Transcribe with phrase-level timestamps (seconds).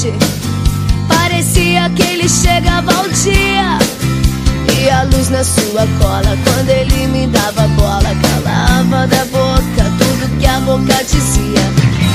[0.00, 0.12] noite.
[1.08, 3.78] Parecia que ele chegava ao dia.
[4.78, 10.38] E a luz na sua cola, quando ele me dava bola, calava da boca tudo
[10.38, 11.60] que a boca dizia.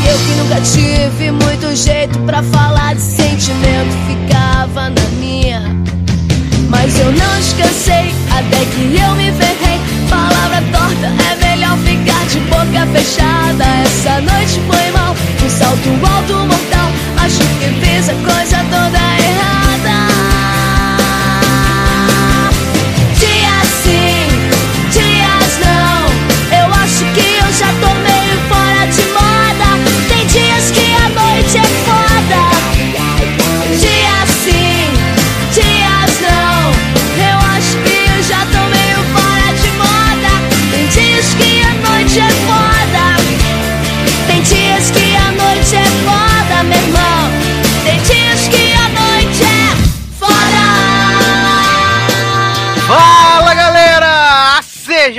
[0.01, 5.61] E eu que nunca tive muito jeito pra falar de sentimento, ficava na minha.
[6.69, 9.79] Mas eu não descansei até que eu me ferrei.
[10.09, 11.44] Palavra torta, é
[11.77, 13.65] ficar de boca fechada.
[13.83, 16.89] Essa noite foi mal, um salto alto mortal.
[17.17, 19.64] Acho que fiz a coisa toda errada.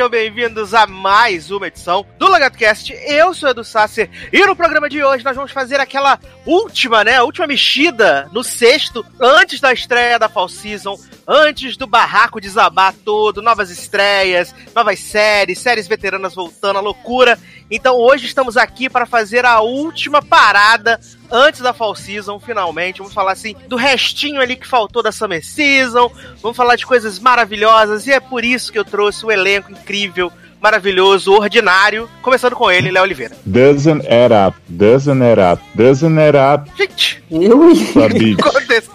[0.07, 2.93] Sejam bem-vindos a mais uma edição do LogadoCast.
[3.09, 7.17] Eu sou Edu Sasser e no programa de hoje nós vamos fazer aquela última, né?
[7.17, 12.95] A última mexida no sexto, antes da estreia da Fall Season, antes do barraco desabar
[13.05, 17.37] todo, novas estreias, novas séries, séries veteranas voltando, a loucura.
[17.71, 21.01] Então hoje estamos aqui para fazer a última parada
[21.31, 22.99] antes da Fall Season, finalmente.
[22.99, 26.11] Vamos falar assim do restinho ali que faltou da Summer Season.
[26.41, 30.33] Vamos falar de coisas maravilhosas e é por isso que eu trouxe o elenco incrível,
[30.61, 33.37] maravilhoso, ordinário, começando com ele, Léo Oliveira.
[33.45, 37.39] Doesn't add up, doesn't add up, doesn't add up, Gente, o
[37.75, 38.87] que tá acontecendo?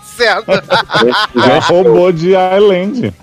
[1.46, 3.14] É robô de Island.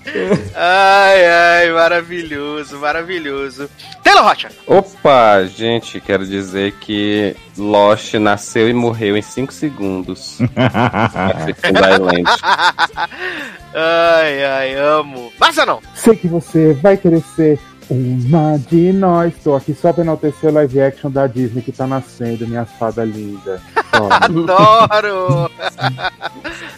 [0.57, 3.69] ai, ai, maravilhoso, maravilhoso.
[4.03, 4.49] Taylor Rocha.
[4.67, 10.39] Opa, gente, quero dizer que Lost nasceu e morreu em 5 segundos.
[13.75, 15.31] Ai, ai, amo.
[15.39, 15.81] Massa não.
[15.95, 17.59] Sei que você vai querer ser
[17.91, 19.33] uma de nós.
[19.43, 23.05] Tô aqui só pra enaltecer o live action da Disney que tá nascendo, minha fada
[23.05, 23.61] linda.
[23.93, 25.51] Adoro.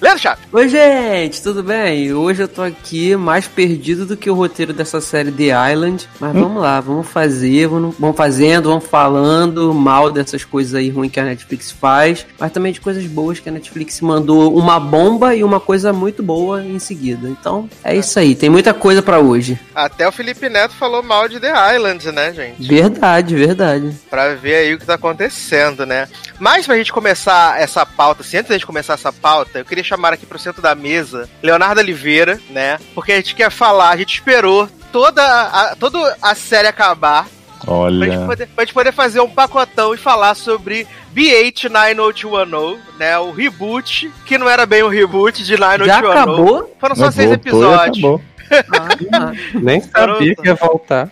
[0.01, 0.45] Leandro Chaves.
[0.53, 2.13] Oi, gente, tudo bem?
[2.13, 6.09] Hoje eu tô aqui mais perdido do que o roteiro dessa série The Island.
[6.19, 11.11] Mas vamos lá, vamos fazer, vamos, vamos fazendo, vamos falando mal dessas coisas aí ruins
[11.11, 15.35] que a Netflix faz, mas também de coisas boas que a Netflix mandou uma bomba
[15.35, 17.29] e uma coisa muito boa em seguida.
[17.29, 19.59] Então, é isso aí, tem muita coisa pra hoje.
[19.75, 22.67] Até o Felipe Neto falou mal de The Island, né, gente?
[22.67, 23.97] Verdade, verdade.
[24.09, 26.09] Pra ver aí o que tá acontecendo, né?
[26.39, 29.85] Mas pra gente começar essa pauta, assim, antes da gente começar essa pauta, eu queria
[29.85, 32.79] chamar aqui pro centro da mesa Leonardo Oliveira, né?
[32.95, 37.27] Porque a gente quer falar, a gente esperou toda a, toda a série acabar
[37.61, 42.79] pra gente, Olha, poder, pra gente poder fazer um pacotão e falar sobre BH 90210,
[42.99, 43.19] né?
[43.19, 45.87] O reboot, que não era bem um reboot de 90210.
[45.87, 46.77] Já acabou?
[46.81, 47.99] Foram só mas seis episódios.
[47.99, 48.23] acabou.
[48.51, 51.11] Ah, Nem sabia que ia voltar.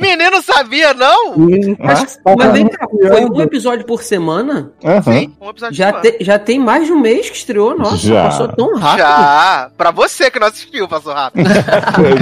[0.00, 1.34] Menino sabia, não?
[1.78, 4.70] mas, tá mas vem cá, foi um episódio por semana?
[4.84, 5.02] Aham.
[5.02, 7.96] Sim, um episódio Já, por te- já tem mais de um mês que estreou, nossa,
[7.96, 8.24] Já.
[8.24, 8.98] passou tão rápido.
[8.98, 11.48] Já, pra você que não assistiu, passou rápido.
[12.02, 12.12] É.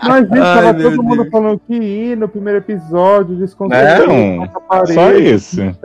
[0.08, 1.30] Mas, gente, Ai, tava todo mundo Deus.
[1.30, 4.48] falando que ir no primeiro episódio, Não, desconcertou.
[4.94, 5.76] só esse.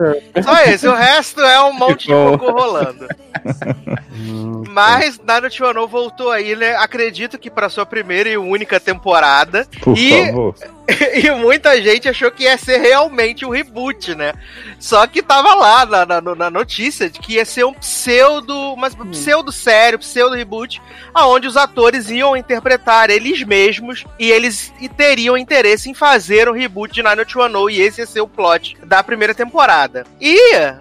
[0.42, 3.06] Só esse, o resto é um monte de cocô rolando.
[4.70, 6.74] Mas Naruto Wano voltou aí, né?
[6.76, 9.66] Acredito que pra sua primeira e única temporada.
[9.80, 10.54] Por E- favor.
[11.20, 14.32] e muita gente achou que ia ser realmente um reboot, né?
[14.78, 18.88] Só que tava lá na, na, na notícia de que ia ser um pseudo, uma
[19.10, 20.80] pseudo sério, pseudo reboot,
[21.12, 26.52] aonde os atores iam interpretar eles mesmos e eles e teriam interesse em fazer um
[26.52, 30.06] reboot de Naruto Wano e esse ia ser o plot da primeira temporada.
[30.20, 30.38] E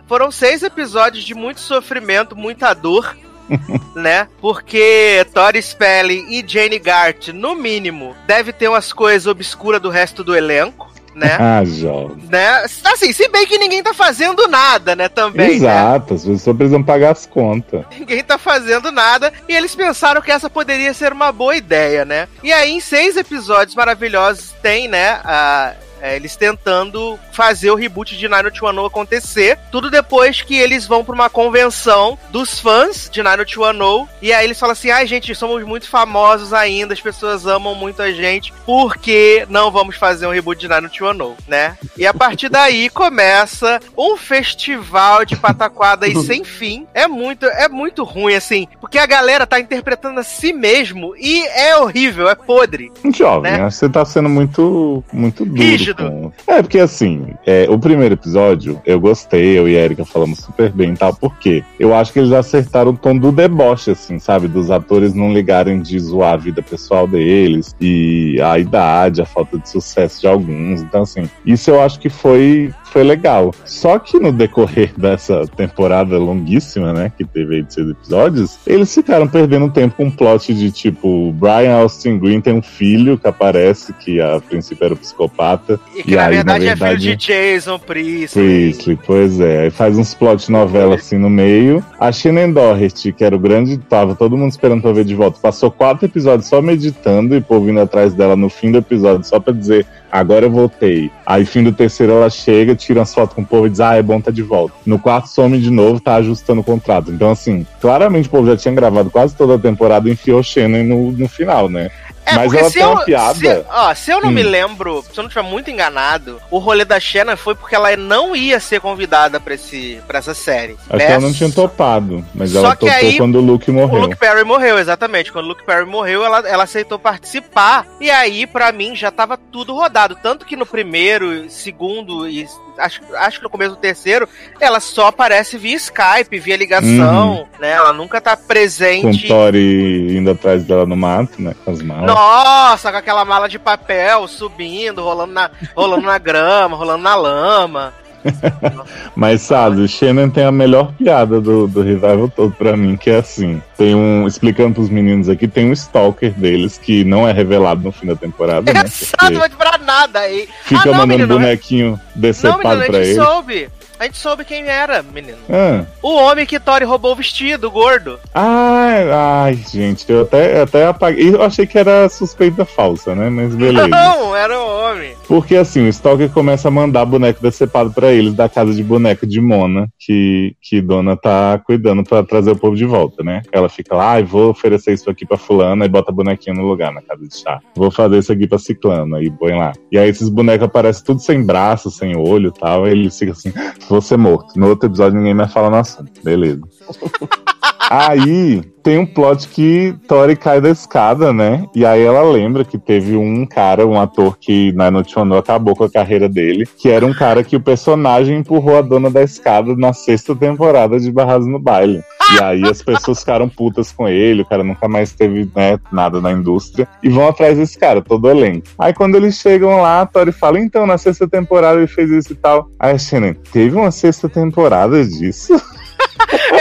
[0.08, 3.18] foram seis episódios de muito sofrimento, muita dor.
[3.95, 4.28] né?
[4.41, 10.24] Porque Tori Spelling e Jane Gart, no mínimo, deve ter umas coisas obscuras do resto
[10.24, 11.38] do elenco, né?
[11.39, 12.18] Ah, jovem.
[12.30, 12.65] né?
[12.83, 15.53] Assim, se bem que ninguém tá fazendo nada, né, também, né?
[15.56, 17.86] Exato, as pessoas precisam pagar as contas.
[17.97, 22.27] Ninguém tá fazendo nada e eles pensaram que essa poderia ser uma boa ideia, né?
[22.44, 25.74] E aí, em seis episódios maravilhosos, tem, né, a-
[26.06, 29.57] é, eles tentando fazer o reboot de Naruto Wano acontecer.
[29.72, 34.07] Tudo depois que eles vão pra uma convenção dos fãs de Naruto Wano.
[34.22, 38.02] E aí eles falam assim: ai, gente, somos muito famosos ainda, as pessoas amam muito
[38.02, 41.75] a gente, por que não vamos fazer um reboot de Naruto Wano, né?
[41.98, 46.86] E a partir daí começa um festival de pataquada e sem fim.
[46.94, 51.46] É muito, é muito ruim, assim, porque a galera tá interpretando a si mesmo e
[51.48, 52.92] é horrível, é podre.
[53.13, 53.58] Jovem, Né?
[53.66, 56.33] que você tá sendo muito, muito duro Rígido, sentido.
[56.45, 60.39] com- É, porque assim, é, o primeiro episódio, eu gostei, eu e a Erika falamos
[60.39, 64.19] super bem e tal, porque eu acho que eles acertaram o tom do deboche, assim,
[64.19, 64.47] sabe?
[64.47, 69.57] Dos atores não ligarem de zoar a vida pessoal deles e a idade, a falta
[69.57, 70.81] de sucesso de alguns.
[70.81, 73.53] Então, assim, isso eu acho que foi, foi legal.
[73.65, 78.94] Só que no decorrer dessa temporada longuíssima, né, que teve aí de seis episódios, eles
[78.94, 83.27] ficaram perdendo tempo com um plot de tipo, Brian Austin Green tem um filho que
[83.27, 85.75] aparece, que a princípio era o psicopata.
[85.95, 88.45] E que E na aí, verdade na é filho de verdade- Jason Priestley.
[88.45, 89.60] Priestley, pois é.
[89.63, 91.83] Aí faz uns plot novela assim no meio.
[92.00, 95.39] A Shannon Doherty, que era o grande, tava todo mundo esperando pra ver de volta,
[95.42, 99.25] passou quatro episódios só meditando e o povo vindo atrás dela no fim do episódio
[99.25, 99.86] só pra dizer.
[100.12, 101.12] Agora eu voltei.
[101.25, 103.95] Aí, fim do terceiro, ela chega, tira as fotos com o povo e diz: Ah,
[103.95, 104.74] é bom tá de volta.
[104.86, 107.12] No quarto, some de novo, tá ajustando o contrato.
[107.12, 110.83] Então, assim, claramente o povo já tinha gravado quase toda a temporada e enfiou Shannon
[110.83, 111.89] no, no final, né?
[112.25, 113.36] É, Mas ela se tem eu, uma piada.
[113.36, 114.33] Se, ó, se eu não Hum.
[114.33, 117.95] me lembro, se eu não estiver muito enganado, o rolê da Shannon foi porque ela
[117.95, 120.75] não ia ser convidada pra, esse, pra essa série.
[120.89, 121.06] Acho né?
[121.06, 124.01] que ela não tinha topado, mas Só ela topou aí, quando o Luke O morreu.
[124.01, 125.31] Luke Perry morreu, exatamente.
[125.31, 127.86] Quando o Luke Perry morreu, ela, ela aceitou participar.
[128.01, 130.16] E aí, pra mim, já tava tudo rodado.
[130.22, 134.27] Tanto que no primeiro, segundo e acho, acho que no começo do terceiro,
[134.60, 137.72] ela só aparece via Skype, via ligação, né?
[137.72, 139.27] Ela nunca tá Com o presente.
[139.27, 141.56] Tori indo atrás dela no mato, né?
[141.63, 142.06] Com as malas.
[142.06, 147.94] Nossa, com aquela mala de papel subindo, rolando na, rolando na grama, rolando na lama.
[149.16, 153.10] Mas sabe, o Shannon tem a melhor piada do, do revival todo pra mim, que
[153.10, 153.62] é assim.
[153.77, 154.27] Tem um.
[154.27, 158.16] Explicando pros meninos aqui, tem um stalker deles que não é revelado no fim da
[158.16, 158.83] temporada, né?
[158.86, 160.48] Exato, não vai pra nada aí.
[160.63, 163.16] fica ah, não, mandando menino, bonequinho Não, decepado menino, a pra ele.
[163.16, 163.69] soube.
[164.00, 165.38] A gente soube quem era, menino.
[165.50, 165.86] Ah.
[166.01, 168.19] O homem que Tori roubou o vestido, o gordo.
[168.33, 171.33] Ai, ai, gente, eu até, até apaguei.
[171.33, 173.30] Eu achei que era suspeita falsa, né?
[173.30, 173.88] Mas beleza.
[173.89, 175.15] Não, era o homem.
[175.27, 179.25] Porque assim, o Stalker começa a mandar boneco decepado pra eles da casa de boneco
[179.25, 183.41] de Mona, que, que Dona tá cuidando pra trazer o povo de volta, né?
[183.51, 186.91] Ela fica lá, ai, vou oferecer isso aqui pra fulana e bota bonequinho no lugar
[186.91, 187.59] na casa de chá.
[187.75, 189.74] Vou fazer isso aqui pra ciclana e põe lá.
[189.91, 193.33] E aí esses bonecos aparecem tudo sem braço, sem olho e tal, aí eles ficam
[193.33, 193.53] assim,
[193.90, 194.60] vou ser morto.
[194.60, 196.04] No outro episódio ninguém mais fala no.
[196.24, 196.62] Beleza.
[197.90, 201.66] Aí tem um plot que Tori cai da escada, né?
[201.74, 205.86] E aí ela lembra que teve um cara, um ator que na Notiono acabou com
[205.86, 209.76] a carreira dele, que era um cara que o personagem empurrou a dona da escada
[209.76, 212.02] na sexta temporada de Barrados no Baile.
[212.36, 216.20] E aí as pessoas ficaram putas com ele, o cara nunca mais teve né, nada
[216.20, 218.68] na indústria, e vão atrás desse cara, todo elenco.
[218.80, 222.34] Aí quando eles chegam lá, a Tori fala, então, na sexta temporada ele fez isso
[222.34, 222.70] e tal.
[222.80, 225.56] Aí a Shannon, teve uma sexta temporada disso?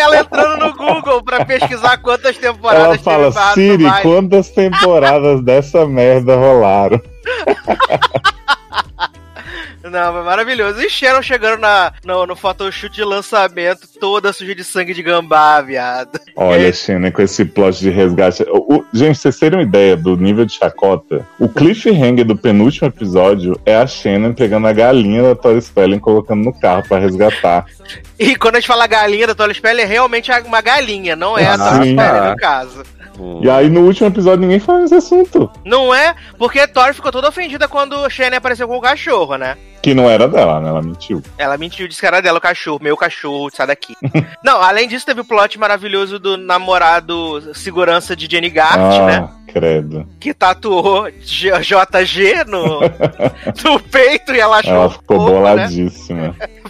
[0.04, 6.36] Ela entrando no Google pra pesquisar quantas temporadas Ela fala, Siri, quantas temporadas dessa merda
[6.36, 7.00] rolaram?
[9.90, 10.80] Não, foi maravilhoso.
[10.80, 15.60] E Sharon chegando na, no, no photoshoot de lançamento, toda suja de sangue de gambá,
[15.60, 16.18] viado.
[16.36, 18.42] Olha, Shannon, com esse plot de resgate.
[18.48, 22.88] O- o- gente, vocês terem uma ideia do nível de chacota, o cliffhanger do penúltimo
[22.88, 26.98] episódio é a Shannon pegando a galinha da Tori Spelling e colocando no carro pra
[26.98, 27.66] resgatar.
[28.18, 31.44] E quando a gente fala galinha da Tola Spell, é realmente uma galinha, não é
[31.46, 32.30] a Ah, Tola Spell, tá.
[32.30, 32.82] no caso.
[33.42, 35.48] E aí no último episódio ninguém fala nesse assunto.
[35.64, 36.14] Não é?
[36.36, 39.56] Porque a Tori ficou toda ofendida quando o Shannon apareceu com o cachorro, né?
[39.84, 40.70] Que não era dela, né?
[40.70, 41.22] Ela mentiu.
[41.36, 43.94] Ela mentiu, disse que era dela o cachorro, meu cachorro, sai daqui.
[44.42, 49.28] não, além disso, teve o plot maravilhoso do namorado segurança de Jenny Gart, ah, né?
[49.54, 50.06] credo.
[50.18, 52.80] Que tatuou JG no,
[53.62, 56.34] no peito e ela achou Ela ficou fofo, né?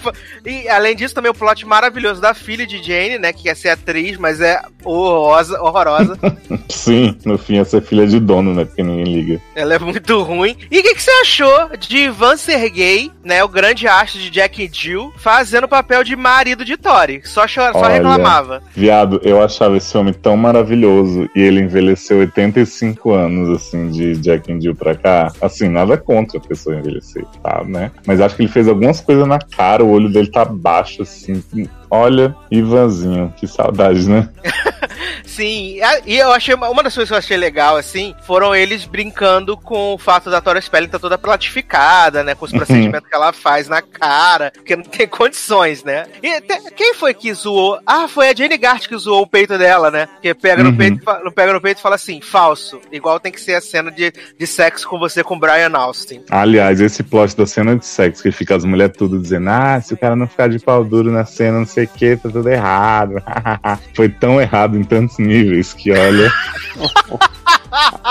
[0.44, 3.32] E além disso, também o plot maravilhoso da filha de Jane, né?
[3.32, 5.60] Que quer ser atriz, mas é horrorosa.
[5.60, 6.18] horrorosa.
[6.68, 8.64] Sim, no fim ia ser filha de dono, né?
[8.64, 9.40] Porque ninguém liga.
[9.54, 10.56] Ela é muito ruim.
[10.70, 13.42] E o que, que você achou de Ivan Sergei, né?
[13.44, 17.20] O grande astro de Jack Jill, fazendo o papel de marido de Tori?
[17.24, 17.94] Só, chora, só Olha.
[17.94, 18.62] reclamava.
[18.74, 24.52] Viado, eu achava esse homem tão maravilhoso e ele envelheceu 85 anos, assim, de Jack
[24.52, 25.32] and Jill pra cá.
[25.40, 27.90] Assim, nada contra a pessoa envelhecer, tá, né?
[28.06, 31.42] Mas acho que ele fez algumas coisas na cara, o olho dele tá baixo, assim.
[31.90, 34.28] Olha, Ivanzinho, que saudade, né?
[35.24, 38.84] Sim, e eu achei uma uma das coisas que eu achei legal, assim, foram eles
[38.84, 42.34] brincando com o fato da Tori Spelling estar toda platificada, né?
[42.34, 46.06] Com os procedimentos que ela faz na cara, porque não tem condições, né?
[46.22, 47.78] E te- quem foi que zoou?
[47.86, 50.08] Ah, foi a Jenny Gart que zoou o peito dela, né?
[50.22, 50.76] Que pega no Uhum.
[50.76, 52.80] peito, e pega no peito e fala assim, falso.
[52.92, 56.22] Igual tem que ser a cena de, de sexo com você com Brian Austin.
[56.30, 59.94] Aliás, esse plot da cena de sexo, que fica as mulheres tudo dizendo, ah, se
[59.94, 62.48] o cara não ficar de pau duro na cena, não sei o que, tá tudo
[62.48, 63.14] errado.
[63.94, 66.32] Foi tão errado em tantos níveis que, olha.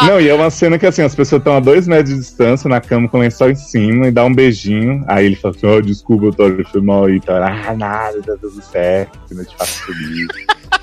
[0.05, 2.69] Não, e é uma cena que assim, as pessoas estão a dois metros de distância
[2.69, 5.03] na cama com o lençol em cima e dá um beijinho.
[5.07, 7.19] Aí ele fala assim: Oh, desculpa, Tori, foi mal aí.
[7.21, 10.27] Tá, ah, nada, tá tudo certo, não te faço feliz.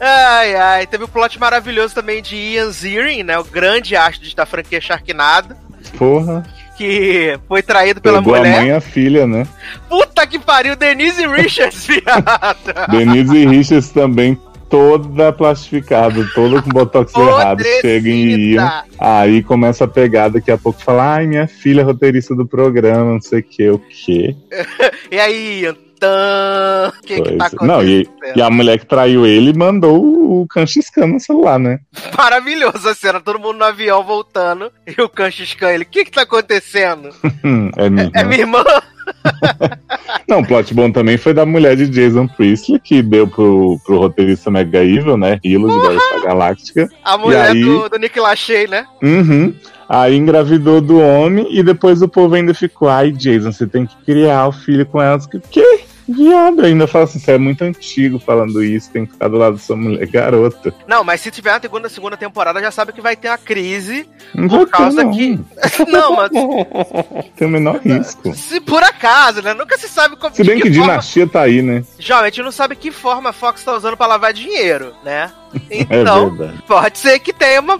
[0.00, 0.86] Ai, ai.
[0.86, 3.38] Teve o plot maravilhoso também de Ian Ziering, né?
[3.38, 5.56] O grande astro da franquia Sharknado.
[5.96, 6.44] Porra.
[6.76, 8.54] Que foi traído pela Pegou mulher.
[8.54, 9.46] a mãe e a filha, né?
[9.88, 12.90] Puta que pariu, Denise Richards, viado.
[12.90, 14.38] Denise Richards também
[14.68, 18.82] toda plastificada, toda com botox errado, chega em Ian.
[18.98, 23.12] Aí começa a pegar, daqui a pouco fala, ai, minha filha é roteirista do programa,
[23.12, 24.34] não sei o que, o quê?
[25.12, 25.76] E aí, Ian?
[25.98, 28.36] Tan, O que, que tá Pois- não, e, acontecendo?
[28.38, 31.78] e a mulher que traiu ele mandou o canchiscan no celular, né?
[32.16, 36.10] Maravilhoso a cena, todo mundo no avião voltando e o Kanchuskan, ele, o que que
[36.10, 37.10] tá acontecendo?
[37.76, 38.10] É minha.
[38.14, 38.64] É minha irmã?
[40.28, 43.98] Não, o plot bom também foi da mulher de Jason Priestley, que deu pro, pro
[43.98, 45.38] roteirista Mega Evil, né?
[45.44, 46.88] Hilo de Galáctica.
[47.04, 47.62] A mulher aí?
[47.62, 48.86] do, do Nick Lachey, né?
[49.02, 49.54] Uhum.
[49.88, 53.94] Aí engravidou do homem e depois o povo ainda ficou, ai, Jason, você tem que
[54.04, 55.18] criar o filho com ela.
[55.50, 55.83] Que?
[56.08, 59.54] Viado, ainda fala assim, você é muito antigo falando isso, tem que ficar do lado
[59.54, 60.74] da sua mulher garota.
[60.86, 64.08] Não, mas se tiver uma segunda, segunda temporada, já sabe que vai ter uma crise.
[64.34, 65.10] Não Por causa não.
[65.12, 65.38] que-
[65.90, 66.30] Não, mas
[67.36, 68.34] Tem o menor risco.
[68.34, 69.54] se por acaso, né?
[69.54, 71.82] Nunca se sabe como Se bem de que forma- dinastia tá aí, né?
[71.98, 75.30] Geralmente não sabe que forma a Fox tá usando pra lavar dinheiro, né?
[75.70, 76.62] É Então, verdade.
[76.66, 77.78] pode ser que tenha uma.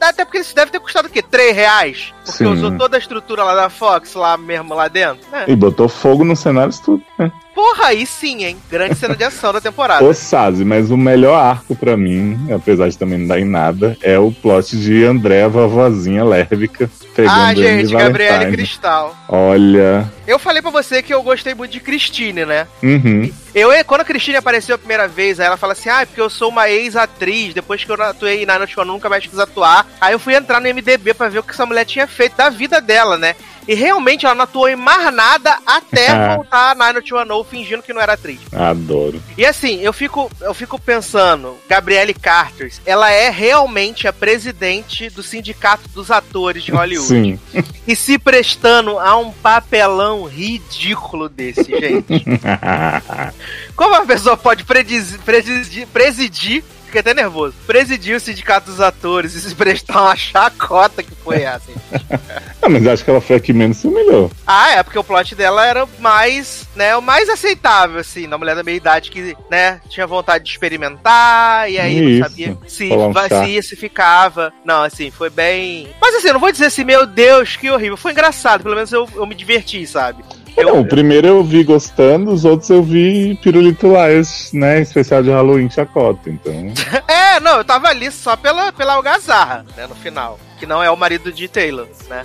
[0.00, 1.20] Até porque isso deve ter custado o quê?
[1.20, 2.14] 3 reais?
[2.24, 2.46] Porque Sim.
[2.46, 5.28] usou toda a estrutura lá da Fox, lá mesmo lá dentro.
[5.32, 5.44] né?
[5.48, 7.32] E botou fogo nos cenários tudo, né?
[7.58, 8.56] Porra, aí sim, hein?
[8.70, 10.04] Grande cena de ação da temporada.
[10.04, 13.96] O Sazi, mas o melhor arco pra mim, apesar de também não dar em nada,
[14.00, 18.52] é o plot de André, a vovozinha lérbica, pegando Ah, gente, Gabriele.
[18.52, 19.12] Cristal.
[19.28, 20.08] Olha.
[20.24, 22.68] Eu falei pra você que eu gostei muito de Christine, né?
[22.80, 23.28] Uhum.
[23.52, 26.20] Eu, quando a Christine apareceu a primeira vez, aí ela fala assim: Ah, é porque
[26.20, 29.84] eu sou uma ex-atriz, depois que eu atuei na Noite eu nunca mais quis atuar.
[30.00, 32.50] Aí eu fui entrar no MDB pra ver o que essa mulher tinha feito da
[32.50, 33.34] vida dela, né?
[33.68, 36.36] E realmente ela não atuou em mais nada até Ah.
[36.36, 38.40] voltar Night One fingindo que não era atriz.
[38.52, 39.22] Adoro.
[39.36, 45.22] E assim, eu fico, eu fico pensando, Gabrielle Carter, ela é realmente a presidente do
[45.22, 47.08] sindicato dos atores de Hollywood.
[47.08, 47.38] Sim.
[47.86, 52.24] E se prestando a um papelão ridículo desse, gente.
[53.76, 59.34] Como a pessoa pode predizi- presidir, presidir, fiquei até nervoso, presidir o sindicato dos atores
[59.34, 61.70] e se prestar uma chacota que foi essa?
[62.60, 64.32] Ah, mas acho que ela foi a que menos se humilhou.
[64.44, 68.56] Ah, é, porque o plot dela era mais, né, o mais aceitável, assim, da mulher
[68.56, 73.12] da meia idade que, né, tinha vontade de experimentar, e aí não sabia se, um
[73.12, 74.52] vazia, se ficava.
[74.64, 75.88] Não, assim, foi bem.
[76.00, 77.96] Mas assim, eu não vou dizer assim, meu Deus, que horrível.
[77.96, 80.24] Foi engraçado, pelo menos eu, eu me diverti, sabe?
[80.58, 84.80] Eu- Não, o primeiro eu vi gostando, os outros eu vi Pirulito Laios, né?
[84.80, 86.52] Especial de Halloween chacota, então.
[87.08, 90.38] É, não, eu tava ali só pela, pela algazarra, né, no final.
[90.58, 92.24] Que não é o marido de Taylor, né?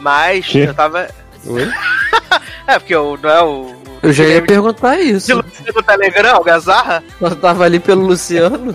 [0.00, 0.60] Mas Que?
[0.60, 1.08] eu tava.
[1.46, 1.68] Oi?
[2.66, 3.74] É, porque eu, não é o.
[4.02, 5.26] Eu já ia perguntar isso.
[5.26, 7.02] de Luciano do Telegram, algazarra?
[7.20, 8.74] Eu tava ali pelo Luciano.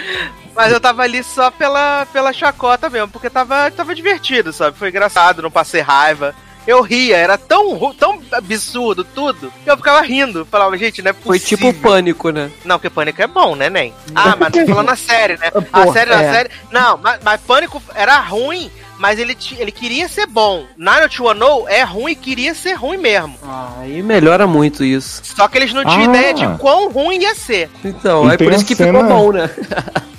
[0.56, 4.78] Mas eu tava ali só pela, pela chacota mesmo, porque tava, tava divertido, sabe?
[4.78, 6.34] Foi engraçado, não passei raiva.
[6.66, 10.44] Eu ria, era tão, tão absurdo tudo, que eu ficava rindo.
[10.50, 11.72] Falava, gente, não é Foi possível.
[11.72, 12.50] tipo pânico, né?
[12.64, 13.94] Não, porque Pânico é bom, né, Nen?
[14.14, 15.48] Ah, mas tô falando a série, né?
[15.72, 16.32] A Porra, série, a é.
[16.32, 16.50] série.
[16.72, 20.64] Não, mas, mas Pânico era ruim, mas ele, ele queria ser bom.
[20.76, 23.38] Nine to One Oh é ruim e queria ser ruim mesmo.
[23.78, 25.20] Aí melhora muito isso.
[25.24, 26.16] Só que eles não tinham Ah.
[26.16, 27.70] ideia de quão ruim ia ser.
[27.84, 29.48] Então, E é por isso a que cena- ficou bom, né?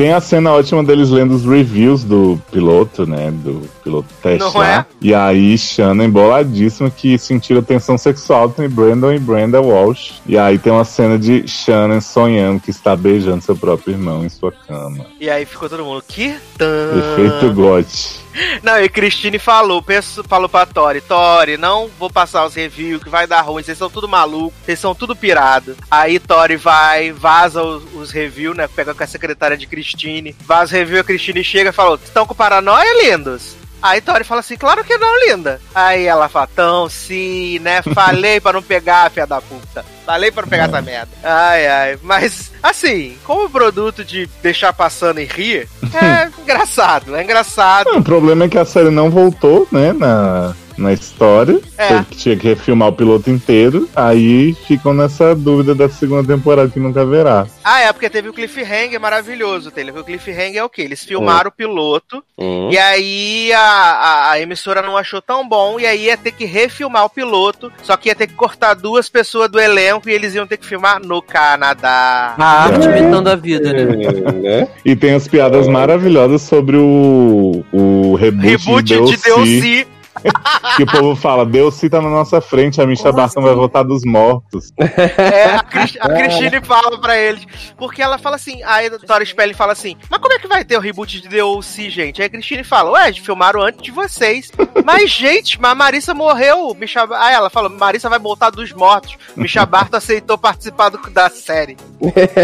[0.00, 3.30] Tem a cena ótima deles lendo os reviews do piloto, né?
[3.30, 4.78] Do piloto teste Não lá.
[4.78, 4.86] é?
[4.98, 10.22] E aí, Shannon emboladíssima que sentiram tensão sexual entre Brandon e Brenda Walsh.
[10.26, 14.30] E aí tem uma cena de Shannon sonhando que está beijando seu próprio irmão em
[14.30, 15.04] sua cama.
[15.20, 16.34] E aí ficou todo mundo, que?
[16.56, 16.92] Tan.
[16.98, 18.20] Efeito gote.
[18.62, 23.10] Não, e Christine falou, penso, falou pra Tori, Tori, não vou passar os reviews, que
[23.10, 25.76] vai dar ruim, vocês são tudo maluco, vocês são tudo pirado.
[25.90, 30.64] Aí Tori vai, vaza os, os reviews, né, pega com a secretária de Christine, vaza
[30.64, 33.56] os reviews, a Christine chega e falou, estão com paranoia, lindos?
[33.82, 35.60] Aí Tori fala assim, claro que não, linda.
[35.74, 39.84] Aí ela fala, tão sim, né, falei pra não pegar, filha da puta.
[40.10, 41.08] Falei pra não pegar essa merda.
[41.22, 47.90] Ai, ai, mas, assim, como produto de deixar passando e rir, é engraçado, é engraçado.
[47.96, 49.92] O problema é que a série não voltou, né?
[49.92, 51.60] Na, na história.
[51.78, 52.02] É.
[52.04, 53.88] Que- Tinha que refilmar o piloto inteiro.
[53.94, 57.46] Aí ficam nessa dúvida da segunda temporada que nunca verá.
[57.62, 59.98] Ah, é, porque teve o cliffhanger maravilhoso, Taylor.
[59.98, 60.82] O cliffhanger é o quê?
[60.82, 62.70] Eles filmaram o piloto, Hum.
[62.72, 66.46] e aí a, a, a emissora não achou tão bom, e aí ia ter que
[66.46, 70.34] refilmar o piloto, só que ia ter que cortar duas pessoas do elenco e eles
[70.34, 72.34] iam ter que filmar no Canadá.
[72.38, 72.98] A arte É.
[72.98, 73.84] imitando a vida, né?
[73.84, 74.68] né?
[74.84, 79.86] E tem as piadas maravilhosas sobre o, o reboot, Reboot de de DLC.
[80.76, 84.02] Que o povo fala, Deus tá na nossa frente, a Misha Barton vai voltar dos
[84.04, 84.72] mortos.
[84.78, 87.44] É, a, Cris- a Christine fala pra eles.
[87.76, 90.64] Porque ela fala assim, aí a Tori Spelling fala assim, mas como é que vai
[90.64, 92.20] ter o reboot de DLC, gente?
[92.22, 94.50] Aí a Christine fala, ué, filmaram antes de vocês.
[94.84, 96.74] mas, gente, mas a Marissa morreu.
[96.78, 97.06] Misha...
[97.18, 99.16] Aí ela fala, Marissa vai voltar dos mortos.
[99.36, 101.76] Misha Barton aceitou participar do- da série.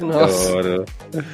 [0.00, 0.48] Nossa.
[0.58, 0.84] Adoro.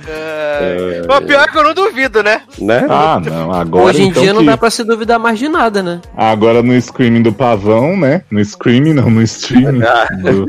[0.06, 1.02] É...
[1.08, 2.42] Mas pior é que eu não duvido, né?
[2.58, 2.86] Né?
[2.88, 5.48] Ah, não, agora Hoje em então dia não que- dá pra se duvidar mais de
[5.48, 6.00] nada, né?
[6.16, 8.22] Agora no Screaming do Pavão, né?
[8.30, 9.80] No Screaming, não, no streaming
[10.22, 10.48] do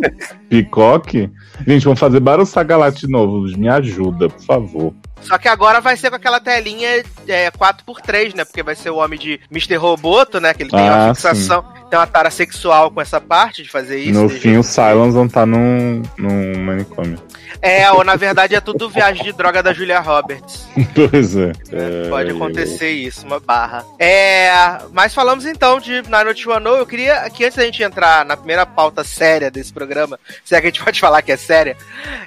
[0.49, 1.29] Peacock.
[1.67, 3.41] Gente, vamos fazer Barussá Galate de novo.
[3.57, 4.93] Me ajuda, por favor.
[5.21, 8.43] Só que agora vai ser com aquela telinha é, 4x3, né?
[8.45, 9.75] Porque vai ser o homem de Mr.
[9.75, 10.53] Roboto, né?
[10.53, 13.99] Que ele tem uma Ah, fixação, tem uma tara sexual com essa parte de fazer
[13.99, 14.19] isso.
[14.19, 17.19] no fim, o Silence vão estar num, num manicômio.
[17.61, 20.67] É, ou na verdade é tudo viagem de droga da Julia Roberts.
[20.93, 21.51] Pois é.
[22.09, 23.83] Pode acontecer isso, uma barra.
[23.97, 24.51] É,
[24.91, 26.69] mas falamos então de Naruto Wano.
[26.71, 30.61] Eu queria que antes da gente entrar na primeira pauta séria desse programa, se é
[30.61, 31.75] que a gente pode falar que é séria,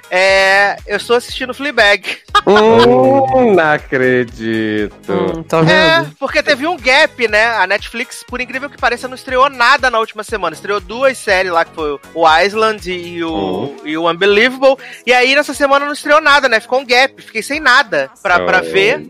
[0.09, 2.17] é, eu estou assistindo Fleabag.
[2.47, 5.11] Hum, não acredito.
[5.11, 6.15] Hum, tá É, vendo?
[6.19, 7.45] porque teve um gap, né?
[7.47, 10.53] A Netflix, por incrível que pareça, não estreou nada na última semana.
[10.53, 14.77] Estreou duas séries lá, que foi o Island e o, e o Unbelievable.
[15.07, 16.59] E aí, nessa semana, não estreou nada, né?
[16.59, 17.21] Ficou um gap.
[17.21, 19.09] Fiquei sem nada pra, pra ver.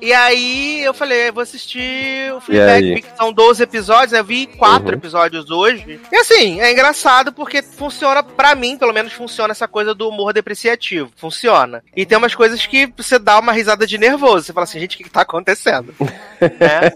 [0.00, 3.02] E aí, eu falei, vou assistir o Fleabag.
[3.02, 4.20] que são 12 episódios, né?
[4.20, 4.94] Eu vi quatro Uhum.
[4.94, 6.00] episódios hoje.
[6.10, 10.32] E assim, é engraçado porque funciona, pra mim, pelo menos, funciona essa coisa do humor
[10.32, 11.10] depreciativo.
[11.16, 11.82] Funciona.
[11.94, 14.46] E tem umas coisas que você dá uma risada de nervoso.
[14.46, 15.94] Você fala assim, gente, o que, que tá acontecendo?
[16.40, 16.92] né?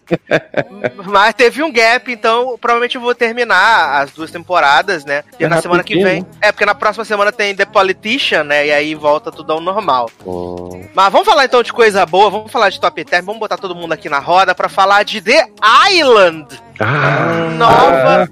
[1.04, 5.22] Mas teve um gap, então provavelmente eu vou terminar as duas temporadas, né?
[5.38, 6.24] E É na semana que vem.
[6.40, 8.66] É, porque na próxima semana tem The Politician, né?
[8.66, 10.10] E aí volta tudo ao normal.
[10.26, 10.88] Hum.
[10.94, 13.74] Mas vamos falar então de coisa boa, vamos falar de Top Term, vamos botar todo
[13.74, 15.48] mundo aqui na roda pra falar de The
[15.90, 16.46] Island.
[16.80, 18.28] Ah, Nova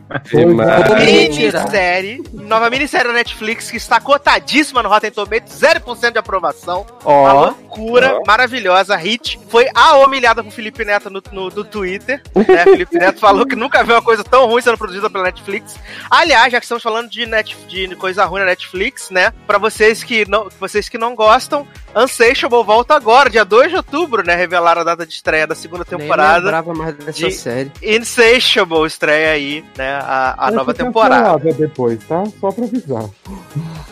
[0.98, 6.86] minissérie, nova minissérie da Netflix que está cotadíssima no Rotten Tomatoes, 0% de aprovação.
[7.04, 9.38] Uma Ó, loucura, maravilhosa, hit.
[9.48, 12.22] Foi a humilhada pro Felipe Neto no, no, do Twitter.
[12.52, 12.64] Né?
[12.64, 15.76] Felipe Neto falou que nunca viu uma coisa tão ruim sendo produzida pela Netflix.
[16.10, 19.32] Aliás, já que estamos falando de, net, de coisa ruim na Netflix, né?
[19.46, 24.24] Pra vocês que não, vocês que não gostam, Unsatiable volta agora, dia 2 de outubro,
[24.26, 24.34] né?
[24.34, 26.38] Revelaram a data de estreia da segunda nem temporada.
[26.44, 27.70] lembrava mais dessa de- série.
[27.82, 29.92] Insatiable estreia aí, né?
[30.02, 31.22] A, a Vai nova ser temporada.
[31.22, 32.24] cancelada depois, tá?
[32.40, 33.04] Só pra avisar.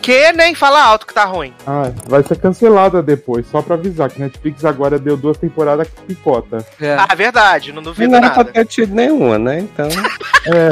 [0.01, 1.53] Que nem fala alto que tá ruim.
[1.65, 6.01] Ah, vai ser cancelada depois, só pra avisar que Netflix agora deu duas temporadas que
[6.03, 6.65] picota.
[6.79, 6.95] É.
[6.97, 8.51] Ah, verdade, não duvido não era pra nada.
[8.53, 9.59] ter tido nenhuma, né?
[9.59, 9.87] Então.
[10.43, 10.69] É,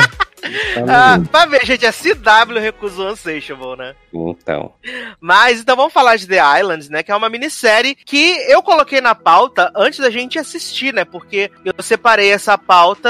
[0.88, 3.93] Ah, pra ver, gente, a CW recusou Unsatiable, né?
[4.13, 4.73] Então.
[5.19, 7.03] Mas então vamos falar de The Islands, né?
[7.03, 11.05] Que é uma minissérie que eu coloquei na pauta antes da gente assistir, né?
[11.05, 13.09] Porque eu separei essa pauta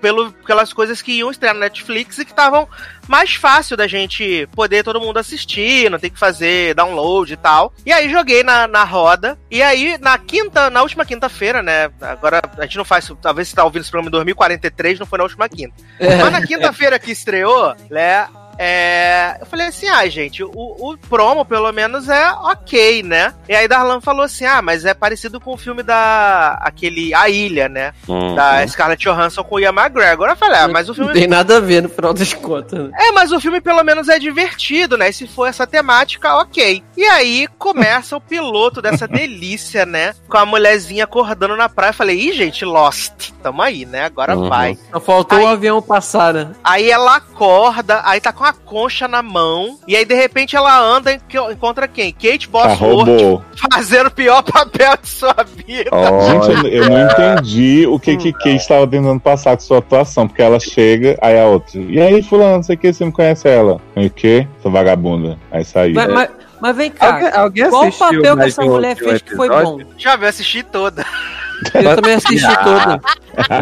[0.00, 2.68] pelo, pelas coisas que iam estrear na Netflix e que estavam
[3.08, 7.72] mais fácil da gente poder todo mundo assistir, não ter que fazer download e tal.
[7.84, 9.38] E aí joguei na, na roda.
[9.50, 11.90] E aí, na quinta, na última quinta-feira, né?
[12.00, 13.10] Agora a gente não faz.
[13.22, 15.74] Talvez você tá ouvindo esse programa em 2043, não foi na última quinta.
[15.98, 18.28] Mas na quinta-feira que estreou, né?
[18.60, 23.32] É, eu falei assim, ah, gente, o, o promo pelo menos é ok, né?
[23.48, 27.28] E aí Darlan falou assim, ah, mas é parecido com o filme da aquele A
[27.28, 27.92] Ilha, né?
[28.08, 28.34] Hum.
[28.34, 30.28] Da Scarlett Johansson com o Ian McGregor.
[30.28, 32.78] Eu falei, ah, mas o Não filme tem nada a ver no final das contas.
[32.78, 32.90] né?
[32.98, 35.08] é, mas o filme pelo menos é divertido, né?
[35.10, 36.82] E se for essa temática, ok.
[36.96, 40.14] E aí começa o piloto dessa delícia, né?
[40.28, 41.90] Com a mulherzinha acordando na praia.
[41.90, 43.30] Eu falei, ih, gente, Lost.
[43.42, 44.04] Tamo aí, né?
[44.04, 44.48] Agora Uhum.
[44.48, 44.76] vai.
[44.92, 46.50] Só faltou Aí- o avião passar, né?
[46.64, 49.78] Aí ela acorda, aí tá com a concha na mão.
[49.86, 52.12] E aí, de repente, ela anda e que- encontra quem?
[52.12, 55.90] Kate Bosworth fazendo o pior papel de sua vida.
[56.26, 60.26] Gente, eu, eu não entendi o que que Kate estava tentando passar com sua atuação,
[60.28, 61.80] porque ela chega, aí a outra.
[61.80, 63.80] E aí, fulano, não sei o que, você não conhece ela.
[63.96, 64.46] E o quê?
[64.62, 65.38] Sua vagabunda.
[65.50, 65.94] Aí saiu.
[65.94, 66.30] Mas, mas-
[66.60, 69.36] mas vem cá, Alguém, alguém qual o assistiu papel que essa de mulher fez que
[69.36, 69.78] foi bom?
[69.96, 71.06] Já viu, assisti toda.
[71.74, 73.00] Eu também assisti toda.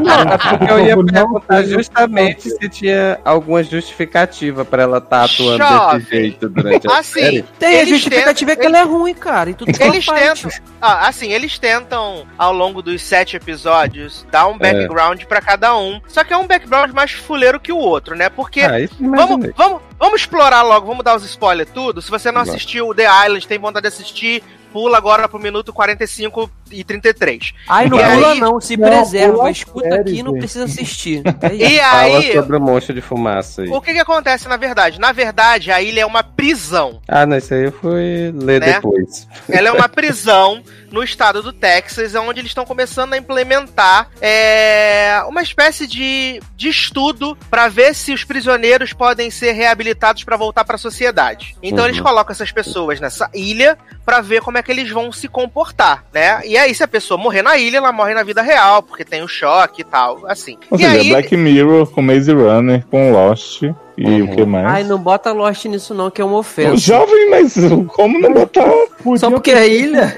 [0.02, 5.64] Não, é porque eu ia perguntar justamente se tinha alguma justificativa pra ela estar atuando
[5.64, 5.98] Jovem.
[5.98, 7.42] desse jeito durante a Assim, série.
[7.58, 9.50] Tem, a Eles justificativa é que ela é ruim, cara.
[9.50, 14.58] E tudo Eles tentam, ah, assim, eles tentam, ao longo dos sete episódios, dar um
[14.58, 16.00] background pra cada um.
[16.08, 18.28] Só que é um background mais fuleiro que o outro, né?
[18.28, 18.60] Porque.
[18.62, 19.52] Ah, Vamos, imaginei.
[19.56, 22.00] vamos, vamos explorar logo, vamos dar os spoilers tudo.
[22.02, 24.42] Se você não assistiu The Island, tem vontade de assistir,
[24.76, 27.54] pula agora pro minuto 45 e 33.
[27.66, 29.50] Ai, não E pula aí- não, se Não, preserva.
[29.50, 31.22] Escuta série, aqui e não precisa assistir.
[31.40, 31.46] É.
[31.56, 33.68] E Fala aí, sobre o monstro de fumaça aí.
[33.70, 35.00] o que que acontece na verdade?
[35.00, 37.00] Na verdade, a ilha é uma prisão.
[37.08, 38.74] Ah, não, isso aí eu fui ler Né?
[38.74, 39.26] depois.
[39.48, 40.62] Ela é uma prisão
[40.96, 46.68] no estado do Texas, onde eles estão começando a implementar é, uma espécie de, de
[46.70, 51.54] estudo para ver se os prisioneiros podem ser reabilitados para voltar para a sociedade.
[51.62, 51.90] Então Uhum.
[51.90, 56.04] eles colocam essas pessoas nessa ilha para ver como é que eles vão se comportar,
[56.12, 56.40] né?
[56.46, 59.22] E aí, se a pessoa morrer na ilha, ela morre na vida real, porque tem
[59.22, 60.56] o choque e tal, assim.
[60.70, 63.64] Ou e seja, aí, Black Mirror com Maze Runner, com Lost
[63.96, 64.24] e Uhum.
[64.24, 64.66] o que mais?
[64.66, 66.76] Ai, não bota Lost nisso não, que é uma ofensa.
[66.76, 67.54] Jovem, mas
[67.88, 68.64] como não botar?
[69.02, 70.16] Podia Só porque ter- é ilha?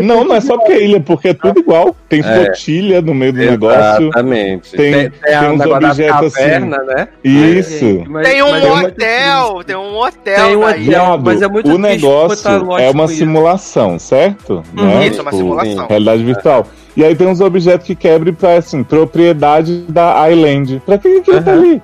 [0.00, 1.96] Não, não é só porque é ilha, porque é tudo igual.
[2.08, 2.22] Tem É.
[2.22, 4.04] flotilha no meio do negócio.
[4.04, 4.70] Exatamente.
[4.76, 7.08] Tem- tem a uns negócio da objetos caverna, né?
[7.24, 8.04] Isso.
[8.08, 11.18] Mas- tem um mas é hotel, tem um hotel Tem um hotel.
[11.22, 14.62] mas é muito o negócio é uma simulação, certo?
[14.76, 14.84] Uhum.
[14.84, 15.06] Né?
[15.08, 15.86] Isso, é uma Tipo, simulação.
[15.88, 16.66] Realidade virtual.
[16.96, 20.80] E aí tem uns objetos que quebrem pra, assim, propriedade da Island.
[20.86, 21.82] Pra que que ele tá ali?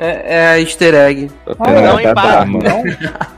[0.00, 1.30] É, é easter egg.
[1.60, 1.82] Ah, é?
[1.92, 2.28] Tá empata.
[2.28, 2.58] Dharma.
[2.58, 2.82] Não,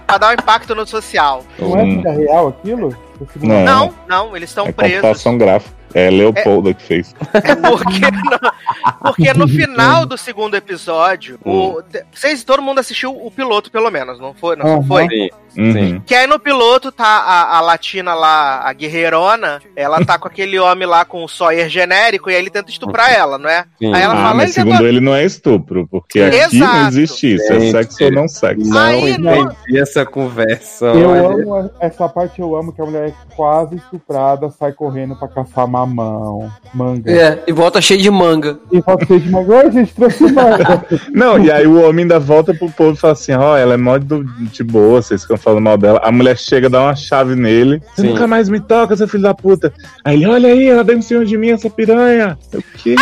[0.06, 1.44] Pra dar um impacto no social.
[1.58, 1.96] não é Hum.
[1.96, 2.96] vida real aquilo?
[3.36, 3.64] Não.
[3.64, 5.00] Não, não, eles estão É presos.
[5.02, 5.79] computação gráfica.
[5.92, 7.14] É Leopoldo que fez.
[7.34, 8.52] É porque, no,
[9.00, 13.90] porque no final do segundo episódio, o, te- vocês, todo mundo assistiu o piloto, pelo
[13.90, 14.56] menos, não foi?
[14.56, 14.82] Não Aham.
[14.82, 15.08] foi?
[15.08, 15.72] Sim, Uhum.
[15.72, 16.02] sim.
[16.06, 20.56] Que aí no piloto tá a, a latina lá, a guerreirona, ela tá com aquele
[20.60, 23.64] homem lá com o Sawyer genérico e aí ele tenta estuprar ela, não é?
[23.76, 23.92] Sim.
[23.92, 24.86] Aí ela Ah, fala, mas ele segundo tentou...
[24.86, 26.56] ele não é estupro, porque aqui Exato.
[26.76, 27.52] não existe isso.
[27.52, 28.64] É sexo ou não sexo.
[28.70, 30.86] Não Aí, entendi essa conversa.
[30.86, 31.20] Eu olha.
[31.42, 35.66] amo essa parte, eu amo que a mulher é quase estuprada, sai correndo pra caçar
[35.86, 37.10] mamão, manga.
[37.10, 38.58] É, e volta cheio de manga.
[38.70, 40.84] E fala assim, mas oi, gente, trouxe manga.
[41.12, 43.76] Não, e aí o homem ainda volta pro povo e fala assim: ó, ela é
[43.76, 46.00] mó do- de boa, vocês ficam falando mal dela.
[46.02, 47.82] A mulher chega, dá uma chave nele.
[47.94, 48.08] Você Sim.
[48.08, 49.72] nunca mais me toca, seu filho da puta.
[50.04, 52.38] Aí ele, olha aí, ela deu em cima de mim, essa piranha.
[52.52, 52.94] Eu, o quê?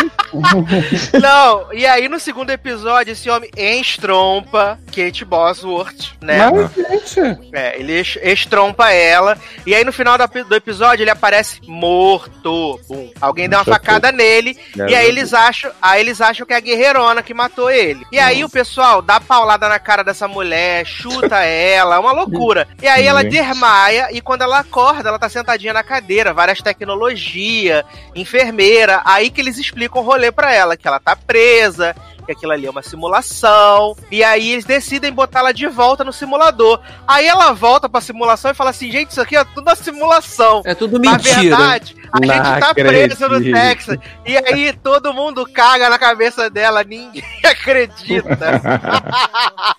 [1.21, 6.51] Não, e aí no segundo episódio, esse homem estrompa Kate Bosworth, né?
[6.51, 9.37] Mas, gente, É, ele es- estrompa ela.
[9.67, 12.81] E aí no final do episódio ele aparece morto.
[12.89, 13.11] Bum.
[13.21, 14.57] Alguém deu uma facada nele.
[14.77, 18.05] E aí eles acham, aí eles acham que é a guerreirona que matou ele.
[18.13, 22.67] E aí o pessoal dá paulada na cara dessa mulher, chuta ela, é uma loucura.
[22.83, 27.85] E aí ela desmaia e quando ela acorda, ela tá sentadinha na cadeira, várias tecnologia,
[28.15, 29.01] enfermeira.
[29.05, 31.95] Aí que eles explicam o rolê pra ela, que ela tá presa,
[32.29, 33.97] que aquilo ali é uma simulação.
[34.11, 36.81] E aí eles decidem botar ela de volta no simulador.
[37.07, 40.63] Aí ela volta pra simulação e fala assim: gente, isso aqui é tudo uma simulação.
[40.65, 41.41] É tudo Na mentira.
[41.41, 43.55] verdade, a Não gente tá preso no acredito.
[43.55, 43.99] Texas.
[44.27, 48.39] E aí todo mundo caga na cabeça dela, ninguém acredita.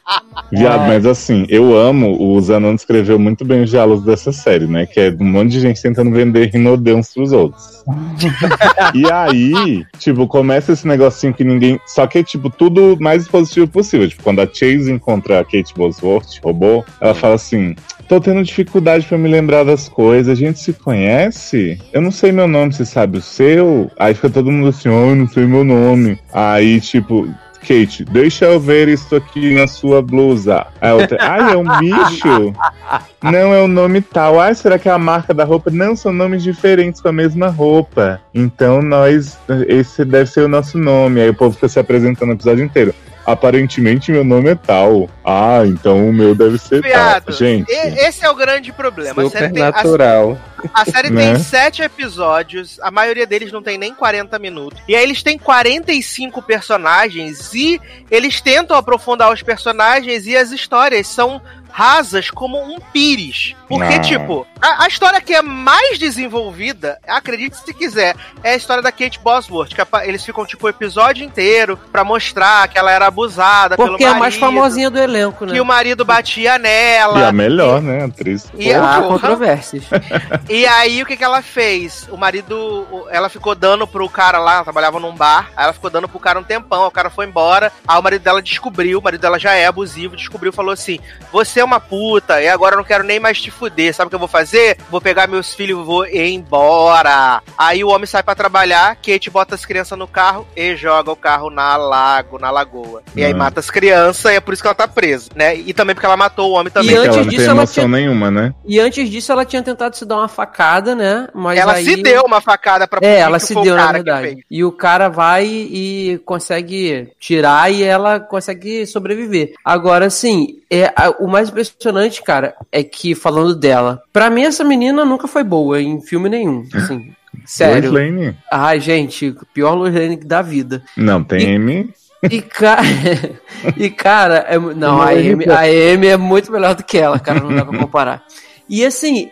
[0.52, 4.88] Viado, mas assim, eu amo, o Zanon escreveu muito bem os diálogos dessa série, né?
[4.88, 7.84] Que é um monte de gente tentando vender rinodê uns pros outros.
[8.96, 11.80] e aí, tipo, começa esse negocinho que ninguém.
[11.86, 14.08] Só que é, tipo, tudo mais positivo possível.
[14.08, 17.76] Tipo, quando a Chase encontra a Kate Bosworth, robô, ela fala assim.
[18.08, 20.32] Tô tendo dificuldade pra me lembrar das coisas.
[20.32, 21.80] A gente se conhece?
[21.94, 23.92] Eu não sei meu nome, você sabe o seu?
[24.00, 26.18] Aí fica todo mundo assim, oh, eu não sei meu nome.
[26.34, 30.66] Aí, tipo, Kate, deixa eu ver isso aqui na sua blusa.
[30.82, 32.54] Aí outra, ai, é um bicho?
[33.22, 34.40] Não, é o nome tal.
[34.40, 35.70] Ai, será que é a marca da roupa?
[35.70, 38.22] Não, são nomes diferentes com a mesma roupa.
[38.34, 41.22] Então nós, esse deve ser o nosso nome.
[41.22, 42.94] Aí o povo fica se apresentando o episódio inteiro.
[43.26, 45.08] Aparentemente meu nome é tal.
[45.24, 47.36] Ah, então o meu deve ser Viado, tal.
[47.36, 49.22] Gente, esse é o grande problema.
[49.22, 50.38] A série, tem, a, Supernatural.
[50.74, 51.34] a série Né?
[51.34, 54.82] tem sete episódios, a maioria deles não tem nem 40 minutos.
[54.88, 57.80] E aí eles têm 45 personagens e
[58.10, 61.40] eles tentam aprofundar os personagens e as histórias são
[61.72, 63.56] rasas como um pires.
[63.68, 64.00] Porque, Ah.
[64.00, 68.92] tipo, a, a história que é mais desenvolvida, acredite se quiser, é a história da
[68.92, 69.70] Kate Bosworth.
[69.76, 74.02] Que eles ficam, tipo, o episódio inteiro pra mostrar que ela era abusada Porque pelo
[74.02, 74.16] é marido.
[74.18, 75.54] a mais famosinha do elenco, né?
[75.54, 77.20] Que o marido batia nela.
[77.20, 78.52] e a melhor, né, atriz.
[78.56, 79.08] E, Há porra.
[79.08, 79.84] controvérsias.
[80.50, 82.08] E aí, o que que ela fez?
[82.12, 85.90] O marido, ela ficou dando pro cara lá, ela trabalhava num bar, aí ela ficou
[85.92, 89.02] dando pro cara um tempão, o cara foi embora, aí o marido dela descobriu, o
[89.02, 91.00] marido dela já é abusivo, descobriu, falou assim,
[91.32, 93.94] você você é uma puta, e agora eu não quero nem mais te fuder.
[93.94, 94.78] Sabe o que eu vou fazer?
[94.90, 97.42] Vou pegar meus filhos e vou embora.
[97.58, 101.16] Aí o homem sai para trabalhar, Kate bota as crianças no carro e joga o
[101.16, 103.02] carro na lago, na lagoa.
[103.16, 103.36] E aí Ah.
[103.36, 105.56] mata as crianças e é por isso que ela tá presa, né?
[105.56, 106.96] E também porque ela matou o homem E também.
[106.96, 108.54] Porque antes ela não disso, tem ela tinha- nenhuma, né?
[108.66, 111.28] E antes disso, ela tinha tentado se dar uma facada, né?
[111.34, 111.84] Mas ela aí...
[111.86, 114.46] se deu uma facada pra É, ela se deu, na verdade.
[114.50, 119.54] E o cara vai e consegue tirar e ela consegue sobreviver.
[119.64, 124.64] Agora, assim, é, a- o mais impressionante, cara, é que, falando dela, pra mim essa
[124.64, 126.66] menina nunca foi boa em filme nenhum.
[126.74, 127.14] Assim,
[127.46, 127.92] sério.
[127.92, 128.38] Lois Lane?
[128.52, 130.82] Ai, gente, pior Lois Lane da vida.
[130.96, 131.94] Não, tem M.
[132.24, 132.80] E, ca...
[133.78, 137.40] e cara, é não, a Amy, a Amy é muito melhor do que ela, cara,
[137.40, 138.24] não dá pra comparar.
[138.68, 139.32] E assim,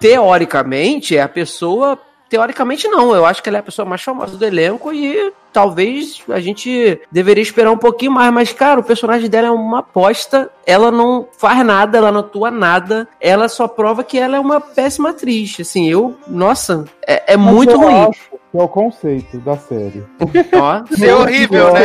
[0.00, 1.98] teoricamente, é a pessoa.
[2.32, 3.14] Teoricamente, não.
[3.14, 6.98] Eu acho que ela é a pessoa mais famosa do elenco e talvez a gente
[7.10, 8.32] deveria esperar um pouquinho mais.
[8.32, 10.50] Mas, cara, o personagem dela é uma aposta.
[10.64, 13.06] Ela não faz nada, ela não atua nada.
[13.20, 15.58] Ela só prova que ela é uma péssima atriz.
[15.60, 16.16] Assim, eu.
[16.26, 18.08] Nossa, é, é muito ruim.
[18.08, 20.04] acho que é o conceito da série.
[20.20, 21.80] Ó, Ser horrível, né?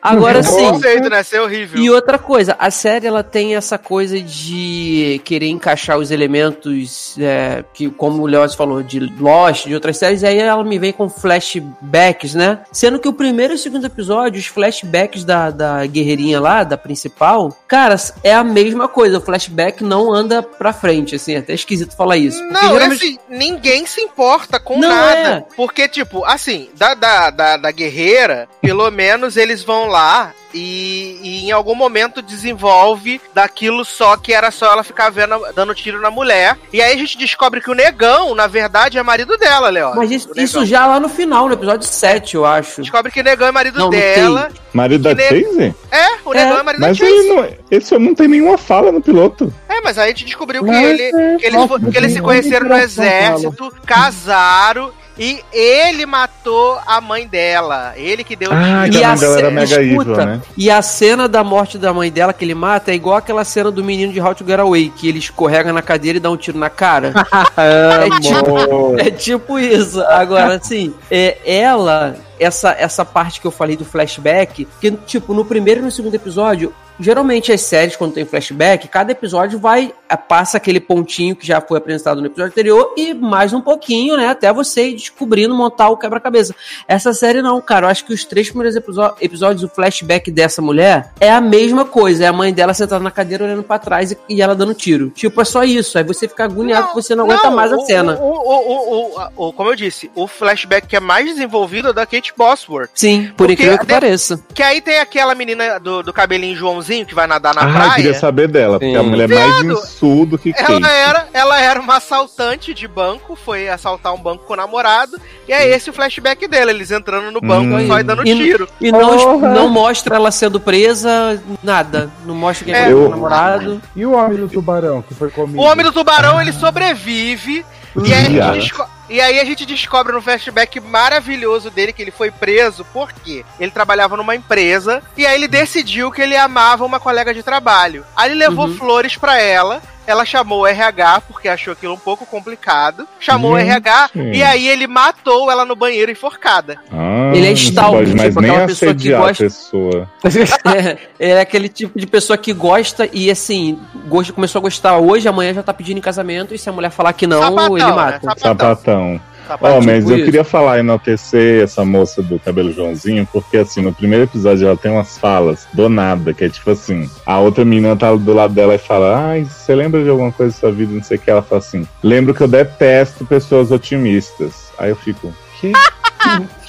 [0.00, 0.70] Agora É sim.
[0.70, 1.22] conceito, né?
[1.22, 1.78] Ser horrível.
[1.80, 7.62] E outra coisa, a série ela tem essa coisa de querer encaixar os elementos é,
[7.74, 10.92] que, como o Leoz falou, de Lost, de outras séries, e aí ela me vem
[10.92, 12.60] com flashbacks, né?
[12.72, 16.78] Sendo que o primeiro e o segundo episódio, os flashbacks da, da guerreirinha lá, da
[16.78, 19.18] principal, cara, é a mesma coisa.
[19.18, 22.42] O flashback não anda pra frente, assim, é até esquisito falar isso.
[22.44, 25.18] Não, é geralmente- assim, ninguém se importa com Não nada.
[25.28, 25.44] é.
[25.56, 31.48] Porque, tipo, assim, da, da, da, da guerreira, pelo menos eles vão lá e, e
[31.48, 36.10] em algum momento desenvolve daquilo só que era só ela ficar vendo, dando tiro na
[36.10, 36.56] mulher.
[36.72, 39.94] E aí a gente descobre que o negão, na verdade, é marido dela, Léo.
[39.94, 42.80] Mas isso, isso já lá no final, no episódio 7, eu acho.
[42.80, 44.48] Descobre que o negão é marido Não, não dela.
[44.72, 45.74] Marido da ne- Chase?
[45.90, 47.28] É, o negão É, é marido Mas da ele Chase.
[47.28, 49.52] não, esse eu não tem nenhuma fala no piloto.
[49.68, 52.12] É, mas aí a gente descobriu que, Mas ele, é, que, eles, nossa, que eles
[52.12, 54.92] se conheceram no exército, casaram.
[55.18, 57.94] E ele matou a mãe dela.
[57.96, 58.98] Ele que deu o Ah, tiro.
[58.98, 60.42] que a era mega escuta, evil, né?
[60.56, 63.70] E a cena da morte da mãe dela que ele mata é igual aquela cena
[63.70, 66.36] do menino de How to Get Away, que ele escorrega na cadeira e dá um
[66.36, 67.14] tiro na cara.
[67.56, 70.00] é, tipo, é tipo isso.
[70.02, 75.44] Agora, assim, é, ela, essa, essa parte que eu falei do flashback, que, tipo, no
[75.44, 80.16] primeiro e no segundo episódio, geralmente as séries, quando tem flashback, cada episódio vai, eh,
[80.16, 84.28] passa aquele pontinho que já foi apresentado no episódio anterior e mais um pouquinho, né,
[84.28, 86.54] até você ir descobrindo, montar o quebra-cabeça.
[86.88, 88.76] Essa série não, cara, eu acho que os três primeiros
[89.20, 93.10] episódios, o flashback dessa mulher é a mesma coisa, é a mãe dela sentada na
[93.10, 95.10] cadeira olhando pra trás e, e ela dando tiro.
[95.10, 97.86] Tipo, é só isso, aí você fica agoniado porque você não aguenta mais a o-
[97.86, 98.18] cena.
[98.20, 102.90] O, o, como eu disse, o flashback que é mais desenvolvido é da Kate Bosworth.
[102.94, 104.40] Sim, por incrível que pareça.
[104.54, 107.72] Que aí tem aquela menina do, do cabelinho Joãozinho que vai nadar na ah, eu
[107.72, 107.94] praia.
[107.94, 108.96] queria saber dela, porque Sim.
[108.96, 110.84] a mulher é mais Viado, insul do que Ela Kate.
[110.92, 115.52] era, ela era uma assaltante de banco, foi assaltar um banco com o namorado, e
[115.52, 117.86] é esse o flashback dela, eles entrando no banco Hum.
[117.86, 118.68] só e dando E- tiro.
[118.80, 119.48] E não, Porra.
[119.50, 122.10] não mostra ela sendo presa, nada.
[122.24, 122.94] Não mostra quem é, É.
[122.94, 123.80] o namorado.
[123.94, 125.58] E o homem do tubarão que foi comido?
[125.58, 127.64] O Homem do Tubarão, ele sobrevive,
[128.04, 128.54] e aí, a Viado.
[128.60, 128.74] gente
[129.08, 133.70] e aí a gente descobre no flashback maravilhoso dele que ele foi preso, porque ele
[133.70, 138.04] trabalhava numa empresa, e aí ele decidiu que ele amava uma colega de trabalho.
[138.16, 138.76] Aí ele levou Uhum.
[138.76, 143.58] flores pra ela, ela chamou o RH, porque achou aquilo um pouco complicado, chamou o
[143.58, 143.70] Gente.
[143.70, 146.78] RH, e aí ele matou ela no banheiro enforcada.
[146.92, 150.10] Ah, Ele é stalker, tipo nem aquela pessoa que gosta- pessoa.
[151.18, 155.28] é, é aquele tipo de pessoa que gosta e assim, gosta, começou a gostar hoje,
[155.28, 157.86] amanhã já tá pedindo em casamento, e se a mulher falar que não, Sapatão, ele
[157.86, 157.92] né?
[157.92, 158.20] mata.
[158.20, 158.68] Sapatão.
[158.68, 159.20] Sapatão.
[159.46, 159.80] Ó, Sapatão.
[159.82, 160.24] mas tipo eu isso.
[160.24, 164.90] queria falar, enaltecer essa moça do cabelo Joãozinho, porque assim, no primeiro episódio ela tem
[164.90, 168.74] umas falas do nada, que é tipo assim, a outra menina tá do lado dela
[168.74, 171.30] e fala, ai, você lembra de alguma coisa da sua vida, não sei o que,
[171.30, 174.66] ela fala assim, lembro que eu detesto pessoas otimistas.
[174.78, 175.72] Aí eu fico, que?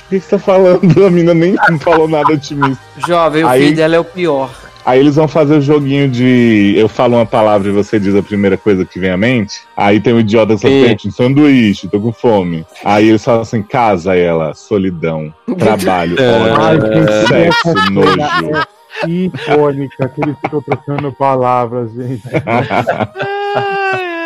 [0.08, 1.06] O que você tá falando?
[1.06, 2.82] A menina nem falou nada otimista.
[3.06, 4.50] Jovem, o Aí- filho dela é o pior.
[4.88, 8.24] Aí eles vão fazer o joguinho de eu falo uma palavra e você diz a
[8.24, 9.64] primeira coisa que vem à mente.
[9.76, 12.66] Aí tem o idiota que só sente um sanduíche, tô com fome.
[12.86, 18.14] Aí eles falam assim: casa ela, solidão, trabalho, Ai, ódio, sexo, nojo.
[18.14, 18.68] cena
[19.04, 22.24] é icônica, que eles ficam trocando palavras, gente.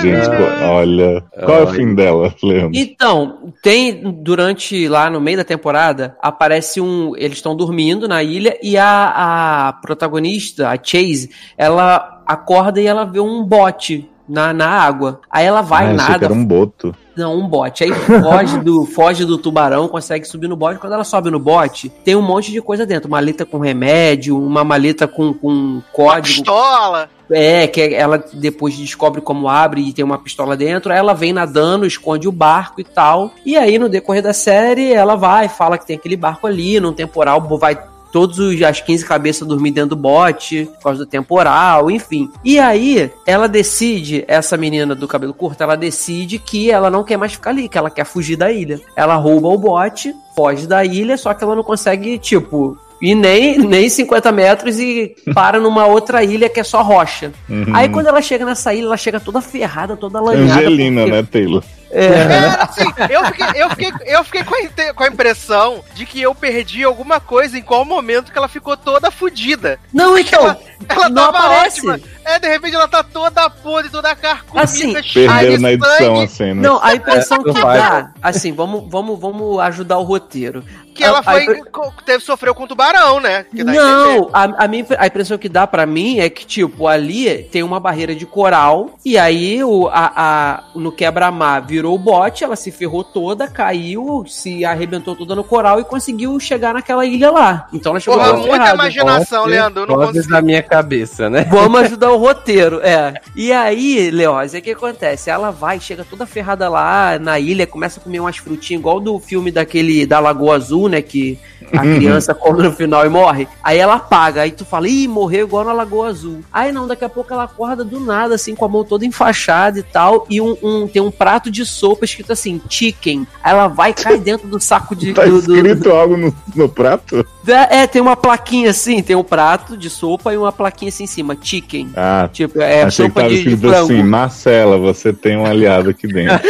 [0.00, 1.22] Gente, pô, olha.
[1.44, 2.70] Qual é o fim dela, Leandro?
[2.74, 8.58] Então, tem durante lá no meio da temporada aparece um, eles estão dormindo na ilha
[8.62, 14.68] e a, a protagonista, a Chase, ela acorda e ela vê um bote na, na
[14.68, 15.20] água.
[15.30, 16.94] Aí ela vai, Ah, achei que nada, era um boto.
[17.16, 17.84] não, um bote.
[17.84, 20.78] Aí foge do, foge do tubarão, consegue subir no bote.
[20.78, 23.10] Quando ela sobe no bote, tem um monte de coisa dentro.
[23.10, 26.36] Maleta com remédio, uma maleta com, com código.
[26.38, 27.08] Pistola.
[27.32, 30.92] É, que ela depois descobre como abre e tem uma pistola dentro.
[30.92, 33.30] Aí ela vem nadando, esconde o barco e tal.
[33.46, 36.92] E aí, no decorrer da série, ela vai, fala que tem aquele barco ali, num
[36.92, 37.78] temporal, vai
[38.12, 42.30] todos os, as 15 cabeças dormir dentro do bote, por causa do temporal, enfim.
[42.44, 47.16] E aí, ela decide, essa menina do cabelo curto, ela decide que ela não quer
[47.16, 48.80] mais ficar ali, que ela quer fugir da ilha.
[48.96, 53.58] Ela rouba o bote, foge da ilha, só que ela não consegue, tipo, ir nem,
[53.58, 57.32] nem 50 metros e para numa outra ilha que é só rocha.
[57.48, 57.64] Uhum.
[57.72, 60.60] Aí quando ela chega nessa ilha, ela chega toda ferrada, toda lanhada.
[60.60, 61.62] Angelina, porque- né, Taylor?
[61.90, 62.04] É.
[62.06, 66.20] Era assim, eu fiquei, eu fiquei, eu fiquei com, a, com a impressão de que
[66.20, 69.78] eu perdi alguma coisa em qual momento que ela ficou toda fodida.
[69.92, 70.56] Não, então,
[70.88, 71.80] Ela não tava aparece.
[71.88, 72.00] ótima.
[72.30, 75.26] É, de repente ela tá toda podre, toda carcomida, Assim, de
[75.58, 76.62] na edição sangue, a cena.
[76.62, 77.78] Não, a impressão que vai.
[77.78, 80.62] dá, assim, vamos, vamos, vamos ajudar o roteiro.
[80.94, 83.44] que ela A- a foi, co- teve, sofreu com tubarão, né?
[83.44, 83.64] Que a.
[83.64, 87.62] Não, a, a, minha, a impressão que dá pra mim é que, tipo, ali tem
[87.62, 92.56] uma barreira de coral, e aí o, a, a- no quebra-mar virou o bote, ela
[92.56, 97.66] se ferrou toda, caiu, se arrebentou toda no coral e conseguiu chegar naquela ilha lá.
[97.72, 98.74] Então ela chegou Porra, muita ferrada.
[98.74, 99.82] imaginação, Leandro.
[99.82, 100.28] Eu não consigo.
[100.28, 101.44] da minha cabeça, né?
[101.50, 103.14] Vamos ajudar o roteiro, é.
[103.34, 105.30] E aí, Leoz, o que acontece?
[105.30, 109.18] Ela vai, chega toda ferrada lá na ilha, começa a comer umas frutinhas, igual do
[109.18, 111.02] filme daquele da Lagoa Azul, né?
[111.02, 111.38] Que
[111.72, 113.46] a criança come no final e morre.
[113.62, 116.40] Aí ela apaga, aí tu fala, ih, morreu igual na Lagoa Azul.
[116.52, 119.78] Aí não, daqui a pouco ela acorda do nada, assim, com a mão toda enfaixada
[119.78, 123.26] e tal, e um, um- tem um prato de sopa escrito assim, chicken.
[123.42, 125.12] Aí ela vai e cai dentro do saco de.
[125.20, 127.24] Tá do- do- escrito algo no, no prato?
[127.46, 131.06] É, tem uma plaquinha assim, tem um prato de sopa e uma plaquinha assim em
[131.06, 131.90] cima, chicken.
[131.96, 133.84] Ah, Tipo, é achei que sopa tava de, de frango.
[133.84, 136.40] assim, Marcela, você tem um aliado aqui dentro.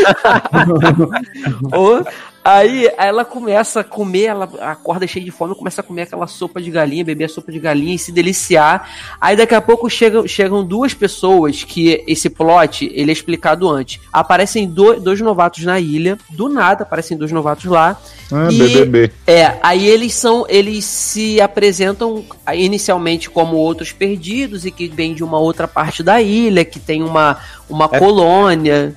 [1.72, 2.04] Ou-
[2.44, 6.60] aí, ela começa a comer, ela acorda cheia de fome, começa a comer aquela sopa
[6.60, 8.88] de galinha, beber a sopa de galinha e se deliciar.
[9.20, 14.00] Aí daqui a pouco chegam, chegam duas pessoas que esse plot ele é explicado antes.
[14.12, 18.00] Aparecem do- dois novatos na ilha, do nada aparecem dois novatos lá.
[18.32, 19.12] Ah, E- BBB.
[19.26, 22.24] É, aí eles são, eles se apresentam
[22.54, 27.02] inicialmente como outros perdidos e que vêm de uma outra parte da ilha, que tem
[27.02, 27.38] uma,
[27.70, 27.98] uma É.
[27.98, 28.92] colônia.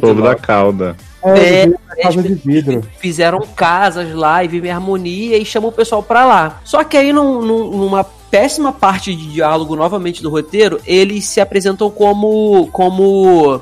[0.00, 0.96] Povo da cauda.
[1.24, 1.62] É, É,
[1.98, 2.82] é, casa de vidro.
[2.98, 6.60] fizeram casas lá e vivem em harmonia e chamam o pessoal pra lá.
[6.64, 11.40] Só que aí, num- num- numa péssima parte de diálogo novamente do roteiro, eles se
[11.40, 12.68] apresentam como.
[12.72, 13.60] como.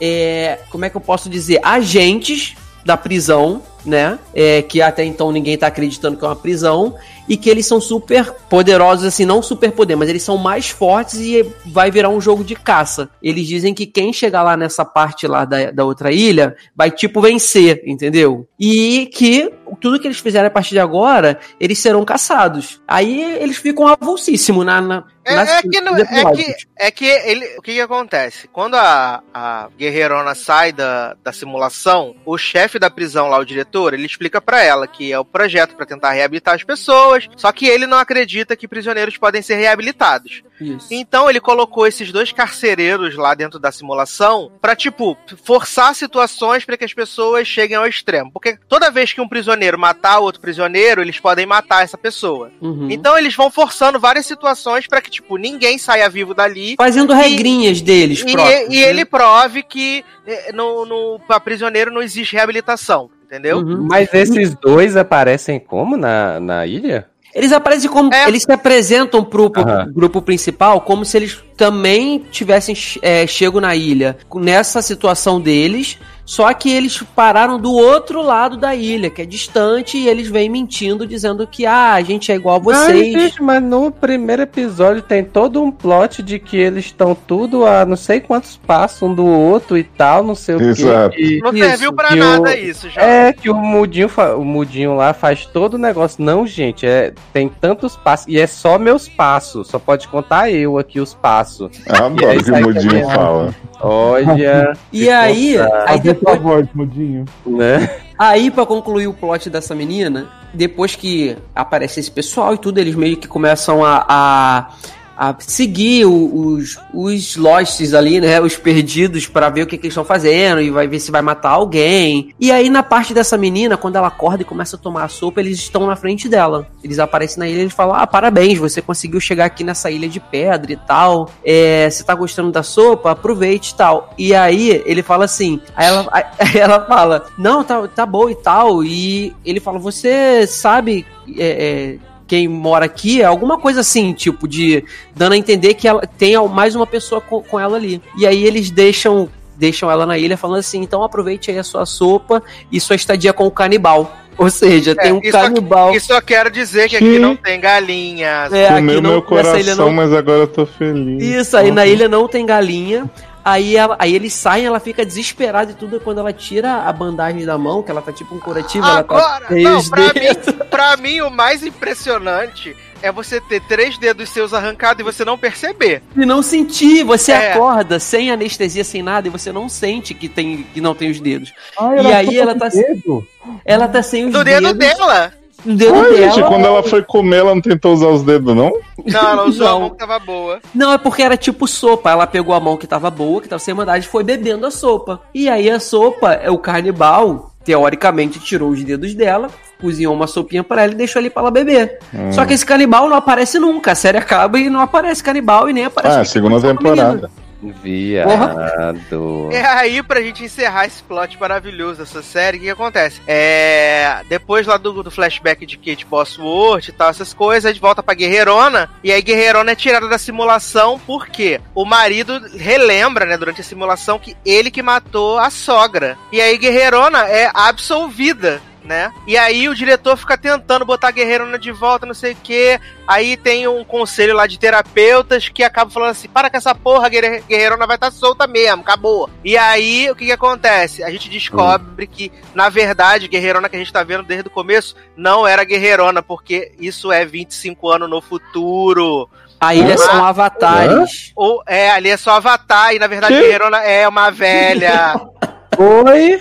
[0.00, 1.60] é, como é que eu posso dizer?
[1.62, 4.18] Agentes da prisão, né?
[4.34, 6.94] É, que até então ninguém tá acreditando que é uma prisão.
[7.28, 11.20] E que eles são super poderosos, assim, não super poder, mas eles são mais fortes
[11.20, 13.08] e vai virar um jogo de caça.
[13.22, 17.20] Eles dizem que quem chegar lá nessa parte lá da, da outra ilha vai, tipo,
[17.20, 18.46] vencer, entendeu?
[18.58, 22.80] E que tudo que eles fizerem a partir de agora, eles serão caçados.
[22.86, 27.46] Aí eles ficam avulsíssimos na, na, É, é que, não- é que, é que ele,
[27.58, 28.48] o que, que acontece?
[28.48, 33.94] Quando a, a guerreirona sai da, da simulação, o chefe da prisão lá, o diretor,
[33.94, 37.66] ele explica pra ela que é o projeto pra tentar reabilitar as pessoas, só que
[37.66, 40.42] ele não acredita que prisioneiros podem ser reabilitados.
[40.60, 40.88] Isso.
[40.90, 46.76] Então ele colocou esses dois carcereiros lá dentro da simulação pra, tipo, forçar situações pra
[46.76, 48.30] que as pessoas cheguem ao extremo.
[48.32, 52.50] Porque toda vez que um prisioneiro matar outro prisioneiro, eles podem matar essa pessoa.
[52.60, 52.88] Uhum.
[52.90, 56.74] Então eles vão forçando várias situações pra que, tipo, ninguém saia vivo dali.
[56.76, 58.74] Fazendo regrinhas deles E, próprios.
[58.74, 58.88] e né?
[58.88, 63.58] ele prove que eh, no, no, pra prisioneiro não existe reabilitação, entendeu?
[63.58, 63.86] Uhum.
[63.88, 67.06] Mas esses dois aparecem como na, na ilha?
[67.34, 68.12] Eles aparecem como.
[68.12, 68.28] É.
[68.28, 73.74] Eles se apresentam pro, pro grupo principal como se eles também tivessem é, chego na
[73.74, 75.98] ilha nessa situação deles.
[76.32, 80.48] Só que eles pararam do outro lado da ilha, que é distante, e eles vêm
[80.48, 83.12] mentindo, dizendo que ah, a gente é igual a Ai, vocês.
[83.12, 87.84] gente, mas no primeiro episódio tem todo um plot de que eles estão tudo a
[87.84, 91.14] não sei quantos passos um do outro e tal, não sei o Exato.
[91.16, 91.22] quê.
[91.22, 93.02] E- Não serviu pra que nada o- isso, já.
[93.02, 96.24] É que o mudinho, o mudinho lá faz todo o negócio.
[96.24, 99.68] Não, gente, é tem tantos passos e é só meus passos.
[99.68, 101.70] Só pode contar eu aqui os passos.
[101.86, 103.54] Ah, E aí adoro que o Mudinho fala.
[103.84, 105.68] Olha, E aí, aí
[105.98, 107.24] Fazer sua voz, mudinho.
[107.46, 107.90] né?
[108.18, 112.94] Aí, pra concluir o plot dessa menina, depois que aparece esse pessoal e tudo, eles
[112.94, 114.70] meio que começam a, a
[115.16, 118.40] a seguir os, os losts ali, né?
[118.40, 121.22] Os perdidos pra ver o que, que eles estão fazendo e vai ver se vai
[121.22, 122.34] matar alguém.
[122.40, 125.40] E aí, na parte dessa menina, quando ela acorda e começa a tomar a sopa,
[125.40, 126.66] eles estão na frente dela.
[126.82, 130.20] Eles aparecem na ilha e falam: Ah, parabéns, você conseguiu chegar aqui nessa ilha de
[130.20, 131.30] pedra e tal.
[131.44, 133.10] É, você tá gostando da sopa?
[133.10, 134.12] Aproveite e tal.
[134.18, 138.34] E aí ele fala assim: aí ela, aí ela fala, não, tá, tá bom e
[138.34, 138.82] tal.
[138.84, 141.06] E ele fala: Você sabe.
[141.38, 144.82] é, é, quem mora aqui, é alguma coisa assim, tipo, de
[145.14, 148.00] dando a entender que ela tem mais uma pessoa com, com ela ali.
[148.16, 151.84] E aí eles deixam deixam ela na ilha falando assim, então aproveite aí a sua
[151.84, 152.42] sopa
[152.72, 154.16] e sua estadia com o canibal.
[154.38, 155.94] Ou seja, tem um isso aqui- canibal.
[155.94, 158.50] Isso eu quero dizer que aqui não tem galinhas.
[158.50, 161.22] É, aqui Comeu não- meu coração, não- mas agora eu tô feliz.
[161.22, 163.10] Isso, aí na ilha não tem galinha.
[163.44, 166.00] Aí, ela- aí eles saem, ela fica desesperada e tudo.
[166.00, 169.16] Quando ela tira a bandagem da mão, que ela tá tipo um curativo, ela tá
[169.16, 170.46] Agora, não, pra dedos.
[170.46, 175.24] mim, pra mim o mais impressionante é você ter três dedos seus arrancados e você
[175.24, 176.02] não perceber.
[176.16, 177.52] E não sentir, você É.
[177.52, 181.18] acorda sem anestesia, sem nada, e você não sente que, tem, que não tem os
[181.20, 181.52] dedos.
[181.78, 183.26] Ai, E era aí ela tá- dedo.
[183.64, 184.62] Ela tá sem os Do dedos.
[184.72, 185.32] dedo dela.
[185.64, 186.30] No dedo Ai, dela.
[186.32, 188.72] gente, quando ela foi comer, ela não tentou usar os dedos, não?
[189.06, 189.80] Não, ela usou a Não.
[189.80, 190.60] mão que tava boa.
[190.74, 192.10] Não, é porque era tipo sopa.
[192.10, 194.70] Ela pegou a mão que tava boa, que tava sem maldade, e foi bebendo a
[194.70, 195.20] sopa.
[195.34, 199.48] E aí a sopa, é o canibal, teoricamente, tirou os dedos dela,
[199.80, 201.98] cozinhou uma sopinha pra ela e deixou ali pra ela beber.
[202.14, 202.32] Hum.
[202.32, 203.92] Só que esse canibal não aparece nunca.
[203.92, 206.16] A série acaba e não aparece canibal e nem aparece.
[206.16, 207.30] Ah, o que segunda a temporada.
[207.62, 209.50] Viado.
[209.52, 213.20] É aí, pra gente encerrar esse plot maravilhoso dessa série, o que, que acontece?
[213.26, 214.20] É.
[214.28, 218.02] Depois lá do, do flashback de Kate Bosworth e tal, essas coisas, a gente volta
[218.02, 223.60] pra Guerreirona, e aí Guerreirona é tirada da simulação porque o marido relembra, né, durante
[223.60, 226.18] a simulação, que ele que matou a sogra.
[226.32, 228.60] E aí Guerreirona é absolvida.
[228.84, 229.12] Né?
[229.28, 232.80] E aí o diretor fica tentando botar a Guerreirona de volta, não sei o que.
[233.06, 237.08] Aí tem um conselho lá de terapeutas que acaba falando assim: para com essa porra,
[237.08, 239.30] Guerre- Guerreirona vai estar solta mesmo, acabou.
[239.44, 241.04] E aí o que, que acontece?
[241.04, 244.96] A gente descobre que, na verdade, Guerreirona que a gente tá vendo desde o começo
[245.16, 249.28] não era Guerreirona, porque isso é 25 anos no futuro.
[249.60, 251.30] A ilha são avatares.
[251.36, 253.40] Ou é, ali é só Avatar, e na verdade Que?
[253.42, 255.14] Guerreirona é uma velha.
[255.78, 256.40] Oi?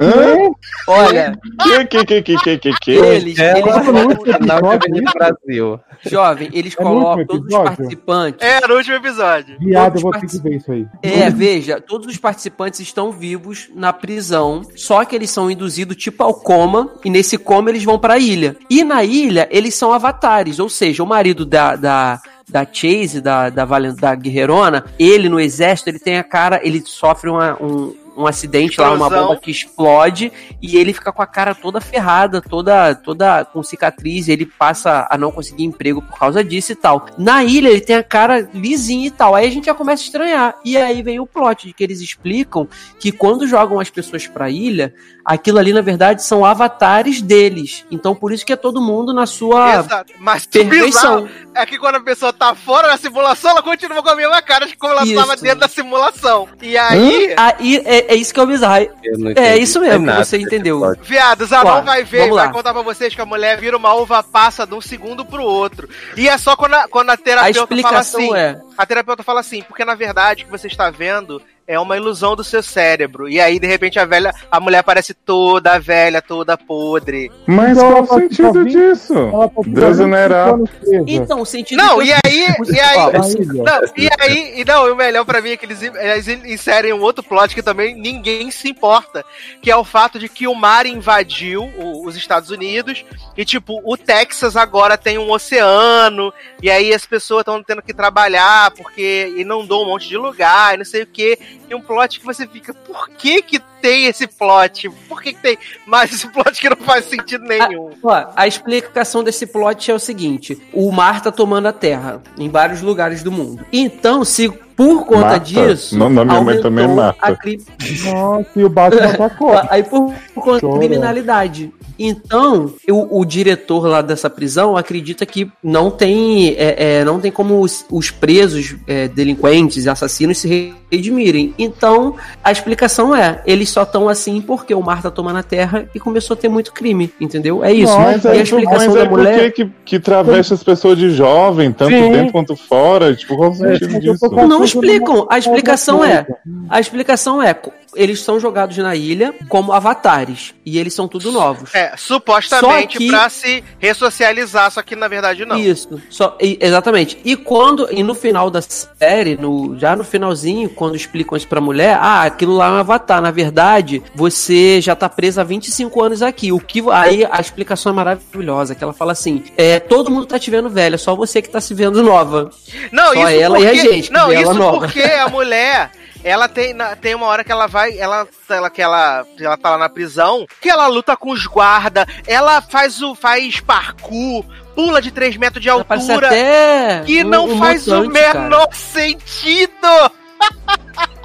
[0.00, 0.50] Hã?
[0.88, 2.90] Olha, Que, que, que, que, que, que, que?
[2.90, 5.80] eles, É, eles no último Canal de episódio, Avenida Brasil.
[6.04, 8.46] jovem, eles É colocam todos os participantes.
[8.46, 9.56] é, no último episódio.
[9.60, 10.86] Viado, eu vou ter que ver isso aí.
[11.02, 16.22] É, veja, todos os participantes estão vivos na prisão, só que eles são induzidos tipo
[16.22, 18.56] ao coma, e nesse coma eles vão pra ilha.
[18.68, 21.76] E na ilha, eles são avatares, ou seja, o marido da.
[21.76, 26.60] da da Chase, da, da, Valen- da Guerreirona, ele no exército, ele tem a cara,
[26.62, 29.28] ele sofre uma- um, um acidente lá, uma Explosão.
[29.28, 34.28] bomba que explode, e ele fica com a cara toda ferrada, toda, toda com cicatriz,
[34.28, 37.06] ele passa a não conseguir emprego por causa disso e tal.
[37.16, 39.34] Na ilha, ele tem a cara lisinha e tal.
[39.34, 40.54] Aí a gente já começa a estranhar.
[40.64, 44.50] E aí vem o plot de que eles explicam que quando jogam as pessoas pra
[44.50, 44.94] ilha,
[45.24, 47.84] aquilo ali, na verdade, são avatares deles.
[47.90, 50.12] Então, por isso que é todo mundo na sua Exato.
[50.18, 51.28] Mas perfeição.
[51.54, 54.66] é que quando a pessoa tá fora da simulação, ela continua com a mesma cara
[54.66, 55.12] de como ela Isso.
[55.12, 56.48] estava dentro da simulação.
[56.60, 57.34] E aí.
[57.36, 58.86] Aí é, é isso que é o bizarro.
[59.02, 60.76] Eu não É entendi isso mesmo, que você entendeu.
[60.78, 61.04] episódio.
[61.04, 62.48] Viado, Zanon Claro, vai ver e vai lá.
[62.52, 65.88] contar pra vocês que a mulher vira uma uva passa de um segundo pro outro.
[66.16, 68.34] E é só quando a, quando a A terapeuta fala explicação assim.
[68.36, 68.60] é.
[68.76, 72.34] A terapeuta fala assim, porque na verdade o que você está vendo é uma ilusão
[72.36, 73.28] do seu cérebro.
[73.28, 77.30] E aí, de repente, a velha, a mulher parece toda velha, toda podre.
[77.46, 79.14] Mas Então, qual ela o tá sentido vindo- disso?
[79.14, 80.46] Tá ficando Desonerar.
[80.46, 81.04] 25 anos presa.
[81.08, 81.78] Então, o sentido.
[81.78, 82.20] Não, e aí,
[82.68, 82.98] e aí.
[82.98, 87.00] Não, e aí, e não, o melhor pra mim é que eles, eles inserem um
[87.00, 89.24] outro plot que também ninguém se importa,
[89.60, 93.04] que é o fato de que o mar invadiu o- os Estados Unidos
[93.36, 96.32] e, tipo, o Texas agora tem um oceano,
[96.62, 100.78] e aí as pessoas estão tendo que trabalhar porque inundou um monte de lugar e
[100.78, 101.38] não sei o que,
[101.68, 104.88] e um plot que você fica, por que que tem esse plot?
[105.08, 107.90] Por que que tem mais esse plot que não faz sentido nenhum?
[108.02, 112.48] Ó, a explicação desse plot é o seguinte: o mar tá tomando a terra em
[112.48, 113.64] vários lugares do mundo.
[113.72, 114.48] Então, se
[114.88, 115.40] por conta Marta.
[115.40, 115.96] disso.
[115.98, 117.18] Não, não, minha mãe aumentou também é Marta.
[117.20, 117.60] a cri-
[118.04, 119.52] Nossa, e o Batman atacou.
[119.70, 120.72] Aí por, por conta Chora.
[120.74, 121.72] da criminalidade.
[121.98, 127.30] Então, o, o diretor lá dessa prisão acredita que não tem, é, é, não tem
[127.30, 131.54] como os, os presos, é, delinquentes e assassinos se redimirem.
[131.58, 135.88] Então, a explicação é: eles só estão assim porque o mar tá tomando a terra
[135.94, 137.62] e começou a ter muito crime, entendeu?
[137.62, 137.96] É isso.
[137.96, 139.52] Mas e a aí, explicação mas da aí por mulher.
[139.52, 142.10] que, que, que traveste as pessoas de jovem, tanto Sim.
[142.10, 143.14] dentro quanto fora?
[143.14, 144.28] Tipo, qual o sentido É, eu disso?
[144.48, 145.26] Não explicam.
[145.30, 146.26] A explicação é.
[146.68, 147.54] A explicação é,
[147.94, 150.54] eles são jogados na ilha como avatares.
[150.64, 151.74] E eles são tudo novos.
[151.74, 155.58] É, supostamente que- pra se ressocializar, só que na verdade não.
[155.58, 157.18] Isso, só, e- exatamente.
[157.24, 161.60] E quando, e no final da série, no, já no finalzinho, quando explicam isso pra
[161.60, 163.20] mulher, ah, aquilo lá é um avatar.
[163.20, 166.52] Na verdade, você já tá presa há 25 anos aqui.
[166.52, 170.38] O que, aí a explicação é maravilhosa, que ela fala assim, é, todo mundo tá
[170.38, 172.50] te vendo velha, só você que tá se vendo nova.
[172.90, 175.90] Não, Só isso ela porque, e a gente Não, isso porque a mulher,
[176.24, 179.70] ela tem, na- tem uma hora que ela vai, ela, ela que ela, ela tá
[179.70, 184.44] lá na prisão, que ela luta com os guardas, ela faz o faz parkour,
[184.74, 188.20] pula de 3 metros de Ela altura, até que um- não um faz o mutante,
[188.20, 188.40] cara.
[188.40, 189.72] menor sentido.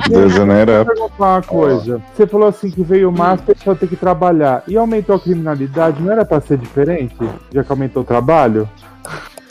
[0.08, 0.88] Degenerate.
[0.88, 2.02] Deixa eu falar uma coisa.
[2.16, 4.64] Você falou assim que veio mais, a pessoa tem que trabalhar.
[4.68, 7.16] E aumentou a criminalidade, não era pra ser diferente?
[7.52, 8.70] Já que aumentou o trabalho?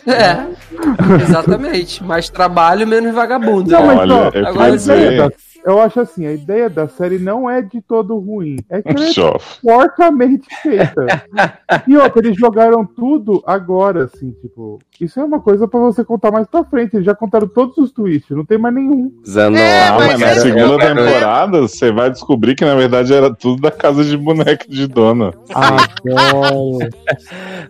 [0.07, 2.03] É, exatamente.
[2.05, 3.71] Mais trabalho, menos vagabundo.
[3.71, 5.35] Não, mas, Olha, ó, eu agora dizer.
[5.67, 8.57] Eu acho assim, a ideia da série não é de todo ruim.
[8.71, 9.61] É que ela é Joff.
[9.61, 11.07] porcamente feita.
[11.87, 14.79] e outra, eles jogaram tudo agora, assim, tipo.
[15.01, 16.95] Isso é uma coisa pra você contar mais pra frente.
[16.97, 19.13] Eles já contaram todos os twists, não tem mais nenhum.
[19.29, 23.13] Zanon, É, Ah, mas na é- segunda é- temporada você vai descobrir que na verdade
[23.13, 25.33] era tudo da casa de boneca de dona.
[25.55, 26.79] Adoro.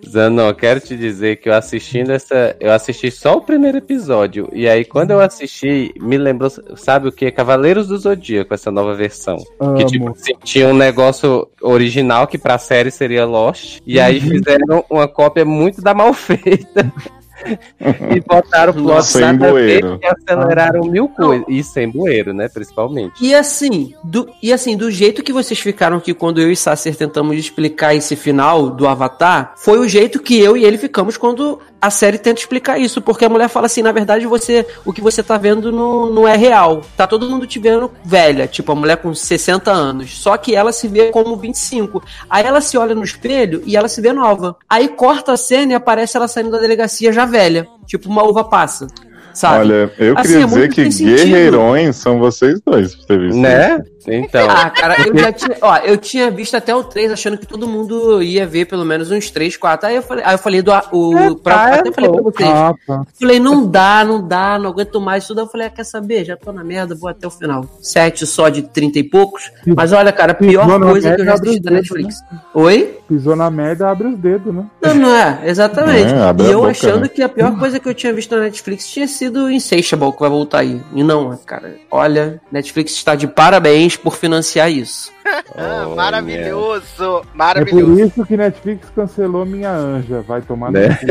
[0.09, 2.55] Zanon, quero te dizer que eu assistindo essa.
[2.61, 4.49] Eu assisti só o primeiro episódio.
[4.53, 7.31] E aí, quando eu assisti, me lembrou, sabe o que?
[7.31, 9.37] Cavaleiros do Zodíaco, essa nova versão.
[9.37, 9.87] Que Amo.
[9.87, 13.81] tipo, assim, tinha um negócio original que pra série seria Lost.
[13.87, 14.29] E aí Uhum.
[14.31, 16.93] fizeram uma cópia muito da mal feita.
[18.17, 20.01] e botaram o plot Sem nada bueiro.
[20.03, 21.45] e aceleraram mil coisas.
[21.49, 22.49] E sem bueiro, né?
[22.49, 23.13] Principalmente.
[23.21, 26.97] E assim, do, e assim, do jeito que vocês ficaram aqui quando eu e Sacer
[26.97, 31.61] tentamos explicar esse final do Avatar, foi o jeito que eu e ele ficamos quando
[31.87, 33.01] a série tenta explicar isso.
[33.01, 36.29] Porque a mulher fala assim, na verdade, você o que você tá vendo não, não
[36.29, 36.83] é real.
[36.97, 40.19] Tá todo mundo te vendo velha, tipo, a mulher com 60 anos.
[40.19, 42.03] Só que ela se vê como 25.
[42.29, 44.57] Aí ela se olha no espelho e ela se vê nova.
[44.69, 47.67] Aí corta a cena e aparece ela saindo da delegacia já velha.
[47.87, 48.87] Tipo, uma uva passa.
[49.33, 49.67] Sabe?
[49.67, 53.85] Olha, eu Assim, queria é dizer que guerreirões são vocês dois, pra ter visto Né?
[54.09, 54.49] Então.
[54.49, 57.67] Ah, cara, eu já tinha, ó, eu tinha visto até o 3, achando que todo
[57.67, 59.89] mundo ia ver pelo menos uns 3, 4.
[59.89, 62.23] Aí eu falei, aí eu falei do o, É, pra, tá, até é falei pra
[62.23, 62.49] vocês.
[62.49, 63.07] Ah, tá.
[63.19, 65.35] Falei, não dá, não dá, não aguento mais isso.
[65.35, 66.25] Daí eu falei, ah, quer saber?
[66.25, 67.65] Já tô na merda, vou até o final.
[67.81, 69.51] 7 só de 30 e poucos.
[69.67, 72.17] Mas olha, cara, a pior Pisou coisa que eu já assisti da Netflix.
[72.55, 72.99] Oi?
[73.09, 74.67] Pisou na merda, abre os dedos, né?
[74.83, 76.13] Não, não é, exatamente.
[76.13, 77.09] É, e eu boca, achando né?
[77.09, 80.31] que a pior coisa que eu tinha visto na Netflix tinha sido Insatiable, que vai
[80.31, 80.83] voltar aí.
[80.93, 85.15] E não, cara, olha, Netflix está de parabéns por financiar isso.
[85.57, 85.97] Ah, Olha.
[85.97, 88.01] maravilhoso, É por maravilhoso.
[88.01, 90.21] isso que Netflix cancelou minha anja.
[90.23, 90.89] Vai tomar no Né?
[90.89, 91.07] cu.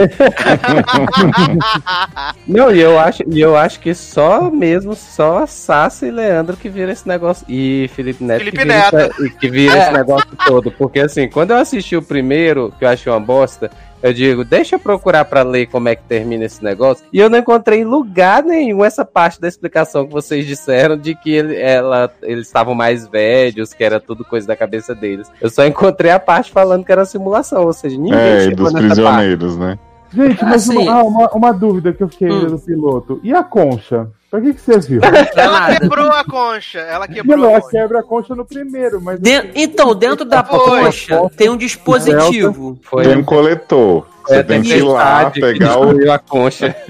[2.47, 6.69] Não, e eu acho, e eu acho que só mesmo, só Sassi e Leandro que
[6.69, 7.45] viram esse negócio.
[7.49, 8.95] E Felipe Neto Felipe que vira, Neto.
[8.97, 9.83] essa- que vira É.
[9.83, 10.71] esse negócio todo.
[10.71, 13.69] Porque assim, quando eu assisti o primeiro, que eu achei uma bosta,
[14.07, 17.05] eu digo, deixa eu procurar pra ler como é que termina esse negócio.
[17.11, 21.15] E eu não encontrei em lugar nenhum essa parte da explicação que vocês disseram de
[21.15, 25.29] que ele- ela, eles estavam mais velhos, que era tudo coisa da cabeça deles.
[25.41, 28.73] Eu só encontrei a parte falando que era simulação, ou seja, ninguém É, chegou dos
[28.73, 28.95] nessa parte.
[28.95, 29.79] prisioneiros, né?
[30.13, 32.47] Gente, mas Assim- uma, ah, uma, uma dúvida que eu fiquei Hum.
[32.47, 33.19] do piloto.
[33.23, 34.07] E a concha?
[34.35, 35.01] Pra que, que você viu?
[35.35, 35.79] Ela nada.
[35.79, 37.71] quebrou a concha, ela quebrou Não, a ela concha.
[37.71, 39.17] quebra a concha no primeiro, mas.
[39.19, 40.59] De- então, dentro da Foi.
[40.59, 42.77] concha tem um dispositivo.
[42.83, 44.05] Foi Tem um coletor.
[44.27, 45.91] Você É, tem que ir lá, pegar o.
[46.11, 46.75] a concha.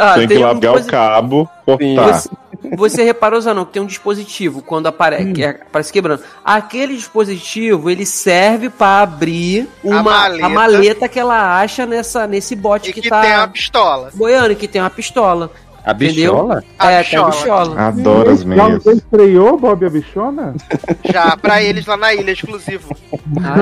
[0.00, 2.12] Ah, Tem que ir lá um pegar o cabo, cortar.
[2.12, 2.28] Você,
[2.76, 6.22] você reparou, Zanon, que tem um dispositivo quando apare que aparece quebrando.
[6.44, 10.46] Aquele dispositivo, ele serve pra abrir uma, maleta.
[10.46, 14.10] a maleta que ela acha nessa, nesse bote E que, que tá tem a pistola.
[14.14, 15.50] boiando, que tem uma pistola.
[15.84, 16.62] A bichola?
[16.78, 17.64] A é, tem a bichola.
[17.64, 17.80] bichola.
[17.88, 18.82] Adoro as Já meias.
[18.84, 20.54] você estreou, Bob a bichona?
[21.12, 22.96] Já, pra eles lá na ilha, exclusivo.
[23.42, 23.56] Ah,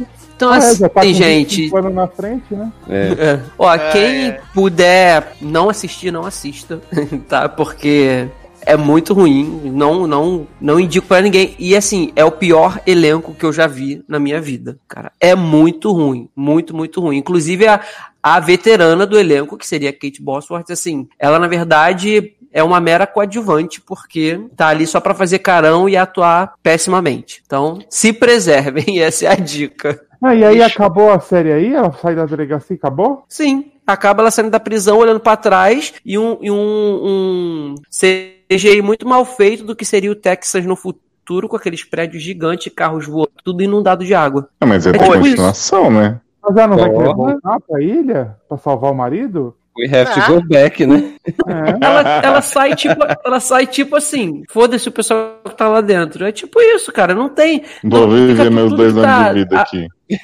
[0.00, 0.06] é.
[0.36, 1.56] Então, Ah, é, assim, já tá gente.
[1.62, 2.70] 25 anos na frente, né?
[2.88, 3.40] É.
[3.58, 4.40] Ó, É, quem é.
[4.52, 6.78] puder não assistir, não assista,
[7.26, 7.48] tá?
[7.48, 8.28] Porque
[8.60, 11.54] é muito ruim, não não não indico pra ninguém.
[11.58, 15.10] E assim, é o pior elenco que eu já vi na minha vida, cara.
[15.18, 17.16] É muito ruim, muito muito ruim.
[17.16, 17.80] Inclusive a
[18.26, 22.80] a veterana do elenco, que seria a Kate Bosworth, assim, ela na verdade é uma
[22.80, 27.40] mera coadjuvante, porque tá ali só pra fazer carão e atuar pessimamente.
[27.46, 30.00] Então, se preservem, essa é a dica.
[30.20, 30.72] Ah, e aí Ixi.
[30.72, 31.72] acabou a série aí?
[31.72, 33.24] Ela sai da delegacia e acabou?
[33.28, 33.70] Sim.
[33.86, 39.06] Acaba ela saindo da prisão, olhando pra trás e um, e um, um CGI muito
[39.06, 43.30] mal feito do que seria o Texas no futuro, com aqueles prédios gigantes, carros voando,
[43.44, 44.48] tudo inundado de água.
[44.60, 46.20] Ah, mas é É tipo continuação, né?
[46.46, 47.02] Mas ela não vai Porra.
[47.02, 48.36] querer voltar pra ilha?
[48.48, 49.56] Pra salvar o marido?
[49.78, 51.12] We have to go back, né?
[51.26, 51.84] É.
[51.84, 56.24] Ela, ela sai tipo, ela sai tipo assim, foda-se o pessoal que tá lá dentro.
[56.24, 57.62] É tipo isso, cara, não tem.
[57.84, 59.86] Vou não, viver meus dois que anos tá- de vida a- aqui.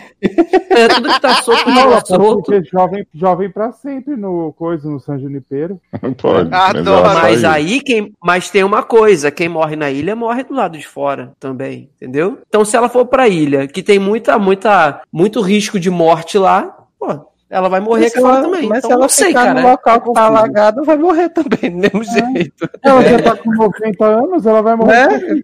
[0.71, 2.63] É, tudo que tá solto, Não, tá pode solto.
[2.73, 5.79] jovem, jovem pra sempre no coisa, no San Junipero.
[6.17, 6.49] Pode.
[6.55, 7.05] Adoro.
[7.11, 10.79] ela Mas aí, quem, mas tem uma coisa, quem morre na ilha morre do lado
[10.79, 12.39] de fora também, entendeu?
[12.49, 16.75] Então se ela for pra ilha, que tem muita, muita, muito risco de morte lá,
[16.99, 18.67] pô, ela vai morrer Mas ela- também.
[18.67, 19.61] Mas então se ela não sei, ficar cara.
[19.61, 22.69] no local é que tá alagado, vai morrer também, do mesmo jeito.
[22.83, 25.43] Ela já tá com 90 anos, ela vai morrer.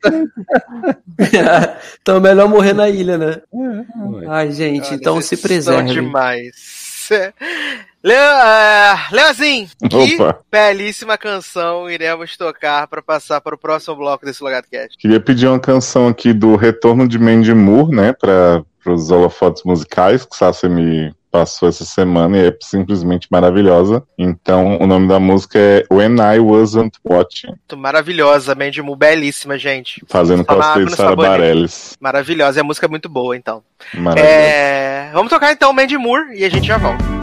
[1.21, 1.77] É?
[2.01, 3.37] então é melhor morrer na ilha, né?
[4.27, 5.93] Ai, gente, Olha, então se preserve.
[5.93, 6.99] demais.
[8.03, 10.39] Leo, é, Leozinho, que Opa.
[10.51, 14.97] belíssima canção iremos tocar para passar para o próximo bloco desse Logado Cast.
[14.99, 20.25] Queria pedir uma canção aqui do Retorno de Mandy Moore, né, para os holofotes musicais,
[20.25, 24.03] que Sassi me passou essa semana e é simplesmente maravilhosa.
[24.19, 30.03] Então, o nome da música é When I Wasn't Watching, Maravilhosa, Mandy Moore, belíssima, gente.
[30.09, 31.29] fazendo cosplay de sabonete.
[31.29, 31.97] Bareilles.
[32.01, 33.63] Maravilhosa, e a música é muito boa, então.
[34.17, 37.18] É, vamos tocar então Mandy Moore e a gente já volta.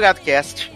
[0.00, 0.72] Logado Cast.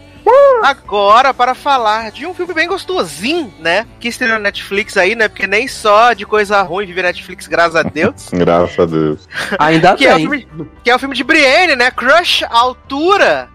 [0.61, 3.87] Agora para falar de um filme bem gostosinho, né?
[3.99, 5.27] Que estreou na Netflix aí, né?
[5.27, 8.29] Porque nem só de coisa ruim vive Netflix, graças a Deus.
[8.33, 9.27] Graças a Deus.
[9.57, 10.27] Ainda que, é o bem.
[10.27, 11.89] filme, que é o filme de Brienne, né?
[11.89, 13.49] Crush Altura.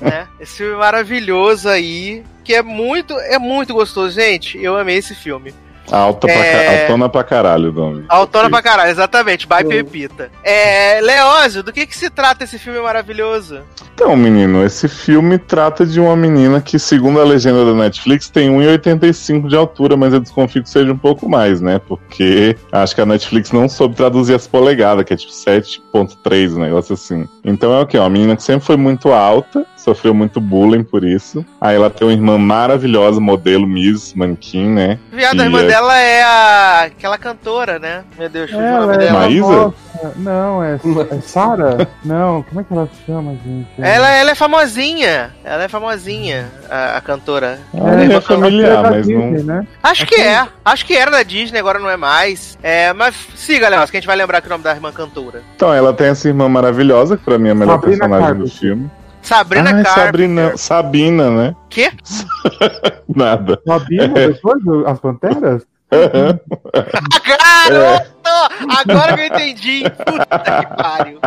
[0.00, 0.28] né?
[0.38, 2.24] Esse filme maravilhoso aí.
[2.44, 4.56] Que é muito, é muito gostoso, gente.
[4.62, 5.52] Eu amei esse filme.
[5.90, 6.82] Alta pra, É.
[6.82, 8.04] Altona pra caralho nome.
[8.08, 9.46] Autona pra caralho, exatamente.
[9.46, 10.30] By Pepita.
[10.42, 13.60] É, Leózio, do que que se trata esse filme maravilhoso?
[13.94, 18.48] Então, menino, esse filme trata de uma menina que, segundo a legenda da Netflix, tem
[18.48, 21.80] 1,85 de altura, mas eu desconfio que seja um pouco mais, né?
[21.86, 26.60] Porque acho que a Netflix não soube traduzir as polegadas, que é tipo 7,3, um
[26.60, 27.26] negócio assim.
[27.44, 27.98] Então é o quê?
[27.98, 31.44] Uma menina que sempre foi muito alta, sofreu muito bullying por isso.
[31.60, 34.98] Aí ela tem uma irmã maravilhosa, modelo Miss Mannequin, né?
[35.12, 36.82] Viado, a irmã é- dela é a...
[36.86, 38.04] aquela cantora, né?
[38.18, 39.18] Meu Deus, fugiu o Ela nome é dela.
[39.20, 39.74] Maísa?
[40.16, 41.88] Não, é, é Sara?
[42.04, 43.68] Não, como é que ela se chama, gente?
[43.78, 45.34] Ela, ela é famosinha.
[45.44, 47.58] Ela é famosinha, a, a cantora.
[47.74, 49.32] Ah, é familiar, da mas não.
[49.32, 49.66] Disney, né?
[49.82, 50.46] Acho que é.
[50.64, 52.58] Acho que era da Disney, agora não é mais.
[52.62, 55.42] É, mas siga, Leózio, que a gente vai lembrar que o nome da irmã cantora.
[55.56, 58.48] Então, ela tem essa irmã maravilhosa, que pra mim é a melhor Sabrina personagem do
[58.48, 58.90] filme.
[59.28, 60.04] Sabrina ah, Carpenter.
[60.06, 61.56] Sabrina, Sabina, né?
[61.68, 61.92] Quê?
[63.14, 63.60] Nada.
[63.66, 65.66] Sabina, depois do- as Panteras?
[65.92, 66.40] Aham.
[67.68, 68.17] Garoto!
[68.80, 69.84] Agora que eu entendi.
[69.84, 71.18] Puta que pariu.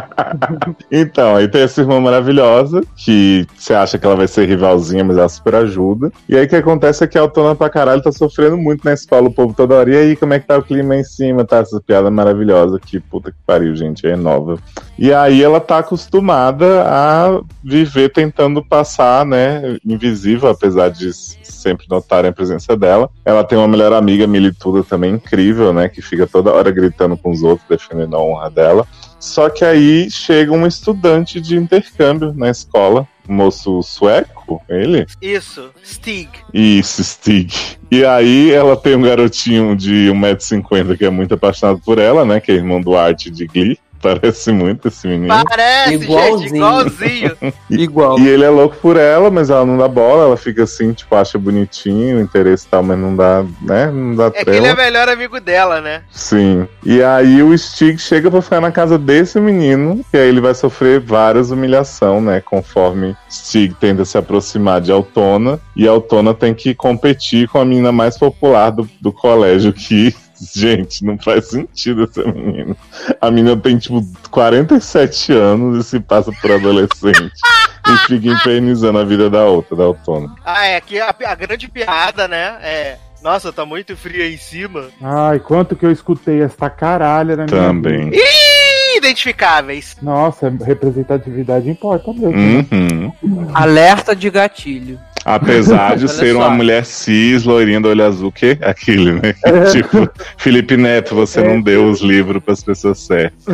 [0.91, 5.17] Então, aí tem essa irmã maravilhosa, que você acha que ela vai ser rivalzinha, mas
[5.17, 6.11] ela super ajuda.
[6.27, 8.93] E aí o que acontece é que a Autona pra caralho tá sofrendo muito na
[8.93, 9.89] escola, o povo toda hora.
[9.91, 11.45] E aí, como é que tá o clima em cima?
[11.45, 14.57] Tá essa piada maravilhosa que puta que pariu, gente, é nova.
[14.97, 22.29] E aí ela tá acostumada a viver tentando passar, né, invisível, apesar de sempre notarem
[22.29, 23.09] a presença dela.
[23.25, 27.31] Ela tem uma melhor amiga, Milituda, também incrível, né, que fica toda hora gritando com
[27.31, 28.87] os outros, defendendo a honra dela.
[29.19, 35.05] Só que aí chega um estudante de intercâmbio na escola, um moço sueco, ele?
[35.21, 36.29] Isso, Stig.
[36.53, 37.53] Isso, Stig.
[37.91, 42.39] E aí ela tem um garotinho de 1,50m que é muito apaixonado por ela, né?
[42.39, 43.77] Que é irmão do Art de Glee.
[44.01, 45.33] Parece muito esse menino.
[45.47, 46.55] Parece, gente, Igualzinho.
[46.55, 47.37] igualzinho.
[47.69, 48.19] Igual.
[48.19, 51.15] E ele é louco por ela, mas ela não dá bola, ela fica assim, tipo,
[51.15, 53.91] acha bonitinho, o interesse e tal, mas não dá, né?
[53.91, 54.67] Não dá É que ele trela.
[54.67, 56.01] é melhor amigo dela, né?
[56.11, 56.67] Sim.
[56.83, 60.53] E aí o Stig chega pra ficar na casa desse menino, e aí ele vai
[60.53, 62.41] sofrer várias humilhações, né?
[62.41, 67.91] Conforme Stig tenta se aproximar de Autona, e Autona tem que competir com a menina
[67.91, 70.13] mais popular do, do colégio, que,
[70.53, 72.75] gente, não faz sentido essa menina.
[73.19, 77.31] A menina tem, tipo, 47 anos e se passa por adolescente.
[77.87, 80.35] e fica infernizando a vida da outra, da Autona.
[80.45, 82.57] Ah, é que a, a grande piada, né?
[82.61, 82.97] É.
[83.21, 84.85] Nossa, tá muito frio aí em cima.
[84.99, 88.09] Ai, quanto que eu escutei esta caralha na minha Também.
[88.09, 88.15] vida.
[88.15, 89.95] Ih, identificáveis.
[90.01, 92.31] Nossa, representatividade importa mesmo.
[92.31, 92.65] né?
[92.71, 93.51] Uhum.
[93.53, 94.99] Alerta de gatilho.
[95.25, 96.39] Apesar de ser só.
[96.39, 99.33] uma mulher cis, loirinha do olho azul, que é aquele, né?
[99.71, 103.45] tipo, Felipe Neto, você não deu os livros para as pessoas certas.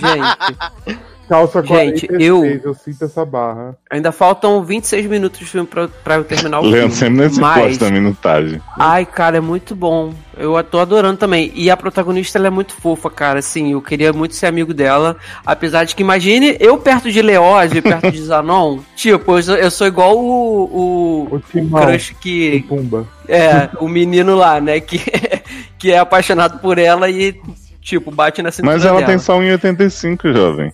[0.00, 0.98] Gente,
[1.30, 3.76] Calça Gente, 46, eu- eu sinto essa barra.
[3.88, 6.94] ainda faltam 26 minutos de filme pra, pra eu terminar o Leandro filme.
[6.96, 8.60] sempre nesse Mas, da minutagem.
[8.76, 10.12] ai, cara, é muito bom.
[10.36, 11.52] Eu tô adorando também.
[11.54, 13.38] E a protagonista, ela é muito fofa, cara.
[13.38, 15.16] Assim, eu queria muito ser amigo dela.
[15.46, 18.78] Apesar de que, imagine, eu perto de Leose, perto de Zanon.
[18.96, 22.64] tipo, eu sou, eu sou igual o, o, O o Timão, crush o que...
[22.68, 23.06] Pumba.
[23.28, 24.80] É, o menino lá, né?
[24.80, 24.98] Que,
[25.78, 27.38] que é apaixonado por ela e,
[27.80, 29.06] tipo, bate na cintura Mas ela dela.
[29.10, 30.72] tem só 1,85, jovem.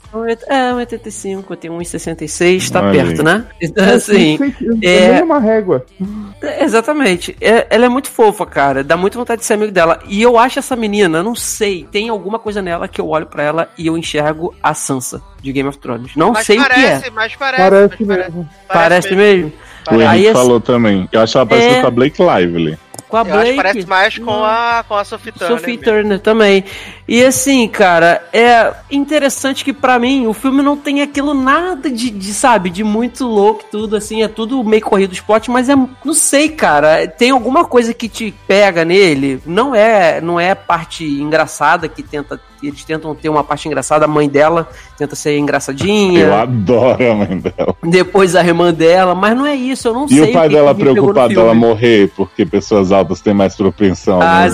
[0.48, 3.24] É, 1,85, eu tenho 1,66, tá Olha perto, aí.
[3.24, 3.44] né?
[3.62, 4.38] Então, assim,
[4.82, 5.84] é, é- uma régua.
[6.42, 7.36] é, exatamente.
[7.40, 8.82] É- ela é muito fofa, cara.
[8.84, 10.00] Dá muito vontade de ser amigo dela.
[10.08, 13.42] E eu acho essa menina, não sei, tem alguma coisa nela que eu olho pra
[13.42, 16.12] ela e eu enxergo a Sansa de Game of Thrones.
[16.16, 16.74] Não Mas sei o que é.
[16.74, 17.62] parece, mas parece.
[17.62, 18.48] Parece mas mesmo.
[18.68, 19.52] Parece mesmo?
[19.88, 21.08] O Aí Henrique esse- falou também.
[21.12, 21.80] Eu acho ela parecida É.
[21.80, 22.76] com a Blake Lively.
[23.08, 23.56] Com a Eu Blake.
[23.56, 25.56] parece mais com a, com a Sophie Turner.
[25.56, 25.84] Sophie mesmo.
[25.84, 26.64] Turner também.
[27.06, 32.10] E assim, cara, é interessante que pra mim o filme não tem aquilo nada de,
[32.10, 35.68] de, sabe, de muito louco e tudo assim, é tudo meio corrido os plot, mas
[35.68, 40.54] é, não sei, cara, tem alguma coisa que te pega nele, não é, não é
[40.54, 45.32] parte engraçada que tenta, eles tentam ter uma parte engraçada, a mãe dela tenta ser
[45.32, 47.74] Eu engraçadinha, adoro a mãe dela.
[47.82, 50.54] depois a irmã dela, mas não é isso, eu não E sei o pai que
[50.54, 51.60] dela preocupado dela filme.
[51.60, 54.20] morrer, porque pessoas altas têm mais propensão.
[54.22, 54.50] Ah, né?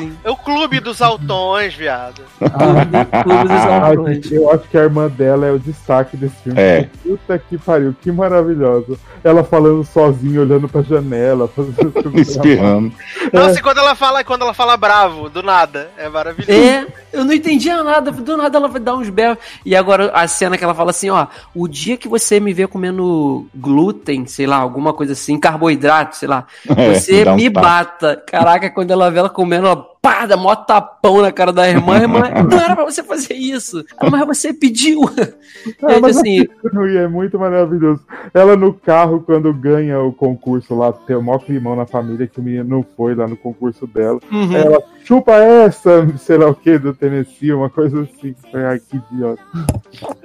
[0.00, 0.12] sim.
[0.24, 2.22] É o clube dos altões, viado.
[2.40, 4.32] Clube dos Altões.
[4.32, 6.60] eu acho que a irmã dela é o destaque desse filme.
[6.60, 6.88] É.
[7.02, 8.96] Puta que pariu, que maravilhosa.
[9.24, 12.92] Ela falando sozinha, olhando pra janela, fazendo tudo Espirrando.
[13.32, 15.90] Nossa, e quando ela fala, quando ela fala bravo, do nada.
[15.96, 16.50] É maravilhoso.
[16.52, 18.10] É, eu não entendia nada.
[18.10, 19.38] Do nada ela vai dar uns berros.
[19.64, 22.66] E agora a cena que ela fala assim: ó, o dia que você me vê
[22.66, 27.66] comendo glúten, sei lá, alguma coisa assim, carboidrato, sei lá, É, você um me tapa.
[27.66, 28.22] bata.
[28.26, 31.96] Caraca, quando ela vê ela comendo, ela pá, dá mó tapão na cara da irmã.
[31.96, 33.84] A irmã, não era pra você fazer isso.
[34.08, 35.00] Mas você pediu.
[35.66, 38.00] E, mas assim, E é muito maravilhoso.
[38.32, 42.38] Ela no carro, quando ganha o concurso lá, tem o maior climão na família que
[42.38, 44.20] o menino não foi lá no concurso dela.
[44.30, 44.54] uhum.
[44.56, 48.34] Ela chupa essa, sei lá o que, do Tennessee, uma coisa assim.
[48.54, 49.42] Ai, que idiota.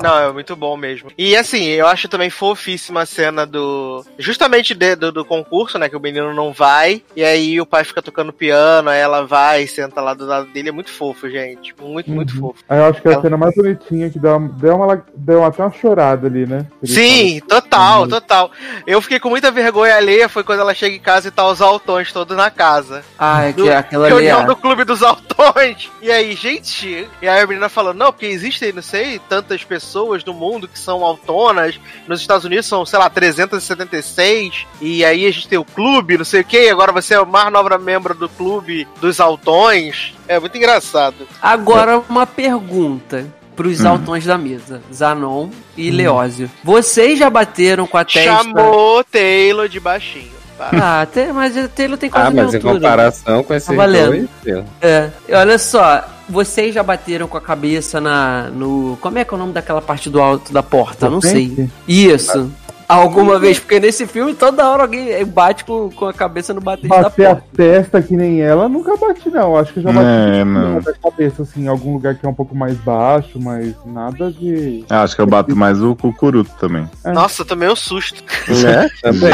[0.01, 1.09] Não, é muito bom mesmo.
[1.17, 4.03] E assim, eu acho também fofíssima a cena do.
[4.17, 5.89] Justamente de- do, do concurso, né?
[5.89, 7.01] Que o menino não vai.
[7.15, 10.69] E aí o pai fica tocando piano, aí ela vai, senta lá do lado dele.
[10.69, 11.73] É muito fofo, gente.
[11.81, 12.39] Muito, muito Uhum.
[12.49, 12.63] fofo.
[12.69, 15.63] Aí eu acho que é a cena mais bonitinha que deu, deu, uma, deu até
[15.63, 16.65] uma chorada ali, né?
[16.83, 18.51] Ele Sim, fala- total, total.
[18.85, 20.29] Eu fiquei com muita vergonha alheia.
[20.29, 23.03] Foi quando ela chega em casa e tá os altões todos na casa.
[23.17, 24.13] Ah, é que Do- aquela ali.
[24.15, 25.89] Reunião é- do clube dos altões.
[26.01, 30.23] E aí, gente, e aí a menina falando, não, porque existem, não sei, tantas pessoas
[30.25, 31.79] no mundo que são autonas.
[32.07, 34.65] Nos Estados Unidos são, sei lá, 376.
[34.81, 36.69] E aí a gente tem o clube, não sei o que.
[36.69, 39.19] Agora você é o mais nova membro do clube dos
[39.61, 40.13] altões.
[40.27, 41.27] É muito engraçado.
[41.41, 43.89] Agora uma pergunta pros Hum.
[43.89, 46.49] altões da mesa, Zanon e Leózio.
[46.63, 48.21] Vocês já bateram com a testa?
[48.23, 50.41] Chamou Taylor de baixinho.
[50.57, 50.77] Para.
[50.83, 52.73] Ah, até, mas o Taylor tem quase Ah, mas em altura.
[52.75, 57.99] comparação com esses Tá dois, eu- É, olha só, vocês já bateram com a cabeça
[57.99, 58.43] na.
[58.53, 58.95] no.
[59.01, 61.07] Como é que é o nome daquela parte do alto da porta?
[61.07, 61.67] Eu não sei.
[61.87, 62.51] Isso.
[62.93, 66.89] Alguma vez, porque nesse filme toda hora alguém bate com, com a cabeça no batente
[66.89, 67.47] da Bater a porta.
[67.55, 69.55] testa que nem ela, nunca bati, não.
[69.57, 70.79] Acho que eu já bati É, não.
[70.81, 74.83] da cabeça, assim, em algum lugar que é um pouco mais baixo, mas nada de.
[74.89, 76.89] Ah, Acho que eu bato mais o cucuruto também.
[77.05, 78.21] Nossa, tomei um susto.
[78.47, 78.89] Né?
[79.01, 79.31] Também.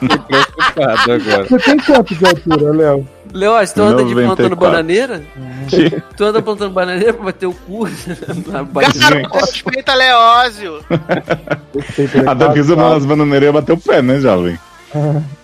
[0.00, 1.44] Fiquei preocupado agora.
[1.48, 3.08] Você tem quanto de altura, Léo?
[3.32, 4.36] Leoz, tu anda de 94.
[4.36, 5.22] plantando bananeira?
[5.68, 7.84] Que- Tu anda plantando bananeira pra bater o cu
[8.98, 10.80] Garoto, respeita Leózio.
[12.26, 14.58] Até porque se eu falar as bananeiras, ia bater o pé, né, jovem?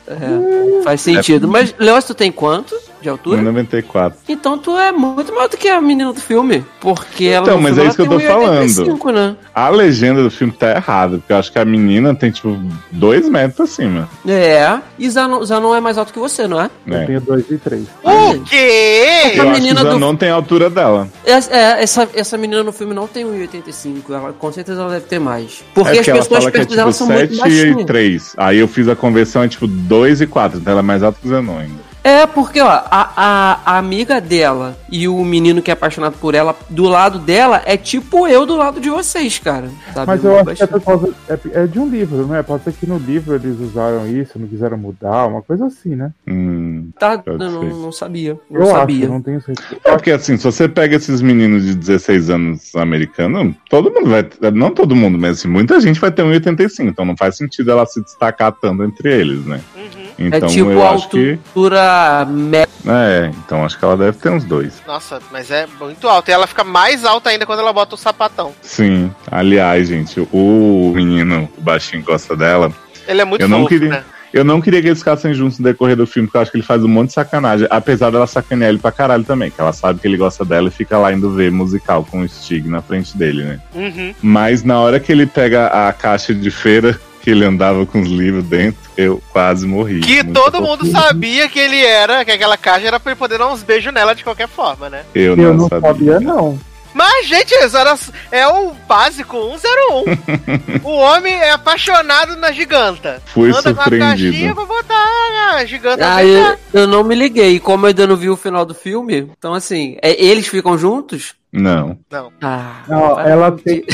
[0.06, 1.48] É, faz sentido.
[1.48, 3.40] Mas, Leoz, tu tem quanto de altura?
[3.42, 4.12] 1,94.
[4.28, 6.64] Então tu é muito maior do que a menina do filme.
[6.80, 9.36] Porque ela Então, mas é isso que eu tô tem 1,85, né?
[9.54, 12.58] A legenda do filme tá errada, porque eu acho que a menina tem, tipo,
[12.90, 14.08] dois metros acima.
[14.26, 14.78] É.
[14.98, 16.70] E Zanon, Zanon é mais alto que você, não é?
[16.86, 17.06] Eu Né?
[17.06, 17.84] tenho dois e três.
[18.02, 19.32] O quê?
[19.34, 21.08] Eu acho que menina o do- Zanon tem a altura dela.
[21.24, 24.12] Essa, é, essa, essa menina no filme não tem 1,85.
[24.14, 25.64] Ela, com certeza ela deve ter mais.
[25.74, 27.84] Porque, é as pessoas que é perto dela tipo são muito 7 e baixinhas.
[27.86, 28.34] 3.
[28.36, 30.58] Aí eu fiz a conversão, é tipo 2 e 4.
[30.58, 31.87] Então ela é mais alta que o Zanon ainda.
[32.02, 36.34] É, porque, ó, a, a, a amiga dela e o menino que é apaixonado por
[36.34, 39.68] ela, do lado dela, é tipo eu do lado de vocês, cara.
[39.92, 40.06] Sabe?
[40.06, 41.14] Mas eu acho que é causa.
[41.28, 42.42] É, é de um livro, não é?
[42.42, 46.12] Pode ser que no livro eles usaram isso, não quiseram mudar, uma coisa assim, né?
[46.26, 46.90] Hum.
[46.98, 47.68] Tá, não, ser.
[47.68, 48.38] não sabia.
[48.50, 49.04] Não Eu sabia.
[49.04, 49.80] acho, não tenho certeza.
[49.84, 54.26] É porque assim, se você pega esses meninos de 16 anos americanos, todo mundo vai.
[54.52, 56.88] Não todo mundo, mas assim, muita gente vai ter 1,85.
[56.88, 59.60] Então não faz sentido ela se destacar tanto entre eles, né?
[59.94, 60.06] Uhum.
[60.18, 61.38] Então é tipo eu a acho que.
[61.48, 62.68] altura média.
[62.86, 64.82] É, então acho que ela deve ter uns dois.
[64.86, 66.28] Nossa, mas é muito alto.
[66.28, 68.52] E ela fica mais alta ainda quando ela bota o sapatão.
[68.62, 69.10] Sim.
[69.30, 72.72] Aliás, gente, o menino, o baixinho que gosta dela,
[73.06, 73.88] Ele é muito Eu não fofo, queria.
[73.90, 74.04] né?
[74.30, 76.58] Eu não queria que eles ficassem juntos no decorrer do filme, porque eu acho que
[76.58, 77.66] ele faz um monte de sacanagem.
[77.70, 80.70] Apesar dela sacanear ele pra caralho também, que ela sabe que ele gosta dela e
[80.70, 83.60] fica lá indo ver musical com o Stig na frente dele, né?
[83.74, 84.14] Uhum.
[84.20, 88.08] Mas na hora que ele pega a caixa de feira, que ele andava com os
[88.08, 90.00] livros dentro, eu quase morri.
[90.00, 93.48] Que todo mundo sabia que ele era, que aquela caixa era pra ele poder dar
[93.52, 95.02] uns beijos nela de qualquer forma, né?
[95.14, 95.88] Eu, Eu não, não sabia.
[95.88, 96.58] sabia, não.
[96.94, 97.96] Mas, gente, isso era,
[98.32, 100.80] é o básico 101.
[100.82, 103.22] o homem é apaixonado na giganta.
[103.26, 104.54] Fui Anda com a caixinha surpreendido.
[104.54, 106.14] pra botar a giganta.
[106.14, 107.60] Ah, eu, eu não me liguei.
[107.60, 111.34] Como eu ainda não vi o final do filme, então assim, é- eles ficam juntos?
[111.52, 111.98] Não.
[112.42, 113.84] Ah, Não, ela tem,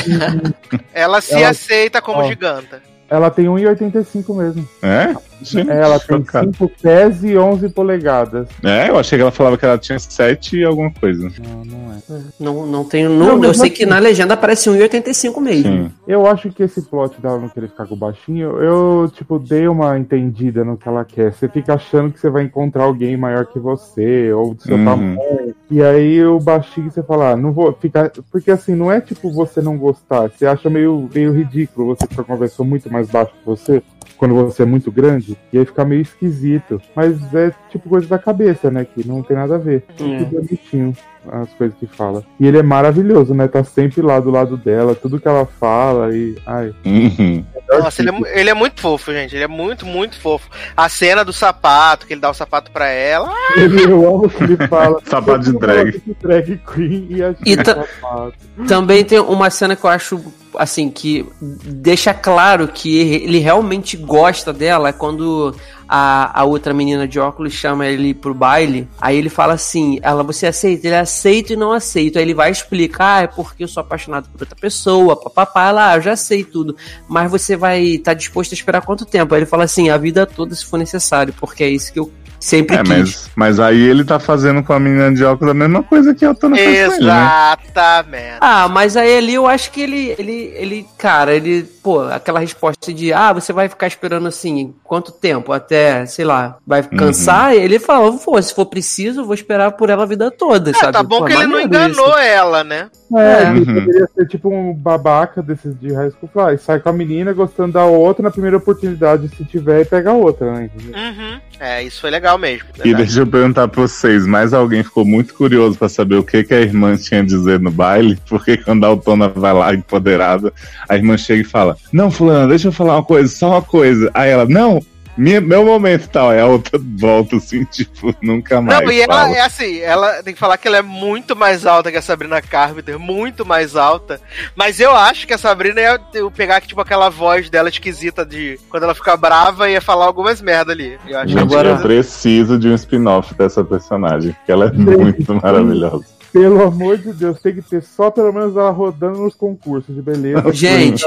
[0.93, 2.27] Ela se Ela- aceita como Ó.
[2.27, 2.81] giganta.
[3.09, 4.67] Ela tem 1,85 mesmo.
[4.81, 5.15] É?
[5.41, 6.51] Gente, Ela tem chocado.
[6.53, 8.47] 5 pés e 11 polegadas.
[8.63, 11.29] É, eu achei que ela falava que ela tinha sete e alguma coisa.
[11.43, 12.21] Não, não é.
[12.39, 13.09] Não, não tenho.
[13.09, 15.71] Não, Não, eu sei assim- que na legenda aparece 1,85 mesmo.
[15.71, 15.91] Sim.
[16.07, 19.67] Eu acho que esse plot dela não querer ficar com o baixinho, eu, tipo, dei
[19.67, 21.33] uma entendida no que ela quer.
[21.33, 24.85] Você fica achando que você vai encontrar alguém maior que você, ou do seu Uhum.
[24.85, 25.55] tamanho.
[25.69, 28.11] E aí o baixinho você fala, ah, não vou ficar.
[28.31, 30.29] Porque assim, não é tipo você não gostar.
[30.29, 33.81] Você acha meio, meio ridículo você ficar com uma pessoa muito mais baixa que você.
[34.17, 36.81] Quando você é muito grande, e aí fica meio esquisito.
[36.95, 38.85] Mas é tipo coisa da cabeça, né?
[38.85, 39.83] Que não tem nada a ver.
[39.89, 39.93] É.
[39.97, 40.95] Tudo bonitinho
[41.31, 42.23] as coisas que fala.
[42.39, 43.47] E ele é maravilhoso, né?
[43.47, 46.35] Tá sempre lá do lado dela, tudo que ela fala e.
[46.45, 47.43] Ai, Uhum.
[47.67, 49.35] Nossa, ele é, ele é muito fofo, gente.
[49.35, 50.47] Ele é muito, muito fofo.
[50.77, 53.33] A cena do sapato, que ele dá o sapato pra ela.
[53.57, 55.01] Ele, eu amo que ele fala.
[55.03, 58.33] Sapato de "Eu drag." de drag queen e a gente E ta- sapato.
[58.67, 60.23] Também tem uma cena que eu acho,
[60.57, 65.55] assim, que deixa claro que ele realmente gosta dela, é quando
[65.87, 70.23] a, a outra menina de óculos chama ele pro baile, aí ele fala assim, ela,
[70.23, 70.87] você aceita?
[70.87, 72.19] Ele aceita e não aceita.
[72.19, 75.91] Aí ele vai explicar, ah, é porque eu sou apaixonado por outra pessoa, papapá, lá,
[75.91, 76.75] ah, eu já sei tudo.
[77.07, 79.33] Mas você vai estar disposto a esperar quanto tempo?
[79.33, 82.11] Aí ele fala assim, a vida toda se for necessário, porque é isso que eu
[82.45, 82.87] sempre É, quis.
[82.87, 86.23] mas, mas aí ele tá fazendo com a menina de óculos a mesma coisa que
[86.23, 87.33] a Tona faz com ele, né?
[87.67, 88.37] Exatamente.
[88.39, 92.93] Ah, mas aí ali eu acho que ele, ele, ele, cara, ele, pô, aquela resposta
[92.93, 95.51] de, ah, você vai ficar esperando assim, quanto tempo?
[95.51, 96.97] Até, sei lá, vai Uhum.
[96.97, 97.53] cansar?
[97.55, 100.71] E ele falou, pô, se for preciso, eu vou esperar por ela a vida toda,
[100.71, 100.93] É, sabe?
[100.93, 102.17] tá bom Pô, que ele não enganou isso.
[102.19, 102.87] ela, né?
[103.15, 103.41] É, É.
[103.49, 103.65] ele Uhum.
[103.65, 106.29] poderia ser tipo um babaca desses de high school.
[106.33, 109.85] Falar, "Ah, sai com a menina gostando da outra na primeira oportunidade, se tiver, e
[109.85, 110.69] pega a outra, né?
[110.75, 111.39] Uhum.
[111.59, 112.65] É, isso foi legal mesmo.
[112.75, 113.03] E verdade.
[113.05, 116.53] deixa eu perguntar pra vocês, mais alguém ficou muito curioso pra saber o que, que
[116.53, 118.17] a irmã tinha a dizer no baile?
[118.27, 120.51] Porque quando a Altona vai lá empoderada,
[120.89, 124.09] a irmã chega e fala: Não, fulana, deixa eu falar uma coisa, só uma coisa.
[124.13, 124.81] Aí ela, não,
[125.17, 126.29] minha- meu momento tal.
[126.29, 128.81] Aí a outra volta assim, tipo, nunca mais.
[128.81, 129.35] Não, e ela fala.
[129.35, 132.41] é assim, ela tem que falar que ela é muito mais alta que a Sabrina
[132.41, 134.19] Carpenter, muito mais alta.
[134.55, 138.59] Mas eu acho que a Sabrina ia eu pegar tipo aquela voz dela esquisita de
[138.69, 140.97] quando ela fica brava e ia falar algumas merda ali.
[141.07, 145.33] Eu acho Gente, Agora- eu preciso de um spin-off dessa personagem, porque ela é muito
[145.41, 146.14] maravilhosa.
[146.35, 150.01] Pelo amor de Deus, tem que ter só pelo menos ela rodando nos concursos de
[150.01, 150.43] beleza.
[150.51, 151.05] Gente,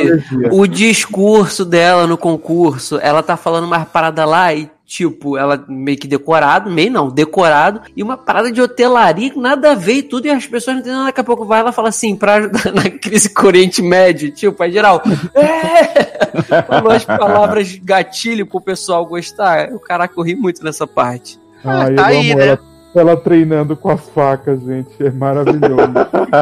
[0.50, 5.98] o discurso dela no concurso, ela tá falando uma parada lá e, tipo, ela meio
[5.98, 10.02] que decorado, meio não, decorado, e uma parada de hotelaria que nada a ver e
[10.02, 12.72] tudo, e as pessoas não entendem, daqui a pouco vai ela fala assim, pra ajudar
[12.72, 15.02] na crise com o Oriente Médio, tipo, aí geral,
[15.34, 16.08] é!
[16.66, 19.74] Falou as palavras gatilho pro pessoal gostar.
[19.74, 21.38] O caraca, eu ri muito nessa parte.
[21.62, 22.46] Ai, tá eu aí, amo né?
[22.46, 22.60] ela,
[22.94, 24.88] ela treinando com as facas, gente.
[25.00, 25.92] É maravilhoso.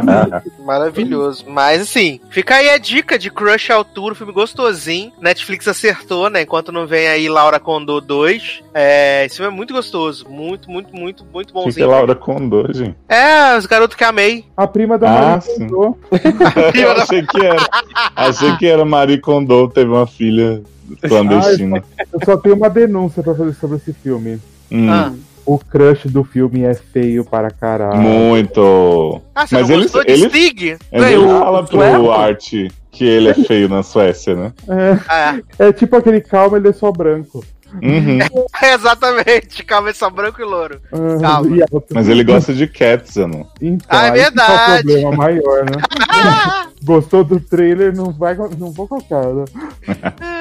[0.65, 1.45] Maravilhoso.
[1.49, 5.13] Mas assim, fica aí a dica de Crush Altura, filme gostosinho.
[5.21, 6.43] Netflix acertou, né?
[6.43, 8.63] Enquanto não vem aí Laura Condor 2.
[8.75, 10.27] É, esse filme é muito gostoso.
[10.29, 11.89] Muito, muito, muito, muito O que, que é bonzinho.
[11.91, 12.97] Laura Condor, gente?
[13.09, 14.45] É, os garotos que amei.
[14.57, 15.41] A prima da Ah.
[15.41, 15.97] Kondo,
[16.75, 17.67] Eu achei que era.
[18.15, 20.63] Achei que era Marie Kondo, teve uma filha
[21.03, 21.83] clandestina.
[22.13, 24.41] Eu só tenho uma denúncia pra fazer sobre esse filme.
[24.71, 25.13] Hum, Ah.
[25.47, 28.01] O crush do filme é feio para caralho.
[28.01, 29.23] Muito.
[29.35, 30.77] Ah, você Mas não ele- gostou ele- de Stig?
[30.93, 32.11] Ele fala o pro sueco?
[32.11, 32.53] Art
[32.91, 34.53] que ele é feio na Suécia, né?
[34.69, 37.45] É, É, é tipo aquele calma, ele é só branco.
[37.83, 38.19] Uhum.
[38.63, 39.63] exatamente.
[39.65, 40.81] Calma, só branco e louro.
[40.93, 41.67] Ah, Calma.
[41.93, 43.47] Mas ele gosta de cats, Anu.
[43.61, 44.83] Então, Ah, é tá o verdade.
[44.85, 45.73] problema maior, né?
[46.83, 49.45] Gostou do trailer, não vai não vou cara.
[50.21, 50.36] Ai,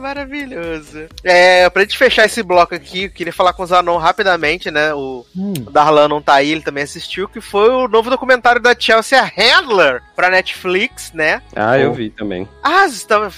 [0.00, 1.06] maravilhoso.
[1.22, 4.92] É, pra gente fechar esse bloco aqui, eu queria falar com o Zanon rapidamente, né?
[4.94, 5.52] O Hum.
[5.66, 9.20] o Darlan não tá aí, ele também assistiu, que foi o novo documentário da Chelsea
[9.36, 11.42] Handler pra Netflix, né?
[11.54, 12.48] Ah, eu vi também.
[12.62, 12.86] Ah,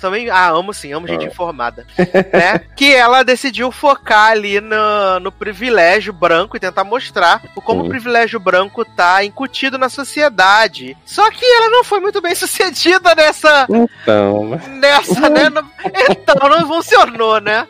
[0.01, 0.31] também.
[0.31, 1.87] Ah, amo sim, amo gente informada.
[2.33, 2.61] né?
[2.77, 7.87] Que ela decidiu focar ali no, no privilégio branco e tentar mostrar o como Sim.
[7.87, 10.97] o privilégio branco tá incutido na sociedade.
[11.05, 13.67] Só que ela não foi muito bem sucedida nessa.
[13.69, 15.49] Então, nessa, né?
[15.51, 15.63] Não-
[16.11, 17.67] Então, não funcionou, né?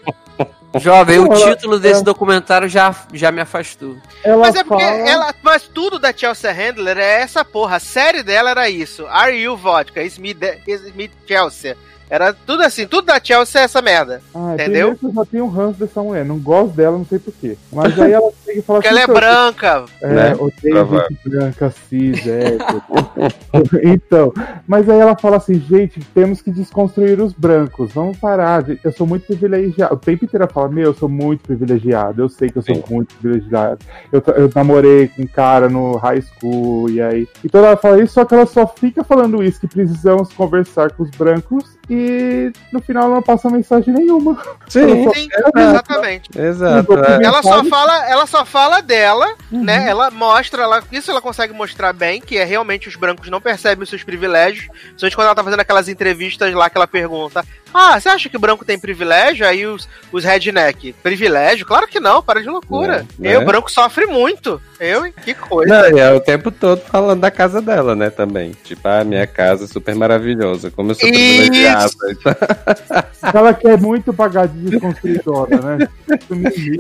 [0.80, 2.04] Jovem, o Ela- título desse é.
[2.04, 3.94] documentário já, já me afastou.
[4.24, 4.96] Ela Mas é porque fala...
[5.08, 5.34] ela.
[5.42, 7.76] Mas tudo da Chelsea Handler é essa porra.
[7.76, 9.06] A série dela era isso.
[9.08, 10.02] Are you vodka?
[10.02, 11.76] Is me, de- is me Chelsea.
[12.08, 14.20] Era tudo assim, tudo da Chelsea é essa merda.
[14.34, 14.98] Ah, entendeu?
[15.02, 17.56] eu já tenho um ranço dessa mulher, não gosto dela, não sei porquê.
[17.72, 19.84] Mas aí ela tem que falar Porque ela é "Então, branca.
[20.00, 20.34] É, Né?
[20.38, 22.82] odeio gente branca, cis, hétero.
[23.82, 24.32] então,
[24.66, 28.92] mas aí ela fala assim, gente, temos que desconstruir os brancos, vamos parar, gente, eu
[28.92, 29.94] sou muito privilegiado.
[29.94, 32.74] O tempo inteiro ela fala, meu, eu sou muito privilegiado, eu sei que eu sou
[32.74, 32.84] Sim.
[32.90, 33.78] muito privilegiado.
[34.10, 37.28] Eu, eu namorei com um cara no high school, e aí...
[37.44, 41.02] Então ela fala isso, só que ela só fica falando isso, que precisamos conversar com
[41.02, 44.36] os brancos, e no final ela não passa mensagem nenhuma.
[44.68, 46.30] sim, Sim, exatamente.
[46.38, 46.94] exato.
[46.98, 47.24] é.
[47.24, 49.64] Ela só fala, ela só fala dela, Uhum.
[49.64, 49.86] né?
[49.88, 53.82] Ela mostra, ela, isso ela consegue mostrar bem, que é realmente os brancos não percebem
[53.82, 54.66] os seus privilégios.
[54.68, 58.38] Principalmente quando ela tá fazendo aquelas entrevistas lá que ela pergunta: Ah, você acha que
[58.38, 59.46] branco tem privilégio?
[59.46, 61.66] Aí os, os redneck, privilégio?
[61.66, 63.06] Claro que não, para de loucura.
[63.22, 63.46] É, Eu, né?
[63.46, 64.60] branco, sofre muito.
[64.80, 65.90] Eu, que coisa.
[65.90, 68.52] Não, e é o tempo todo falando da casa dela, né, também.
[68.64, 71.52] Tipo, ah, minha casa é super maravilhosa, como eu sou Isso.
[73.34, 75.88] Ela quer muito pagar de desconstruidora, né?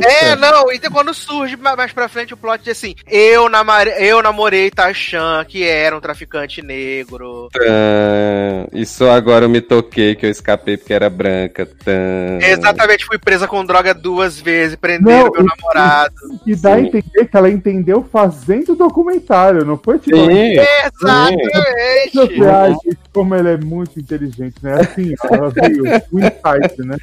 [0.04, 3.90] É, não, então quando surge ma- mais pra frente o plot de assim, eu, namare,
[3.98, 7.48] eu namorei Tarzan, que era um traficante negro.
[7.52, 11.66] tã, e só agora eu me toquei que eu escapei porque era branca.
[11.84, 12.38] Tã.
[12.40, 16.14] Exatamente, fui presa com droga duas vezes, prenderam Não, meu e- namorado.
[16.46, 16.86] E dá a Sim.
[16.86, 20.16] entender que ela entendeu fazendo o documentário, não foi tipo.
[20.16, 22.12] Sim, Exatamente!
[22.14, 24.74] Você acha como ela é muito inteligente, né?
[24.82, 26.96] Assim, ela veio o insight, né?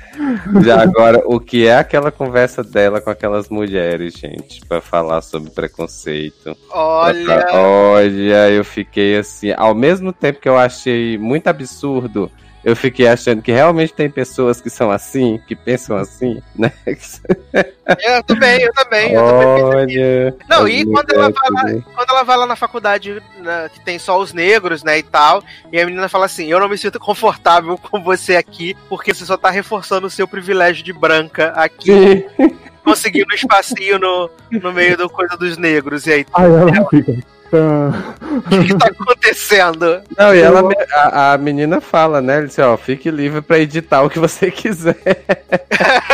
[0.64, 5.50] Já agora, o que é aquela conversa dela com aquelas mulheres, gente, pra falar sobre
[5.52, 6.56] preconceito?
[6.72, 12.32] Olha, Olha, eu fiquei assim, ao mesmo tempo que eu achei muito absurdo,
[12.64, 16.72] eu fiquei achando que realmente tem pessoas que são assim, que pensam assim, né?
[16.86, 19.64] eu também, eu também, eu também.
[19.64, 20.36] Olha.
[20.50, 23.98] Não, e quando ela, vai lá, quando ela vai lá na faculdade né, que tem
[23.98, 27.00] só os negros, né, e tal, e a menina fala assim, eu não me sinto
[27.00, 32.28] confortável com você aqui, porque você só tá reforçando o seu privilégio de branca aqui,
[32.36, 32.58] Sim.
[32.84, 37.39] conseguindo um espacinho no, no meio da coisa dos negros, e aí, Aí ela fica.
[37.54, 40.02] "Ah, o que, tá acontecendo?
[40.18, 40.62] Não, e ela,
[40.94, 42.38] a, a menina fala, né?
[42.38, 44.98] Ele disse, ó, fique livre pra editar o que você quiser.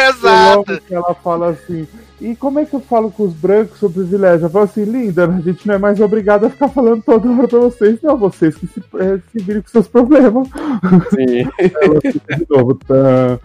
[0.10, 0.82] Exato.
[0.90, 1.88] ela fala assim.
[2.20, 4.46] E como é que eu falo com os brancos sobre privilégio?
[4.46, 7.48] Eu falo assim, linda, a gente não é mais obrigado a ficar falando toda hora
[7.48, 10.48] pra vocês, não, vocês que se, é, se virem com seus problemas.
[11.10, 11.44] Sim,
[12.38, 13.40] de novo, tá.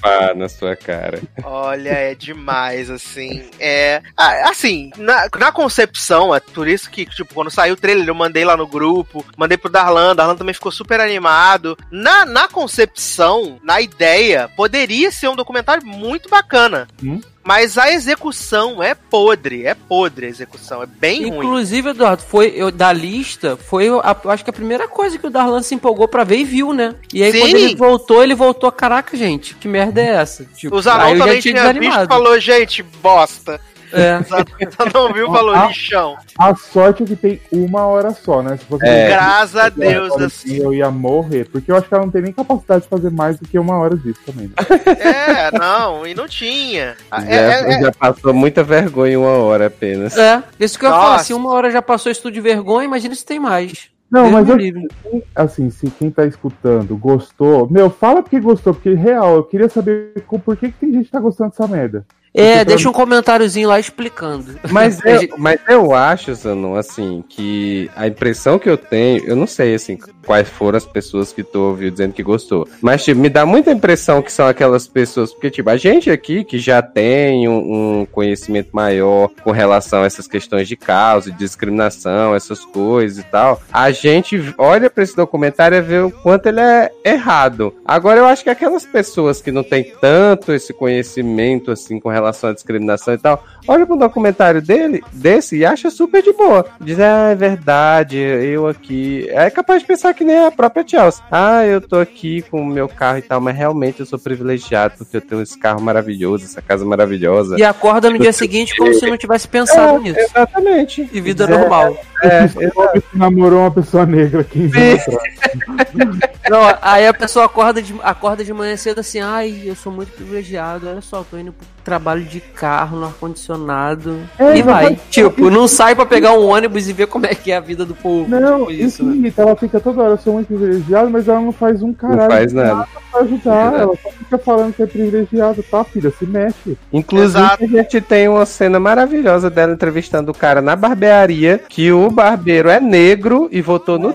[0.00, 1.20] pá na sua cara.
[1.42, 3.42] Olha, é demais, assim.
[3.58, 4.02] É.
[4.16, 8.44] Assim, na, na concepção, é por isso que, tipo, quando saiu o trailer, eu mandei
[8.44, 11.76] lá no grupo, mandei pro Darlan, Darlan também ficou super animado.
[11.90, 16.86] Na, na concepção, na ideia, poderia ser um documentário muito bacana.
[17.02, 17.20] Hum?
[17.50, 21.38] Mas a execução é podre, é podre a execução, é bem ruim.
[21.38, 25.30] Inclusive, Eduardo, foi eu, da lista, foi a, acho que a primeira coisa que o
[25.30, 26.94] Darlan se empolgou pra ver e viu, né?
[27.12, 27.40] E aí Sim.
[27.40, 30.44] quando ele voltou, ele voltou, caraca, gente, que merda é essa?
[30.44, 33.60] Tipo, O Zanon também tinha visto e falou, gente, bosta.
[33.92, 34.20] É.
[34.94, 35.66] não viu, falou Ah.
[35.66, 36.16] lixão.
[36.38, 38.56] A sorte é que tem uma hora só, né?
[38.56, 39.08] Se fosse É.
[39.08, 40.12] Graças a Deus.
[40.20, 40.56] assim.
[40.56, 41.48] eu ia morrer.
[41.50, 43.78] Porque eu acho que ela não tem nem capacidade de fazer mais do que uma
[43.78, 44.48] hora disso também.
[44.48, 44.54] Né?
[45.00, 46.96] É, não, e não tinha.
[47.10, 50.16] Já, É, é, é, já passou muita vergonha em uma hora apenas.
[50.16, 52.84] É, isso que eu ia falar, se uma hora já passou isso tudo de vergonha,
[52.84, 53.90] imagina se tem mais.
[54.10, 54.88] Não, Deus mas eu, livre.
[55.36, 60.12] assim, se quem tá escutando gostou, meu, fala porque gostou, porque real, eu queria saber
[60.44, 62.04] por que, que tem gente que tá gostando dessa merda.
[62.32, 64.58] É, deixa um comentáriozinho lá explicando.
[64.70, 69.46] Mas eu, mas eu acho, Zanon, assim, que a impressão que eu tenho, eu não
[69.46, 72.68] sei, assim, quais foram as pessoas que tu ouviu dizendo que gostou.
[72.80, 76.44] Mas, tipo, me dá muita impressão que são aquelas pessoas, porque, tipo, a gente aqui
[76.44, 81.38] que já tem um, um conhecimento maior com relação a essas questões de causa, de
[81.38, 86.46] discriminação, essas coisas e tal, a gente olha pra esse documentário e vê o quanto
[86.46, 87.74] ele é errado.
[87.84, 92.50] Agora, eu acho que aquelas pessoas que não têm tanto esse conhecimento, assim, com relação
[92.50, 96.66] à discriminação e tal, olha pro documentário dele, desse, e acha super de boa.
[96.80, 99.26] Diz, ah, é verdade, eu aqui.
[99.30, 101.22] É capaz de pensar que nem a própria Chelsea.
[101.30, 104.94] Ah, eu tô aqui com o meu carro e tal, mas realmente eu sou privilegiado
[104.98, 107.56] porque eu tenho esse carro maravilhoso, essa casa maravilhosa.
[107.58, 110.18] E acorda no dia seguinte como se não tivesse pensado É, nisso.
[110.20, 111.08] exatamente.
[111.12, 111.96] E vida É, normal.
[112.22, 116.30] É, Pobre que namorou uma pessoa negra 15 anos atrás.
[116.48, 120.12] Não, aí a pessoa acorda de, acorda de manhã cedo assim, ai, eu sou muito
[120.12, 124.18] privilegiado, olha só, tô indo pro trabalho de carro, no ar-condicionado.
[124.38, 124.90] É, e vai.
[124.90, 127.60] mas- Tipo, não sai pra pegar um ônibus e ver como é que é a
[127.60, 128.28] vida do povo.
[128.28, 129.32] Não, tipo isso, isso, né?
[129.36, 132.28] ela fica toda hora, eu sou muito privilegiada, mas ela não faz um caralho não
[132.30, 132.86] faz nada.
[133.10, 133.72] pra ajudar.
[133.74, 133.80] É.
[133.82, 136.12] Ela só fica falando que é privilegiada, tá, filha?
[136.18, 136.76] Se mexe.
[136.92, 137.64] Inclusive, Exato.
[137.64, 142.68] a gente tem uma cena maravilhosa dela entrevistando o cara na barbearia, que o barbeiro
[142.68, 144.14] é negro e votou no.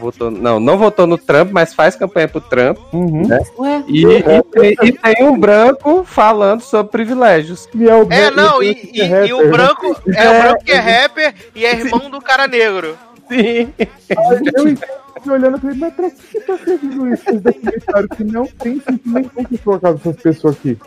[0.00, 2.78] Votou, não, não votou no Trump, mas faz campanha pro Trump.
[2.92, 3.28] Uhum.
[3.58, 7.68] Ué, E, e tem, e tem um branco falando sobre privilégios.
[7.74, 9.48] E é, o É, branco- não, e, e- é e o né?
[9.50, 12.96] branco é, o branco que é rapper e é irmão do cara negro.
[13.28, 13.72] Sim.
[13.78, 14.78] Eu fiquei
[15.30, 17.22] olhando e falei, mas pra que tá servindo isso?
[17.28, 20.78] Esse documentário que não tem sentimento nenhum que colocar essas pessoas aqui.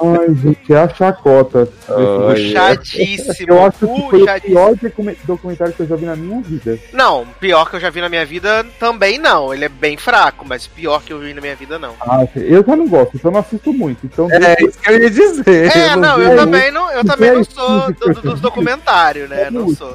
[0.00, 1.68] Ai, gente, é a chacota.
[1.88, 2.50] documentário.
[2.50, 3.52] Chadíssimo.
[3.52, 4.54] Eu acho que foi o chadíssimo.
[4.54, 6.78] pior documen- documentário que eu já vi na minha vida.
[6.92, 9.52] Não, pior que eu já vi na minha vida também não.
[9.52, 11.94] Ele é bem fraco, mas pior que eu vi na minha vida não.
[12.00, 14.04] Ah, eu já não gosto, então eu não assisto muito.
[14.06, 15.76] Então, É isso que eu ia dizer.
[15.76, 19.28] É, não, vi eu também não, eu também não sou É do- do- dos documentários,
[19.28, 19.48] né?
[19.50, 19.94] Não sou.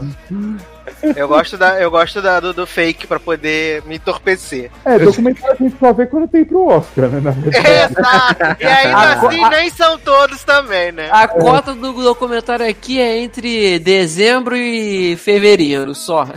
[1.15, 4.71] Eu gosto da, eu gosto da, do, do fake pra poder me entorpecer.
[4.85, 7.19] é, documentário a gente só vê quando tem pro Oscar, né?
[7.19, 7.57] Na verdade.
[7.93, 8.63] Exato.
[8.63, 11.09] E ainda A assim a- nem são todos também, né?
[11.11, 16.27] a cota do documentário aqui é entre dezembro e fevereiro só.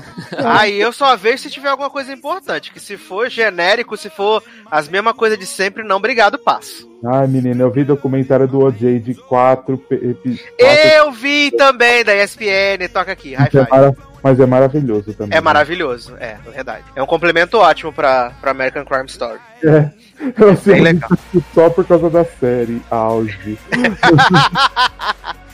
[0.45, 2.73] Aí eu só vejo se tiver alguma coisa importante.
[2.73, 6.87] Que se for genérico, se for as mesmas coisas de sempre, não, obrigado, passo.
[7.05, 9.77] Ai, menina, eu vi documentário do OJ de quatro.
[9.79, 13.97] pe- epi- quatro Eu vi também da ESPN, toca aqui, high é five.
[14.27, 15.39] Mas é maravilhoso também.
[15.39, 16.83] É maravilhoso, é, é verdade.
[16.97, 19.39] É um complemento ótimo pra, pra American Crime Story.
[19.62, 19.89] É.
[20.37, 21.11] Eu Bem sei legal.
[21.55, 23.57] só por causa da série Auge.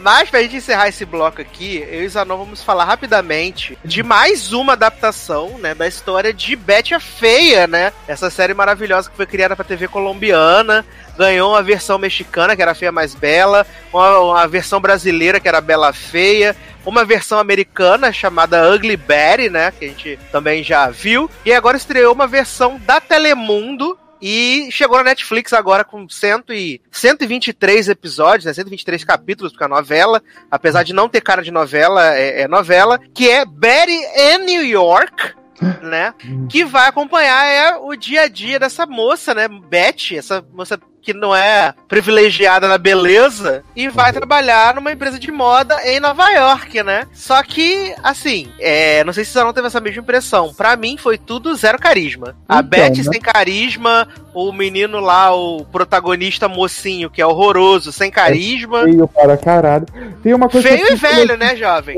[0.00, 4.50] Mas pra gente encerrar esse bloco aqui, eu e Zanon vamos falar rapidamente de mais
[4.50, 7.92] uma adaptação, né, da história de Betty a Feia, né?
[8.08, 10.86] Essa série maravilhosa que foi criada pra TV colombiana,
[11.18, 15.46] ganhou uma versão mexicana, que era a Feia Mais Bela, uma, uma versão brasileira, que
[15.46, 20.62] era a Bela Feia, uma versão americana chamada Ugly Betty, né, que a gente também
[20.62, 26.06] já viu, e agora estreou uma versão da Telemundo, e chegou na Netflix agora com
[26.06, 28.52] 100 e 123 episódios, né?
[28.52, 33.00] 123 capítulos, porque é novela, apesar de não ter cara de novela, é, é novela,
[33.14, 35.34] que é Betty in New York,
[35.82, 36.12] né?
[36.50, 39.48] Que vai acompanhar é, o dia a dia dessa moça, né?
[39.48, 45.30] Betty, essa moça que não é privilegiada na beleza e vai trabalhar numa empresa de
[45.30, 47.06] moda em Nova York, né?
[47.12, 50.52] Só que, assim, é, não sei se você não teve essa mesma impressão.
[50.54, 52.36] Pra mim foi tudo zero carisma.
[52.48, 53.12] A Então, Betty né?
[53.12, 58.84] sem carisma, o menino lá, o protagonista mocinho, que é horroroso, sem carisma.
[58.84, 59.86] Feio para caralho.
[60.22, 61.96] Tem uma coisa Feio que e velho, né, jovem?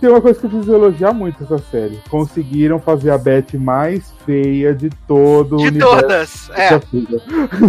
[0.00, 2.00] Tem uma coisa que eu preciso elogiar muito essa série.
[2.08, 6.48] Conseguiram fazer a Beth mais feia de todo o De todas.
[6.48, 6.80] da É.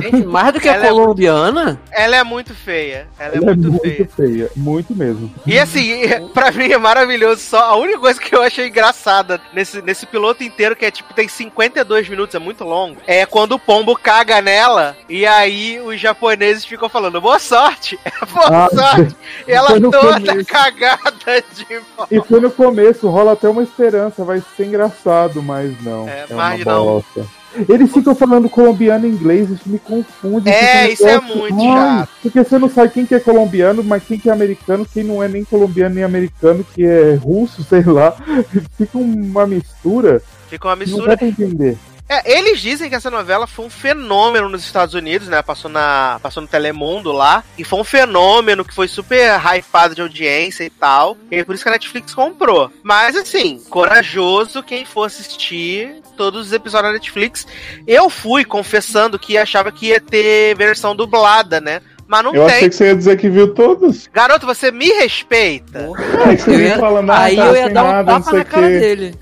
[0.01, 1.79] Gente, mais do que é Ela é colombiana?
[1.91, 3.07] Ela é muito feia.
[3.19, 4.07] Ela é Ela muito, muito feia.
[4.07, 4.51] feia.
[4.55, 5.31] Muito mesmo.
[5.45, 6.01] E assim,
[6.33, 7.41] pra mim é maravilhoso.
[7.41, 11.13] Só a única coisa que eu achei engraçada nesse, nesse piloto inteiro, que é tipo,
[11.13, 15.99] tem 52 minutos, é muito longo, é quando o pombo caga nela e aí os
[15.99, 17.99] japoneses ficam falando boa sorte,
[18.33, 19.15] boa Ah, sorte.
[19.47, 20.45] E ela toda começo.
[20.45, 21.81] cagada de.
[22.09, 26.07] E foi no começo, rola até uma esperança, vai ser engraçado, mas não.
[26.07, 26.85] É, É, mas uma não.
[26.85, 27.25] bosta.
[27.69, 30.49] Eles ficam falando colombiano e inglês, isso me confunde.
[30.49, 32.09] É, isso é muito chato.
[32.21, 35.21] Porque você não sabe quem que é colombiano, mas quem que é americano, quem não
[35.21, 38.15] é nem colombiano nem americano, que é russo, sei lá.
[38.77, 41.07] Fica uma mistura, Fica uma não mistura.
[41.07, 41.77] dá pra entender.
[42.13, 45.41] É, eles dizem que essa novela foi um fenômeno nos Estados Unidos, né?
[45.41, 47.43] Passou, na, passou no Telemundo lá.
[47.57, 51.17] E foi um fenômeno que foi super hypado de audiência e tal.
[51.31, 52.71] E é por isso que a Netflix comprou.
[52.83, 57.47] Mas, assim, corajoso quem for assistir todos os episódios da Netflix.
[57.87, 61.81] Eu fui confessando que achava que ia ter versão dublada, né?
[62.07, 62.55] Mas não Eu tem.
[62.57, 64.07] achei que você ia dizer que viu todos.
[64.13, 65.87] Garoto, você me respeita.
[66.29, 68.33] É que você Eu ia falando, ah, Aí tá eu ia dar um nada, tapa
[68.33, 68.79] na o cara quê.
[68.79, 69.15] dele.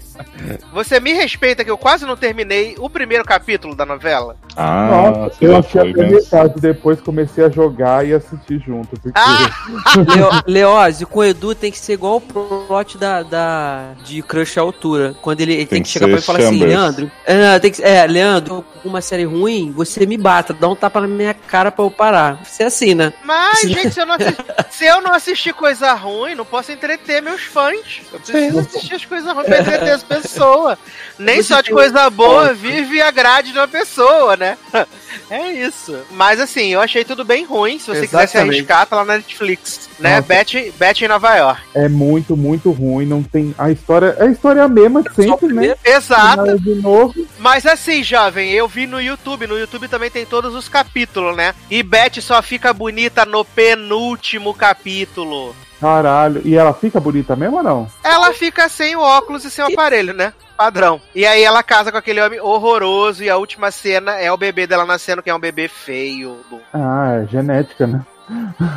[0.73, 4.35] Você me respeita que eu quase não terminei o primeiro capítulo da novela.
[4.55, 6.15] Ah, Nossa, eu achei até mesmo.
[6.15, 8.89] metade, depois comecei a jogar e assistir junto.
[8.89, 9.49] Porque Ah!
[10.07, 14.57] Leo, Leose, com o Edu tem que ser igual o plot da, da, de Crush
[14.57, 15.15] à Altura.
[15.21, 16.59] Quando ele, ele tem, Tem que que chegar pra ele e falar assim.
[16.59, 20.99] Leandro, é, tem que, é, Leandro, uma série ruim, você me bata, dá um tapa
[21.01, 22.43] na minha cara pra eu parar.
[22.43, 23.13] Você é assim, né?
[23.23, 23.69] Mas, Sim.
[23.69, 27.41] gente, se eu, não assisti, se eu não assistir coisa ruim, não posso entreter meus
[27.43, 28.01] fãs.
[28.11, 30.77] Eu preciso assistir as coisas ruins pra entreter as pessoas.
[31.17, 34.57] Nem só de coisa boa vive a grade de uma pessoa, né?
[35.29, 35.97] É isso.
[36.11, 37.79] Mas assim, eu achei tudo bem ruim.
[37.79, 38.55] Se você quiser se Exatamente.
[38.55, 39.89] arriscar, tá lá na Netflix.
[39.97, 40.19] Né?
[40.21, 41.61] Beth, Beth em Nova York.
[41.73, 43.05] é muito, muito ruim.
[43.05, 43.55] Não tem.
[43.57, 44.15] A história.
[44.19, 45.75] A história é a mesma o sempre, né?
[45.85, 46.59] Exato.
[46.59, 47.13] De novo.
[47.39, 49.47] Mas assim, jovem, eu vi no YouTube.
[49.47, 51.55] No YouTube também tem todos os capítulos, né?
[51.69, 55.55] E Beth só fica bonita no penúltimo capítulo.
[55.81, 56.41] Caralho.
[56.45, 57.87] E ela fica bonita mesmo ou não?
[58.03, 60.31] Ela fica sem o óculos e sem o aparelho, né?
[60.55, 61.01] Padrão.
[61.15, 64.67] E aí ela casa com aquele homem horroroso e a última cena é o bebê
[64.67, 66.37] dela nascendo, que é um bebê feio.
[66.71, 68.01] Ah, é genética, né?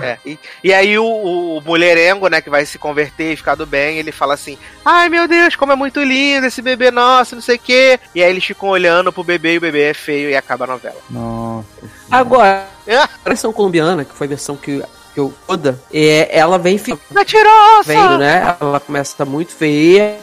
[0.02, 0.18] É.
[0.24, 3.98] E, e aí o, o mulherengo, né, que vai se converter e ficar do bem,
[3.98, 7.56] ele fala assim: Ai meu Deus, como é muito lindo esse bebê nosso, não sei
[7.56, 8.01] o quê.
[8.14, 10.68] E aí eles ficam olhando pro bebê e o bebê é feio e acaba a
[10.68, 10.97] novela.
[11.10, 11.68] Nossa.
[12.10, 12.97] Agora, É.
[13.05, 14.82] a versão colombiana, que foi a versão que,
[15.14, 17.84] que eu toda, é, ela vem fi- Mentirosa!
[17.86, 18.56] vendo, né?
[18.60, 20.18] Ela começa a tá muito feia.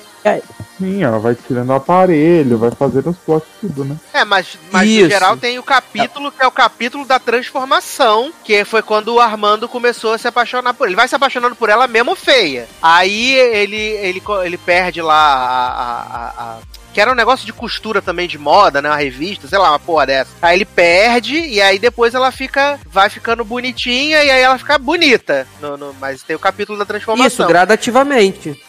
[0.77, 3.95] Sim, ela vai tirando o aparelho, vai fazendo os plots tudo, né?
[4.13, 8.63] É, mas, mas no geral tem o capítulo que é o capítulo da transformação, que
[8.65, 10.91] foi quando o Armando começou a se apaixonar por ele.
[10.91, 12.67] Ele vai se apaixonando por ela mesmo feia.
[12.81, 15.67] Aí ele, ele, ele perde lá a.
[15.67, 16.57] a- a- a-
[16.93, 18.89] que era um negócio de costura também de moda, né?
[18.89, 20.31] Uma revista, sei lá, uma porra dessa.
[20.41, 22.79] Aí ele perde e aí depois ela fica.
[22.85, 25.47] Vai ficando bonitinha e aí ela fica bonita.
[25.61, 27.27] No, no- mas tem o capítulo da transformação.
[27.27, 28.61] Isso, gradativamente.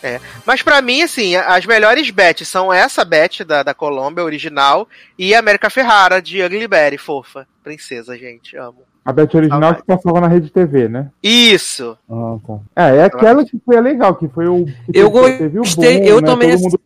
[0.46, 4.88] Mas pra mim, assim, as melhores bets são essa bet da, da Colômbia, original,
[5.18, 7.46] e a América Ferrara, de Ugly Betty, fofa.
[7.62, 8.82] Princesa, gente, amo.
[9.04, 11.08] A Beth original Ah, que passava na rede TV, né?
[11.20, 11.98] Isso!
[12.08, 12.54] Ah, tá.
[12.76, 14.64] É, é aquela que foi a legal, que foi o.
[14.64, 16.26] que Eu teve- teve o gostei, boom, eu né?
[16.26, 16.80] também Todo mundo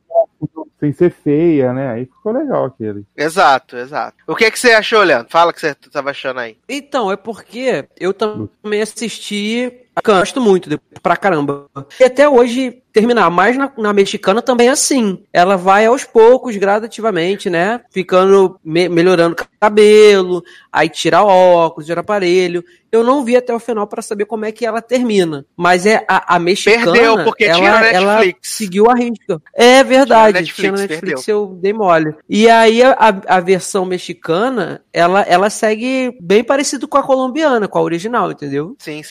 [0.79, 1.93] sem ser feia, né?
[1.93, 3.05] Aí ficou legal aquele.
[3.17, 4.17] Exato, exato.
[4.27, 5.31] O que, que você achou, Leandro?
[5.31, 6.57] Fala o que você tava achando aí.
[6.69, 9.86] Então, é porque eu também assisti.
[10.05, 11.67] Gosto muito, de- pra caramba.
[11.99, 15.23] E até hoje terminar, mas na, na mexicana também é assim.
[15.33, 17.81] Ela vai aos poucos, gradativamente, né?
[17.91, 20.43] Ficando, me- melhorando o cabelo,
[20.73, 22.65] aí tira óculos, tira aparelho.
[22.93, 25.45] Eu não vi até o final pra saber como é que ela termina.
[25.57, 26.93] Mas é a, a mexicana.
[26.93, 29.43] Perdeu, porque ela, tinha na ela seguiu a risca.
[29.55, 32.15] É verdade, Netflix, tinha na Netflix, eu dei mole.
[32.29, 32.95] E aí a,
[33.27, 38.75] a versão mexicana, ela, ela segue bem parecido com a colombiana, com a original, entendeu?
[38.79, 39.03] Sim.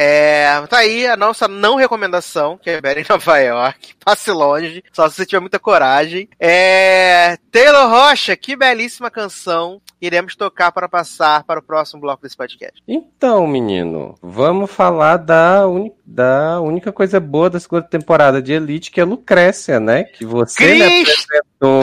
[0.00, 3.94] É, tá aí a nossa não recomendação, que é Betty em Nova York.
[4.04, 6.28] Passe longe, só se você tiver muita coragem.
[6.38, 12.36] É, Taylor Rocha, que belíssima canção iremos tocar para passar para o próximo bloco desse
[12.36, 12.80] podcast.
[12.86, 18.90] Então, menino, vamos falar da, uni- da única coisa boa da segunda temporada de Elite,
[18.90, 20.04] que é Lucrécia, né?
[20.04, 21.82] Que você me apresentou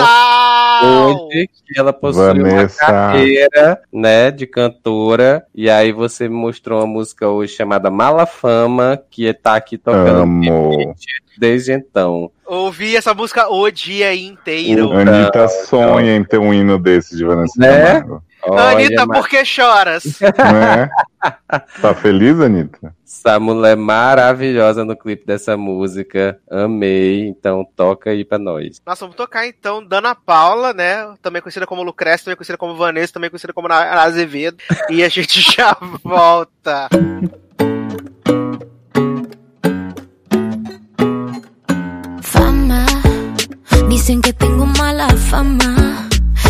[0.84, 2.84] hoje, que ela possui Vanessa.
[2.86, 5.46] uma carreira, né, de cantora.
[5.54, 10.22] E aí você me mostrou uma música hoje chamada Mala Fama, que tá aqui tocando
[10.22, 10.96] Amo.
[11.38, 12.32] desde então.
[12.45, 14.91] Ouvi essa música o dia inteiro.
[14.91, 17.85] Anitta sonha em ter um hino desse de Vanessa Né?
[17.85, 18.23] Camargo.
[18.47, 20.19] Olha, Anitta, mas por que choras?
[20.22, 20.89] Né?
[21.81, 22.93] Tá feliz, Anitta?
[23.03, 26.39] Essa mulher maravilhosa no clipe dessa música.
[26.49, 27.27] Amei.
[27.27, 28.80] Então toca aí pra nós.
[28.85, 31.15] Nós vamos tocar então Dana Paula, né?
[31.22, 34.57] Também conhecida como Lucrécia, também conhecida como Vanessa, também conhecida como Azevedo.
[34.89, 36.88] E a gente já volta.
[44.06, 46.07] Dicen que tengo mala fama,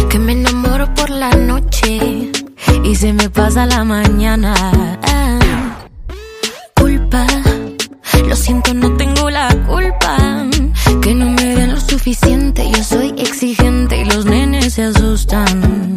[0.09, 2.29] que me enamoro por la noche
[2.83, 4.53] y se me pasa la mañana.
[6.75, 7.25] Culpa,
[8.27, 10.17] lo siento, no tengo la culpa,
[11.01, 15.95] que no me den lo suficiente, yo soy exigente y los nenes se asustan.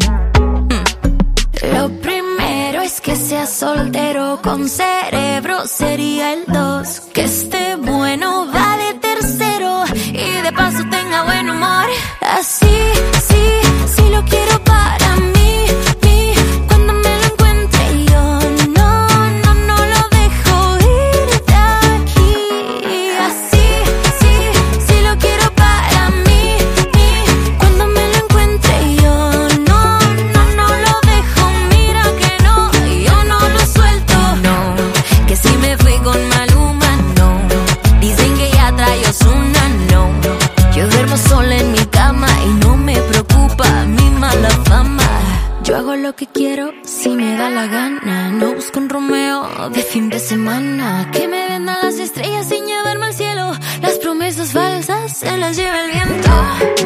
[1.74, 7.00] Lo primero es que sea soltero con cerebro, sería el dos.
[7.12, 8.46] Que esté bueno,
[46.18, 48.30] que quiero si me da la gana.
[48.30, 51.08] No busco un Romeo de fin de semana.
[51.12, 53.52] Que me vendan las estrellas sin llevarme al cielo.
[53.80, 56.77] Las promesas falsas se las lleva el viento.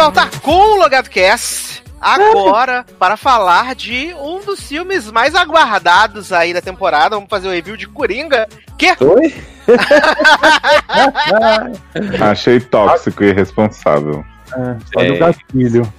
[0.00, 1.82] de volta com o Logado Cast.
[2.00, 7.16] Agora, para falar de um dos filmes mais aguardados aí da temporada.
[7.16, 8.48] Vamos fazer o review de Coringa.
[8.78, 8.96] Que?
[9.04, 9.34] Oi?
[12.18, 14.24] Achei tóxico e irresponsável.
[14.56, 15.12] É, olha É.
[15.12, 15.92] o gatilho.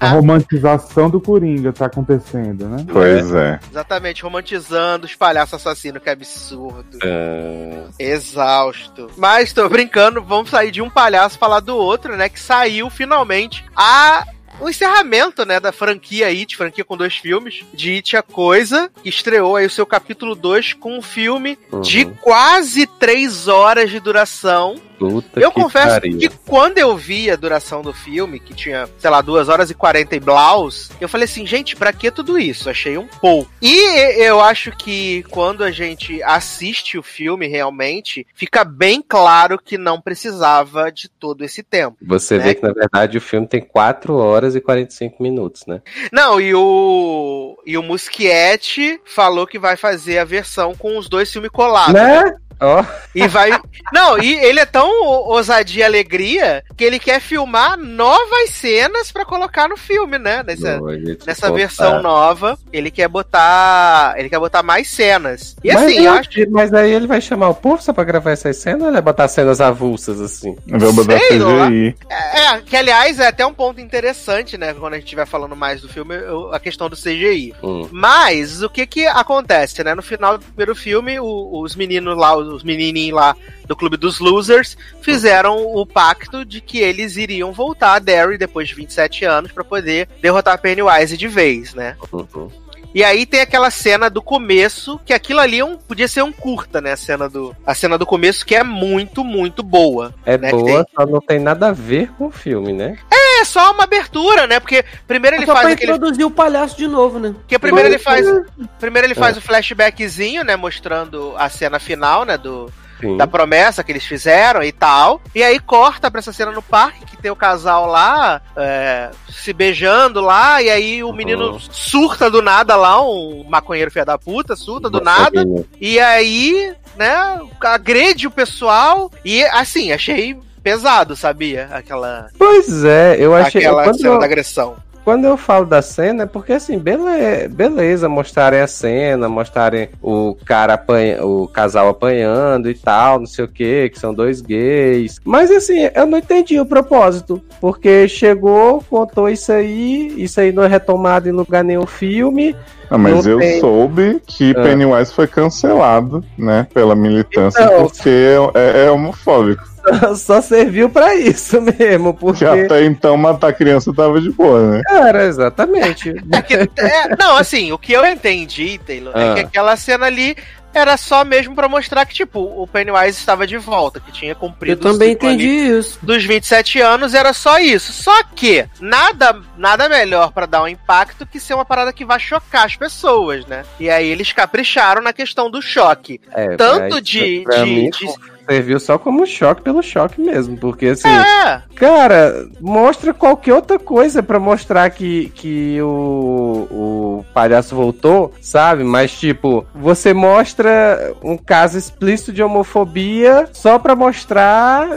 [0.00, 2.84] A romantização do Coringa tá acontecendo, né?
[2.90, 3.58] Pois é.
[3.70, 6.98] Exatamente, romantizando os palhaços assassinos, que absurdo.
[7.02, 9.10] Ah, Exausto.
[9.16, 12.28] Mas tô brincando, vamos sair de um palhaço e falar do outro, né?
[12.28, 14.26] Que saiu finalmente a.
[14.60, 19.08] O encerramento, né, da franquia It, franquia com dois filmes, de It a Coisa, que
[19.08, 22.14] estreou aí o seu capítulo 2 com um filme de uhum.
[22.20, 24.76] quase três horas de duração.
[24.98, 26.18] Puta Eu que confesso pariu.
[26.18, 29.74] que quando eu vi a duração do filme, que tinha, sei lá, 2 horas e
[29.74, 32.70] 40 e blaus, eu falei assim, gente, pra que tudo isso?
[32.70, 33.50] Achei um pouco.
[33.60, 33.76] E
[34.22, 40.00] eu acho que quando a gente assiste o filme realmente, fica bem claro que não
[40.00, 41.96] precisava de todo esse tempo.
[42.02, 42.44] Você né?
[42.44, 45.82] vê que, na verdade, o filme tem 4 horas e 45 minutos, né?
[46.12, 51.32] Não, e o e o Muschietti falou que vai fazer a versão com os dois
[51.32, 51.94] filmes colados.
[51.94, 52.36] Né?
[52.64, 52.84] Ó,
[53.14, 53.50] E vai.
[53.92, 59.24] Não, e ele é tão ousadia e alegria que ele quer filmar novas cenas pra
[59.24, 60.42] colocar no filme, né?
[60.44, 60.78] Nessa,
[61.26, 64.14] nessa versão nova, ele quer botar.
[64.16, 65.54] Ele quer botar mais cenas.
[65.62, 66.28] E mas, assim, eu acho.
[66.50, 69.02] mas aí ele vai chamar o povo só pra gravar essas cenas ou ele vai
[69.02, 70.56] botar cenas avulsas assim?
[70.66, 71.18] Botar.
[71.20, 71.96] CGI.
[72.10, 74.74] É, que aliás é até um ponto interessante, né?
[74.74, 77.54] Quando a gente estiver falando mais do filme, eu- a questão do CGI.
[77.62, 77.88] Hum.
[77.92, 79.94] Mas o que que acontece, né?
[79.94, 83.36] No final do primeiro filme, o- os meninos lá, os menininhos lá
[83.66, 88.68] do Clube dos Losers, fizeram o pacto de que eles iriam voltar a Derry depois
[88.68, 91.96] de 27 anos pra poder derrotar Pennywise de vez, né?
[92.12, 92.50] Uhum.
[92.94, 96.30] E aí tem aquela cena do começo, que aquilo ali é um- podia ser um
[96.30, 96.92] curta, né?
[96.92, 100.14] A cena do, a cena do começo, que é muito, muito boa.
[100.24, 102.96] É Né, boa, só não tem nada a ver com o filme, né?
[103.40, 104.60] É só uma abertura, né?
[104.60, 105.92] Porque primeiro ele Só faz pra aquele.
[105.92, 107.34] introduzir o palhaço de novo, né?
[107.40, 108.24] Porque primeiro ele faz.
[108.26, 108.42] é.
[108.78, 110.54] Primeiro ele faz o flashbackzinho, né?
[110.56, 112.38] Mostrando a cena final, né?
[112.38, 113.16] Do, Sim.
[113.16, 115.20] da promessa que eles fizeram e tal.
[115.34, 119.52] E aí corta pra essa cena no parque, que tem o casal lá, é, se
[119.52, 121.58] beijando lá, e aí o menino Uhum.
[121.60, 125.44] surta do nada lá, um maconheiro filho da puta, surta do nada,
[125.80, 131.68] e aí, né, agrede o pessoal, e assim, achei pesado, sabia?
[131.72, 133.60] Aquela, Pois é, eu achei.
[133.66, 134.76] aquela cena eu- da agressão.
[135.04, 140.34] Quando eu falo da cena, é porque assim, beleza, beleza mostrarem a cena, mostrarem o
[140.46, 145.20] cara apanha, o casal apanhando e tal, não sei o que, que são dois gays.
[145.24, 147.40] Mas assim, eu não entendi o propósito.
[147.60, 152.56] Porque chegou, contou isso aí, isso aí não é retomado em lugar nenhum filme.
[152.90, 153.60] Ah, mas Não eu tem.
[153.60, 154.62] soube que Ah.
[154.62, 157.82] Pennywise foi cancelado, né, pela militância, Então.
[157.88, 158.10] porque
[158.54, 159.73] é, é homofóbico.
[160.16, 162.44] Só serviu pra isso mesmo, porque.
[162.44, 164.82] Que até então matar criança tava de boa, né?
[164.84, 166.10] Cara, exatamente.
[166.32, 169.34] É que- é, não, assim, o que eu entendi, Taylor, é Ah.
[169.34, 170.36] que aquela cena ali
[170.72, 174.36] era só mesmo pra mostrar que, tipo, o Pennywise estava de volta, que tinha Eu
[174.36, 176.00] cumprido o também ali entendi isso.
[176.02, 177.92] dos 27 anos, era só isso.
[177.92, 182.18] Só que nada, nada melhor pra dar um impacto que ser uma parada que vai
[182.18, 183.62] chocar as pessoas, né?
[183.78, 186.20] E aí eles capricharam na questão do choque.
[186.32, 190.86] É, Tanto de- pra de- mim, de- serviu só como choque pelo choque mesmo, porque
[190.88, 198.32] assim, É, cara, mostra qualquer outra coisa pra mostrar que, que o, o palhaço voltou,
[198.40, 198.84] sabe?
[198.84, 204.88] Mas tipo, você mostra um caso explícito de homofobia só pra mostrar,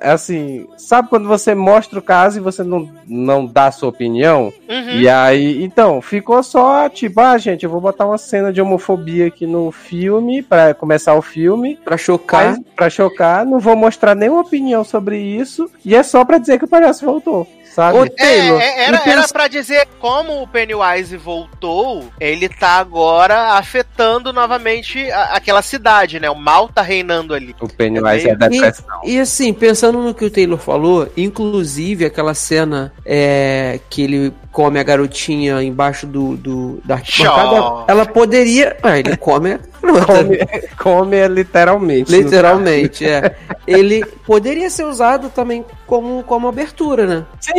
[0.00, 4.52] assim, sabe quando você mostra o caso e você não, não dá a sua opinião?
[4.68, 4.90] uhum.
[5.00, 9.26] E aí, então, ficou só tipo, ah, gente, eu vou botar uma cena de homofobia
[9.26, 12.50] aqui no filme, pra começar o filme, Pra chocar.
[12.50, 16.58] mas, pra chocar, não vou mostrar nenhuma opinião sobre isso, e é só pra dizer
[16.58, 17.98] que o palhaço voltou, sabe?
[17.98, 22.78] É, Taylor, é, era, e pensa- era pra dizer como o Pennywise voltou, ele tá
[22.78, 26.30] agora afetando novamente a- aquela cidade, né?
[26.30, 27.54] O mal tá reinando ali.
[27.60, 29.00] O Pennywise é também- depressão.
[29.04, 34.78] E assim, pensando no que o Taylor falou, inclusive aquela cena é, que ele come
[34.78, 37.84] a garotinha embaixo do, do da arquibancada, Tchau.
[37.88, 38.76] ela poderia.
[38.82, 39.58] Ah, ele come.
[39.84, 40.38] Come,
[40.78, 42.10] come literalmente.
[42.10, 43.36] Literalmente, é.
[43.66, 47.24] Ele poderia ser usado também como, como abertura, né?
[47.38, 47.52] Sim,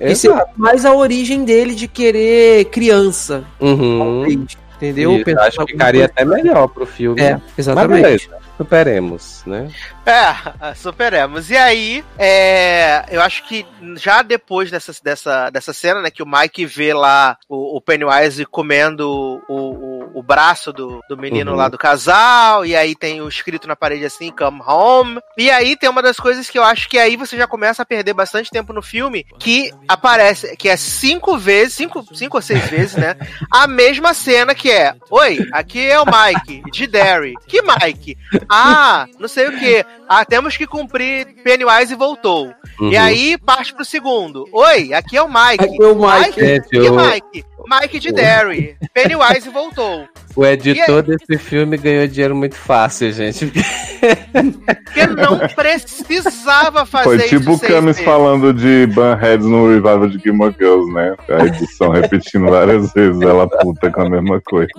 [0.00, 0.50] E ser exato.
[0.56, 3.44] mais a origem dele de querer criança.
[3.60, 4.46] Uhum.
[4.76, 5.22] Entendeu?
[5.38, 7.20] Acho que ficaria coisa- até melhor pro filme.
[7.20, 8.28] É, exatamente.
[8.56, 9.70] Superemos, né?
[10.04, 11.50] É, superemos.
[11.50, 13.66] E aí, é, eu acho que
[13.96, 18.44] já depois dessa, dessa, dessa cena, né, que o Mike vê lá o, o Pennywise
[18.46, 21.56] comendo o, o, o braço do, do menino Uhum.
[21.56, 25.20] lá do casal, e aí tem o escrito na parede assim, come home.
[25.36, 27.86] E aí tem uma das coisas que eu acho que aí você já começa a
[27.86, 32.64] perder bastante tempo no filme, que aparece, que é cinco vezes, cinco, cinco ou seis
[32.70, 33.16] vezes, né,
[33.52, 37.34] a mesma cena que é, oi, aqui é o Mike, de Derry.
[37.46, 38.16] Que Mike?
[38.48, 39.84] Ah, não sei o que.
[40.08, 41.26] Ah, temos que cumprir.
[41.42, 42.52] Pennywise voltou.
[42.80, 42.90] Uhum.
[42.90, 44.46] E aí parte pro segundo.
[44.52, 45.64] Oi, aqui é o Mike.
[45.64, 46.40] Aqui é o Mike.
[46.40, 47.44] Gente, Que o, Mike?
[47.68, 48.76] Mike de Derry.
[48.94, 50.06] Pennywise voltou.
[50.36, 53.46] o editor E desse filme ganhou dinheiro muito fácil, gente.
[53.50, 57.28] Porque não precisava fazer Foi isso.
[57.28, 61.16] tipo o Camis falando de Bunheads no revival de Game of Girls, né?
[61.30, 64.70] A edição repetindo várias vezes, ela puta com a mesma coisa.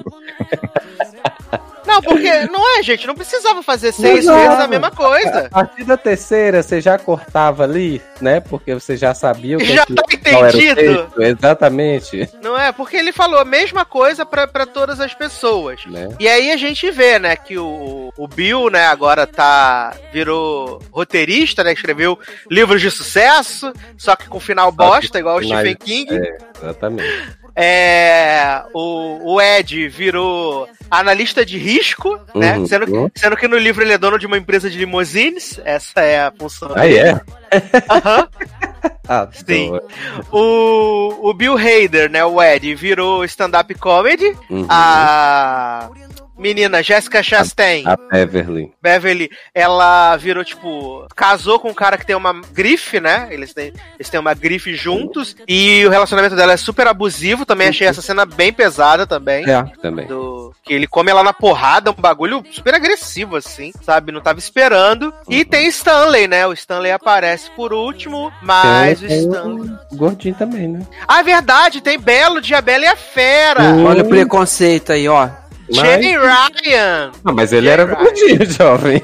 [1.85, 3.07] Não, porque não é, gente.
[3.07, 5.47] Não precisava fazer seis Não, vezes a mesma coisa.
[5.47, 8.39] A partir da terceira, você já cortava ali, né?
[8.39, 11.03] Porque você já sabia o que Já que- tá qual era o entendido.
[11.15, 12.29] texto, Exatamente.
[12.41, 12.71] Não é?
[12.71, 15.85] Porque ele falou a mesma coisa pra, pra todas as pessoas.
[15.85, 16.09] Né?
[16.19, 19.93] E aí a gente vê, né, que o, o Bill, né, agora tá.
[20.11, 21.73] virou roteirista, né?
[21.73, 22.17] Escreveu
[22.49, 26.15] livros de sucesso, só que com final bosta, igual o Stephen King.
[26.17, 27.37] É, exatamente.
[27.59, 32.55] É, o, o Ed virou analista de risco, né?
[32.57, 32.67] Uhum.
[32.67, 35.59] Sendo, que- sendo que no livro ele é dono de uma empresa de limousines.
[35.65, 36.71] Essa é a função.
[36.75, 37.09] Aí dele.
[37.09, 37.21] é?
[37.89, 38.27] Aham.
[39.09, 39.71] Ah, Sim.
[40.31, 42.25] O, o Bill Hader, né?
[42.25, 44.35] O Ed, virou stand-up comedy.
[44.49, 44.65] Uhum.
[44.69, 45.89] A
[46.37, 48.71] menina Jessica Chastain, A Beverly.
[48.81, 53.27] Beverly, ela virou, tipo, casou com um cara que tem uma grife, né?
[53.31, 55.35] Eles têm, eles têm uma grife juntos.
[55.47, 57.45] E o relacionamento dela é super abusivo.
[57.45, 59.49] Também achei essa cena bem pesada também.
[59.49, 59.63] É.
[59.81, 60.07] Também.
[60.07, 64.11] Do, que ele come ela na porrada, um bagulho super agressivo, assim, sabe?
[64.11, 65.13] Não tava esperando.
[65.29, 66.45] E tem Stanley, né?
[66.45, 69.71] O Stanley aparece por último, mas o Tem Stanley.
[69.91, 70.85] o Gordinho também, né?
[71.07, 73.63] Ah, verdade, tem Belo de A Bela e a Fera.
[73.63, 73.85] Hum.
[73.85, 75.29] Olha o preconceito aí, ó.
[75.69, 77.11] Jay Ryan.
[77.23, 77.95] Não, mas ele era Ryan.
[77.95, 79.01] gordinho, jovem.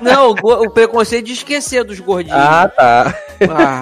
[0.00, 2.38] Não, o, o preconceito de esquecer dos gordinhos.
[2.38, 3.14] ah, tá.
[3.50, 3.80] Ah,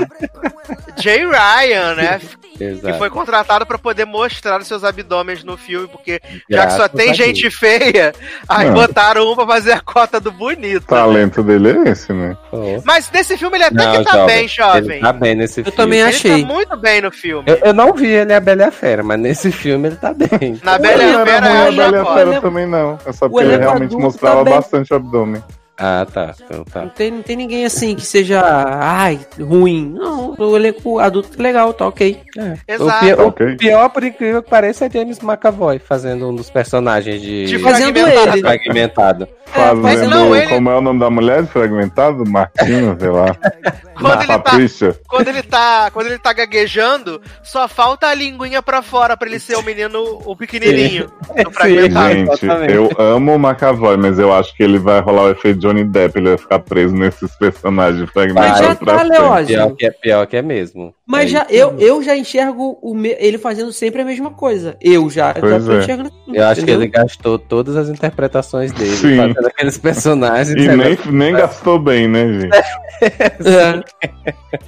[0.99, 2.21] Jay Ryan, né?
[2.57, 2.99] Que Exato.
[2.99, 6.87] foi contratado pra poder mostrar os seus abdômenes no filme, porque já que Graças só
[6.87, 8.13] tem gente feia,
[8.47, 8.75] aí Não.
[8.75, 10.85] botaram um pra fazer a cota do bonito.
[10.87, 11.01] O né?
[11.01, 12.37] talento dele é esse, né?
[12.53, 12.83] Deus.
[12.85, 14.83] Mas nesse filme ele até Não, que tá jovem, bem, jovem.
[14.97, 15.77] Ele tá bem nesse Eu filme.
[15.79, 16.43] também Ele achei.
[16.43, 17.45] tá muito bem no filme.
[17.51, 20.13] Eu, eu não vi ele a Bela e a Fera, mas nesse filme ele tá
[20.13, 20.61] bem.
[20.63, 22.15] Na Bela e a era Fera ruim é a o Bela e a.
[22.15, 22.99] Fera é- também, não.
[23.05, 25.43] É só porque ele realmente mostrava bastante o abdômen.
[25.85, 26.33] Ah, tá.
[26.45, 26.87] Então não tá.
[26.95, 28.41] tem, não tem ninguém assim que seja,
[28.81, 29.93] ai, ruim.
[29.99, 30.35] Não.
[30.39, 32.21] O elenco adulto é legal, tá ok.
[32.69, 32.85] Exato.
[32.97, 33.47] O, pior, Ok.
[33.47, 37.59] o pior, por incrível que pareça, é James McAvoy fazendo um dos personagens de, De
[37.59, 38.37] Fazendo fragmentado.
[38.37, 38.41] ele.
[38.43, 39.29] fragmentado.
[39.47, 42.25] Fazendo, mas não, ele- como é o nome da mulher fragmentado?
[42.27, 43.37] Martina, sei lá.
[44.01, 44.97] Quando ele tá- Patrícia.
[45.07, 49.39] Quando ele tá, quando ele tá gaguejando, só falta a linguinha pra fora pra ele
[49.39, 51.07] ser o menino, o pequenininho,
[51.45, 52.15] do fragmentado.
[52.15, 55.85] Gente, eu amo o McAvoy, mas eu acho que ele vai rolar o efeito Johnny
[55.85, 59.03] Depp, ele vai ficar preso nesses personagens Mas fragmentados já pra tá.
[59.03, 59.47] Leózio.
[59.57, 60.95] Pior que é, pior que é mesmo.
[61.07, 61.87] Mas É já, eu, mesmo.
[61.87, 64.77] eu já enxergo o me- ele fazendo sempre a mesma coisa.
[64.81, 65.35] Eu já.
[65.35, 65.79] Pois já tô é.
[65.81, 69.17] enxergando Eu acho que ele gastou todas as interpretações dele Sim.
[69.17, 70.51] fazendo aqueles personagens.
[70.51, 72.53] E nem, nem gastou bem, né, gente?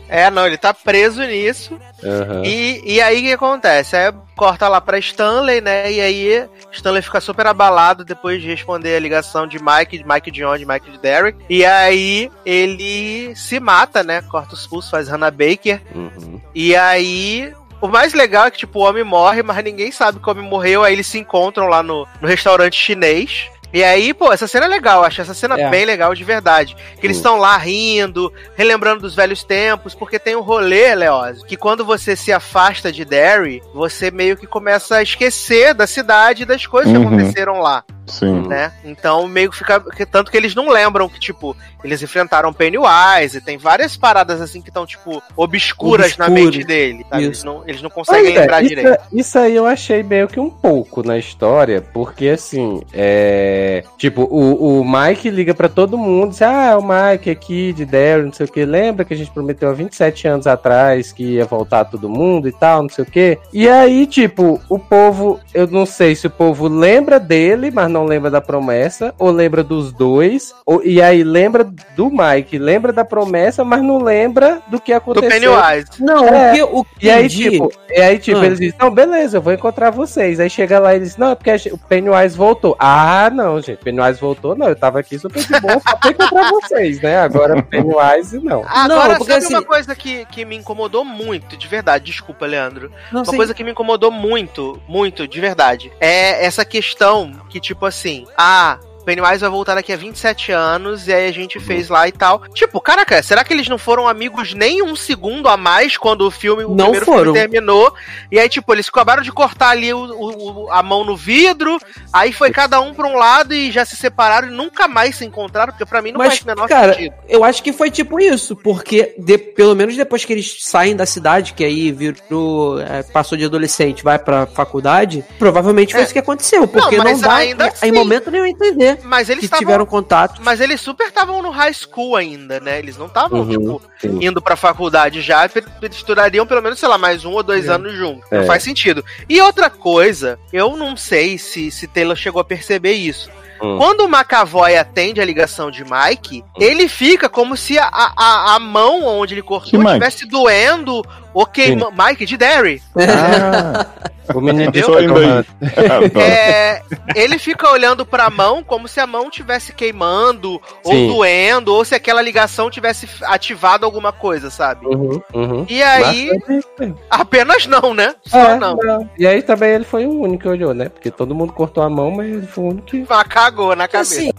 [0.08, 0.24] É.
[0.24, 1.78] É, não, ele tá preso nisso.
[2.04, 2.42] Aham.
[2.44, 3.96] E, e aí o que acontece?
[3.96, 5.92] Aí corta lá pra Stanley, né?
[5.92, 10.30] E aí Stanley fica super abalado depois de responder a ligação de Mike, de Mike
[10.30, 11.38] de John, de Mike de Derek.
[11.48, 14.22] E aí ele se mata, né?
[14.22, 15.80] Corta os pulsos, faz Hannah Baker.
[15.94, 16.40] Uhum.
[16.54, 17.52] E aí.
[17.80, 20.82] O mais legal é que, tipo, o homem morre, mas ninguém sabe como morreu.
[20.82, 23.50] Aí eles se encontram lá no, no restaurante chinês.
[23.74, 25.68] E aí, pô, essa cena é legal, eu acho essa cena É.
[25.68, 26.76] bem legal de verdade.
[27.00, 27.20] Que eles Hum.
[27.20, 32.14] estão lá rindo, relembrando dos velhos tempos, porque tem um rolê, Leózio, que quando você
[32.14, 36.92] se afasta de Derry, você meio que começa a esquecer da cidade e das coisas
[36.92, 37.08] que Uhum.
[37.08, 38.46] aconteceram lá, Sim.
[38.46, 38.72] né?
[38.84, 39.80] Então meio que fica.
[40.10, 44.60] Tanto que eles não lembram que, tipo, eles enfrentaram Pennywise, e tem várias paradas assim
[44.60, 46.54] que estão, tipo, obscuras na Obscuras.
[46.56, 47.06] mente dele.
[47.08, 47.24] sabe?
[47.24, 49.02] Eles não, eles não conseguem Pois é, lembrar isso, direito.
[49.12, 53.84] Isso aí eu achei meio que um pouco na história, porque assim, é.
[53.98, 58.26] Tipo, o, o Mike liga pra todo mundo, diz, ah, o Mike aqui de Daryl,
[58.26, 58.64] não sei o que.
[58.64, 62.52] Lembra que a gente prometeu há 27 anos atrás que ia voltar todo mundo e
[62.52, 63.38] tal, não sei o que.
[63.52, 68.04] E aí, tipo, o povo, eu não sei se o povo lembra dele, mas não
[68.04, 71.64] lembra da promessa, ou lembra dos dois, ou, e aí lembra
[71.96, 75.30] do Mike, lembra da promessa, mas não lembra do que Do aconteceu.
[75.30, 75.86] Pennywise.
[76.02, 76.50] Não, É.
[76.50, 78.46] o que o que E aí, entendi- tipo, e aí, tipo, Ah.
[78.46, 80.40] eles dizem, não, beleza, eu vou encontrar vocês.
[80.40, 82.76] Aí chega lá e eles, não, é porque o Pennywise voltou.
[82.78, 86.50] Ah, não, gente, Pennywise voltou, não, eu tava aqui super de boa só pra encontrar
[86.50, 87.18] vocês, né?
[87.18, 88.64] Agora Pennywise, não.
[88.66, 92.46] Agora, Não, porque sabe assim- uma coisa que, que me incomodou muito, de verdade, desculpa,
[92.46, 92.90] Leandro.
[93.12, 93.36] Não, Uma sim.
[93.36, 98.78] coisa que me incomodou muito, muito, de verdade, é essa questão que, tipo assim, ah.
[99.04, 102.42] Pennywise vai voltar daqui a 27 anos e aí a gente fez lá e tal.
[102.54, 106.30] Tipo, caraca, será que eles não foram amigos nem um segundo a mais quando o
[106.30, 107.22] filme, o Não primeiro foram.
[107.34, 107.94] filme terminou?
[108.30, 111.78] E aí, tipo, eles acabaram de cortar ali o, o- a mão no vidro,
[112.12, 115.24] aí foi cada um pra um lado e já se separaram e nunca mais se
[115.24, 117.14] encontraram, porque pra mim não Mas, faz o menor cara, sentido.
[117.28, 121.06] eu acho que foi tipo isso, porque de- pelo menos depois que eles saem da
[121.06, 126.04] cidade, que aí virou, é, passou de adolescente, vai pra faculdade, provavelmente foi É.
[126.04, 129.28] isso que aconteceu, porque Não, não, dá ainda em, assim- em momento nenhum entender Mas
[129.28, 130.40] eles que estavam tiveram contato.
[130.44, 132.78] Mas eles super estavam no high school ainda, né?
[132.78, 134.18] Eles não estavam, Uhum, tipo, sim.
[134.22, 135.44] indo pra faculdade já.
[135.82, 137.72] Eles estudariam pelo menos, sei lá, mais um ou dois É.
[137.72, 138.30] anos juntos.
[138.30, 138.38] É.
[138.40, 139.04] Não faz sentido.
[139.28, 143.30] E outra coisa, eu não sei se, se Taylor chegou a perceber isso.
[143.62, 143.78] Hum.
[143.78, 148.58] Quando o McAvoy atende a ligação de Mike, ele fica como se a, a, a
[148.58, 151.02] mão onde ele cortou estivesse doendo
[151.32, 151.88] ou queima...
[151.90, 152.82] Mike de Derry.
[152.96, 153.86] Ah,
[154.32, 155.04] O menino indo aí.
[155.60, 156.16] Stockholm.
[156.20, 156.82] É,
[157.14, 161.08] ele fica olhando pra mão como se a mão tivesse queimando ou Sim.
[161.08, 164.86] doendo, ou se aquela ligação tivesse ativado alguma coisa, sabe?
[164.86, 165.66] Uhum, uhum.
[165.68, 166.94] E aí, Bastante.
[167.10, 168.14] apenas não, né?
[168.26, 168.78] Só É, não.
[169.18, 170.88] E aí também ele foi o único que olhou, né?
[170.88, 173.04] Porque todo mundo cortou a mão, mas ele foi o único que.
[173.28, 174.20] Cagou na cabeça.
[174.20, 174.30] Assim.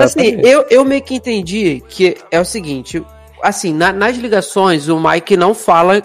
[0.00, 3.02] Assim, eu, eu meio que entendi que é o seguinte,
[3.42, 6.02] assim, na- nas ligações o Mike não fala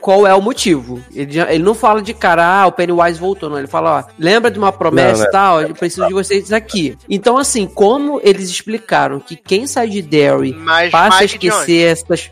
[0.00, 1.02] qual, é o motivo.
[1.14, 3.58] Ele, já- ele não fala de cara, ah, o Pennywise voltou, não.
[3.58, 5.28] Ele fala, ó, lembra de uma promessa né?
[5.28, 6.96] e tal, eu preciso de vocês aqui.
[7.08, 12.30] Então, assim, como eles explicaram que quem sai de Derry Mas passa a esquecer essas.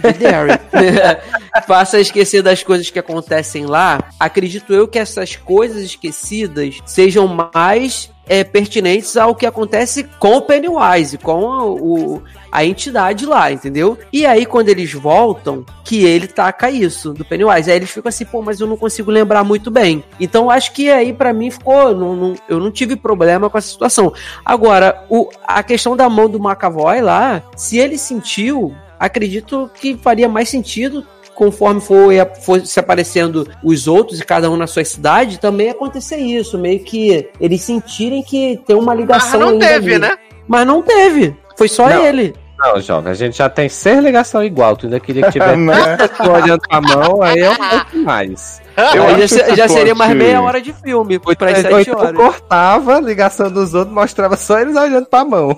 [0.00, 0.52] De Derry.
[1.66, 4.02] passa a esquecer das coisas que acontecem lá.
[4.18, 10.42] Acredito eu que essas coisas esquecidas sejam mais é, pertinentes ao que acontece com o
[10.42, 13.98] Pennywise, com a, o, a entidade lá, entendeu?
[14.12, 17.70] E aí, quando eles voltam, que ele taca isso do Pennywise.
[17.70, 20.04] Aí eles ficam assim, pô, mas eu não consigo lembrar muito bem.
[20.20, 21.94] Então, acho que aí, pra mim, ficou.
[21.94, 24.12] não- não- eu não tive problema com essa situação.
[24.44, 30.28] Agora, o, a questão da mão do McAvoy lá, se ele sentiu, acredito que faria
[30.28, 35.38] mais sentido conforme for, for se aparecendo os outros e cada um na sua cidade,
[35.40, 39.94] também acontecer isso, meio que eles sentirem que tem uma Mas ligação não ainda teve,
[39.94, 39.98] ali.
[39.98, 40.16] né?
[40.46, 41.36] Mas não teve.
[41.56, 42.04] Foi só Não.
[42.04, 42.34] ele.
[42.64, 44.76] Não, Joga, a gente já tem seis ligações igual.
[44.76, 45.96] Tu ainda queria que tivesse Né?
[46.30, 48.60] olhando pra mão, aí é um pouco mais.
[48.94, 52.12] Eu Aí já, já seria mais meia hora de filme, as Ou sete horas.
[52.16, 55.54] cortava a ligação dos outros, mostrava só eles olhando pra mão.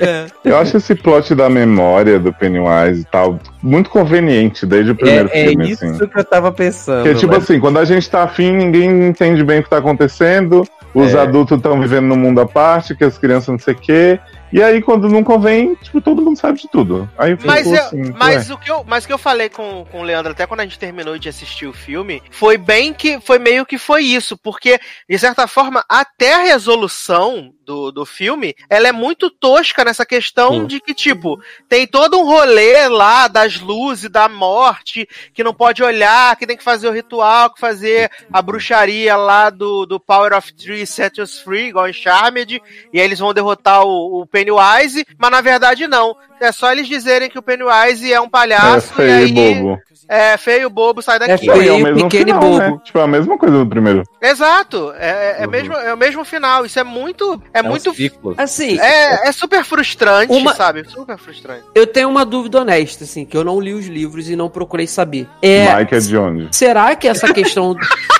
[0.00, 0.26] É.
[0.42, 5.28] Eu acho esse plot da memória do Pennywise e tal muito conveniente desde o primeiro
[5.32, 6.06] É, é filme, isso assim.
[6.06, 7.02] que eu tava pensando.
[7.02, 9.78] Porque, tipo mas- assim, quando a gente tá afim, ninguém entende bem o que tá
[9.78, 10.64] acontecendo.
[10.94, 11.18] Os É.
[11.20, 14.18] adultos estão vivendo num mundo à parte, que as crianças não sei o quê.
[14.52, 17.08] E aí, quando não convém, tipo, todo mundo sabe de tudo.
[17.18, 18.54] Aí Mas, eu- assim, mas ué.
[18.54, 20.62] o que eu, mas o que eu falei com, com o Leandro até quando a
[20.64, 24.78] gente terminou de assistir o filme foi bem que foi meio que foi isso, porque
[25.08, 30.64] de certa forma até a resolução do, do filme ela é muito tosca nessa questão
[30.66, 35.82] de que tipo tem todo um rolê lá das luzes da morte que não pode
[35.82, 40.32] olhar, que tem que fazer o ritual, que fazer a bruxaria lá do, do Power
[40.32, 42.62] of Three Set Us Free, igual em Charmed,
[42.92, 46.14] e aí eles vão derrotar o, o Pennywise, mas na verdade não.
[46.38, 49.32] É só eles dizerem que o Pennywise é um É palhaço e feio aí e
[49.32, 49.78] bobo.
[50.06, 51.48] é feio, bobo, sai daqui.
[51.50, 52.58] É é feio, mesmo pequeno e final, bobo.
[52.58, 52.78] né?
[52.84, 54.02] Tipo, é a mesma coisa do primeiro.
[54.20, 55.50] Exato, é, é, é Uhum.
[55.50, 56.66] mesmo, é o mesmo final.
[56.66, 58.34] Isso é muito, é, um muito, ciclo.
[58.36, 60.84] Assim, é, é super frustrante, Uma- sabe?
[60.88, 61.64] Super frustrante.
[61.74, 64.86] eu tenho uma dúvida honesta, assim, que eu não li os livros e não procurei
[64.86, 65.26] saber.
[65.40, 66.48] É, Mike é de onde?
[66.54, 67.76] será que essa questão É,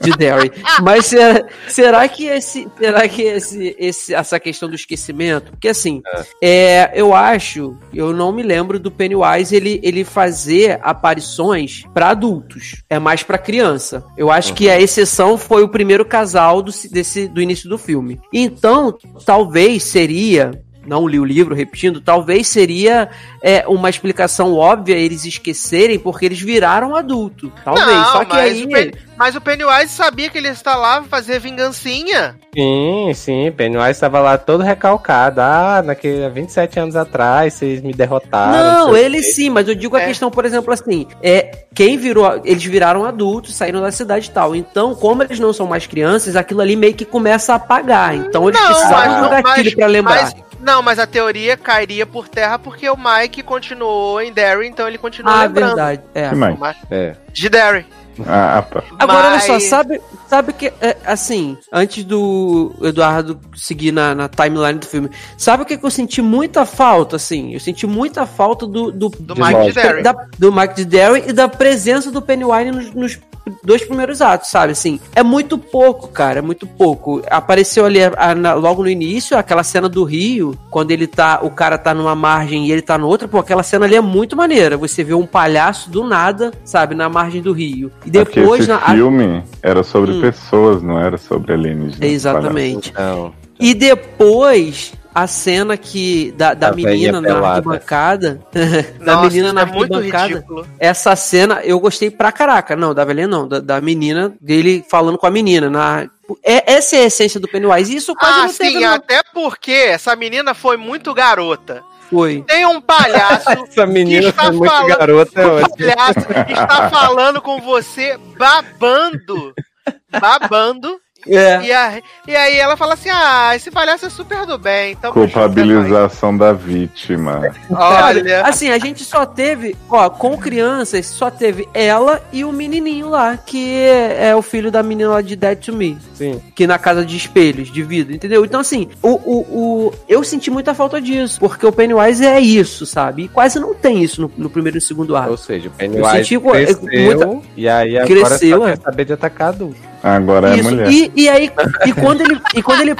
[0.00, 5.50] de Derry, mas será, será que esse, será que esse, esse, essa questão do esquecimento,
[5.52, 6.02] porque assim,
[6.42, 12.82] é, eu acho, eu não me lembro do Pennywise ele, ele fazer aparições pra adultos,
[12.88, 14.04] é mais pra criança.
[14.16, 18.20] Eu acho que a exceção foi o primeiro casal do, desse, do início do filme.
[18.32, 20.50] Então, talvez seria
[20.86, 23.08] não li o livro, repetindo, talvez seria
[23.42, 27.52] é, uma explicação óbvia eles esquecerem porque eles viraram adulto.
[27.64, 27.86] Talvez.
[27.86, 28.64] Não, Só que mas aí.
[28.64, 32.36] o Pen- Mas o Pennywise sabia que ele está lá pra fazer vingancinha.
[32.54, 35.40] Sim, sim, Pennywise estava lá todo recalcado.
[35.40, 38.86] Ah, naquele 27 anos atrás, vocês me derrotaram.
[38.86, 40.06] Não, ele sim, mas eu digo a É.
[40.06, 44.56] questão, por exemplo, assim, é quem virou, eles viraram adultos, saíram da cidade e tal.
[44.56, 48.14] Então, como eles não são mais crianças, aquilo ali meio que começa a apagar.
[48.16, 50.22] Então, eles Não, precisavam mas- um mas- pra lembrar.
[50.22, 54.86] Mas, não, mas a teoria cairia por terra porque o Mike continuou em Derry, então
[54.86, 55.76] ele continua ah, lembrando.
[55.76, 56.02] verdade.
[56.14, 56.28] É.
[56.28, 56.58] Que mais?
[56.58, 57.16] Mas- É.
[57.32, 57.86] De Derry.
[58.26, 58.82] Ah, tá.
[58.98, 64.28] Agora, Mas- olha só, sabe, sabe que, é, assim, antes do Eduardo seguir na, na
[64.28, 67.52] timeline do filme, sabe o que, que eu senti muita falta, assim?
[67.54, 68.90] Eu senti muita falta do...
[68.90, 69.72] Do, Do De Mike.
[69.72, 70.02] Derry.
[70.02, 73.18] da- do Mike de Derry e da presença do Pennywise nos, nos
[73.64, 74.72] dois primeiros atos, sabe?
[74.72, 77.22] Assim, é muito pouco, cara, é muito pouco.
[77.30, 81.40] Apareceu ali a- a- na- logo no início aquela cena do Rio, quando ele tá,
[81.42, 84.00] o cara tá numa margem e ele tá no outra, pô, aquela cena ali é
[84.00, 84.76] muito maneira.
[84.76, 87.90] Você vê um palhaço do nada, sabe, na margem do Rio.
[88.12, 90.20] E É porque depois esse na filme era sobre Hum.
[90.20, 92.00] pessoas, não era sobre alienígenas.
[92.00, 92.90] Exatamente.
[92.90, 98.40] Então, E depois a cena que da, da A menina na arquibancada,
[99.04, 100.44] da Nossa, menina na é arquibancada.
[100.78, 102.74] Essa cena eu gostei pra caraca.
[102.76, 105.68] Não, da velhinha não, da, da menina, dele falando com a menina.
[105.68, 106.08] Na,
[106.44, 107.92] é, essa é a essência do Pennywise.
[107.92, 111.82] E isso quase Ah, não teve sim, no- até porque essa menina foi muito garota.
[112.10, 112.42] Foi.
[112.46, 117.40] Tem um palhaço essa menina está foi muito falando- garota, um palhaço que está falando
[117.40, 119.54] com você babando.
[120.10, 120.98] Babando.
[121.28, 121.62] É.
[121.62, 124.92] E, a- e aí ela fala assim: Ah, esse palhaço é super do bem.
[124.92, 127.42] Então Culpabilização da vítima.
[127.70, 128.42] Olha.
[128.42, 133.36] Assim, a gente só teve, ó, com crianças, só teve ela e o menininho lá,
[133.36, 135.98] que é, o filho da menina lá de Dead to Me.
[136.14, 136.40] Sim.
[136.54, 138.44] que na casa de espelhos, de vidro, entendeu?
[138.44, 139.40] Então, assim, o, o,
[139.88, 143.22] o- eu senti muita falta disso, porque o Pennywise é isso, sabe?
[143.24, 145.36] E quase não tem isso no, no primeiro e segundo Ou ato.
[145.38, 148.76] seja, o Pennywise senti, cresceu muita- e aí agora Cresceu, só é.
[148.76, 149.89] quer saber de atacar adulto.
[150.02, 150.90] Agora é Isso, mulher.
[150.90, 151.50] e, e aí,
[151.86, 152.96] e quando ele, e quando ele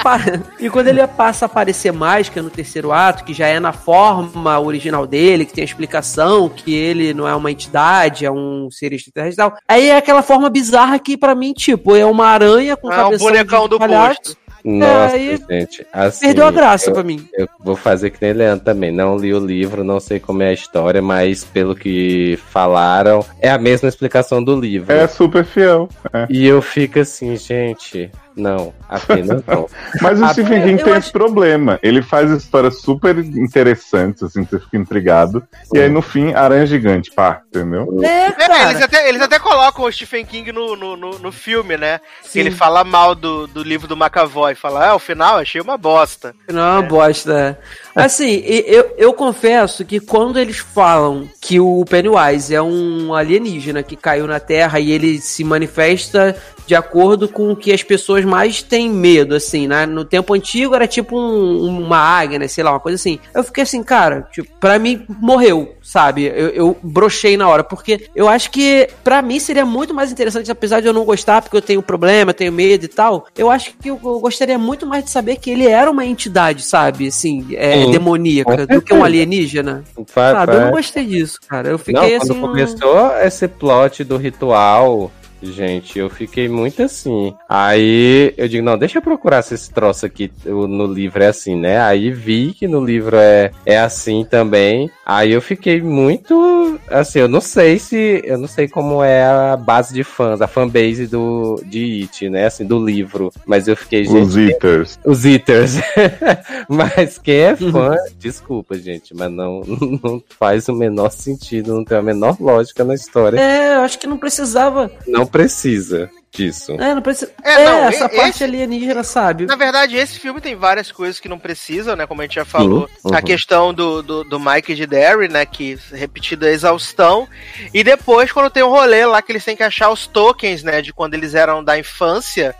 [0.59, 3.59] e quando ele passa a aparecer mais, que é no terceiro ato, que já é
[3.59, 8.31] na forma original dele, que tem a explicação que ele não é uma entidade, é
[8.31, 9.57] um ser extraterrestre e tal.
[9.67, 13.17] Aí é aquela forma bizarra que pra mim, tipo, é uma aranha com É um
[13.17, 14.17] bonecão do palhaço.
[14.23, 14.40] posto.
[14.63, 15.85] Nossa, aí gente.
[15.91, 17.25] Assim, Perdeu a graça eu, pra mim.
[17.33, 18.91] eu vou fazer que nem Leandro também.
[18.91, 23.49] Não li o livro, não sei como é a história, mas pelo que falaram, é
[23.49, 24.91] a mesma explicação do livro.
[24.93, 25.89] É super fiel.
[26.13, 26.27] é.
[26.29, 29.67] E eu fico assim, gente, não, apenas não.
[30.01, 31.79] Mas o Stephen King eu tem acho- esse problema.
[31.83, 35.43] Ele faz histórias super interessantes, assim, você fica intrigado.
[35.73, 37.99] E aí, no fim, Aranha Gigante, pá, entendeu?
[38.03, 38.69] É, É, cara.
[38.71, 41.99] eles, até, eles até colocam o Stephen King no, no, no, no filme, né?
[42.23, 42.39] Que Sim.
[42.41, 44.55] ele fala mal do, do livro do McAvoy.
[44.55, 46.33] Fala, ah, o final achei uma bosta.
[46.51, 47.59] Não, é uma bosta.
[47.95, 53.95] Assim, eu, eu confesso que quando eles falam que o Pennywise é um alienígena que
[53.95, 56.35] caiu na Terra e ele se manifesta
[56.65, 59.85] de acordo com o que as pessoas mais têm medo, assim, né?
[59.85, 62.47] No tempo antigo era tipo um- uma águia, né?
[62.47, 63.19] Sei lá, uma coisa assim.
[63.33, 66.25] Eu fiquei assim, cara, tipo, pra mim morreu, sabe?
[66.33, 70.49] Eu, eu brochei na hora, porque eu acho que pra mim seria muito mais interessante,
[70.49, 73.25] apesar de eu não gostar, porque eu tenho problema, tenho medo e tal.
[73.37, 76.63] Eu acho que eu, eu gostaria muito mais de saber que ele era uma entidade,
[76.63, 77.07] sabe?
[77.07, 79.83] Assim, é, Sim, demoníaca, do que um alienígena.
[80.07, 80.55] Fa- Sabe?
[80.55, 81.67] Eu não gostei disso, cara.
[81.69, 82.41] Eu Não, fiquei quando assim.
[82.41, 87.33] começou esse plot do ritual, gente, eu fiquei muito assim.
[87.47, 91.55] Aí eu digo, não, deixa eu procurar se esse troço aqui no livro é assim,
[91.55, 91.81] né?
[91.81, 94.89] Aí vi que no livro é, é assim também.
[95.05, 99.57] Aí eu fiquei muito, assim, eu não sei se, eu não sei como é a
[99.57, 102.45] base de fãs, a fanbase do, de It, né?
[102.45, 103.31] Assim, do livro.
[103.45, 104.99] Mas eu fiquei, gente, Os Eaters.
[105.05, 105.75] os Eaters.
[106.69, 109.61] mas quem é fã, desculpa, gente, mas não,
[110.03, 113.39] não faz o menor sentido, não tem a menor lógica na história.
[113.39, 114.91] É, eu acho que não precisava.
[115.07, 116.73] Não precisa disso.
[116.79, 117.29] É, não precisa.
[117.43, 119.45] É, É, não, essa e- parte esse- alienígena, sabe?
[119.45, 122.07] Na verdade, esse filme tem várias coisas que não precisam, né?
[122.07, 122.89] Como a gente já falou.
[123.03, 123.13] Uhum.
[123.13, 125.45] A questão do, do, do Mike e de Derry, né?
[125.45, 127.27] Que repetida a exaustão.
[127.73, 130.81] E depois, quando tem um rolê lá que eles têm que achar os tokens, né?
[130.81, 132.55] De quando eles eram da infância.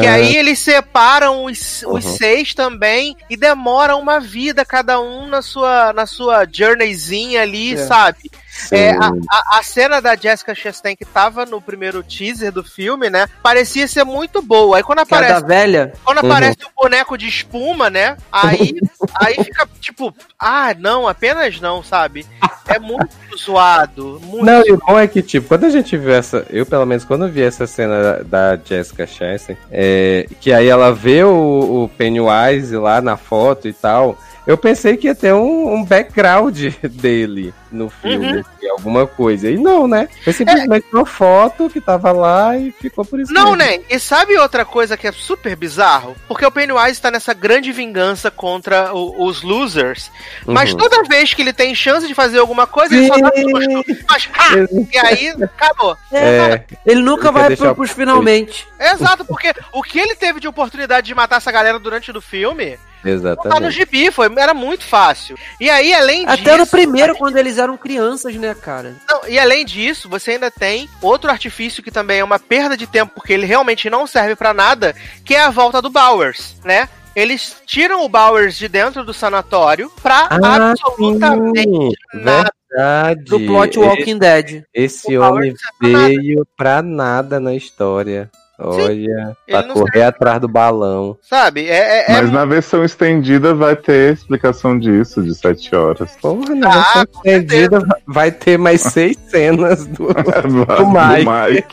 [0.00, 2.16] Que Ah, aí eles separam os, os Uhum.
[2.16, 7.76] seis também e demoram uma vida cada um na sua, na sua journeyzinha ali, É.
[7.78, 8.30] sabe?
[8.70, 13.08] É, a, a, a cena da Jessica Chastain que tava no primeiro teaser do filme,
[13.10, 13.26] né?
[13.42, 14.76] Parecia ser muito boa.
[14.76, 15.92] Aí quando é aparece da velha.
[16.04, 16.30] quando Uhum.
[16.30, 18.16] aparece o boneco de espuma, né?
[18.30, 18.74] Aí,
[19.16, 22.26] aí fica tipo, ah, não, apenas não, sabe?
[22.68, 24.20] É muito zoado.
[24.22, 26.46] Muito Não, e o bom é que, tipo, quando a gente viu essa.
[26.48, 30.92] Eu, pelo menos, quando vi essa cena da, da Jessica Chastain, é, que aí ela
[30.92, 34.16] vê o, o Pennywise lá na foto e tal.
[34.46, 38.42] Eu pensei que ia ter um, um background dele no filme, Uhum.
[38.60, 39.48] e alguma coisa.
[39.50, 40.06] E não, né?
[40.24, 43.32] Foi simplesmente uma foto que tava lá e ficou por isso.
[43.32, 43.56] Não, mesmo.
[43.56, 43.80] né?
[43.88, 46.14] E sabe outra coisa que é super bizarro?
[46.28, 50.10] Porque o Pennywise tá nessa grande vingança contra o- os losers.
[50.44, 50.78] Mas Uhum.
[50.78, 53.84] toda vez que ele tem chance de fazer alguma coisa, ele só dá susto.
[54.10, 54.50] Mas, ah,
[54.92, 55.96] e aí, acabou.
[56.12, 58.66] É, Ele nunca Ele vai pro, pros finalmente.
[58.78, 62.78] Exato, porque o que ele teve de oportunidade de matar essa galera durante o filme,
[63.04, 63.72] não tá no exatamente.
[63.72, 65.36] gibi, foi, era muito fácil.
[65.60, 66.40] E aí, além disso...
[66.40, 68.94] Até no primeiro, quando eles eram crianças, né, cara?
[69.08, 72.86] Não, e além disso, você ainda tem outro artifício que também é uma perda de
[72.86, 76.88] tempo, porque ele realmente não serve pra nada, que é a volta do Bowers, né?
[77.14, 82.50] Eles tiram o Bowers de dentro do sanatório pra Ah, absolutamente sim, nada.
[82.70, 83.24] verdade.
[83.24, 84.62] Do plot Walking Dead.
[84.72, 88.30] Esse homem veio pra nada na história.
[88.58, 91.18] Olha, ele pra não correr atrás do balão.
[91.22, 91.68] Sabe?
[91.68, 96.16] É, é- é Mas na versão estendida vai ter explicação disso, de sete horas.
[96.20, 100.08] Porra, na Ah, versão estendida vai ter mais seis cenas do.
[100.08, 101.26] do Mike.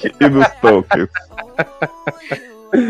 [0.09, 1.09] Mike e dos tokens.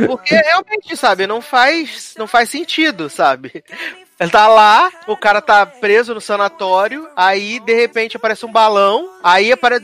[0.07, 3.63] Porque realmente, sabe, não faz, não faz sentido, sabe?
[4.19, 9.11] Ele tá lá, o cara tá preso no sanatório, aí de repente aparece um balão,
[9.23, 9.81] aí apare-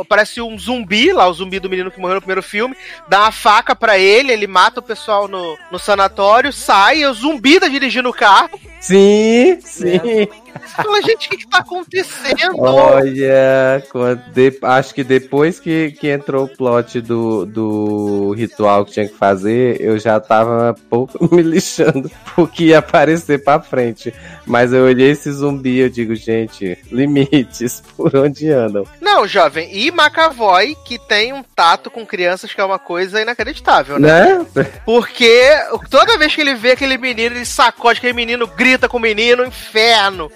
[0.00, 2.74] aparece um zumbi, lá o zumbi do menino que morreu no primeiro filme,
[3.08, 7.12] dá uma faca pra ele, ele mata o pessoal no, no sanatório, sai, e o
[7.12, 8.58] zumbi tá dirigindo o carro.
[8.80, 9.98] Sim, sim.
[9.98, 12.58] Você fala, gente, o que, que tá acontecendo?
[12.58, 13.82] Olha,
[14.32, 19.14] de- acho que depois que, que entrou o plot do, do ritual que tinha que
[19.14, 24.12] fazer, eu já tava pouco me lixando porque ia aparecer pra frente.
[24.46, 28.84] Mas eu olhei esse zumbi eu digo, gente, limites, por onde andam?
[29.00, 33.98] Não, jovem, e McAvoy, que tem um tato com crianças que é uma coisa inacreditável,
[33.98, 34.44] né?
[34.54, 34.66] Né?
[34.84, 35.40] Porque
[35.90, 39.44] toda vez que ele vê aquele menino, ele sacode aquele menino, grita com o menino,
[39.44, 40.30] inferno.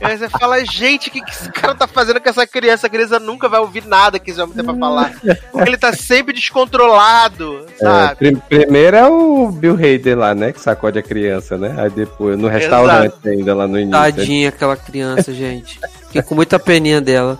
[0.00, 2.86] Aí você fala, gente, o que, que esse cara tá fazendo com essa criança?
[2.86, 5.12] A criança nunca vai ouvir nada que esse homem tem pra falar.
[5.52, 8.16] Porque ele tá sempre descontrolado, É, sabe?
[8.16, 10.52] prim- primeiro é o Bill Hader lá, né?
[10.52, 11.74] Que sacode a criança, né?
[11.78, 13.14] Aí depois, no restaurante
[13.46, 13.92] ainda, lá no início.
[13.92, 15.78] Tadinha aquela criança, gente.
[16.06, 17.38] Fiquei com muita peninha dela.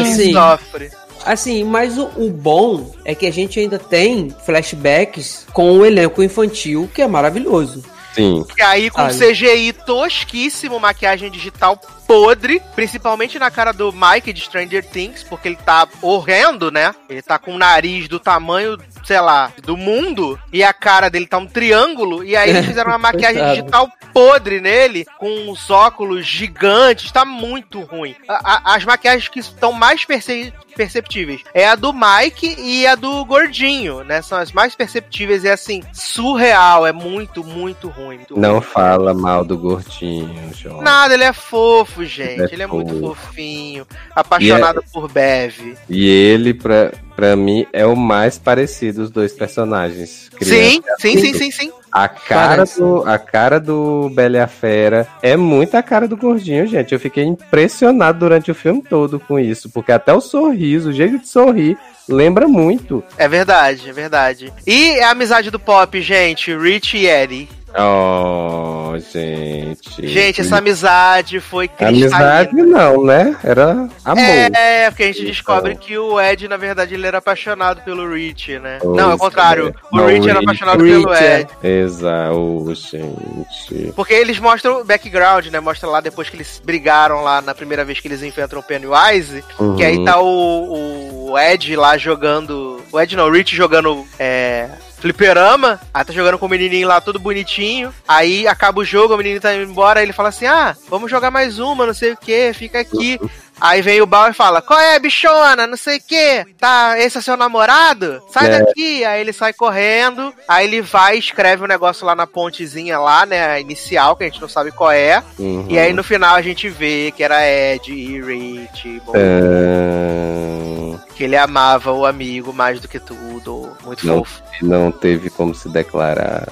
[0.00, 0.90] Assim, sofre.
[1.24, 6.22] Assim, mas o, o bom é que a gente ainda tem flashbacks com o elenco
[6.22, 7.84] infantil, que é maravilhoso.
[8.12, 8.44] Sim.
[8.58, 9.06] E aí, com.
[9.08, 15.56] CGI tosquíssimo, maquiagem digital podre, principalmente na cara do Mike de Stranger Things, porque ele
[15.56, 16.94] tá horrendo, né?
[17.08, 21.26] Ele tá com o nariz do tamanho, sei lá, do mundo, e a cara dele
[21.26, 26.26] tá um triângulo, e aí eles fizeram uma maquiagem digital podre nele, com os óculos
[26.26, 28.14] gigantes, tá muito ruim.
[28.28, 32.94] A- a- as maquiagens que estão mais perce- perceptíveis é a do Mike e a
[32.94, 34.22] do Gordinho, né?
[34.22, 38.16] São as mais perceptíveis, é assim, surreal, é muito, muito ruim.
[38.16, 38.62] muito Não ruim.
[38.62, 40.82] fala mal do gordinho, João.
[40.82, 42.52] Nada, ele é fofo, gente.
[42.52, 43.86] Ele é Ele é muito fofinho.
[44.14, 45.76] Apaixonado por Bev.
[45.88, 50.30] E ele, pra, pra mim, é o mais parecido dos dois personagens.
[50.40, 51.72] Sim, sim, e sim, sim, sim.
[51.92, 52.80] A cara, Parece.
[52.80, 56.94] do, a cara do Bela e a Fera é muito a cara do gordinho, gente.
[56.94, 61.18] Eu fiquei impressionado durante o filme todo com isso, porque até o sorriso, o jeito
[61.18, 61.76] de sorrir,
[62.08, 63.04] lembra muito.
[63.18, 64.52] É verdade, é verdade.
[64.66, 67.48] E a amizade do pop, gente, Rich e Eddie.
[67.78, 70.06] Oh, gente.
[70.06, 72.78] Gente, essa amizade foi Amizade cristalina.
[72.92, 73.36] não, né?
[73.42, 74.24] Era amor.
[74.24, 75.30] É, porque a gente Então.
[75.32, 78.78] descobre que o Ed, na verdade, ele era apaixonado pelo Rich, né?
[78.82, 79.68] Pois não, é o contrário.
[79.68, 79.94] é.
[79.94, 81.40] O Não, Rich era apaixonado Rich, pelo é.
[81.40, 81.48] Ed.
[81.62, 83.92] Exato, gente.
[83.94, 85.60] Porque eles mostram o background, né?
[85.60, 89.42] Mostra lá depois que eles brigaram lá na primeira vez que eles enfrentam o Pennywise.
[89.76, 90.04] Que aí Uhum.
[90.04, 92.82] tá o, o Ed lá jogando.
[92.92, 94.04] O Ed não, o Rich jogando.
[94.18, 94.68] É.
[95.02, 97.92] Fliperama, aí tá jogando com o menininho lá todo bonitinho.
[98.06, 99.98] Aí acaba o jogo, o menino tá indo embora.
[99.98, 103.18] Aí ele fala assim: Ah, vamos jogar mais uma, não sei o que, fica aqui.
[103.64, 105.66] Aí vem o Bal e fala: Qual é, bichona?
[105.68, 106.44] Não sei o que.
[106.58, 108.20] Tá, esse é seu namorado?
[108.32, 108.58] Sai É.
[108.58, 109.04] daqui.
[109.04, 110.34] Aí ele sai correndo.
[110.48, 113.60] Aí ele vai, escreve um negócio lá na pontezinha lá, né?
[113.60, 115.22] Inicial, que a gente não sabe qual é.
[115.38, 115.66] Uhum.
[115.68, 119.00] E aí no final a gente vê que era Ed e Rich.
[119.06, 123.76] bom, Ah, Que ele amava o amigo mais do que tudo.
[123.84, 124.18] Muito Não.
[124.24, 124.42] fofo.
[124.60, 126.48] não teve como se declarar.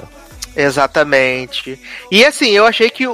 [0.61, 1.79] Exatamente.
[2.11, 3.13] E assim, eu achei que o,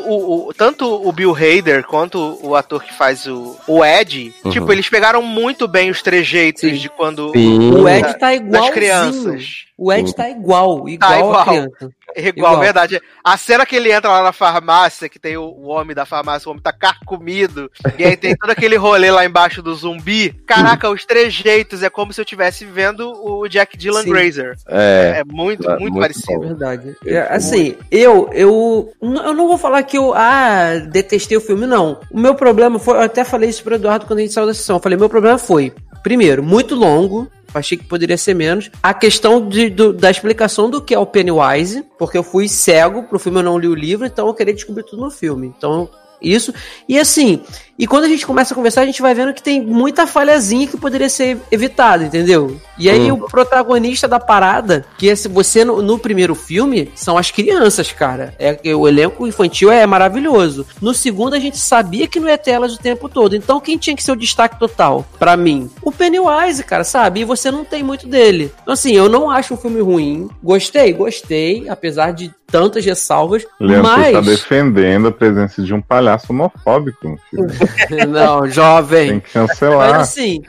[0.48, 4.50] o- tanto o Bill Hader quanto o ator que faz o, o Ed, Uhum.
[4.50, 6.74] tipo, eles pegaram muito bem os trejeitos Sim.
[6.74, 7.30] de quando.
[7.32, 7.70] Sim.
[7.72, 8.72] O Ed tá igualzinho.
[8.72, 9.44] crianças.
[9.78, 11.18] O Ed tá igual, igual, Tá
[11.54, 11.68] igual.
[12.16, 12.60] Igual, Igual.
[12.60, 13.00] verdade.
[13.22, 16.48] A cena que ele entra lá na farmácia, que tem o, o homem da farmácia,
[16.48, 20.32] o homem tá carcomido, e aí tem todo aquele rolê lá embaixo do zumbi.
[20.46, 24.10] Caraca, os trejeitos, é como se eu estivesse vendo o Jack Dylan Sim.
[24.10, 24.56] Grazer.
[24.68, 25.16] É.
[25.18, 26.40] É muito, É, muito, muito parecido.
[26.40, 26.46] bom.
[26.48, 26.96] Verdade.
[27.04, 31.66] É, fui assim, eu, eu, eu não vou falar que eu, ah, detestei o filme,
[31.66, 32.00] não.
[32.10, 34.54] O meu problema foi, eu até falei isso pro Eduardo quando a gente saiu da
[34.54, 34.76] sessão.
[34.76, 35.72] Eu falei, meu problema foi,
[36.02, 37.30] primeiro, muito longo.
[37.56, 38.70] Achei que poderia ser menos.
[38.82, 43.04] A questão de, do- da explicação do que é o Pennywise, porque eu fui cego
[43.04, 45.52] pro filme, eu não li o livro, então eu queria descobrir tudo no filme.
[45.56, 45.88] Então,
[46.20, 46.52] isso.
[46.88, 47.42] E assim,
[47.78, 50.66] e quando a gente começa a conversar, a gente vai vendo que tem muita falhazinha
[50.66, 52.58] que poderia ser evitada, entendeu?
[52.78, 53.16] E aí Hum.
[53.16, 58.34] o protagonista da parada, que esse, você no, no primeiro filme, são as crianças, cara.
[58.38, 60.66] É que o elenco infantil é maravilhoso.
[60.80, 63.36] No segundo, a gente sabia que não ia ter elas o tempo todo.
[63.36, 65.04] Então, quem tinha que ser o destaque total?
[65.18, 67.20] Pra mim, o Pennywise, cara, sabe?
[67.20, 68.50] E você não tem muito dele.
[68.62, 70.28] Então, assim, eu não acho um filme ruim.
[70.42, 73.46] Gostei, gostei, apesar de tantas ressalvas.
[73.60, 74.12] Leandro, você mas.
[74.12, 77.18] tá defendendo a presença de um palhaço homofóbico
[78.08, 79.08] não, jovem.
[79.08, 79.90] Tem que cancelar.
[79.90, 80.42] Mas assim,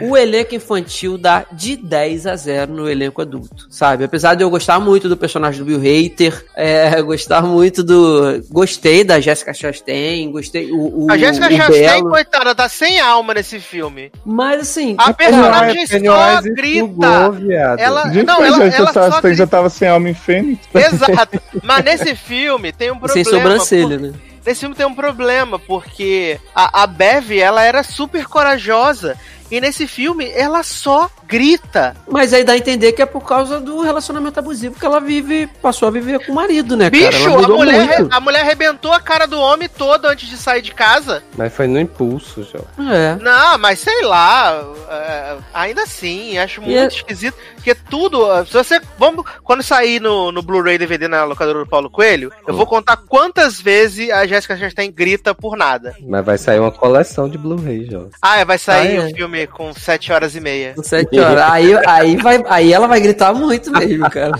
[0.00, 4.04] o elenco infantil dá de 10 a 0 no elenco adulto, sabe?
[4.04, 8.42] Apesar de eu gostar muito do personagem do Bill Hader, é, gostar muito do.
[8.50, 10.70] Gostei da Jessica Chastain, gostei.
[10.70, 14.12] O, o, A Jessica o Chastain, Belo, coitada, tá sem alma nesse filme.
[14.24, 14.94] Mas assim.
[14.98, 17.30] A cara, personagem só Pennywise grita.
[17.30, 17.78] viado.
[17.80, 20.68] Ela, Gente, não, ela, já, ela tá, só você já tava sem alma em Fênix.
[20.74, 21.40] Exato.
[21.62, 23.24] Mas nesse filme tem um problema.
[23.24, 24.12] sem sobrancelha, né?
[24.44, 29.16] Nesse filme tem um problema, porque a, a Bev, ela era super corajosa.
[29.50, 31.96] E nesse filme, ela só grita.
[32.08, 35.46] Mas aí dá a entender que é por causa do relacionamento abusivo que ela vive,
[35.62, 37.10] passou a viver com o marido, né, cara?
[37.10, 38.14] Bicho, Ela a mulher, muito.
[38.14, 41.22] a mulher arrebentou a cara do homem todo antes de sair de casa.
[41.36, 42.90] Mas foi no impulso, João.
[42.92, 43.16] É.
[43.16, 44.64] Não, mas sei lá.
[44.90, 47.36] é, ainda assim, acho muito E é- esquisito.
[47.54, 48.26] Porque tudo.
[48.46, 48.80] Se você.
[48.98, 49.24] Vamos.
[49.44, 53.60] Quando sair no, no Blu-ray DVD na locadora do Paulo Coelho, eu vou contar quantas
[53.60, 55.94] vezes a Jéssica Chastain grita por nada.
[56.00, 58.08] Mas vai sair uma coleção de Blu-ray, João.
[58.22, 59.12] Ah, é, vai sair Ah, o é.
[59.40, 60.74] Filme com 7 horas e meia.
[60.74, 61.44] Com sete horas.
[61.50, 64.32] Aí, aí, vai, aí ela vai gritar muito mesmo, cara.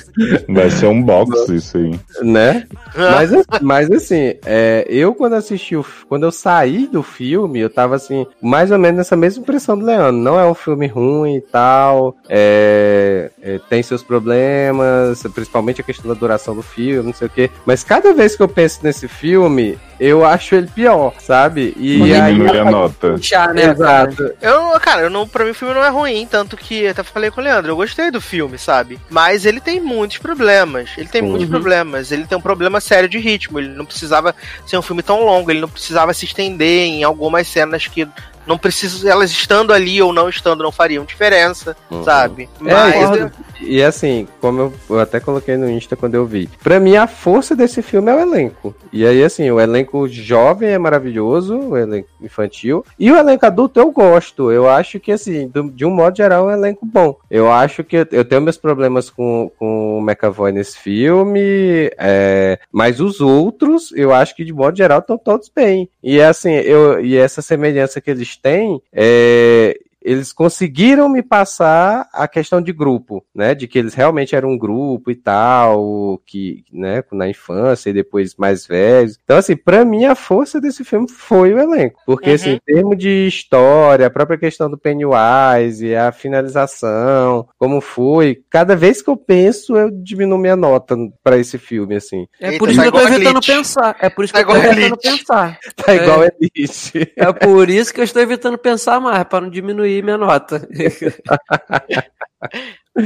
[0.49, 2.01] Vai ser um box isso aí.
[2.23, 2.67] Né?
[2.95, 3.31] Mas,
[3.63, 8.27] mas assim, é, eu quando assisti o, quando eu saí do filme, eu tava assim,
[8.43, 10.13] mais ou menos nessa mesma impressão do Leandro.
[10.13, 12.17] Não é um filme ruim e tal.
[12.29, 17.31] É, é, tem seus problemas, principalmente a questão da duração do filme, não sei o
[17.31, 17.51] quê.
[17.65, 21.75] Mas cada vez que eu penso nesse filme, eu acho ele pior, sabe?
[21.77, 22.33] E aí.
[22.33, 23.11] Diminui a nota.
[23.13, 24.33] Puxar, né, Exato.
[24.41, 27.31] Eu, cara, eu não, pra mim o filme não é ruim, tanto que até falei
[27.31, 28.99] com o Leandro, eu gostei do filme, sabe?
[29.11, 30.91] Mas ele tem muitos problemas.
[30.97, 31.51] Ele tem muitos Uhum.
[31.51, 32.11] problemas.
[32.11, 33.59] Ele tem um problema sério de ritmo.
[33.59, 34.35] Ele não precisava
[34.67, 38.09] ser um filme tão longo, ele não precisava se estender em algumas cenas que
[38.47, 42.03] não precisa, elas estando ali ou não estando não fariam diferença, Uhum.
[42.03, 42.49] sabe?
[42.65, 43.33] É, Mas concordo.
[43.63, 47.07] E assim, como eu, eu até coloquei no Insta quando eu vi, pra mim a
[47.07, 48.75] força desse filme é o elenco.
[48.93, 53.79] E aí, assim, o elenco jovem é maravilhoso, o elenco infantil, e o elenco adulto
[53.79, 54.51] eu gosto.
[54.51, 57.17] Eu acho que, assim, do- de um modo geral, é um elenco bom.
[57.31, 63.01] Eu acho que eu, tenho meus problemas com, com o McAvoy nesse filme, é, mas
[63.01, 65.89] os outros, eu acho que de modo geral estão todos bem.
[66.03, 72.27] E assim, eu, e essa semelhança que eles têm, é, eles conseguiram me passar a
[72.27, 73.55] questão de grupo, né?
[73.55, 78.35] De que eles realmente eram um grupo e tal, que, né, na infância e depois
[78.37, 79.19] mais velhos.
[79.23, 82.01] Então, assim, pra mim a força desse filme foi o elenco.
[82.07, 82.35] Porque, Uhum.
[82.35, 88.75] assim, em termos de história, a própria questão do Pennywise, a finalização, como foi, cada
[88.77, 92.27] vez que eu penso, eu diminuo minha nota pra esse filme, assim.
[92.41, 93.97] É Eita, por isso tá que eu tô evitando pensar.
[94.01, 95.03] É por isso Tá que eu tô evitando Glitch.
[95.19, 95.59] pensar.
[95.77, 95.97] Tá É.
[95.97, 97.13] igual a Elite.
[97.17, 100.67] É por isso que eu estou evitando pensar mais, para não diminuir minha nota.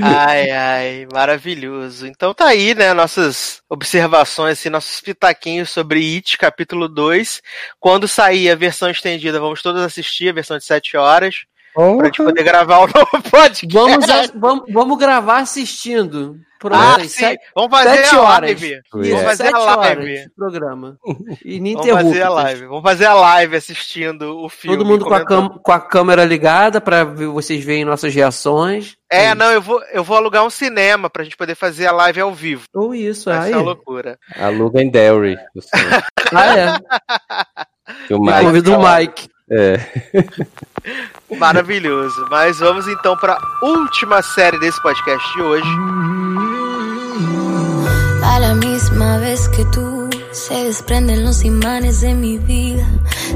[0.03, 2.07] Ai, ai, maravilhoso.
[2.07, 7.43] Então tá aí, né, nossas observações, assim, nossos pitaquinhos sobre It, capítulo 2.
[7.79, 11.45] Quando sair a versão estendida, vamos todos assistir a versão de 7 horas,
[11.75, 13.67] pra gente poder gravar o novo podcast.
[13.73, 16.41] Vamos, vamos, vamos gravar assistindo.
[16.65, 17.09] Pronto, Ah, sim.
[17.09, 18.41] sete- Vamos fazer sete a horas.
[18.63, 18.67] live.
[18.73, 20.05] Isso, Vamos isso, fazer sete a live.
[20.15, 20.97] de programa.
[21.05, 22.67] Vamos fazer a live.
[22.67, 24.77] Vamos fazer a live assistindo o filme.
[24.79, 28.97] Todo mundo com a, com a câmera ligada para vocês verem nossas reações.
[29.11, 32.21] É, não, eu vou, eu vou alugar um cinema pra gente poder fazer a live
[32.23, 32.65] ao vivo.
[32.75, 33.49] Ou isso, Vai aí.
[33.51, 34.19] ser uma loucura.
[34.37, 35.37] Aluga em Derry.
[36.35, 36.57] Ah,
[38.09, 38.15] é.
[38.15, 38.79] O Mike convido o.
[38.83, 39.29] Mike.
[39.51, 39.75] É.
[41.39, 42.27] Maravilhoso.
[42.31, 45.69] Mas vamos então pra última série desse podcast de hoje.
[48.23, 52.85] A la misma vez que tú se desprenden los imanes de mi vida,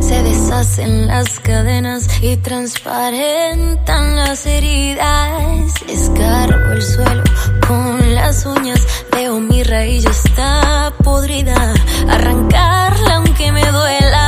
[0.01, 5.75] se deshacen las cadenas y transparentan las heridas.
[5.87, 7.23] Escarbo el suelo
[7.67, 8.81] con las uñas,
[9.13, 11.75] veo mi raíz ya está podrida.
[12.09, 14.28] Arrancarla aunque me duela,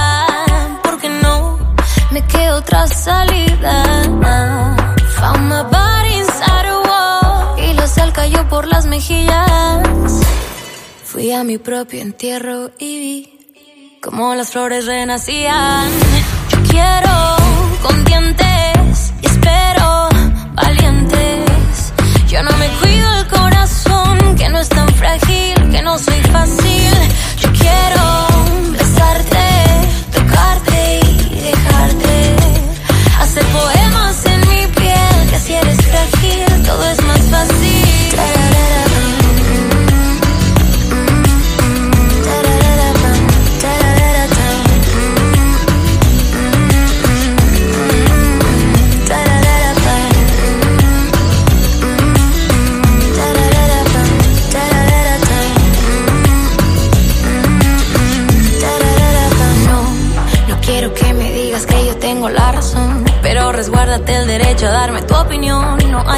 [2.10, 3.84] me queda otra salida.
[5.18, 9.86] Found my body inside a y la sal cayó por las mejillas.
[11.04, 13.40] Fui a mi propio entierro y vi
[14.00, 15.88] como las flores renacían.
[16.50, 17.36] Yo quiero
[17.82, 20.08] con dientes y espero
[20.54, 21.92] valientes.
[22.28, 26.69] Yo no me cuido el corazón, que no es tan frágil, que no soy fácil.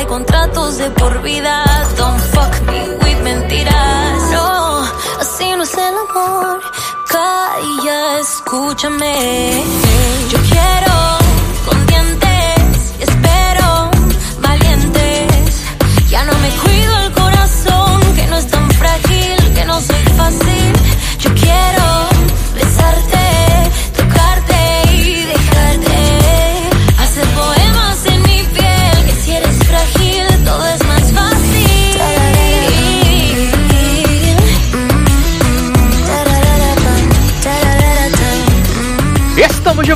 [0.02, 1.64] Hay contratos de por vida.
[1.96, 4.30] Don't fuck me with mentiras.
[4.32, 4.82] No,
[5.20, 6.60] así no es el amor.
[7.08, 9.91] Calla, escúchame.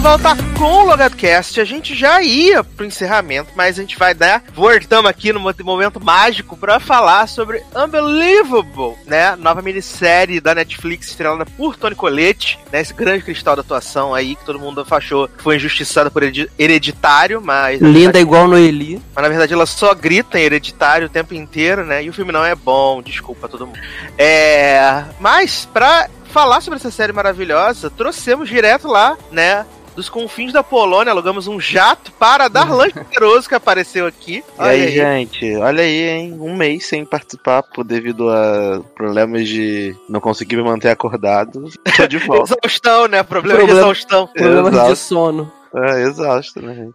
[0.06, 1.60] Volta com o LogadoCast.
[1.60, 4.40] A gente já ia pro encerramento, mas a gente vai dar.
[4.54, 9.34] Voltamos aqui no momento mágico pra falar sobre Unbelievable, né?
[9.34, 12.82] Nova minissérie da Netflix estrelada por Tony Colette, né?
[12.82, 16.48] Esse grande cristal da atuação aí que todo mundo achou que foi injustiçada por heredi-
[16.56, 17.80] hereditário, mas.
[17.80, 19.02] Linda igual Noeli.
[19.12, 22.04] Mas na verdade ela só grita em hereditário o tempo inteiro, né?
[22.04, 23.80] E o filme não é bom, desculpa todo mundo.
[24.16, 25.02] É.
[25.18, 29.64] Mas, pra falar sobre essa série maravilhosa, trouxemos direto lá, né?
[29.96, 34.44] Dos confins da Polônia, alugamos um jato para Darlan Generoso que apareceu aqui.
[34.58, 36.36] E aí, gente, olha aí, hein?
[36.38, 41.68] Um mês sem participar por devido a problemas de não conseguir me manter acordado.
[41.96, 42.54] Tô de volta.
[42.62, 43.22] Exaustão, né?
[43.22, 44.26] Problema, Problema- de exaustão.
[44.28, 44.90] Problemas Exato.
[44.92, 45.52] de sono.
[45.74, 46.88] É, exausto, né?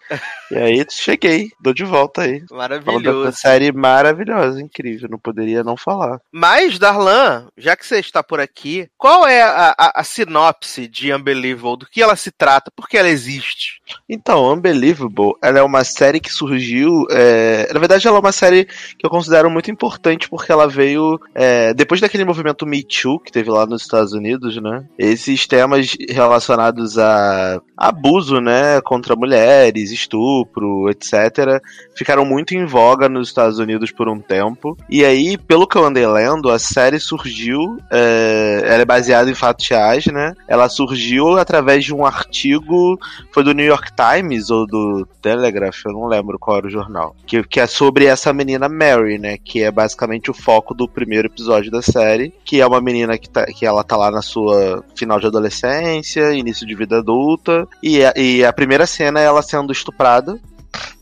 [0.51, 2.43] E aí, cheguei, tô de volta aí.
[2.51, 3.31] Maravilhoso.
[3.37, 6.19] série maravilhosa, incrível, não poderia não falar.
[6.31, 11.13] Mas, Darlan, já que você está por aqui, qual é a, a- a sinopse de
[11.13, 11.77] Unbelievable?
[11.79, 12.71] Do que ela se trata?
[12.75, 13.81] Por que ela existe?
[14.09, 17.05] Então, Unbelievable, ela é uma série que surgiu.
[17.11, 21.19] é, Na verdade, ela é uma série que eu considero muito importante porque ela veio
[21.35, 24.85] é, depois daquele movimento Me Too que teve lá nos Estados Unidos, né?
[24.97, 31.61] Esses temas relacionados a abuso, né, contra mulheres, estupro, etc.,
[31.95, 34.77] ficaram muito em voga nos Estados Unidos por um tempo.
[34.89, 37.77] E aí, pelo que eu andei lendo, a série surgiu.
[37.91, 40.33] é, Ela é baseada em fatos reais, né?
[40.47, 42.99] Ela surgiu através de um artigo
[43.31, 47.15] foi do New York Times ou do Telegraph, eu não lembro qual era o jornal,
[47.25, 51.27] que, que é sobre essa menina Mary, né, que é basicamente o foco do primeiro
[51.27, 54.83] episódio da série, que é uma menina que, tá, que ela tá lá na sua
[54.95, 59.41] final de adolescência, início de vida adulta, e a, e a primeira cena é ela
[59.41, 60.39] sendo estuprada,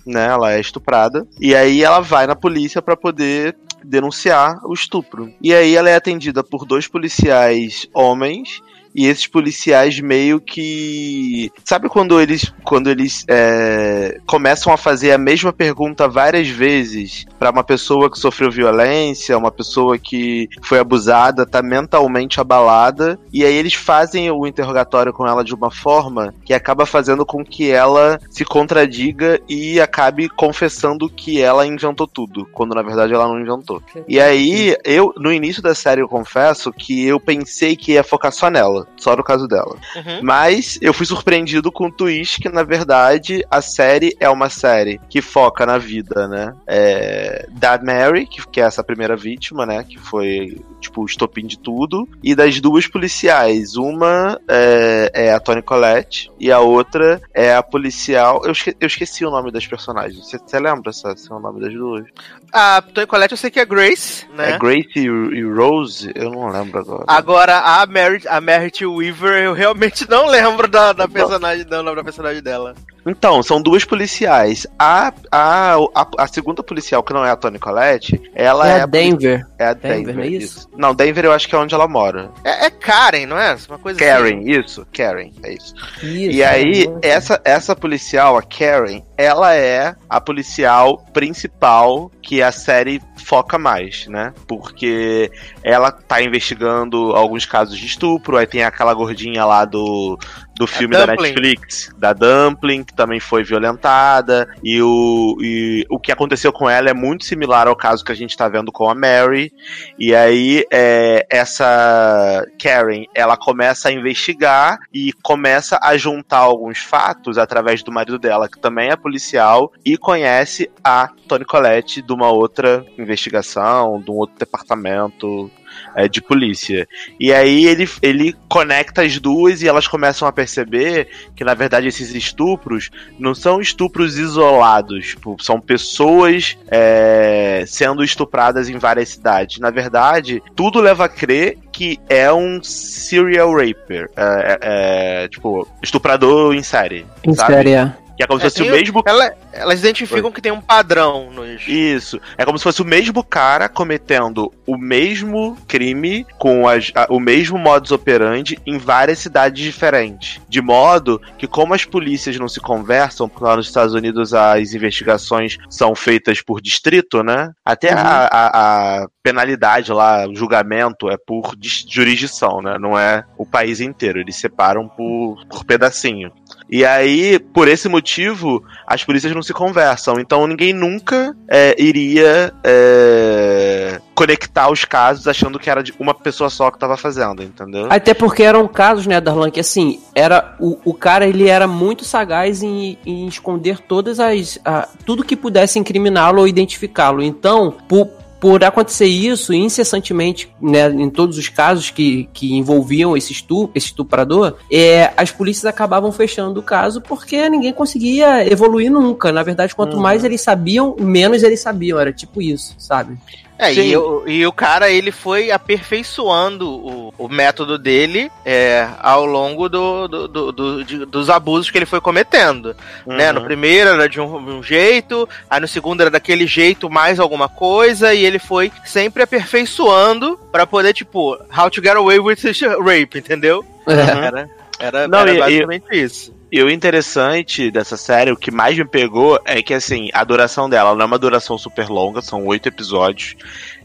[0.05, 5.31] né, ela é estuprada, e aí ela vai na polícia pra poder denunciar o estupro.
[5.41, 8.61] E aí ela é atendida por dois policiais homens
[8.93, 11.51] e esses policiais meio que.
[11.63, 17.51] Sabe quando eles, quando eles é, começam a fazer a mesma pergunta várias vezes pra
[17.51, 23.53] uma pessoa que sofreu violência, uma pessoa que foi abusada, tá mentalmente abalada, e aí
[23.53, 28.19] eles fazem o interrogatório com ela de uma forma que acaba fazendo com que ela
[28.29, 33.81] se contradiga e acabe confessando que ela inventou tudo, quando na verdade ela não inventou.
[34.07, 38.31] E aí, eu, no início da série, eu confesso que eu pensei que ia focar
[38.31, 39.75] só nela, só no caso dela.
[39.95, 40.19] Uhum.
[40.21, 44.99] Mas eu fui surpreendido com o twist que, na verdade, a série é uma série
[45.09, 46.53] que foca na vida, né?
[46.67, 49.83] É, da Mary, que, que é essa primeira vítima, né?
[49.83, 52.07] Que foi, tipo, o estopim de tudo.
[52.23, 53.75] E das duas policiais.
[53.75, 58.41] Uma é, é a Toni Collette e a outra é a policial.
[58.45, 60.29] Eu, esque- eu esqueci o nome das personagens.
[60.29, 62.05] Você lembra é o nome das duas?
[62.51, 64.51] A Tony Colette eu sei que é Grace, né?
[64.53, 66.11] É Grace e, e Rose?
[66.15, 67.03] Eu não lembro agora.
[67.07, 71.95] Agora, a Merit, a Merit Weaver, eu realmente não lembro da, da personagem, do nome
[71.95, 72.75] da personagem dela.
[73.05, 74.67] Então, são duas policiais.
[74.77, 78.81] A, a, a, a segunda policial, que não é a Toni Collette, ela É é,
[78.81, 79.45] a Denver.
[79.57, 80.15] é a Denver, Denver.
[80.15, 80.69] não é isso?
[80.77, 82.29] Não, Denver eu acho que é onde ela mora.
[82.43, 83.55] É, é Karen, não é?
[83.67, 84.51] Uma coisa Karen, assim.
[84.51, 85.73] isso, Karen, é isso.
[86.01, 86.99] Isso, E aí, né?
[87.01, 94.07] essa, essa policial, a Karen, ela é a policial principal que a série foca mais,
[94.07, 94.33] né?
[94.47, 95.31] Porque
[95.63, 100.17] ela tá investigando alguns casos de estupro, aí tem aquela gordinha lá do,
[100.59, 101.07] do filme da.
[101.07, 106.89] Netflix, da Dumpling, que também foi violentada, e o, e o que aconteceu com ela
[106.89, 109.53] é muito similar ao caso que a gente tá vendo com a Mary,
[109.97, 117.37] e aí é, essa Karen, ela começa a investigar e começa a juntar alguns fatos
[117.37, 122.29] através do marido dela, que também é policial, e conhece a Toni Collette de uma
[122.29, 125.49] outra investigação, de um outro departamento
[125.95, 126.87] é, de polícia.
[127.19, 131.87] E aí ele, ele conecta as duas e elas começam a perceber que, na verdade,
[131.87, 139.59] esses estupros não são estupros isolados, tipo, são pessoas é, sendo estupradas em várias cidades.
[139.59, 145.67] Na verdade, tudo leva a crer que é um serial raper, é, é, é, tipo,
[145.81, 147.05] estuprador em série.
[147.23, 147.93] Em série, é.
[148.19, 151.31] Que é como se É, fosse o mesmo Ela, elas identificam que tem um padrão
[151.31, 151.65] nos.
[151.65, 152.19] isso.
[152.37, 157.17] É como se fosse o mesmo cara cometendo o mesmo crime com as- a- o
[157.17, 160.41] mesmo modus operandi em várias cidades diferentes.
[160.49, 164.73] De modo que, como as polícias não se conversam, porque lá nos Estados Unidos as
[164.73, 167.51] investigações são feitas por distrito, né?
[167.63, 171.53] Até a, a- a penalidade lá, o julgamento é por
[171.87, 172.77] jurisdição, né?
[172.77, 174.19] Não é o país inteiro.
[174.19, 176.33] Eles separam por, por pedacinho.
[176.71, 180.19] E aí, por esse motivo, as polícias não se conversam.
[180.19, 186.49] Então ninguém nunca é, iria é, conectar os casos achando que era de uma pessoa
[186.49, 187.87] só que tava fazendo, entendeu?
[187.89, 192.05] Até porque eram casos, né, Darlan, que assim, era o, o cara ele era muito
[192.05, 194.59] sagaz em, em esconder todas as.
[194.63, 197.21] a- tudo que pudesse incriminá-lo ou identificá-lo.
[197.23, 198.07] Então, por,
[198.39, 203.87] por acontecer isso incessantemente, né, em todos os casos que, que envolviam esse, estu, esse
[203.87, 209.31] estuprador, é, as polícias acabavam fechando o caso porque ninguém conseguia evoluir nunca.
[209.31, 210.01] Na verdade, quanto Uhum.
[210.01, 211.99] mais eles sabiam, menos eles sabiam.
[211.99, 213.17] Era tipo isso, sabe?
[213.61, 219.25] É, e, o- e o cara, ele foi aperfeiçoando o, o método dele é, ao
[219.25, 222.73] longo do, do- do- do- de- dos abusos que ele foi cometendo.
[223.05, 223.33] Né?
[223.33, 223.45] No Uhum.
[223.45, 228.13] primeiro era de um, um jeito, aí no segundo era daquele jeito mais alguma coisa,
[228.13, 232.37] e ele foi sempre aperfeiçoando pra poder, tipo, how to get away with
[232.81, 233.65] rape, entendeu?
[233.85, 234.25] É.
[234.25, 234.49] Era,
[234.79, 236.38] era, Não, era e- e- basicamente isso.
[236.51, 240.69] E o interessante dessa série, o que mais me pegou, é que assim, a duração
[240.69, 243.35] dela não é uma duração super longa, são oito episódios.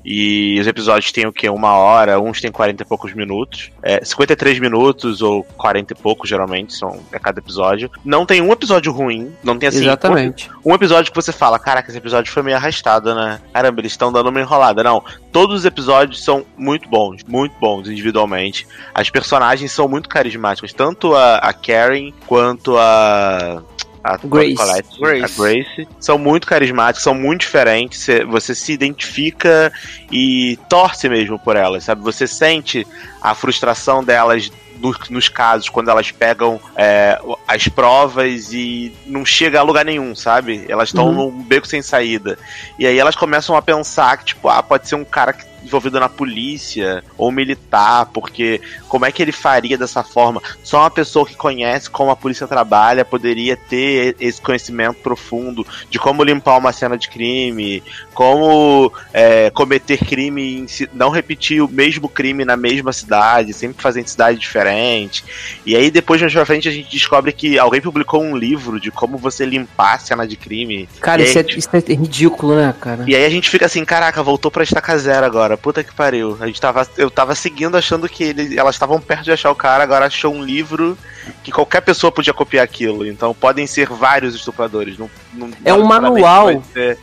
[0.04, 1.48] E os episódios têm o quê?
[1.48, 3.70] Uma hora, uns têm 40 e poucos minutos.
[3.82, 7.90] É, 53 minutos ou 40 e poucos, geralmente, são é cada episódio.
[8.04, 9.82] Não tem um episódio ruim, não tem assim.
[9.82, 10.50] Exatamente.
[10.62, 13.40] Um episódio que você fala, caraca, esse episódio foi meio arrastado, né?
[13.52, 14.82] Caramba, eles estão dando uma enrolada.
[14.82, 18.66] Não, todos os episódios são muito bons, muito bons individualmente.
[18.92, 23.62] As personagens são muito carismáticas, tanto a, a Karen quanto a.
[24.06, 24.54] A Grace.
[24.54, 25.24] Colette, Grace.
[25.24, 28.00] a Grace são muito carismáticas, são muito diferentes.
[28.00, 29.72] cê- Você se identifica
[30.12, 32.02] e torce mesmo por elas, sabe?
[32.02, 32.86] Você sente
[33.22, 37.18] a frustração delas no- nos casos, quando elas pegam é,
[37.48, 40.66] as provas e não chega a lugar nenhum, sabe?
[40.68, 41.30] Elas estão Uhum.
[41.30, 42.36] num beco sem saída.
[42.78, 45.98] E aí elas começam a pensar que, tipo, ah, pode ser um cara que- envolvido
[45.98, 50.42] na polícia ou militar, porque como é que ele faria dessa forma?
[50.62, 55.98] Só uma pessoa que conhece como a polícia trabalha poderia ter esse conhecimento profundo de
[55.98, 57.82] como limpar uma cena de crime,
[58.12, 64.06] como é, cometer crime, não repetir o mesmo crime na mesma cidade, sempre fazer em
[64.06, 65.24] cidade diferente.
[65.64, 68.90] E aí depois mais pra frente a gente descobre que alguém publicou um livro de
[68.90, 70.88] como você limpar a cena de crime.
[71.00, 73.04] Cara, isso aí, é, isso é ridículo, né, cara?
[73.06, 75.53] e aí a gente fica assim, caraca, voltou pra estaca zero agora.
[75.56, 76.36] Puta que pariu.
[76.40, 79.54] A gente tava, eu tava seguindo achando que ele, elas estavam perto de achar o
[79.54, 80.96] cara, agora achou um livro
[81.42, 83.06] que qualquer pessoa podia copiar aquilo.
[83.06, 84.98] Então podem ser vários estupradores.
[84.98, 86.48] Não, não- É um manual.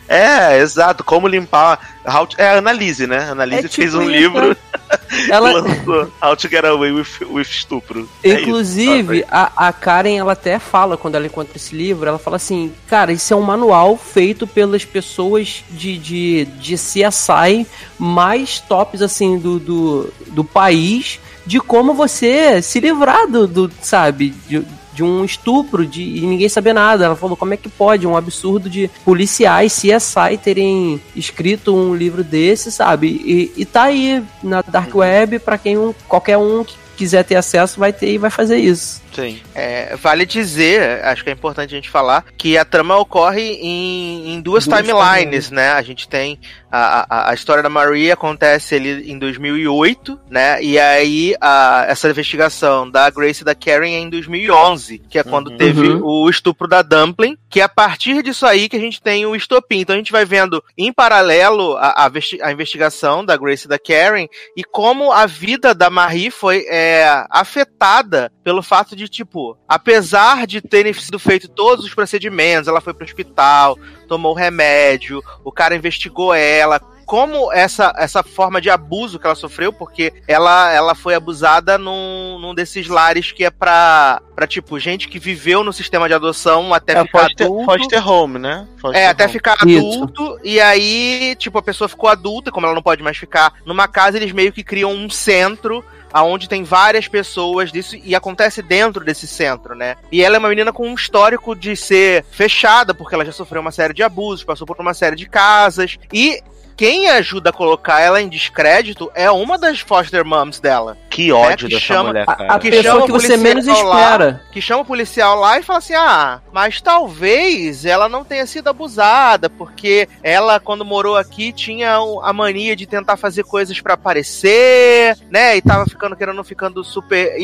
[0.08, 1.04] É, exato.
[1.04, 1.80] Como limpar.
[2.06, 3.26] How to- é a Analise, né?
[3.30, 4.58] A Analise É tipo fez um isso, livro
[5.30, 8.10] Ela, lançou How to Get Away with, with Estupro.
[8.24, 12.38] É Inclusive, a, a Karen, ela até fala, quando ela encontra esse livro, ela fala
[12.38, 17.68] assim, cara, isso é um manual feito pelas pessoas de, de, de CSI
[18.00, 24.34] mais tops, assim, do, do, do país, de como você se livrar do, do sabe,
[24.48, 24.64] de,
[24.94, 27.06] de um estupro de, e ninguém saber nada.
[27.06, 28.06] Ela falou, como é que pode?
[28.06, 33.08] Um absurdo de policiais CSI terem escrito um livro desse, sabe?
[33.08, 37.80] E, e tá aí na Dark Web pra quem qualquer um que quiser ter acesso
[37.80, 39.02] vai ter e vai fazer isso.
[39.14, 39.40] Sim.
[39.54, 44.34] É, vale dizer, acho que é importante a gente falar, que a trama ocorre em,
[44.34, 45.72] em duas, Duas timelines, né?
[45.72, 46.40] A gente tem
[46.72, 50.62] a, a, a história da Maria acontece ali em 2008, né?
[50.64, 55.24] E aí a, essa investigação da Grace e da Karen é em 2011, que é
[55.24, 55.58] quando Uhum.
[55.58, 56.02] teve Uhum.
[56.04, 59.36] o estupro da Dumpling, que é a partir disso aí que a gente tem o
[59.36, 59.80] estopim.
[59.80, 62.10] Então a gente vai vendo em paralelo a,
[62.42, 67.26] a investigação da Grace e da Karen e como a vida da Marie foi é,
[67.30, 72.94] afetada pelo fato de, tipo, apesar de terem sido feitos todos os procedimentos, ela foi
[72.94, 73.78] pro hospital,
[74.08, 76.80] tomou remédio, o cara investigou ela.
[77.06, 82.40] Como essa, essa forma de abuso que ela sofreu, porque ela, ela foi abusada num,
[82.40, 86.74] num desses lares que é pra, pra, tipo, gente que viveu no sistema de adoção
[86.74, 87.66] até É ficar foster, adulto.
[87.66, 88.66] foster home, né?
[88.78, 89.34] Foster É, até home.
[89.34, 89.88] ficar Isso.
[89.88, 93.90] adulto, e aí, tipo, a pessoa ficou adulta, como ela não pode mais ficar numa
[93.90, 99.04] casa, eles meio que criam um centro aonde tem várias pessoas disso e acontece dentro
[99.04, 99.96] desse centro, né?
[100.12, 103.62] E ela é uma menina com um histórico de ser fechada, porque ela já sofreu
[103.62, 106.42] uma série de abusos, passou por uma série de casas e
[106.76, 110.98] quem ajuda a colocar ela em descrédito é uma das foster moms dela.
[111.10, 112.54] Que ódio É, que dessa chama- mulher, A, cara.
[112.54, 114.02] a Que pessoa chama que o você menos policial lá.
[114.12, 114.42] espera.
[114.52, 118.70] que chama o policial lá e fala assim: ah, mas talvez ela não tenha sido
[118.70, 125.18] abusada, porque ela, quando morou aqui, tinha a mania de tentar fazer coisas pra aparecer,
[125.30, 125.58] né?
[125.58, 127.36] E tava ficando, querendo, ficando super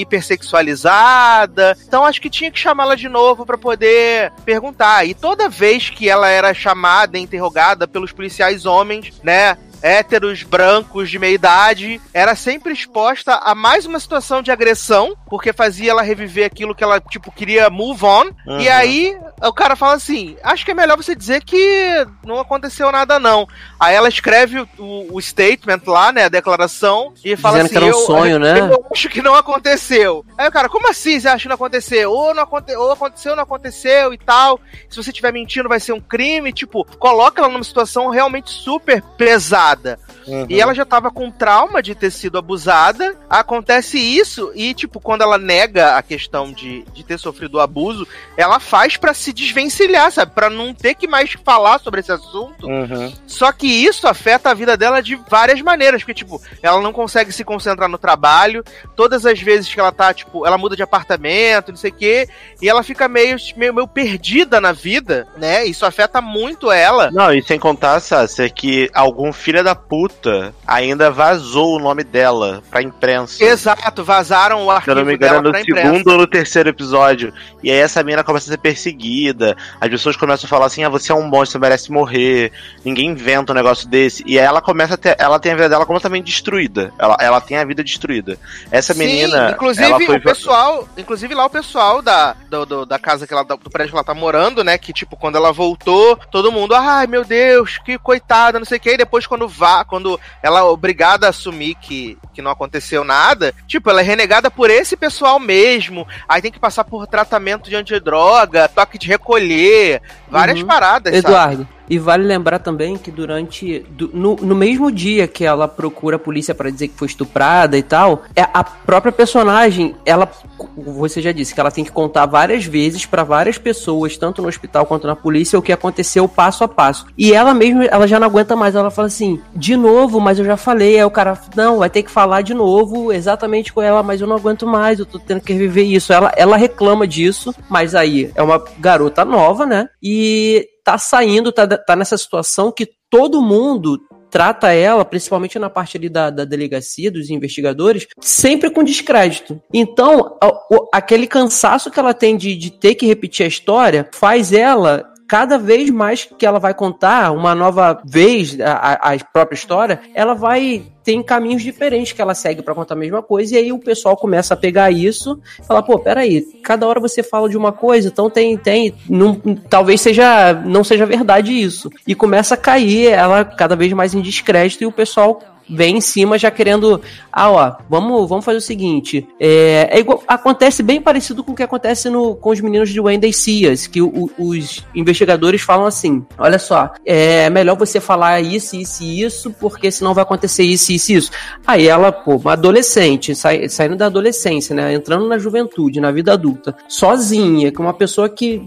[0.67, 1.77] hipersexualizada.
[1.87, 5.05] Então acho que tinha que chamá-la de novo pra poder perguntar.
[5.05, 9.57] E toda vez que ela era chamada e interrogada pelos policiais homens, né?
[9.81, 15.53] Héteros, brancos, de meia idade, era sempre exposta a mais uma situação de agressão, porque
[15.53, 18.25] fazia ela reviver aquilo que ela, tipo, queria move on.
[18.45, 18.59] Uhum.
[18.59, 22.91] E aí, o cara fala assim: acho que é melhor você dizer que não aconteceu
[22.91, 23.47] nada, não.
[23.79, 27.89] Aí ela escreve o, o- statement lá, né, a declaração, e fala Dizendo assim: um
[27.89, 28.59] eu, sonho, né?
[28.59, 30.25] eu acho que não aconteceu.
[30.37, 32.11] Aí o cara, como assim você acha que não aconteceu?
[32.11, 34.59] Ou, não aconte ou aconteceu, não aconteceu e tal.
[34.89, 36.51] Se você estiver mentindo, vai ser um crime.
[36.53, 39.99] Tipo, coloca ela numa situação realmente super pesada nada.
[40.27, 40.45] Uhum.
[40.49, 43.15] E ela já tava com trauma de ter sido abusada.
[43.29, 48.07] acontece isso e, tipo, quando ela nega a questão de, de ter sofrido o abuso,
[48.35, 50.33] ela faz para se desvencilhar, sabe?
[50.33, 52.67] Pra não ter que mais falar sobre esse assunto.
[52.67, 53.13] Uhum.
[53.25, 57.31] Só que isso afeta a vida dela de várias maneiras, porque, tipo, ela não consegue
[57.31, 58.63] se concentrar no trabalho,
[58.95, 62.29] todas as vezes que ela tá, tipo, ela muda de apartamento, não sei o quê,
[62.61, 65.65] e ela fica meio, meio, meio perdida na vida, né?
[65.65, 67.11] Isso afeta muito ela.
[67.11, 70.16] Não, e sem contar, Sassi, que algum filho da puta
[70.65, 73.43] ainda vazou o nome dela pra imprensa.
[73.43, 76.27] Exato, vazaram o Se eu arquivo não me engano, é dela no segundo ou no
[76.27, 77.33] terceiro episódio.
[77.63, 79.55] E aí essa mina começa a ser perseguida.
[79.79, 82.51] As pessoas começam a falar assim: ah, você é um monstro, você merece morrer.
[82.83, 84.23] Ninguém inventa um negócio desse.
[84.25, 85.15] E aí ela começa a ter.
[85.19, 86.91] Ela tem a vida dela completamente destruída.
[86.99, 88.37] Ela, ela tem a vida destruída.
[88.71, 89.51] Essa Sim, menina.
[89.51, 93.33] inclusive ela foi o pessoal, inclusive lá o pessoal da, do, do- da casa que
[93.33, 96.73] ela, do prédio que ela tá morando, né, que tipo, quando ela voltou, todo mundo,
[96.75, 100.06] ai meu Deus, que coitada, não sei o que, e depois quando vá, quando
[100.41, 104.95] ela obrigada a assumir que, que não aconteceu nada, tipo, ela é renegada por esse
[104.95, 110.67] pessoal mesmo, aí tem que passar por tratamento de antidroga, toque de recolher, várias Uhum.
[110.67, 111.27] paradas, sabe?
[111.27, 113.79] Eduardo, e vale lembrar também que durante.
[113.89, 117.75] do- no, no mesmo dia que ela procura a polícia pra dizer que foi estuprada
[117.77, 120.29] e tal, é a própria personagem, ela.
[120.75, 124.47] Você já disse que ela tem que contar várias vezes pra várias pessoas, tanto no
[124.49, 127.05] hospital quanto na polícia, o que aconteceu passo a passo.
[127.17, 128.75] E ela mesma, ela já não aguenta mais.
[128.75, 130.97] Ela fala assim: de novo, mas eu já falei.
[130.97, 134.27] Aí o cara, não, vai ter que falar de novo exatamente com ela, mas eu
[134.27, 136.11] não aguento mais, eu tô tendo que reviver isso.
[136.13, 139.87] Ela, ela reclama disso, mas aí é uma garota nova, né?
[140.01, 143.99] E tá saindo, tá, tá nessa situação que todo mundo
[144.29, 149.59] trata ela, principalmente na parte ali da, da delegacia, dos investigadores, sempre com descrédito.
[149.73, 154.09] Então, a- o- aquele cansaço que ela tem de, de ter que repetir a história
[154.13, 155.05] faz ela.
[155.27, 160.33] Cada vez mais que ela vai contar uma nova vez a, a- própria história, ela
[160.33, 163.79] vai tem caminhos diferentes que ela segue pra contar a mesma coisa, e aí o
[163.79, 167.71] pessoal começa a pegar isso e falar, pô, peraí, cada hora você fala de uma
[167.71, 169.35] coisa, então tem, tem, não,
[169.69, 171.89] talvez seja, não seja verdade isso.
[172.05, 176.01] E começa a cair ela cada vez mais em descrédito e o pessoal vem em
[176.01, 181.01] cima já querendo, ah, ó, vamos, vamos fazer o seguinte, é, é igual, acontece bem
[181.01, 184.85] parecido com o que acontece no, com os meninos de Wendy Cias, que o- os
[184.95, 190.13] investigadores falam assim, olha só, é melhor você falar isso, isso e isso, porque senão
[190.13, 191.31] vai acontecer isso, isso e isso.
[191.65, 196.33] Aí ela, pô, uma adolescente, sai- saindo da adolescência, né, entrando na juventude, na vida
[196.33, 198.61] adulta, sozinha, com uma pessoa que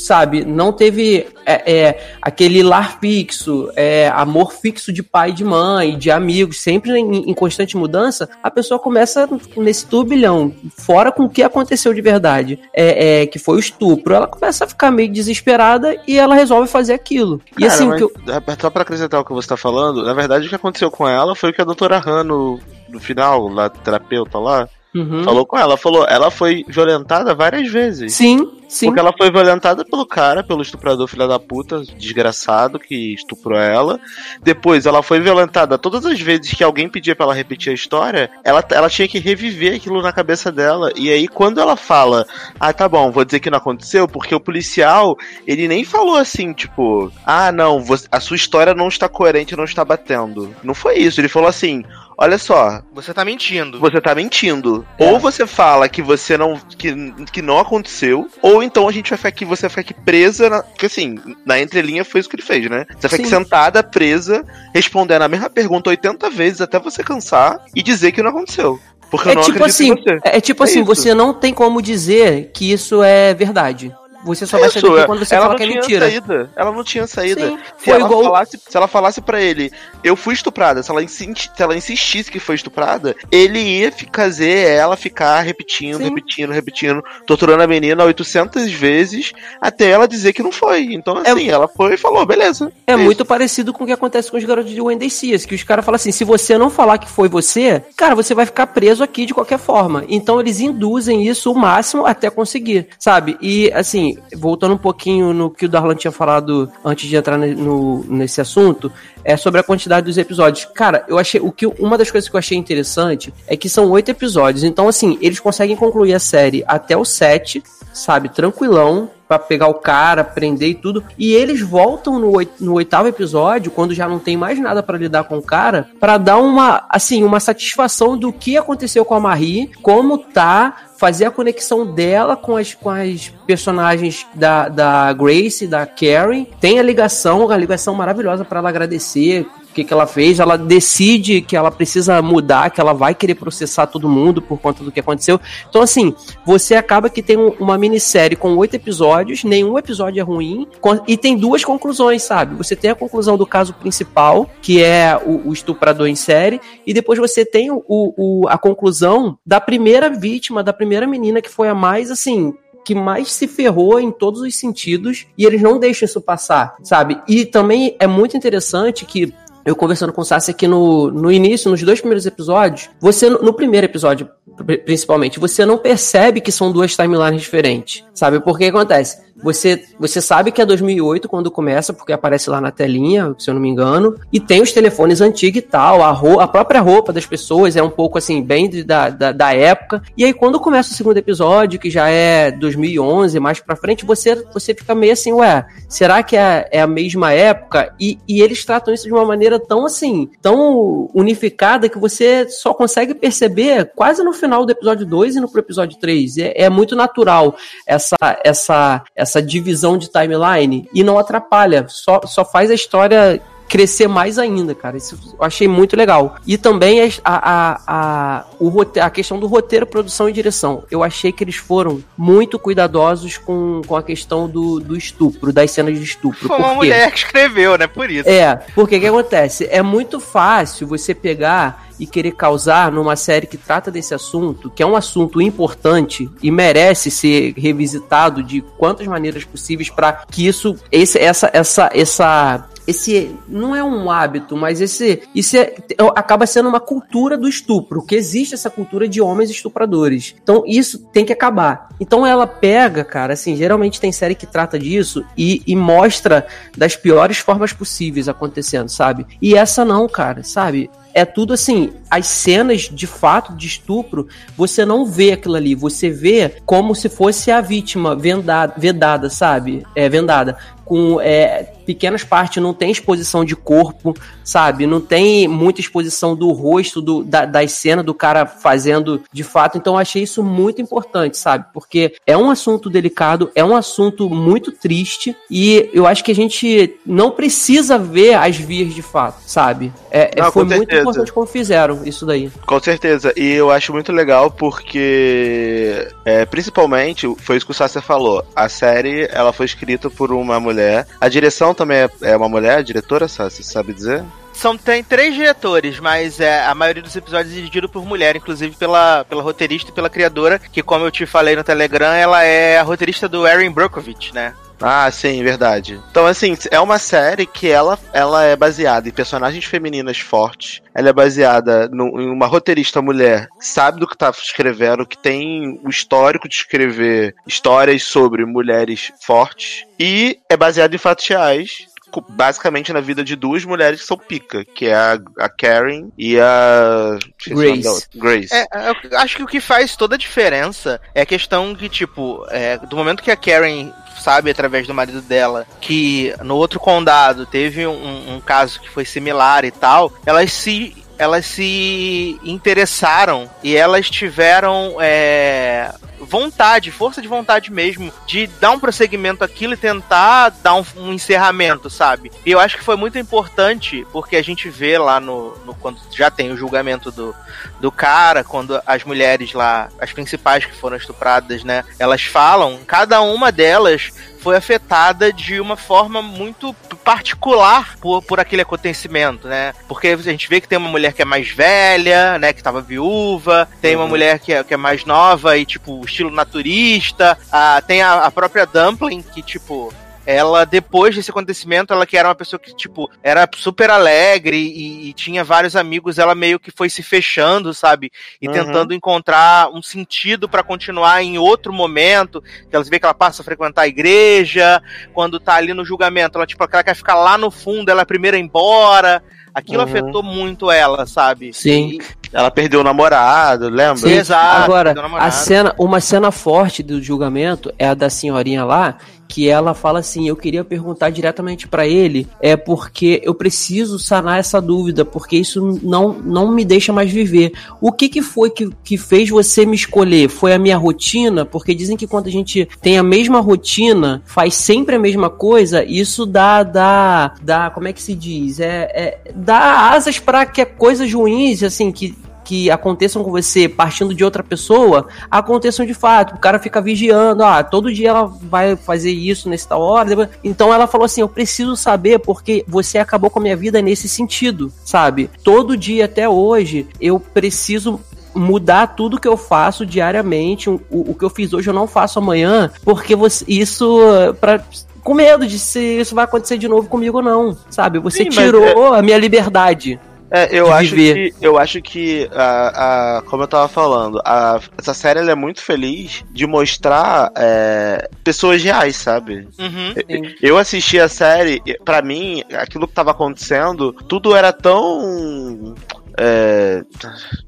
[0.00, 5.98] sabe, não teve é, é, aquele lar fixo, é, amor fixo de pai, de mãe,
[5.98, 11.28] de amigos, sempre em, em constante mudança, a pessoa começa nesse turbilhão, fora com o
[11.28, 15.10] que aconteceu de verdade, é, é, que foi o estupro, ela começa a ficar meio
[15.10, 17.40] desesperada e ela resolve fazer aquilo.
[17.52, 18.12] e Cara, assim, o mas, que eu,
[18.60, 21.34] só pra acrescentar o que você tá falando, na verdade o que aconteceu com ela
[21.34, 25.22] foi o que a doutora Han no, no final, lá, terapeuta lá, Uhum.
[25.22, 25.76] falou com ela.
[25.76, 28.14] Falou, ela foi violentada várias vezes.
[28.14, 28.86] Sim, sim.
[28.86, 34.00] Porque ela foi violentada pelo cara, pelo estuprador filha da puta, desgraçado, que estuprou ela.
[34.42, 38.30] Depois, ela foi violentada todas as vezes que alguém pedia pra ela repetir a história,
[38.44, 40.90] ela, ela tinha que reviver aquilo na cabeça dela.
[40.96, 42.26] E aí, quando ela fala,
[42.58, 46.52] ah, tá bom, vou dizer que não aconteceu, porque o policial, ele nem falou assim,
[46.52, 50.54] tipo, ah, não, você- a sua história não está coerente, não está batendo.
[50.64, 51.84] Não foi isso, ele falou assim.
[52.22, 53.80] Olha só, Você tá mentindo.
[53.80, 54.86] você tá mentindo.
[54.98, 55.10] É.
[55.10, 56.60] Ou você fala que você não.
[56.76, 56.92] Que,
[57.32, 60.50] que não aconteceu, ou então a gente vai ficar aqui, você vai ficar aqui presa.
[60.50, 61.16] Na, porque assim,
[61.46, 62.84] na entrelinha foi isso que ele fez, né?
[62.90, 63.42] Você vai ficar Sim.
[63.44, 64.44] sentada, presa,
[64.74, 68.78] respondendo a mesma pergunta 80 vezes até você cansar e dizer que não aconteceu.
[69.10, 70.20] Porque eu É não tipo acredito assim, em você.
[70.24, 70.86] é, é tipo É assim, isso.
[70.86, 73.92] você não tem como dizer que isso é verdade.
[74.24, 76.06] Você só vai Isso, saber que quando você ela fala que é mentira.
[76.08, 76.50] saída.
[76.54, 77.48] Ela não tinha saída.
[77.48, 78.24] Sim, Se ela, igual.
[78.24, 79.70] falasse, se ela falasse pra ele,
[80.04, 84.96] eu fui estuprada, se ela, se ela insistisse que foi estuprada, ele ia fazer ela
[84.96, 86.04] ficar repetindo, Sim.
[86.04, 90.92] repetindo, repetindo, torturando a menina 800 vezes, até ela dizer que não foi.
[90.92, 92.70] Então, assim, ela foi e falou, beleza.
[92.86, 93.02] É isso.
[93.02, 95.84] muito parecido com o que acontece com os garotos de Wendy Cias, que os caras
[95.84, 99.24] falam assim, se você não falar que foi você, cara, você vai ficar preso aqui
[99.26, 100.04] de qualquer forma.
[100.08, 103.36] Então eles induzem isso o máximo até conseguir, sabe?
[103.40, 108.04] E, assim, voltando um pouquinho no que o Darlan tinha falado antes de entrar no,
[108.08, 108.90] nesse assunto,
[109.24, 110.66] é sobre a quantidade dos episódios.
[110.74, 113.90] Cara, eu achei, o que, uma das coisas que eu achei interessante é que são
[113.90, 117.62] oito episódios, então, assim, eles conseguem concluir a série até o sete,
[117.92, 121.04] sabe, tranquilão, pra pegar o cara, prender e tudo.
[121.16, 125.22] E eles voltam no, no oitavo episódio, quando já não tem mais nada pra lidar
[125.22, 129.70] com o cara, pra dar uma, assim, uma satisfação do que aconteceu com a Marie,
[129.82, 135.86] como tá, fazer a conexão dela com as, com as personagens da, da Grace, da
[135.86, 136.46] Carrie.
[136.60, 140.56] Tem a ligação, a ligação maravilhosa pra ela agradecer o que, que ela fez, ela
[140.58, 144.90] decide que ela precisa mudar, que ela vai querer processar todo mundo por conta do
[144.90, 145.40] que aconteceu.
[145.68, 146.12] Então, assim,
[146.44, 150.66] você acaba que tem um- uma minissérie com oito episódios, nenhum episódio é ruim,
[151.06, 152.56] e tem duas conclusões, sabe?
[152.56, 156.92] Você tem a conclusão do caso principal, que é o, o estuprador em série, e
[156.92, 161.68] depois você tem o, o- a conclusão da primeira vítima, da primeira menina que foi
[161.68, 162.52] a mais, assim,
[162.84, 167.20] que mais se ferrou em todos os sentidos e eles não deixam isso passar, sabe?
[167.28, 169.32] E também é muito interessante que
[169.70, 173.52] eu conversando com o Sassi aqui no, no início, nos dois primeiros episódios, você, no
[173.52, 174.28] primeiro episódio,
[174.66, 178.40] pri- principalmente, você não percebe que são duas timelines diferentes, sabe?
[178.40, 179.30] Porque acontece?
[179.42, 183.54] Você, você sabe que é 2008 quando começa, porque aparece lá na telinha, se eu
[183.54, 187.10] não me engano, e tem os telefones antigos e tal, a, ro- a própria roupa
[187.10, 190.02] das pessoas é um pouco assim, bem de- da, da, da época.
[190.14, 194.34] E aí, quando começa o segundo episódio, que já é 2011, mais pra frente, você,
[194.52, 197.94] você fica meio assim, ué, será que é, é a mesma época?
[197.98, 202.74] E, e eles tratam isso de uma maneira tão assim, tão unificada que você só
[202.74, 206.38] consegue perceber quase no final do episódio 2 e no episódio 3.
[206.38, 207.54] É, é muito natural
[207.86, 213.40] essa, essa, essa divisão de timeline e não atrapalha, só, só faz a história
[213.70, 214.96] crescer mais ainda, cara.
[214.96, 216.34] Isso eu achei muito legal.
[216.44, 218.70] E também a, a, a, o
[219.00, 220.82] a questão do roteiro, produção e direção.
[220.90, 225.70] Eu achei que eles foram muito cuidadosos com, com a questão do, do estupro, das
[225.70, 226.48] cenas de estupro.
[226.48, 227.86] Foi uma mulher que escreveu, né?
[227.86, 228.28] Por isso.
[228.28, 229.68] É, porque o que acontece?
[229.70, 234.82] É muito fácil você pegar e querer causar numa série que trata desse assunto, que
[234.82, 240.74] é um assunto importante e merece ser revisitado de quantas maneiras possíveis para que isso,
[240.90, 245.74] esse, essa, essa, essa esse não é um hábito, mas esse isso é-
[246.14, 250.34] acaba sendo uma cultura do estupro, que existe essa cultura de homens estupradores.
[250.42, 251.88] Então isso tem que acabar.
[252.00, 256.46] Então ela pega, cara, assim, geralmente tem série que trata disso e, e mostra
[256.76, 259.26] das piores formas possíveis acontecendo, sabe?
[259.40, 260.90] E essa não, cara, sabe?
[261.12, 266.08] É tudo assim, as cenas de fato de estupro, você não vê aquilo ali, você
[266.08, 269.84] vê como se fosse a vítima vendada, vedada, sabe?
[269.94, 270.56] É, vendada.
[270.84, 274.14] Com é, pequenas partes, não tem exposição de corpo,
[274.44, 274.86] sabe?
[274.86, 279.76] Não tem muita exposição do rosto, do, da, das cenas do cara fazendo de fato.
[279.76, 281.64] Então eu achei isso muito importante, sabe?
[281.74, 286.34] Porque é um assunto delicado, é um assunto muito triste e eu acho que a
[286.34, 289.92] gente não precisa ver as vias de fato, sabe?
[290.12, 291.00] É, é- Não, foi muito certeza.
[291.00, 292.52] importante como fizeram isso daí.
[292.64, 293.32] Com certeza.
[293.36, 298.44] E eu acho muito legal porque, é, principalmente, foi isso que o Sasser falou.
[298.54, 301.06] A série, ela foi escrita por uma mulher.
[301.20, 304.22] A direção também é, é uma mulher, a diretora, Sasser, sabe dizer?
[304.52, 308.76] São, tem três diretores, mas é, a maioria dos episódios é dirigido por mulher, inclusive
[308.76, 312.78] pela, pela roteirista e pela criadora, que como eu te falei no Telegram, ela é
[312.78, 314.54] a roteirista do Erin Brockovich, né?
[314.80, 316.00] Ah, sim, verdade.
[316.10, 320.80] Então, assim, é uma série que ela, ela é baseada em personagens femininas fortes.
[320.94, 325.18] Ela é baseada no- em uma roteirista mulher que sabe do que tá escrevendo, que
[325.18, 329.84] tem o histórico de escrever histórias sobre mulheres fortes.
[329.98, 331.86] E é baseada em fatos reais.
[332.30, 336.40] Basicamente na vida de duas mulheres que são pica, que é a, a Karen e
[336.40, 337.16] a.
[337.46, 338.08] Grace.
[338.16, 338.48] Grace.
[338.52, 338.66] É,
[339.12, 342.78] eu acho que o que faz toda a diferença é a questão que, tipo, é,
[342.78, 347.86] do momento que a Karen sabe através do marido dela que no outro condado teve
[347.86, 354.08] um, um caso que foi similar e tal, elas se elas se interessaram e elas
[354.08, 360.74] tiveram é, vontade, força de vontade mesmo, de dar um prosseguimento àquilo e tentar dar
[360.74, 362.30] um, um encerramento, sabe?
[362.44, 365.98] E eu acho que foi muito importante, porque a gente vê lá no, no- quando
[366.10, 367.34] já tem o julgamento do,
[367.80, 373.20] do cara, quando as mulheres lá, as principais que foram estupradas, né, elas falam, cada
[373.22, 374.10] uma delas
[374.40, 376.72] foi afetada de uma forma muito
[377.04, 379.74] particular por, por aquele acontecimento, né?
[379.86, 382.50] Porque a gente vê que tem uma mulher que é mais velha, né?
[382.54, 383.49] Que tava viúva,
[383.80, 388.02] tem uma mulher que é, que é mais nova e, tipo, estilo naturista, ah, tem
[388.02, 389.92] a, a própria Dumpling, que, tipo,
[390.26, 395.08] ela, depois desse acontecimento, ela que era uma pessoa que, tipo, era super alegre e,
[395.08, 398.12] e tinha vários amigos, ela meio que foi se fechando, sabe?
[398.40, 398.52] E Uhum.
[398.52, 402.42] tentando encontrar um sentido pra continuar em outro momento.
[402.68, 404.82] Que ela vê que ela passa a frequentar a igreja,
[405.12, 408.04] quando tá ali no julgamento, ela, tipo, ela quer ficar lá no fundo, ela é
[408.04, 409.22] a primeira embora.
[409.54, 409.88] Aquilo Uhum.
[409.88, 411.52] afetou muito ela, sabe?
[411.52, 411.98] Sim.
[412.00, 413.96] E- Ela perdeu o namorado, lembra?
[413.96, 414.12] Sim.
[414.12, 418.96] Exato, Agora, a cena, uma cena forte do julgamento é a da senhorinha lá,
[419.30, 424.40] que ela fala assim: eu queria perguntar diretamente para ele, é porque eu preciso sanar
[424.40, 427.52] essa dúvida, porque isso não, não me deixa mais viver.
[427.80, 430.28] O que, que foi que, que fez você me escolher?
[430.28, 431.44] Foi a minha rotina?
[431.44, 435.84] Porque dizem que quando a gente tem a mesma rotina, faz sempre a mesma coisa,
[435.84, 438.58] isso dá, dá, dá, como é que se diz?
[438.58, 442.16] É, é dá asas para que coisas ruins, assim, que
[442.50, 446.34] que aconteçam com você partindo de outra pessoa, aconteçam de fato.
[446.34, 450.28] O cara fica vigiando, ah, todo dia ela vai fazer isso nessa tal hora.
[450.42, 454.08] Então ela falou assim: eu preciso saber porque você acabou com a minha vida nesse
[454.08, 455.30] sentido, sabe?
[455.44, 458.00] Todo dia até hoje eu preciso
[458.34, 460.68] mudar tudo que eu faço diariamente.
[460.68, 464.00] O, o que eu fiz hoje eu não faço amanhã, porque você, isso
[464.40, 464.60] para
[465.04, 468.00] com medo de se isso vai acontecer de novo comigo não, sabe?
[468.00, 468.98] Você Sim, tirou é...
[468.98, 470.00] a minha liberdade.
[470.30, 474.94] É, eu acho que eu acho que a, a, como eu tava falando, a, essa
[474.94, 479.48] série é muito feliz de mostrar é, pessoas reais, sabe?
[479.58, 485.74] Uhum, eu, eu assisti a série, para mim, aquilo que tava acontecendo, tudo era tão
[486.22, 486.82] é...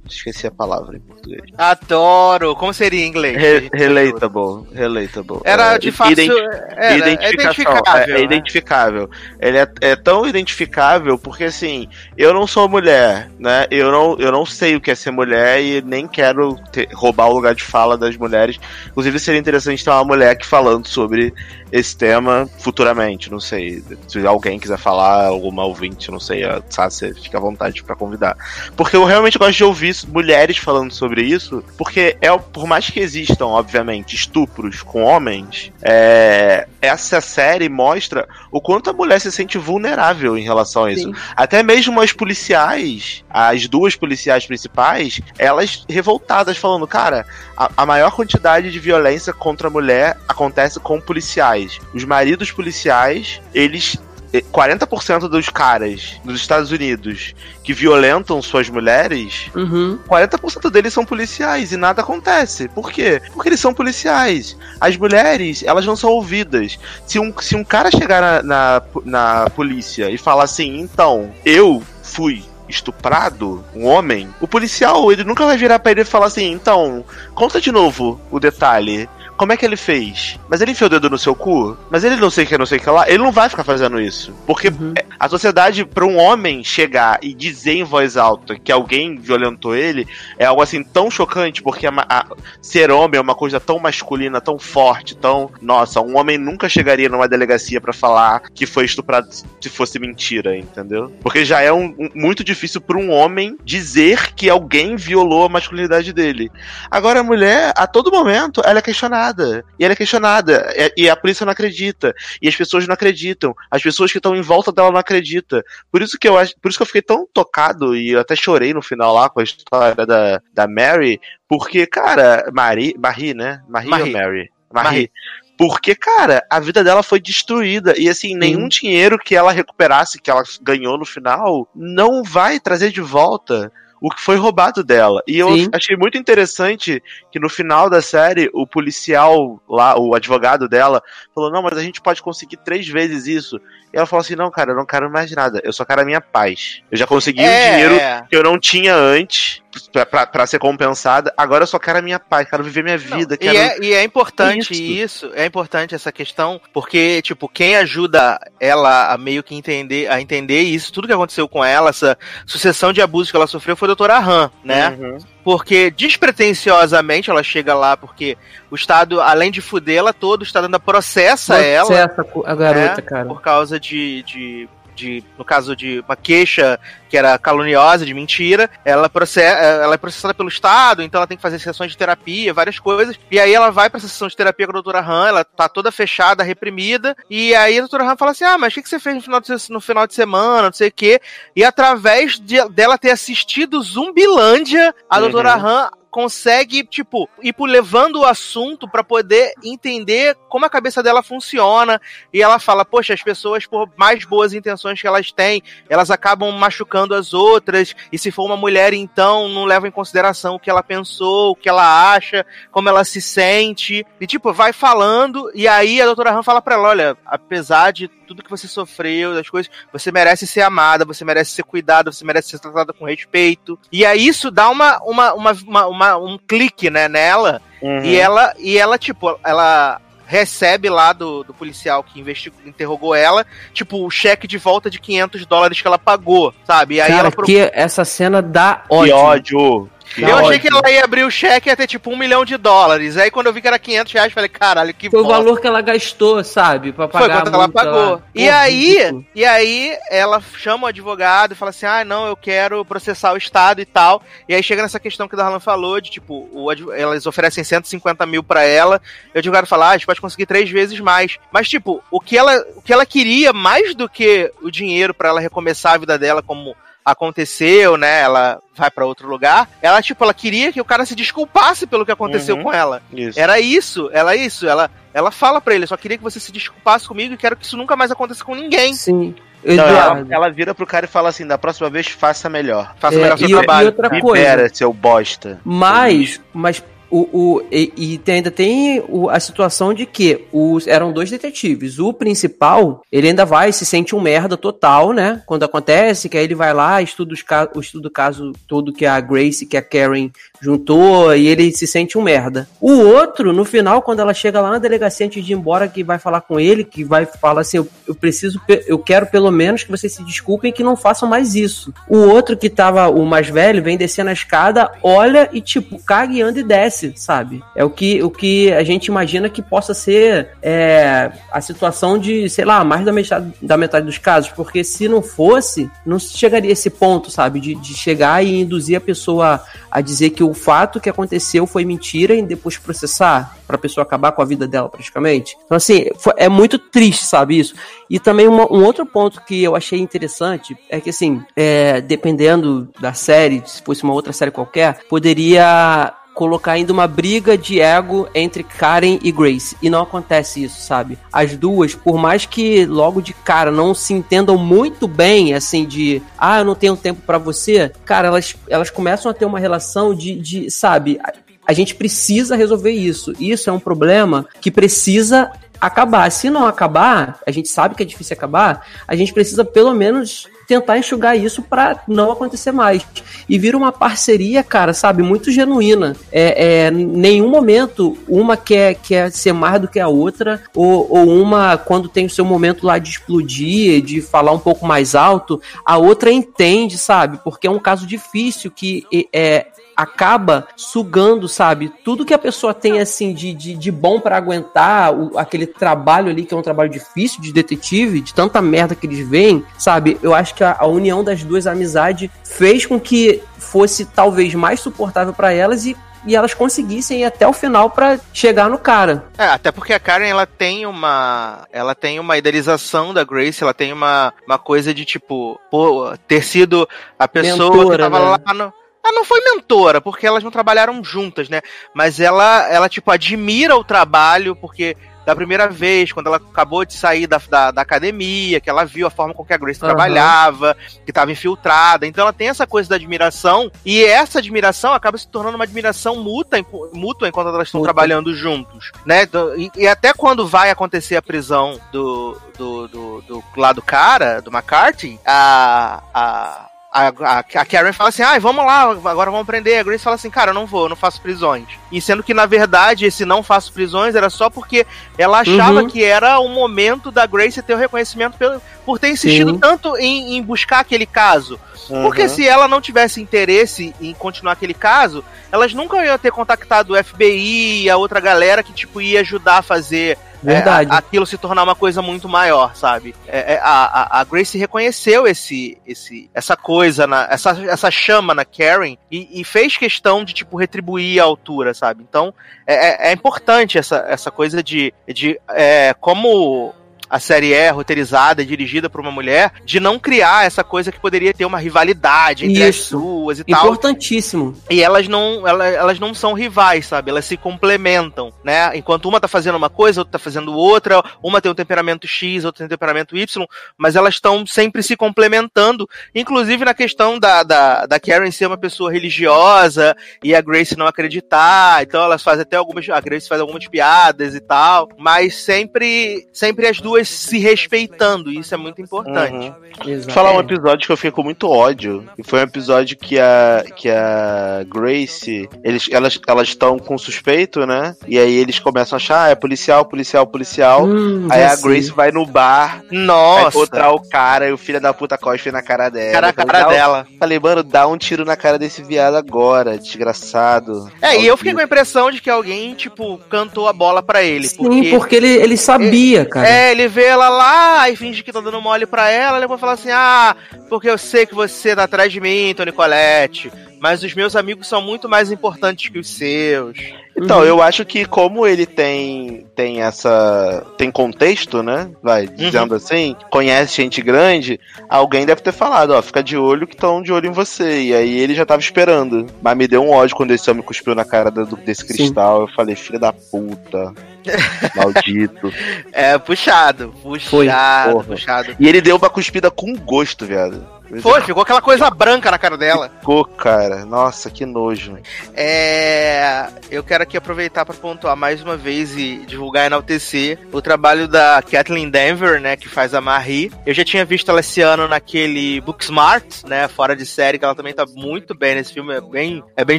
[0.09, 1.43] Esqueci a palavra em português.
[1.59, 2.57] Adoro!
[2.57, 3.37] Como seria em inglês?
[3.37, 4.67] Re relatable.
[4.73, 5.41] Relatable.
[5.45, 6.19] Era é, de fato.
[6.19, 7.95] Era, identificação.
[7.95, 9.11] É, é, é identificável.
[9.39, 11.87] Ele é, é, tão identificável porque assim,
[12.17, 13.67] eu não sou mulher, né?
[13.71, 17.29] Eu não, eu não sei o que é ser mulher e nem quero ter, roubar
[17.29, 18.59] o lugar de fala das mulheres.
[18.87, 21.35] Inclusive, seria interessante ter uma mulher aqui falando sobre
[21.73, 23.31] esse tema futuramente.
[23.31, 23.83] Não sei.
[24.07, 28.37] Se alguém quiser falar, alguma ouvinte, não sei, a Sácia, fica à vontade para convidar.
[28.77, 33.01] Porque eu realmente gosto de ouvir mulheres falando sobre isso, porque é por mais que
[33.01, 39.57] existam, obviamente, estupros com homens, é, essa série mostra o quanto a mulher se sente
[39.57, 41.09] vulnerável em relação a isso.
[41.09, 41.15] Sim.
[41.35, 47.25] Até mesmo as policiais, as duas policiais principais, elas revoltadas falando, cara,
[47.57, 51.62] a, a maior quantidade de violência contra a mulher acontece com policiais.
[51.93, 53.99] Os maridos policiais, eles
[54.41, 59.99] 40% dos caras nos Estados Unidos que violentam suas mulheres, uhum.
[60.09, 62.69] 40% deles são policiais e nada acontece.
[62.69, 63.21] Por quê?
[63.33, 64.57] Porque eles são policiais.
[64.81, 66.79] As mulheres, elas não são ouvidas.
[67.07, 71.83] Se um, se um cara chegar na, na, na polícia e falar assim, então, eu
[72.03, 76.53] fui estuprado, um homem, o policial, ele nunca vai virar pra ele e falar assim,
[76.53, 79.09] então, conta de novo o detalhe.
[79.43, 80.39] Como é que ele fez?
[80.49, 81.77] Mas ele enfiou o dedo no seu cu?
[81.91, 83.09] Mas ele não sei o que, não sei o que lá.
[83.09, 84.33] Ele não vai ficar fazendo isso.
[84.47, 84.95] Porque uhum.
[85.19, 90.07] a sociedade, para um homem chegar e dizer em voz alta que alguém violentou ele,
[90.39, 92.27] é algo assim tão chocante, porque a, a,
[92.61, 95.51] ser homem é uma coisa tão masculina, tão forte, tão.
[95.61, 100.57] Nossa, um homem nunca chegaria numa delegacia para falar que foi estuprado se fosse mentira,
[100.57, 101.13] entendeu?
[101.21, 105.49] Porque já é um, um, muito difícil para um homem dizer que alguém violou a
[105.49, 106.49] masculinidade dele.
[106.89, 109.65] Agora, a mulher, a todo momento, ela é questionada questionada.
[109.79, 110.75] E ela é questionada.
[110.97, 112.15] E a polícia não acredita.
[112.41, 113.55] E as pessoas não acreditam.
[113.71, 115.63] As pessoas que estão em volta dela não acreditam.
[115.91, 118.37] Por isso que eu acho, por isso que eu fiquei tão tocado e eu até
[118.37, 123.63] chorei no final lá com a história da, da Mary, porque, cara, Marie, Marie, né?
[123.69, 124.07] Marie, Marie.
[124.07, 124.51] ou Mary?
[124.73, 124.85] Marie.
[124.91, 125.11] Marie.
[125.59, 127.95] Porque, cara, a vida dela foi destruída.
[127.97, 132.91] E assim, nenhum dinheiro que ela recuperasse, que ela ganhou no final, não vai trazer
[132.91, 133.71] de volta
[134.03, 135.23] o que foi roubado dela.
[135.29, 135.69] E eu Sim.
[135.73, 137.01] achei muito interessante
[137.31, 141.01] que no final da série, o policial lá, o advogado dela,
[141.33, 143.61] falou: Não, mas a gente pode conseguir três vezes isso.
[143.93, 145.61] E ela falou assim: Não, cara, eu não quero mais nada.
[145.63, 146.83] Eu só quero a minha paz.
[146.91, 151.33] Eu já consegui é, o dinheiro que eu não tinha antes para ser compensada.
[151.37, 153.37] Agora eu só quero a minha paz, quero viver minha vida.
[153.37, 153.55] Quero...
[153.55, 155.27] E, é, e é importante isso.
[155.27, 160.21] isso, é importante essa questão, porque, tipo, quem ajuda ela a meio que entender, a
[160.21, 163.87] entender isso, tudo que aconteceu com ela, essa sucessão de abusos que ela sofreu, foi
[163.87, 164.91] a doutora Han, né?
[164.91, 165.19] Uhum.
[165.45, 168.39] Porque despretensiosamente ela chega lá, porque
[168.71, 172.15] o Estado, além de fudê-la todo, o Estado ainda processa, processa ela.
[172.47, 173.25] a garota, né, cara.
[173.27, 174.69] Por causa de, de
[175.03, 179.99] de, no caso de uma queixa que era caluniosa, de mentira, ela, processa, ela é
[179.99, 183.19] processada pelo Estado, então ela tem que fazer sessões de terapia, várias coisas.
[183.31, 185.91] E aí ela vai pra sessão de terapia com a doutora Han, ela tá toda
[185.91, 187.17] fechada, reprimida.
[187.29, 189.23] E aí a doutora Han fala assim: Ah, mas o que, que você fez no
[189.23, 190.63] final, de, no final de semana?
[190.63, 191.21] Não sei o quê.
[191.55, 195.23] E através de, dela ter assistido Zumbilândia, a uhum.
[195.23, 201.23] doutora Han consegue, tipo, ir levando o assunto para poder entender como a cabeça dela
[201.23, 201.99] funciona.
[202.31, 206.53] E ela fala: Poxa, as pessoas, por mais boas intenções que elas têm, elas acabam
[206.53, 207.97] machucando as outras.
[208.13, 211.57] E se for uma mulher, então, não leva em consideração o que ela pensou, o
[211.57, 214.07] que ela acha, como ela se sente.
[214.21, 215.51] E, tipo, vai falando.
[215.55, 219.35] E aí a doutora Han fala pra ela: Olha, apesar de tudo que você sofreu,
[219.35, 223.05] das coisas, você merece ser amada, você merece ser cuidada, você merece ser tratada com
[223.05, 223.79] respeito.
[223.93, 227.61] E aí isso dá uma, uma, uma, uma, uma um clique, né, nela.
[227.81, 228.03] Uhum.
[228.05, 233.45] E ela, e ela, tipo, ela recebe lá do, do policial que investigou, interrogou ela,
[233.75, 236.95] tipo, o cheque de volta de 500 dólares que ela pagou, sabe?
[236.95, 239.91] E aí Cara, ela procura- que essa cena dá Que ódio.
[240.13, 240.25] Ódio.
[240.27, 242.45] Que Eu achei que ela ia abrir o cheque e ia ter tipo um milhão
[242.45, 243.17] de dólares.
[243.17, 245.39] Aí quando eu vi que era 500 reais, falei, caralho, que Foi o bosta.
[245.43, 246.93] valor que ela gastou, sabe?
[246.93, 248.11] Pra Foi pagar quanto a ela pagou.
[248.13, 248.23] lá.
[248.35, 252.37] E Porra, aí, e aí ela chama o advogado e fala assim: ah, não, eu
[252.37, 254.23] quero processar o Estado e tal.
[254.49, 257.63] E aí chega nessa questão que o Darlan falou, de tipo, o adv- elas oferecem
[257.65, 259.01] 150 mil pra ela,
[259.35, 261.39] e o advogado fala, ah, a gente pode conseguir três vezes mais.
[261.53, 265.29] Mas, tipo, o que ela, o que ela queria, mais do que o dinheiro pra
[265.29, 268.21] ela recomeçar a vida dela como aconteceu, né?
[268.23, 269.69] Ela vai pra outro lugar.
[269.81, 272.65] Ela, tipo, ela queria que o cara se desculpasse pelo que aconteceu Uhum.
[272.65, 273.03] com ela.
[273.13, 273.39] Isso.
[273.39, 277.07] Era isso, ela isso, ela, ela fala pra ele, só queria que você se desculpasse
[277.07, 278.95] comigo e quero que isso nunca mais aconteça com ninguém.
[278.95, 279.35] Sim.
[279.65, 282.97] Não, ela, ela vira pro cara e fala assim: da próxima vez faça melhor.
[282.99, 283.85] Faça É, melhor seu e- trabalho.
[283.85, 284.27] e outra coisa.
[284.51, 285.61] Libera, seu bosta.
[285.65, 290.87] Mas, mas o, o, e, e tem- ainda tem o- a situação de que os,
[290.87, 291.99] eram dois detetives.
[291.99, 295.43] O principal, ele ainda vai, se sente um merda total, né?
[295.47, 297.45] Quando acontece, que aí ele vai lá, estuda, os,
[297.85, 300.31] estuda o caso todo que a Grace, que a Karen
[300.63, 302.69] juntou, e ele se sente um merda.
[302.81, 306.05] O outro, no final, quando ela chega lá na delegacia antes de ir embora, que
[306.05, 309.83] vai falar com ele, que vai falar assim, eu, eu preciso, eu quero pelo menos
[309.83, 311.93] que vocês se desculpem e que não façam mais isso.
[312.09, 316.33] O outro que tava, o mais velho, vem descendo a escada, olha e tipo, caga
[316.33, 317.61] e anda e desce, sabe?
[317.75, 322.49] É o que, o que a gente imagina que possa ser é, a situação de,
[322.49, 326.71] sei lá, mais da metade, da metade dos casos, porque se não fosse, não chegaria
[326.71, 327.59] a esse ponto, sabe?
[327.59, 329.61] De, de chegar e induzir a pessoa
[329.91, 334.33] a dizer que o fato que aconteceu foi mentira e depois processar pra pessoa acabar
[334.33, 335.57] com a vida dela praticamente.
[335.65, 336.07] Então assim,
[336.37, 337.75] é muito triste, sabe isso?
[338.11, 342.89] E também uma- um outro ponto que eu achei interessante é que assim, é, dependendo
[343.01, 348.29] da série, se fosse uma outra série qualquer, poderia colocar ainda uma briga de ego
[348.35, 349.77] entre Karen e Grace.
[349.83, 351.19] E não acontece isso, sabe?
[351.33, 356.23] As duas, por mais que logo de cara não se entendam muito bem, assim, de
[356.39, 360.15] ah, eu não tenho tempo pra você, cara, elas, elas começam a ter uma relação
[360.15, 361.33] de, de sabe, a,
[361.67, 363.33] a gente precisa resolver isso.
[363.39, 366.31] Isso é um problema que precisa acabar.
[366.31, 370.47] Se não acabar, a gente sabe que é difícil acabar, a gente precisa pelo menos
[370.73, 373.05] tentar enxugar isso pra não acontecer mais.
[373.47, 376.17] E vira uma parceria, cara, sabe, muito genuína.
[376.31, 381.29] É, é, nenhum momento uma quer, quer ser mais do que a outra, ou, ou
[381.29, 385.61] uma, quando tem o seu momento lá de explodir, de falar um pouco mais alto,
[385.85, 387.39] a outra entende, sabe?
[387.45, 389.67] Porque é um caso difícil que é,
[389.97, 395.15] acaba sugando, sabe, tudo que a pessoa tem assim de, de, de bom para aguentar
[395.15, 399.07] o, aquele trabalho ali que é um trabalho difícil de detetive, de tanta merda que
[399.07, 400.19] eles veem, sabe?
[400.23, 404.55] Eu acho que a, a união das duas, a amizade, fez com que fosse talvez
[404.55, 408.79] mais suportável para elas e e elas conseguissem ir até o final para chegar no
[408.79, 409.25] cara.
[409.37, 413.75] É, até porque a Karen ela tem uma ela tem uma idealização da Grace, ela
[413.75, 416.89] tem uma, uma coisa de tipo, pô, ter sido
[417.19, 418.39] a pessoa Mentora, que tava né?
[418.47, 418.73] lá no
[419.05, 421.61] ela não foi mentora, porque elas não trabalharam juntas, né?
[421.95, 426.95] Mas ela, ela tipo, admira o trabalho, porque da primeira vez, quando ela acabou de
[426.95, 429.95] sair da, da, da academia, que ela viu a forma com que a Grace Aham.
[429.95, 432.07] trabalhava, que estava infiltrada.
[432.07, 436.17] Então ela tem essa coisa da admiração, e essa admiração acaba se tornando uma admiração
[436.17, 439.29] mútua, mútua enquanto elas estão trabalhando juntos, né?
[439.57, 444.41] E, e até quando vai acontecer a prisão do, do, do, do lá do cara,
[444.41, 446.03] do McCarthy, a.
[446.13, 449.81] a a, a, a Karen fala assim, ah, vamos lá, agora vamos prender.
[449.81, 451.65] A Grace fala assim, cara, eu não vou, eu não faço prisões.
[451.91, 454.87] E sendo que, na verdade, esse não faço prisões era só porque
[455.17, 455.89] ela achava Uhum.
[455.89, 459.59] que era o momento da Grace ter o reconhecimento pelo, por ter insistido Sim.
[459.59, 461.59] tanto em, em buscar aquele caso.
[462.03, 462.29] Porque Uhum.
[462.29, 467.05] se ela não tivesse interesse em continuar aquele caso, elas nunca iam ter contactado o
[467.05, 470.91] FBI e a outra galera que, tipo, ia ajudar a fazer Verdade.
[470.91, 473.15] a- aquilo se tornar uma coisa muito maior, sabe?
[473.27, 478.45] É, é, a, a, Grace reconheceu esse, esse, essa coisa, na, essa, essa chama na
[478.45, 482.05] Karen e, e fez questão de, tipo, retribuir a altura, sabe?
[482.09, 482.35] Então,
[482.67, 486.75] é, é- é importante essa, essa coisa de, de é, como
[487.13, 490.99] a série é roteirizada e dirigida por uma mulher, de não criar essa coisa que
[490.99, 492.99] poderia ter uma rivalidade entre as Isso.
[492.99, 493.61] duas e tal.
[493.67, 494.57] Importantíssimo.
[494.71, 497.11] E elas não, ela- elas não são rivais, sabe?
[497.11, 498.71] Elas se complementam, né?
[498.77, 502.45] Enquanto uma tá fazendo uma coisa, outra tá fazendo outra, uma tem um temperamento X,
[502.47, 507.43] outra tem um temperamento Y, mas elas estão sempre se complementando, inclusive na questão da,
[507.43, 512.43] da, da Karen ser uma pessoa religiosa e a Grace não acreditar, então elas fazem
[512.43, 517.09] até algumas, a Grace faz algumas piadas e tal, mas sempre, sempre as duas pessoas
[517.09, 518.31] se respeitando.
[518.31, 519.53] Isso é muito importante.
[519.85, 522.05] Vou falar um episódio que eu fiquei com muito ódio.
[522.17, 527.67] E foi um episódio que a, que a Grace, eles, elas elas estão com suspeito,
[527.67, 527.95] né?
[528.07, 530.85] E aí eles começam a achar, ah, é policial, policial, policial.
[530.85, 531.93] Hum, aí a Grace sei.
[531.93, 533.49] vai no bar, vai Nossa.
[533.49, 536.13] encontrar o cara e o filho da puta cospe na cara dela.
[536.13, 537.07] Cara, a Eu falei, cara "Dá um-" dela.
[537.19, 540.91] Falei, mano, dá um tiro na cara desse viado agora, desgraçado.
[541.01, 544.23] É, e eu fiquei com a impressão de que alguém, tipo, cantou a bola pra
[544.23, 544.49] ele.
[544.49, 546.49] Sim, porque, ele, ele sabia, cara.
[546.49, 549.61] É, ele vê ela lá e finge que tá dando mole pra ela, e depois
[549.61, 550.37] fala assim: Ah,
[550.69, 553.51] porque eu sei que você tá atrás de mim, Tony Colette,
[553.81, 556.79] mas os meus amigos são muito mais importantes que os seus.
[557.15, 557.45] Então, Uhum.
[557.45, 561.91] eu acho que como ele tem tem essa tem contexto, né?
[562.03, 564.59] Vai dizendo assim, conhece gente grande,
[564.89, 567.83] alguém deve ter falado, ó, fica de olho que estão de olho em você.
[567.83, 569.27] E aí ele já tava esperando.
[569.43, 571.95] Mas me deu um ódio quando esse homem cuspiu na cara do- desse Sim.
[571.95, 572.43] cristal.
[572.43, 573.93] Eu falei, filho da puta.
[574.77, 575.53] Maldito.
[575.93, 578.57] É, puxado, puxado, Foi, puxado.
[578.59, 580.82] E ele deu uma cuspida com gosto, viado.
[581.01, 582.91] Foi, ficou aquela coisa branca na cara dela.
[583.01, 583.85] Ficou, cara.
[583.85, 584.99] Nossa, que nojo.
[585.35, 590.61] É, eu quero aqui aproveitar para pontuar mais uma vez e divulgar e enaltecer o
[590.61, 593.51] trabalho da Kathleen Denver, né, que faz a Marie.
[593.65, 597.55] Eu já tinha visto ela esse ano naquele Booksmart, né, fora de série, que ela
[597.55, 599.79] também tá muito bem nesse filme, é bem, é bem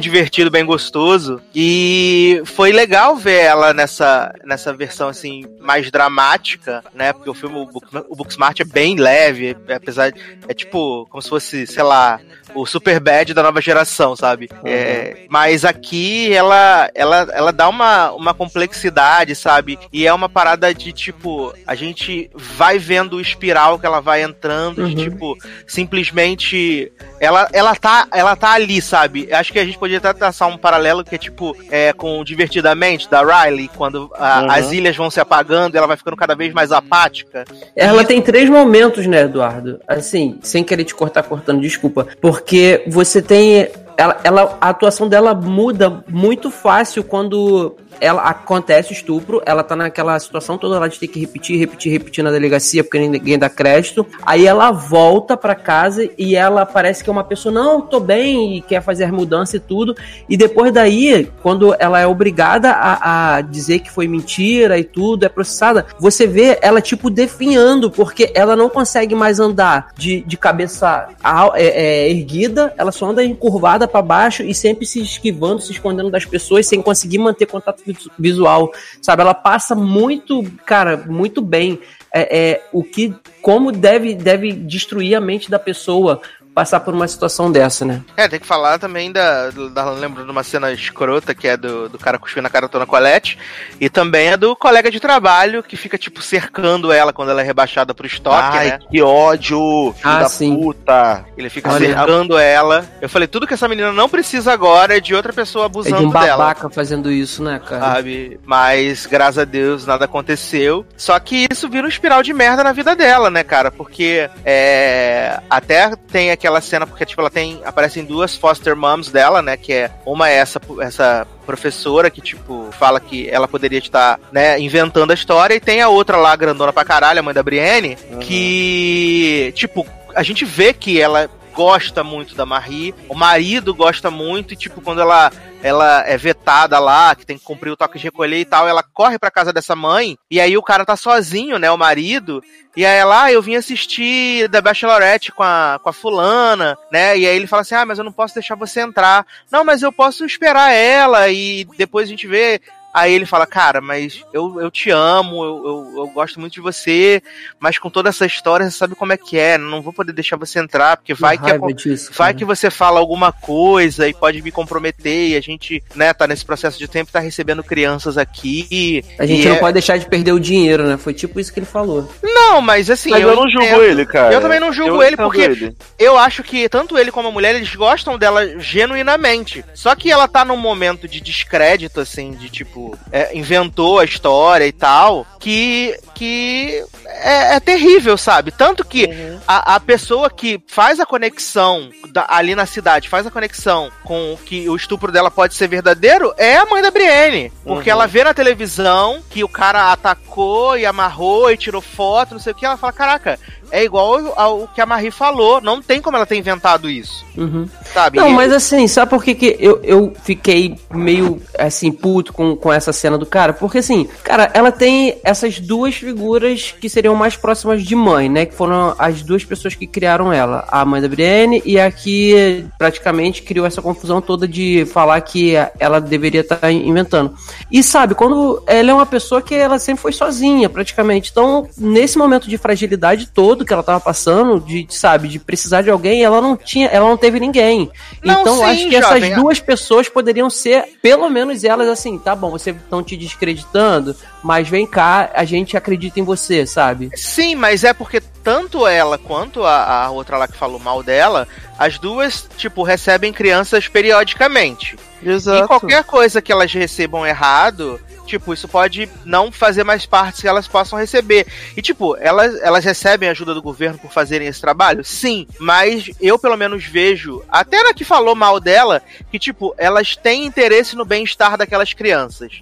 [0.00, 1.40] divertido, bem gostoso.
[1.54, 7.56] E foi legal ver ela nessa, nessa versão assim mais dramática, né, porque o filme
[7.56, 11.66] o, Book, o Booksmart é bem leve, é- apesar de, é tipo como se fosse,
[11.66, 12.20] sei lá,
[12.54, 14.48] o super bad da nova geração, sabe?
[14.64, 19.78] É, mas aqui ela, ela, ela dá uma, uma complexidade, sabe?
[19.92, 24.22] E é uma parada de tipo, a gente vai vendo o espiral que ela vai
[24.22, 25.10] entrando, de Uhum.
[25.10, 25.36] tipo,
[25.66, 26.90] simplesmente
[27.20, 29.28] ela, ela, tá, ela tá ali, sabe?
[29.32, 32.24] Acho que a gente podia até traçar um paralelo que é tipo, é, com o
[32.24, 34.50] Divertidamente da Riley, quando a- Uhum.
[34.50, 37.44] as ilhas vão se apagando e ela vai ficando cada vez mais apática.
[37.76, 39.80] Ela E- tem três momentos, né, Eduardo?
[39.86, 42.06] Assim, sem querer te cortar cortando, desculpa.
[42.20, 42.43] Porque
[42.88, 43.68] você tem.
[43.96, 49.76] Ela, ela, a atuação dela muda muito fácil quando ela acontece o estupro, ela tá
[49.76, 53.48] naquela situação toda lá de ter que repetir, repetir, repetir na delegacia porque ninguém dá
[53.48, 54.06] crédito.
[54.24, 58.56] Aí ela volta pra casa e ela parece que é uma pessoa, não, tô bem,
[58.56, 59.94] e quer fazer as mudanças e tudo.
[60.28, 65.24] E depois daí, quando ela é obrigada a, a dizer que foi mentira e tudo,
[65.24, 70.36] é processada, você vê ela, tipo, definhando, porque ela não consegue mais andar de, de
[70.36, 71.08] cabeça
[71.54, 76.10] é, é, erguida, ela só anda encurvada pra baixo e sempre se esquivando, se escondendo
[76.10, 77.83] das pessoas, sem conseguir manter contato
[78.18, 79.22] visual, sabe?
[79.22, 81.80] Ela passa muito, cara, muito bem.
[82.12, 86.20] É, é, o que, como deve, deve destruir a mente da pessoa
[86.54, 88.02] passar por uma situação dessa, né?
[88.16, 91.88] É, tem que falar também da, da lembrando de uma cena escrota que é do,
[91.88, 93.36] do cara cuspindo na cara da Colette
[93.80, 97.44] e também é do colega de trabalho que fica tipo cercando ela quando ela é
[97.44, 98.78] rebaixada pro estoque, Ai, né?
[98.90, 100.56] que ódio, filho Ah, da sim.
[100.56, 101.24] puta.
[101.36, 102.84] Ele fica Olha, cercando ela.
[103.00, 105.72] Eu falei, tudo que essa menina não precisa agora é de outra pessoa É de
[105.72, 106.36] abusando um dela.
[106.36, 107.80] babaca fazendo isso, né, cara?
[107.94, 108.38] Sabe?
[108.44, 110.86] Mas, graças a Deus, nada aconteceu.
[110.96, 113.70] Só que isso vira um espiral de merda na vida dela, né, cara?
[113.72, 117.60] Porque é, até tem aquela cena, porque, tipo, ela tem.
[117.64, 119.56] Aparecem duas foster moms dela, né?
[119.56, 124.58] Que é uma é essa, essa professora que, tipo, fala que ela poderia estar, né,
[124.58, 127.96] inventando a história, e tem a outra lá, grandona pra caralho, a mãe da Brienne,
[128.20, 134.52] que, tipo, a gente vê que ela gosta muito da Marie, o marido gosta muito,
[134.52, 135.30] e tipo, quando ela
[135.62, 138.82] ela é vetada lá, que tem que cumprir o toque de recolher e tal, ela
[138.82, 142.42] corre pra casa dessa mãe, e aí o cara tá sozinho, né, o marido,
[142.76, 147.16] e aí ela, ah, eu vim assistir The Bachelorette com a, com a fulana, né,
[147.16, 149.24] e aí ele fala assim, ah, mas eu não posso deixar você entrar.
[149.50, 152.60] Não, mas eu posso esperar ela, e depois a gente vê...
[152.94, 156.60] Aí ele fala, cara, mas eu, eu te amo, eu, eu, eu gosto muito de
[156.60, 157.20] você,
[157.58, 160.36] mas com toda essa história, você sabe como é que é, não vou poder deixar
[160.36, 162.38] você entrar, porque vai que, disso, vai cara.
[162.38, 166.44] que você fala alguma coisa e pode me comprometer, e a gente, né, tá nesse
[166.44, 169.04] processo de tempo, tá recebendo crianças aqui.
[169.18, 170.96] A gente e não é- pode deixar de perder o dinheiro, né?
[170.96, 172.08] Foi tipo isso que ele falou.
[172.22, 173.82] Não, mas assim, Mas eu, não julgo entendo.
[173.82, 174.32] ele, cara.
[174.32, 175.76] Eu também não julgo Eu ele, porque ele.
[175.98, 179.64] eu acho que tanto ele como a mulher, eles gostam dela genuinamente.
[179.74, 184.66] Só que ela tá num momento de descrédito, assim, de tipo, é, inventou a história
[184.66, 188.50] e tal, que, que é, é terrível, sabe?
[188.50, 189.04] Tanto que
[189.46, 194.36] a, a pessoa que faz a conexão da- ali na cidade, faz a conexão com
[194.44, 197.52] que o estupro dela pode ser verdadeiro, é a mãe da Brienne.
[197.64, 202.40] Porque ela vê na televisão que o cara atacou e amarrou e tirou foto, não
[202.40, 203.38] sei o que, ela fala, caraca,
[203.70, 207.68] é igual ao, que a Marie falou, não tem como ela ter inventado isso, Uhum.
[207.92, 208.18] sabe?
[208.18, 212.72] Não, mas assim, sabe por que, que eu, eu fiquei meio assim, puto com, com
[212.72, 213.52] essa cena do cara?
[213.52, 218.46] Porque assim, cara, ela tem essas duas figuras que seriam mais próximas de mãe, né?
[218.46, 222.64] Que foram as duas pessoas que criaram ela, a mãe da Brienne e a que
[222.78, 227.34] praticamente criou essa confusão toda de falar que ela deveria estar tá inventando.
[227.70, 231.30] E sabe, quando ela é uma pessoa que ela sempre foi sozinha, praticamente.
[231.30, 235.90] Então, nesse momento de fragilidade todo que ela tava passando, de, sabe, de precisar de
[235.90, 237.88] alguém, ela não tinha, ela não teve ninguém.
[238.22, 242.18] Não, então, sim, acho que jovem, essas duas pessoas poderiam ser, pelo menos elas assim,
[242.18, 247.10] tá bom, vocês estão te descreditando, mas vem cá, a gente acredita em você, sabe?
[247.14, 251.46] Sim, mas é porque tanto ela quanto a, a outra lá que falou mal dela,
[251.78, 254.96] as duas, tipo, recebem crianças periodicamente.
[255.22, 255.64] Exato.
[255.64, 260.48] E qualquer coisa que elas recebam errado, tipo, isso pode não fazer mais parte que
[260.48, 261.46] elas possam receber.
[261.76, 265.04] E, tipo, elas, elas recebem ajuda do governo por fazerem esse trabalho?
[265.04, 270.16] Sim, mas eu pelo menos vejo, até na que falou mal dela, que, tipo, elas
[270.16, 272.60] têm interesse no bem-estar daquelas crianças.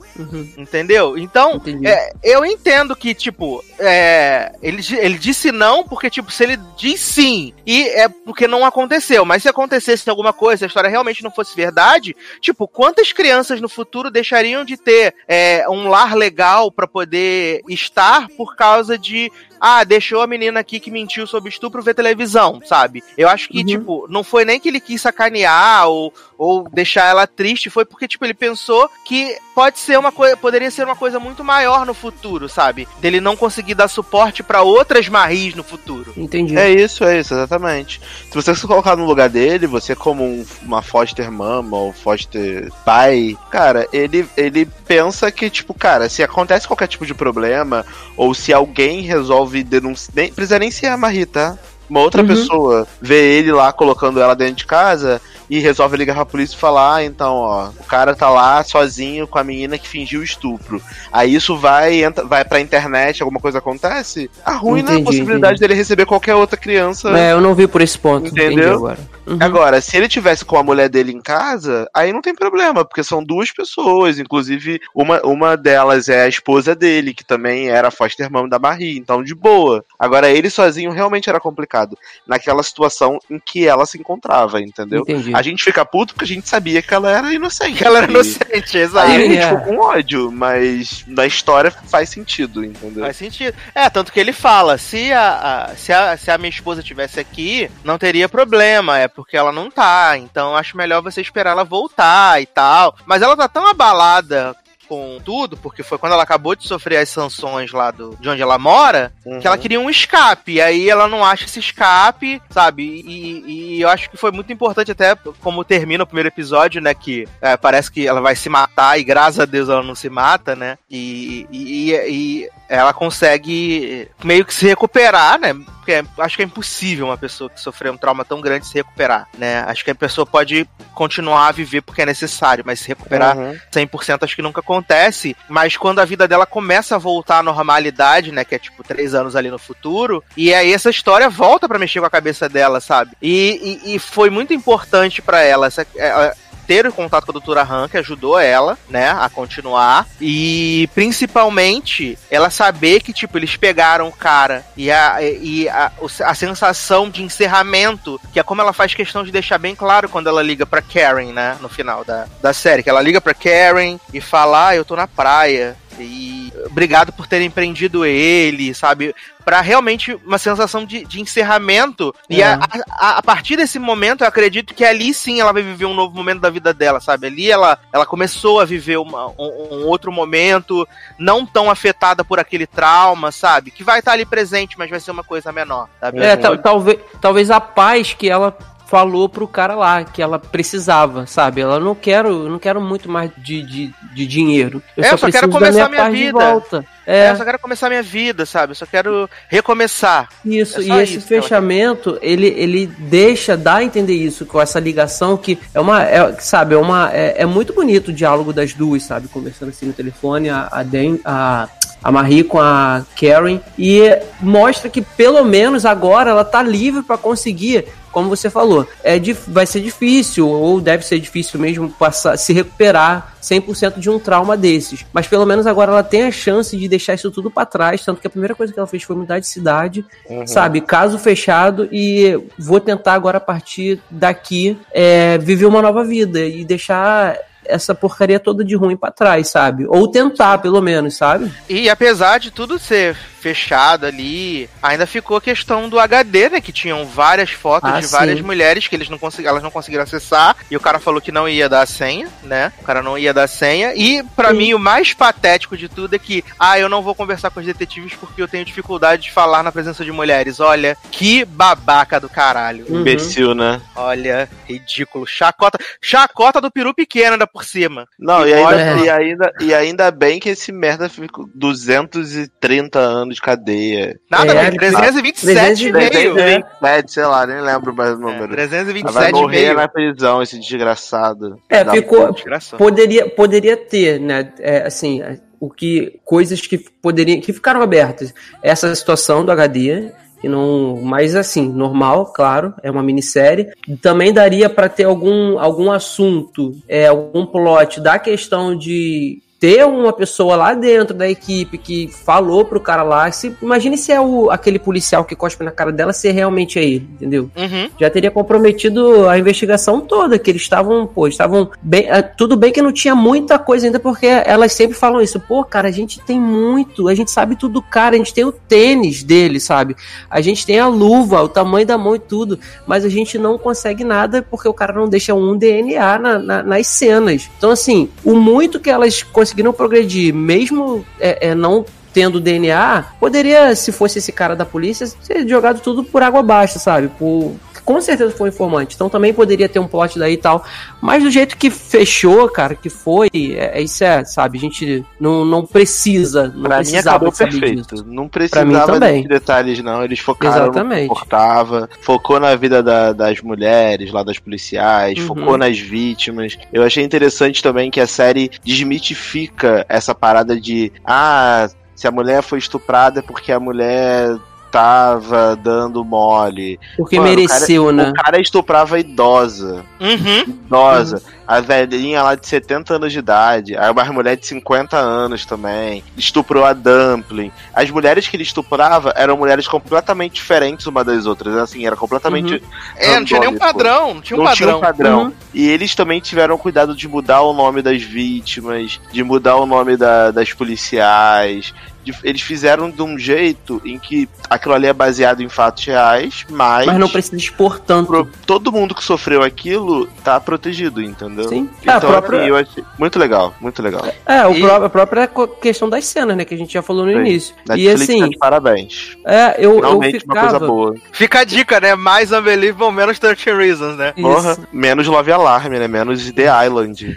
[0.57, 1.17] Entendeu?
[1.19, 6.59] Então, é, eu entendo que, tipo, é, ele, ele disse não porque, tipo, se ele
[6.77, 10.91] diz sim, e é porque não aconteceu, mas se acontecesse alguma coisa, se a história
[10.91, 16.15] realmente não fosse verdade, tipo, quantas crianças no futuro deixariam de ter é, um lar
[16.15, 19.31] legal pra poder estar por causa de
[19.65, 23.01] ah, deixou a menina aqui que mentiu sobre estupro ver televisão, sabe?
[23.17, 23.65] Eu acho que, Uhum.
[23.65, 28.09] tipo, não foi nem que ele quis sacanear ou, ou deixar ela triste, foi porque,
[28.09, 31.95] tipo, ele pensou que pode ser uma coisa, poderia ser uma coisa muito maior no
[31.95, 32.89] futuro, sabe?
[33.01, 36.13] Dele não conseguir dar suporte pra outras Maris no futuro.
[36.17, 36.57] Entendi.
[36.59, 38.01] É isso, é isso, exatamente.
[38.29, 42.73] Se você se colocar no lugar dele, você como um- uma foster mama ou foster
[42.85, 47.85] pai, cara, ele, ele pensa que, tipo, cara, se acontece qualquer tipo de problema,
[48.17, 51.59] ou se alguém resolve denunciar, nem precisa nem ser a Marie, tá?
[51.91, 52.29] Uma outra Uhum.
[52.29, 56.59] pessoa vê ele lá colocando ela dentro de casa e resolve ligar pra polícia e
[56.59, 60.83] falar, ah, então, ó, o cara tá lá sozinho com a menina que fingiu estupro.
[61.13, 65.75] Aí isso vai, entra, vai pra internet, alguma coisa acontece, arruina Entendi, a possibilidade dele
[65.75, 67.11] receber qualquer outra criança.
[67.19, 68.29] É, eu não vi por esse ponto.
[68.29, 68.53] Entendeu?
[68.53, 68.99] Entendi agora.
[69.27, 69.39] Uhum.
[69.41, 73.05] Agora, se ele tivesse com a mulher dele em casa, aí não tem problema, porque
[73.05, 78.31] são duas pessoas, inclusive uma, uma delas é a esposa dele, que também era foster
[78.31, 79.85] mom da Marie, então de boa.
[79.99, 81.97] Agora, ele sozinho realmente era complicado,
[82.27, 85.03] naquela situação em que ela se encontrava, entendeu?
[85.03, 85.35] Entendi.
[85.35, 87.79] A gente fica puto porque a gente sabia que ela era inocente.
[87.79, 89.07] Que ela era E- inocente, exato.
[89.11, 89.49] Aí a gente é.
[89.49, 93.05] ficou com ódio, mas na história faz sentido, entendeu?
[93.05, 93.57] Faz sentido.
[93.75, 97.19] É, tanto que ele fala, se a, a- se a, se a minha esposa tivesse
[97.21, 100.17] aqui, não teria problema, é porque ela não tá.
[100.19, 102.97] Então acho melhor você esperar ela voltar e tal.
[103.07, 104.55] Mas ela tá tão abalada
[104.93, 108.43] com tudo, porque foi quando ela acabou de sofrer as sanções lá do, de onde
[108.43, 109.41] ela mora, Uhum.
[109.41, 110.53] que ela queria um escape.
[110.55, 112.83] E aí ela não acha esse escape, sabe?
[112.83, 116.93] E, e eu acho que foi muito importante, até como termina o primeiro episódio, né?
[116.93, 120.11] Que é, parece que ela vai se matar e graças a Deus ela não se
[120.11, 120.77] mata, né?
[120.91, 125.53] E, e, e ela consegue meio que se recuperar, né?
[125.53, 128.75] Porque é- acho que é impossível uma pessoa que sofreu um trauma tão grande se
[128.75, 129.65] recuperar, né?
[129.67, 133.59] Acho que a pessoa pode continuar a viver porque é necessário, mas se recuperar Uhum.
[133.71, 138.31] 100% acho que nunca acontece, mas quando a vida dela começa a voltar à normalidade,
[138.33, 141.79] né, que é tipo três anos ali no futuro, e aí essa história volta pra
[141.79, 143.13] mexer com a cabeça dela, sabe?
[143.21, 146.35] E, e, e foi muito importante pra ela essa, ela
[146.73, 152.19] ter o contato com a doutora Han, que ajudou ela, né, a continuar, e principalmente
[152.31, 155.93] ela saber que, tipo, eles pegaram o cara e a, e a,
[156.25, 160.31] a sensação de encerramento, que é como ela faz questão de deixar bem claro quando
[160.31, 163.99] ela liga pra Karen, né, no final da, da série, que ela liga pra Karen
[164.15, 169.15] e fala, ah, eu tô na praia, e obrigado por terem prendido ele, sabe?
[169.45, 172.15] Pra realmente uma sensação de, de encerramento.
[172.31, 172.47] E É.
[172.55, 172.59] a,
[172.91, 176.15] a, a partir desse momento, eu acredito que ali sim ela vai viver um novo
[176.15, 177.27] momento da vida dela, sabe?
[177.27, 180.87] Ali ela, ela começou a viver uma- um, um outro momento,
[181.19, 183.71] não tão afetada por aquele trauma, sabe?
[183.71, 186.21] Que vai estar ali presente, mas vai ser uma coisa menor, sabe?
[186.23, 188.57] É, tal- talvez, talvez a paz que ela
[188.93, 191.63] falou pro cara lá, que ela precisava, sabe?
[191.63, 194.83] Ela não quero, não quero muito mais de, de, de dinheiro.
[194.95, 196.39] Eu É, só, eu só quero começar minha minha vida.
[196.39, 196.85] volta.
[197.07, 198.73] É, É, eu só quero começar minha vida, sabe?
[198.73, 200.29] Eu só quero recomeçar.
[200.45, 204.79] Isso, É e esse isso fechamento, ele, ele deixa, dá a entender isso, com essa
[204.79, 208.75] ligação que é uma, é, sabe, é uma, é, é muito bonito o diálogo das
[208.75, 211.67] duas, sabe, conversando assim no telefone, a, a, Dan, a,
[212.05, 214.03] a Marie com a Karen, e
[214.39, 219.19] mostra que pelo menos agora ela tá livre para conseguir como você falou, é
[219.49, 224.57] vai ser difícil, ou deve ser difícil mesmo, passar, se recuperar 100% de um trauma
[224.57, 225.05] desses.
[225.13, 228.05] Mas pelo menos agora ela tem a chance de deixar isso tudo pra trás.
[228.05, 230.05] Tanto que a primeira coisa que ela fez foi mudar de cidade,
[230.47, 230.81] sabe?
[230.81, 236.65] Caso fechado, e vou tentar agora a partir daqui é, viver uma nova vida e
[236.65, 239.87] deixar essa porcaria toda de ruim pra trás, sabe?
[239.89, 241.53] Ou tentar, pelo menos, sabe?
[241.69, 246.61] E apesar de tudo ser fechado ali, ainda ficou a questão do HD, né?
[246.61, 248.45] Que tinham várias fotos Ah, de várias sim.
[248.45, 250.57] mulheres que eles não consegui- elas não conseguiram acessar.
[250.71, 252.73] E o cara falou que não ia dar a senha, né?
[252.81, 253.95] O cara não ia dar a senha.
[253.97, 254.57] E pra Sim.
[254.59, 257.67] mim o mais patético de tudo é que, ah, eu não vou conversar com os
[257.67, 260.61] detetives porque eu tenho dificuldade de falar na presença de mulheres.
[260.61, 262.87] Olha, que babaca do caralho.
[262.89, 263.01] Uhum.
[263.01, 263.81] Imbecil, né?
[263.97, 265.27] Olha, ridículo.
[265.27, 268.07] Chacota, chacota do peru pequeno por cima.
[268.19, 273.35] Não, E e ainda, e, ainda, e ainda bem que esse merda ficou 230 anos
[273.37, 274.19] de cadeia.
[274.31, 276.35] Nada, É, velho, 327 e 320, meio.
[276.35, 278.39] 327, sei lá, nem lembro mais o É, número.
[278.49, 279.75] Vai 327 e morrer meio.
[279.75, 281.59] na prisão, esse desgraçado.
[281.69, 282.35] É, Dá- ficou.
[282.79, 284.53] Poderia, poderia ter, né?
[284.59, 286.21] É, assim, é, o que.
[286.25, 287.41] Coisas que poderiam.
[287.41, 288.33] que ficaram abertas.
[288.63, 290.11] Essa situação do HD.
[290.43, 293.69] Que não, mas assim, normal, claro, é uma minissérie.
[294.03, 300.13] Também daria para ter algum, algum assunto, é, algum plot da questão de ter uma
[300.13, 303.31] pessoa lá dentro da equipe que falou pro cara lá.
[303.31, 306.83] Se, imagine se é o, aquele policial que cospe na cara dela, se realmente é
[306.85, 307.49] ele, entendeu?
[307.57, 307.89] Uhum.
[308.01, 312.73] já teria comprometido a investigação toda, que eles estavam, pô, estavam bem, ah, tudo bem
[312.73, 316.19] que não tinha muita coisa ainda, porque elas sempre falam isso, pô, cara, a gente
[316.21, 319.95] tem muito, a gente sabe tudo do cara, a gente tem o tênis dele, sabe?
[320.29, 323.57] A gente tem a luva, o tamanho da mão e tudo, mas a gente não
[323.57, 327.49] consegue nada porque o cara não deixa um DNA na- na- nas cenas.
[327.57, 333.75] Então, assim, o muito que elas conseguiram progredir, mesmo é, é, não tendo DNA, poderia,
[333.75, 337.09] se fosse esse cara da polícia, ser jogado tudo por água abaixo, sabe?
[337.19, 338.95] Por, com certeza foi informante.
[338.95, 340.65] Então também poderia ter um plot daí e tal.
[341.01, 344.57] Mas do jeito que fechou, cara, que foi, é, é isso é, sabe?
[344.57, 347.83] A gente não, não precisa, não Pra mim acabou perfeito.
[347.91, 348.05] disso.
[348.07, 350.05] Não precisava de detalhes, não.
[350.05, 351.09] Eles focaram Exatamente.
[351.09, 351.89] no que importava.
[352.03, 355.27] Focou na vida da- das mulheres, lá das policiais, Uhum.
[355.27, 356.57] focou nas vítimas.
[356.73, 361.69] Eu achei interessante também que a série desmitifica essa parada de ah,
[362.03, 364.37] se a mulher foi estuprada é porque a mulher
[364.73, 366.81] tava dando mole.
[366.97, 368.09] Porque Mano, mereceu, né?
[368.09, 369.85] O cara estuprava a idosa.
[370.01, 370.41] Uhum.
[370.49, 371.23] Idosa.
[371.47, 373.77] A velhinha lá de 70 anos de idade.
[373.77, 376.03] Aí uma mulher de 50 anos também.
[376.17, 377.53] Estuprou a Dumpling.
[377.75, 381.55] As mulheres que ele estuprava eram mulheres completamente diferentes uma das outras.
[381.57, 382.63] Assim, era completamente.
[382.97, 384.67] É, não tinha nenhum padrão, não tinha um não padrão.
[384.67, 385.23] tinha um padrão.
[385.25, 385.33] Uhum.
[385.53, 389.99] E eles também tiveram cuidado de mudar o nome das vítimas, de mudar o nome
[389.99, 391.75] da- das policiais.
[392.05, 396.45] De- eles fizeram de um jeito em que aquilo ali é baseado em fatos reais,
[396.51, 398.07] mas, Mas não precisa expor tanto.
[398.09, 401.49] pro- todo mundo que sofreu aquilo tá protegido, entendeu?
[401.49, 401.69] Sim.
[401.87, 404.05] É, a Então, própria- assim, eu achei muito legal, muito legal.
[404.27, 406.45] É, o E- pró- a própria questão das cenas, né?
[406.45, 407.19] Que a gente já falou no Sim.
[407.21, 407.55] início.
[407.67, 409.17] E Netflix tá assim, de parabéns.
[409.25, 410.67] é, eu, eu Finalmente uma coisa ficava.
[410.67, 410.95] boa.
[411.13, 411.95] Fica a dica, né?
[411.95, 414.13] Mais Unbelievable, menos 13 Reasons, né?
[414.17, 414.27] Isso.
[414.27, 415.87] Porra, menos Love Alarm, né?
[415.89, 417.17] Menos The Island.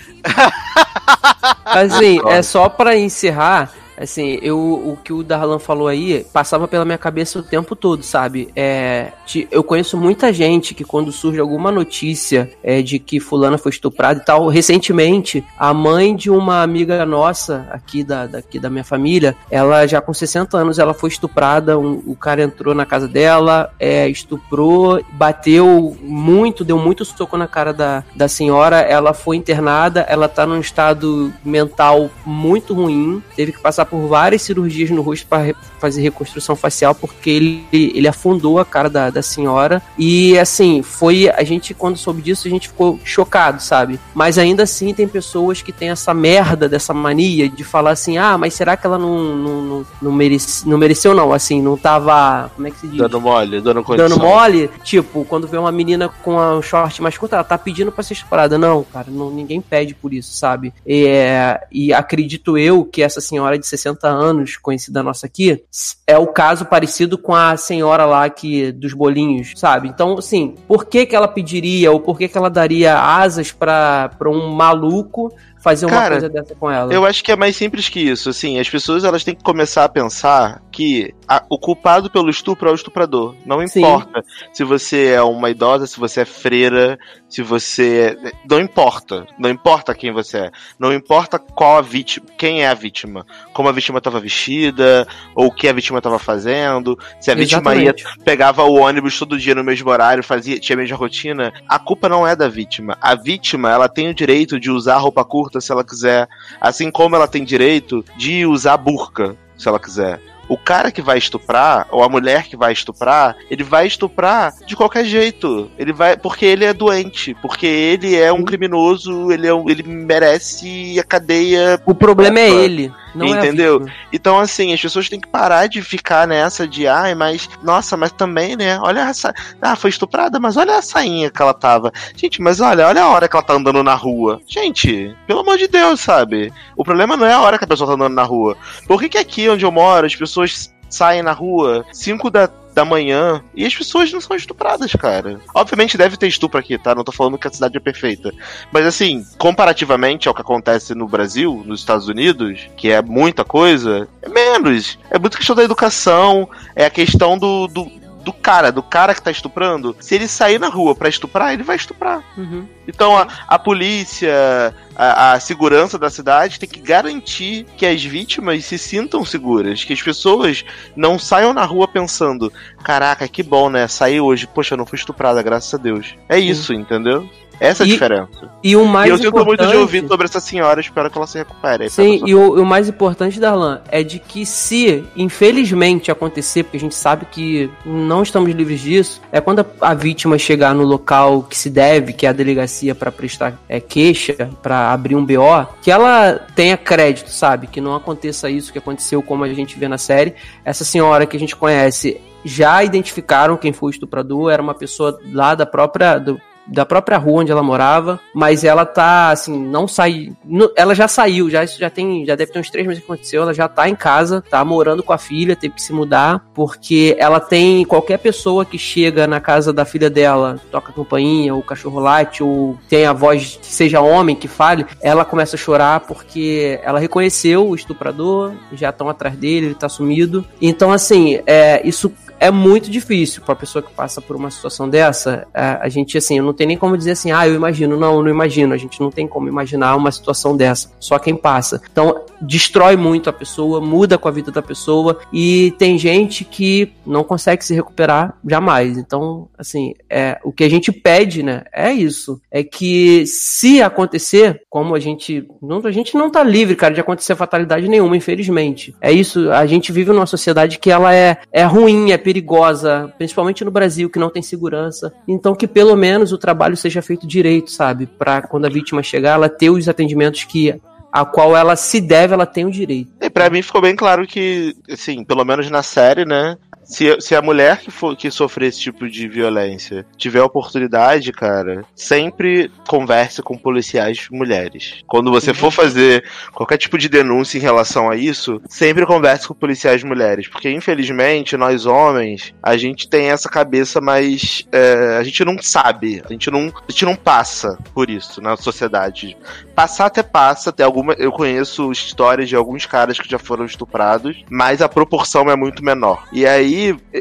[1.66, 3.72] Assim, é só pra encerrar.
[3.98, 8.04] Assim, eu, o que o Darlan falou aí passava pela minha cabeça o tempo todo,
[8.04, 8.50] sabe?
[8.56, 13.58] É, ti- eu conheço muita gente que quando surge alguma notícia é, de que fulana
[13.58, 18.70] foi estuprada e tal, recentemente, a mãe de uma amiga nossa aqui da, daqui da
[18.70, 22.86] minha família, ela já com 60 anos, ela foi estuprada, um- o cara entrou na
[22.86, 29.14] casa dela, é, estuprou, bateu muito, deu muito soco na cara da, da senhora, ela
[29.14, 34.90] foi internada, ela tá num estado mental muito ruim, teve que passar por várias cirurgias
[34.90, 39.82] no rosto para fazer reconstrução facial, porque ele, ele afundou a cara da, da senhora,
[39.98, 44.00] e assim, foi, a gente quando soube disso, a gente ficou chocado, sabe?
[44.14, 48.38] Mas ainda assim tem pessoas que têm essa merda dessa mania de falar assim, ah,
[48.38, 52.50] mas será que ela não, não, não, não, merece, não mereceu não, assim, não tava,
[52.56, 52.98] como é que se diz?
[52.98, 54.10] Dando mole, dando condição.
[54.10, 57.92] dando mole, tipo, quando vê uma menina com um short mais curto, ela tá pedindo
[57.92, 58.58] pra ser estuprada.
[58.58, 60.74] Não, cara, não, ninguém pede por isso, sabe?
[60.86, 65.64] É, e acredito eu que essa senhora de 60 anos, conhecida nossa aqui,
[66.08, 69.88] é o caso parecido com a senhora lá que dos bolinhos, sabe?
[69.88, 74.10] Então, assim, por que que ela pediria ou por que que ela daria asas pra
[74.26, 75.34] um maluco
[75.66, 76.94] fazer uma Cara, coisa dessa com ela?
[76.94, 78.30] Eu acho que é mais simples que isso.
[78.30, 82.70] Assim, as pessoas elas têm que começar a pensar que a- o culpado pelo estupro
[82.70, 83.34] é o estuprador.
[83.46, 83.80] Não Sim.
[83.80, 88.16] importa se você é uma idosa, se você é freira, se você.
[88.50, 89.26] Não importa.
[89.40, 90.52] Não importa quem você é.
[90.78, 93.26] Não importa qual a vítima, quem é a vítima.
[93.52, 96.98] Como a vítima estava vestida, ou o que a vítima estava fazendo.
[97.20, 100.80] Se a vítima ia pegava o ônibus todo dia no mesmo horário, fazia, tinha a
[100.80, 101.52] mesma rotina.
[101.68, 102.96] A culpa não é da vítima.
[103.02, 106.28] A vítima, ela tem o direito de usar roupa curta se ela quiser,
[106.60, 110.20] assim como ela tem direito de usar burca se ela quiser.
[110.48, 114.76] o cara que vai estuprar, ou a mulher que vai estuprar, ele vai estuprar de
[114.76, 115.72] qualquer jeito.
[115.78, 116.16] Ele vai.
[116.16, 117.34] Porque ele é doente.
[117.42, 121.82] Porque ele é um criminoso, ele, é um, ele merece a cadeia.
[121.86, 122.94] O problema é ele.
[123.16, 123.74] Não entendeu?
[123.74, 123.96] É a vítima.
[124.12, 128.12] Então, assim, as pessoas têm que parar de ficar nessa de, ai, mas, nossa, mas
[128.12, 128.80] também, né?
[128.82, 129.34] Olha essa.
[129.62, 131.92] Ah, foi estuprada, mas olha a sainha que ela tava.
[132.16, 134.42] Gente, mas olha, olha a hora que ela tá andando na rua.
[134.48, 136.52] Gente, pelo amor de Deus, sabe?
[136.76, 138.58] O problema não é a hora que a pessoa tá andando na rua.
[138.88, 142.84] Por que, que aqui onde eu moro as pessoas saem na rua 5 da, da
[142.84, 145.40] manhã e as pessoas não são estupradas, cara?
[145.54, 146.94] Obviamente deve ter estupro aqui, tá?
[146.94, 148.34] Não tô falando que a cidade é perfeita.
[148.70, 154.10] Mas assim, comparativamente ao que acontece no Brasil, nos Estados Unidos, que é muita coisa,
[154.22, 155.00] é menos.
[155.10, 157.90] É muito questão da educação, é a questão do, do
[158.26, 161.62] do cara, do cara que tá estuprando, se ele sair na rua pra estuprar, ele
[161.62, 162.24] vai estuprar.
[162.36, 162.68] Uhum.
[162.88, 168.66] Então a, a polícia, a, a segurança da cidade tem que garantir que as vítimas
[168.66, 172.52] se sintam seguras, que as pessoas não saiam na rua pensando:
[172.84, 173.88] caraca, que bom, né?
[173.88, 176.16] Saí hoje, poxa, eu não fui estuprada, graças a Deus.
[176.28, 177.30] É isso, entendeu?
[177.60, 178.50] Essa é a E- diferença.
[178.64, 181.28] E o mais e eu sinto muito de ouvir sobre essa senhora, espero que ela
[181.28, 181.90] se recupere.
[181.90, 186.80] Sim, e o, o mais importante, Darlan, é de que se, infelizmente, acontecer, porque a
[186.80, 191.44] gente sabe que não estamos livres disso, é quando a, a vítima chegar no local
[191.44, 195.68] que se deve, que é a delegacia para prestar é, queixa, para abrir um BO,
[195.82, 197.68] que ela tenha crédito, sabe?
[197.68, 200.34] Que não aconteça isso que aconteceu como a gente vê na série.
[200.64, 205.20] Essa senhora que a gente conhece já identificaram quem foi o estuprador, era uma pessoa
[205.32, 206.18] lá da própria.
[206.18, 210.34] do- da própria rua onde ela morava, mas ela tá, assim, não sai.
[210.76, 212.26] ela já saiu, já já tem.
[212.26, 213.42] Já deve ter uns três meses que aconteceu.
[213.42, 217.16] Ela já tá em casa, tá morando com a filha, teve que se mudar, porque
[217.20, 217.86] ela tem.
[217.86, 222.78] Qualquer pessoa que chega na casa da filha dela, toca campainha, ou cachorro late, ou
[222.90, 227.68] tem a voz que seja homem que fale, ela começa a chorar porque ela reconheceu
[227.68, 230.46] o estuprador, já estão atrás dele, ele tá sumido.
[230.62, 235.48] Então, assim, é, isso é muito difícil para pessoa que passa por uma situação dessa.
[235.54, 237.98] A, a gente, assim, não tem nem como dizer assim, ah, eu imagino.
[237.98, 238.74] Não, eu não imagino.
[238.74, 240.92] A gente não tem como imaginar uma situação dessa.
[241.00, 241.82] Só quem passa.
[241.92, 245.20] Então, destrói muito a pessoa, muda com a vida da pessoa.
[245.32, 248.98] E tem gente que não consegue se recuperar jamais.
[248.98, 252.42] Então, assim, é, o que a gente pede, né, é isso.
[252.52, 255.48] É que se acontecer, como a gente.
[255.62, 258.96] Não, a gente não tá livre, cara, de acontecer fatalidade nenhuma, infelizmente.
[259.02, 259.52] É isso.
[259.52, 264.10] A gente vive numa sociedade que ela é, é ruim, é perigosa, principalmente no Brasil,
[264.10, 265.14] que não tem segurança.
[265.28, 268.08] Então, que pelo menos o trabalho seja feito direito, sabe?
[268.08, 270.82] Pra quando a vítima chegar, ela ter os atendimentos que.
[271.12, 273.10] A qual ela se deve, ela tem o direito.
[273.22, 276.58] E pra mim ficou bem claro que, assim, pelo menos na série, né?
[276.86, 281.84] Se, se a mulher que, for, que sofrer esse tipo de violência tiver oportunidade, cara,
[281.96, 285.04] sempre converse com policiais mulheres.
[285.08, 286.24] Quando você for fazer
[286.54, 290.48] qualquer tipo de denúncia em relação a isso, sempre converse com policiais mulheres.
[290.48, 294.66] Porque, infelizmente, nós homens, a gente tem essa cabeça mais.
[294.72, 298.56] é, a gente não sabe, a gente não, a gente não passa por isso na
[298.56, 299.36] sociedade.
[299.76, 301.14] Passar até passa, tem alguma.
[301.14, 305.84] Eu conheço histórias de alguns caras que já foram estuprados, mas a proporção é muito
[305.84, 306.28] menor.
[306.32, 306.75] E aí,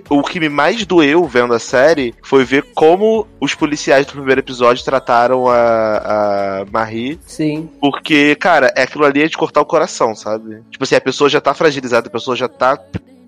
[0.08, 4.40] o que me mais doeu vendo a série foi ver como os policiais do primeiro
[4.40, 7.18] episódio trataram a, a Marie.
[7.26, 7.68] Sim.
[7.80, 10.62] Porque, cara, é aquilo ali é de cortar o coração, sabe?
[10.70, 12.78] Tipo assim, a pessoa já tá fragilizada, a pessoa já tá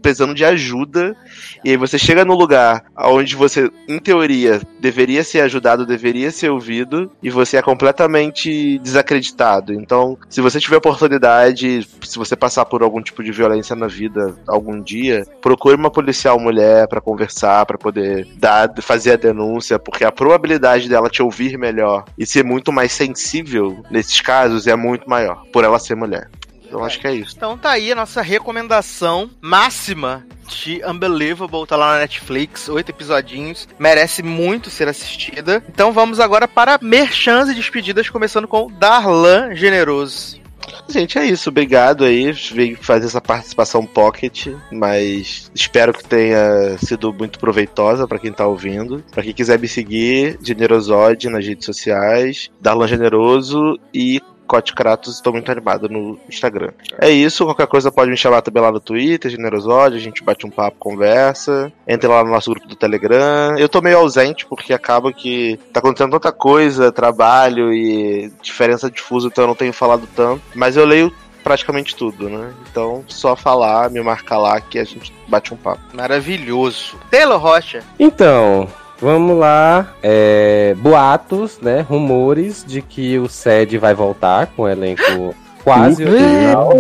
[0.07, 1.17] precisando de ajuda,
[1.65, 6.49] e aí você chega no lugar onde você, em teoria, deveria ser ajudado, deveria ser
[6.49, 9.75] ouvido, e você é completamente desacreditado.
[9.75, 14.37] Então, se você tiver oportunidade, se você passar por algum tipo de violência na vida
[14.47, 20.05] algum dia, procure uma policial mulher pra conversar, pra poder dar, fazer a denúncia, porque
[20.05, 25.11] a probabilidade dela te ouvir melhor e ser muito mais sensível nesses casos é muito
[25.11, 26.31] maior, por ela ser mulher.
[26.71, 27.35] Eu acho que é isso.
[27.37, 33.69] Então tá aí a nossa recomendação máxima de Unbelievable, tá lá na Netflix, oito episodinhos,
[33.79, 35.63] merece muito ser assistida.
[35.69, 40.41] Então vamos agora para merchans e despedidas, começando com Darlan Generoso.
[40.89, 41.51] Gente, é isso.
[41.51, 42.33] Obrigado aí.
[42.33, 48.47] Veio fazer essa participação pocket, mas espero que tenha sido muito proveitosa pra quem tá
[48.47, 49.05] ouvindo.
[49.13, 55.33] Pra quem quiser me seguir, Generosode nas redes sociais, Darlan Generoso e Cote Kratos, estou
[55.33, 56.71] muito animado no Instagram.
[56.99, 60.47] É isso, qualquer coisa pode me chamar também lá no Twitter, Generosode, a gente bate
[60.47, 61.73] um papo, conversa.
[61.87, 63.57] Entre lá no nosso grupo do Telegram.
[63.59, 69.01] Eu tô meio ausente porque acaba que tá acontecendo tanta coisa, trabalho e diferença de
[69.01, 70.43] fuso, então eu não tenho falado tanto.
[70.55, 71.13] Mas eu leio
[71.47, 72.53] praticamente tudo, né?
[72.69, 75.81] Então, só falar, me marcar lá que a gente bate um papo.
[75.93, 76.99] Maravilhoso.
[77.09, 77.85] Taylor Rocha.
[78.01, 78.69] Então,
[79.01, 79.95] vamos lá.
[80.03, 81.81] É, boatos, né?
[81.81, 86.73] Rumores de que o SED vai voltar com o elenco quase original.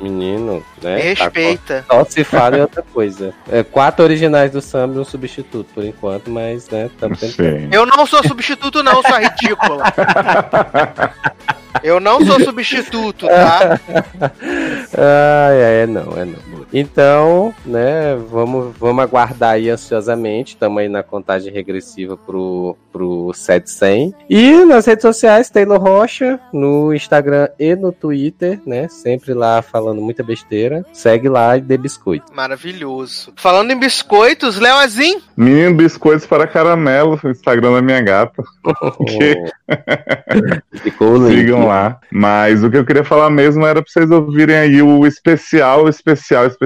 [0.00, 0.96] Menino, né?
[0.96, 1.84] Me respeita.
[1.90, 3.34] Só se fala em outra coisa.
[3.50, 7.74] É, quatro originais do samba e um substituto, por enquanto, mas, né, estamos tentando.
[7.74, 9.82] Eu não sou substituto, não, sua ridícula.
[11.82, 13.80] Eu não sou substituto, tá?
[14.96, 16.57] Ai, ai, é não, é não.
[16.72, 20.54] Então, né, vamos, vamos aguardar aí ansiosamente.
[20.54, 24.14] Estamos aí na contagem regressiva pro, pro 700.
[24.28, 28.88] E nas redes sociais, Taylor Rocha, no Instagram e no Twitter, né?
[28.88, 30.84] Sempre lá falando muita besteira.
[30.92, 32.32] Segue lá e dê biscoito.
[32.34, 33.32] Maravilhoso.
[33.36, 35.22] Falando em biscoitos, Leozinho.
[35.36, 38.42] Menino Biscoitos para Caramelo, o Instagram da minha gata.
[39.08, 39.34] Que?
[40.82, 41.30] Ficou lindo.
[41.30, 41.98] Sigam lá.
[42.10, 46.46] Mas o que eu queria falar mesmo era pra vocês ouvirem aí o especial, especial,
[46.46, 46.57] especial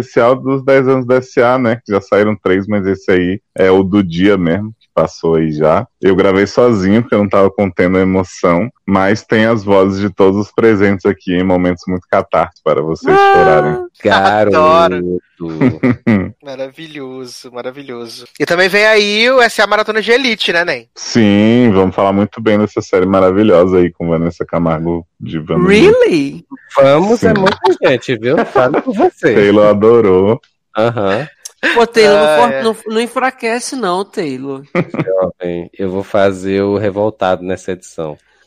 [0.42, 1.76] dos 10 anos da SA, né?
[1.76, 5.86] Que já saíram três, mas esse aí é o do dia mesmo, passou aí já.
[6.00, 10.10] Eu gravei sozinho, porque eu não tava contendo a emoção, mas tem as vozes de
[10.10, 13.86] todos os presentes aqui em momentos muito catárticos para vocês chorarem.
[14.02, 15.20] Garoto.
[16.42, 18.26] Maravilhoso, maravilhoso.
[18.38, 20.88] E também vem aí o SA Maratona de Elite, né, Nen?
[20.94, 25.68] Sim, vamos falar muito bem dessa série maravilhosa aí com Vanessa Camargo de Vanessa.
[25.68, 26.44] Really?
[26.76, 27.40] Vamos, é Sim.
[27.40, 28.44] muita gente, viu?
[28.46, 29.34] Fala por você.
[29.34, 30.40] Taylor adorou.
[30.76, 31.26] Aham.
[31.74, 32.62] Pô, Taylor, não, Ah, for- é.
[32.62, 34.62] não, não enfraquece, não, Taylor.
[34.74, 38.16] Jovem, eu vou fazer o revoltado nessa edição.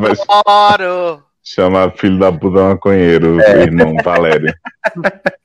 [0.00, 1.22] Mas Adoro!
[1.44, 3.62] Chama filho da puta maconheiro, É.
[3.62, 4.52] irmão Valério.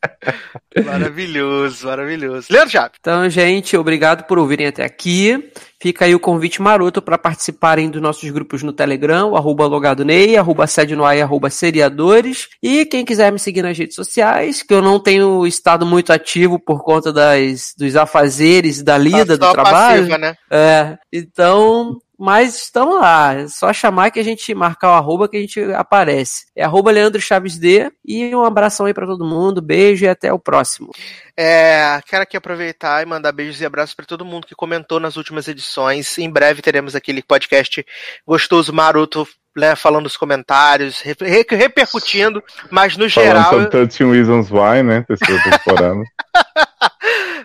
[0.86, 2.48] Maravilhoso, maravilhoso.
[2.52, 2.98] Leandro Chaves.
[3.00, 5.52] Então, gente, obrigado por ouvirem até aqui.
[5.82, 10.36] Fica aí o convite maroto para participarem dos nossos grupos no Telegram, o arroba logadonei,
[10.38, 12.48] arroba sede no ar e arroba seriadores.
[12.62, 16.60] E quem quiser me seguir nas redes sociais, que eu não tenho estado muito ativo
[16.60, 19.98] por conta das, dos afazeres da lida Tá do trabalho.
[20.08, 20.36] passiva, né?
[20.52, 23.34] É, então, mas estamos lá.
[23.34, 26.46] É só chamar que a gente marcar o arroba que a gente aparece.
[26.56, 27.92] É arroba Leandro Chaves D.
[28.06, 29.62] E um abração aí pra todo mundo.
[29.62, 30.92] Beijo e até o próximo.
[31.36, 35.16] É, quero aqui aproveitar e mandar beijos e abraços para todo mundo que comentou nas
[35.18, 36.18] últimas edições.
[36.18, 37.86] Em breve teremos aquele podcast
[38.26, 43.50] gostoso, maroto, né, falando os comentários, re- re- repercutindo, mas no Falando geral.
[43.52, 45.02] sobre 13 Reasons Why, né?
[45.08, 46.02] Terceira temporada.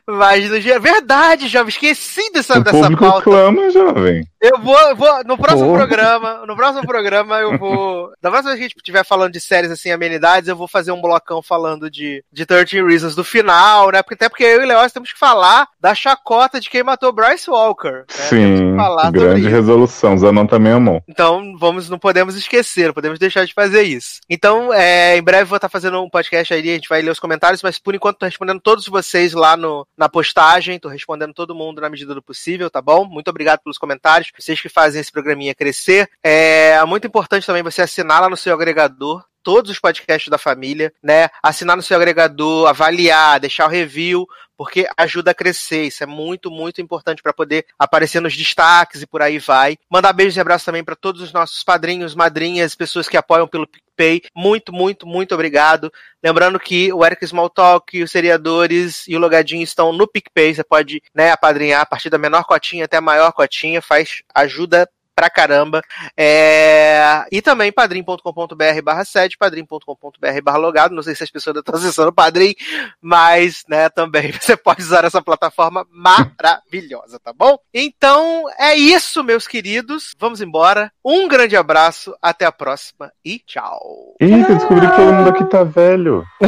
[0.08, 0.80] Mas no geral.
[0.80, 3.22] Verdade, jovem, esqueci dessa, o dessa público pauta.
[3.22, 4.26] clama, jovem.
[4.40, 5.74] Eu vou, eu vou no próximo Pô.
[5.76, 9.40] programa, no próximo programa eu vou, da próxima vez que a gente estiver falando de
[9.40, 13.92] séries assim, amenidades, eu vou fazer um blocão falando de, de 13 Reasons do final,
[13.92, 14.02] né?
[14.02, 17.12] Porque até porque eu e o Leoz temos que falar da chacota de quem matou
[17.12, 17.98] Bryce Walker.
[17.98, 18.04] Né?
[18.08, 18.76] Sim,
[19.12, 20.18] grande resolução.
[20.18, 21.00] Zanon também amou.
[21.06, 24.20] Então, vamos, não podemos esquecer, não podemos deixar de fazer isso.
[24.28, 27.20] Então, é, em breve vou estar fazendo um podcast aí, a gente vai ler os
[27.20, 31.54] comentários, mas por enquanto tô respondendo todos vocês lá no, na postagem, tô respondendo todo
[31.54, 33.04] mundo na medida do possível, tá bom?
[33.04, 36.10] Muito obrigado pelos comentários, vocês que fazem esse programinha crescer.
[36.24, 40.92] É muito importante também você assinar lá no seu agregador todos os podcasts da família,
[41.02, 41.28] né?
[41.42, 45.84] Assinar no seu agregador, avaliar, deixar o review, porque ajuda a crescer.
[45.86, 49.76] Isso é muito, muito importante para poder aparecer nos destaques e por aí vai.
[49.90, 53.66] Mandar beijos e abraços também para todos os nossos padrinhos, madrinhas, pessoas que apoiam pelo
[53.66, 54.22] PicPay.
[54.34, 55.92] Muito, muito, muito obrigado.
[56.22, 60.54] Lembrando que o Eric Smalltalk, os seriadores e o Logadinho estão no PicPay.
[60.54, 63.82] Você pode né, apadrinhar a partir da menor cotinha até a maior cotinha.
[63.82, 64.88] Faz ajuda
[65.22, 65.80] pra caramba.
[66.16, 67.24] É...
[67.30, 70.94] E também padrim.com.br barra 7, padrim.com.br barra logado.
[70.94, 72.54] Não sei se as pessoas estão acessando o Padrim,
[73.00, 77.56] mas né, também você pode usar essa plataforma maravilhosa, tá bom?
[77.72, 80.14] Então é isso, meus queridos.
[80.18, 80.90] Vamos embora.
[81.04, 84.16] Um grande abraço, até a próxima e tchau.
[84.18, 86.24] Eita, descobri que todo mundo aqui tá velho.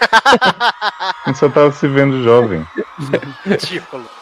[0.00, 2.66] A gente só tava se vendo jovem.
[3.44, 4.19] Ridículo.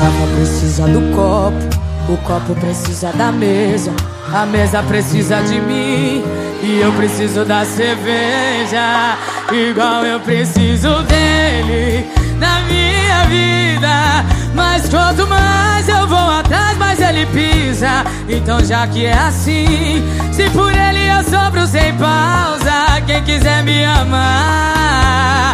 [0.00, 3.92] Garrafa precisa do copo, o copo precisa da mesa,
[4.32, 6.24] a mesa precisa de mim
[6.62, 9.18] e eu preciso da cerveja,
[9.52, 14.24] igual eu preciso dele na minha vida.
[14.54, 18.04] Mas quanto mais eu vou atrás, mais ele pisa.
[18.26, 23.84] Então já que é assim, se por ele eu sobro sem pausa, quem quiser me
[23.84, 25.52] amar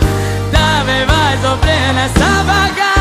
[0.52, 2.95] também vai sofrer nessa bagaça.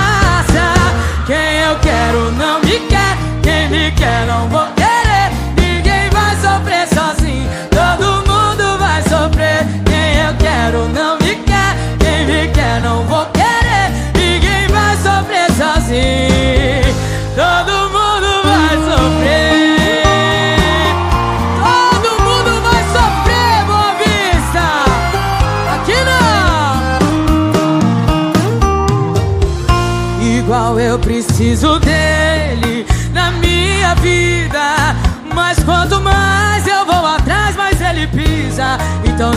[1.26, 5.32] Quem eu quero não me quer, quem me quer não vou querer.
[5.58, 9.66] Ninguém vai sofrer sozinho, todo mundo vai sofrer.
[9.86, 13.90] Quem eu quero não me quer, quem me quer não vou querer.
[14.14, 16.85] Ninguém vai sofrer sozinho,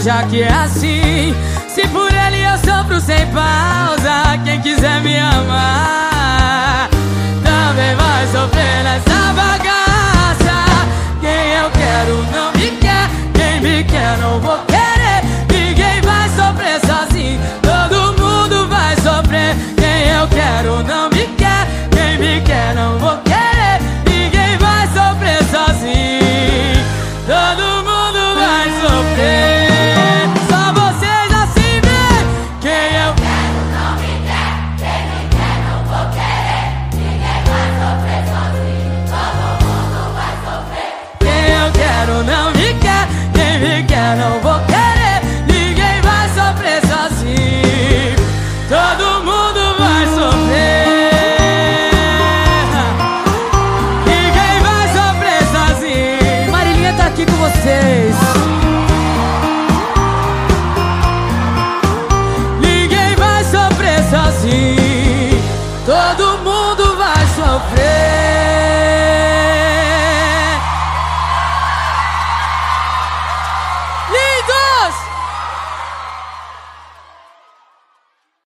[0.09, 1.35] já que é assim,
[1.69, 6.89] se por ele eu sofro sem pausa, quem quiser me amar
[7.45, 10.57] também vai sofrer nessa bagaça.
[11.20, 15.25] Quem eu quero não me quer, quem me quer não vou querer.
[15.53, 19.55] Ninguém vai sofrer sozinho, todo mundo vai sofrer.
[19.77, 23.27] Quem eu quero não me quer, quem me quer não vou querer.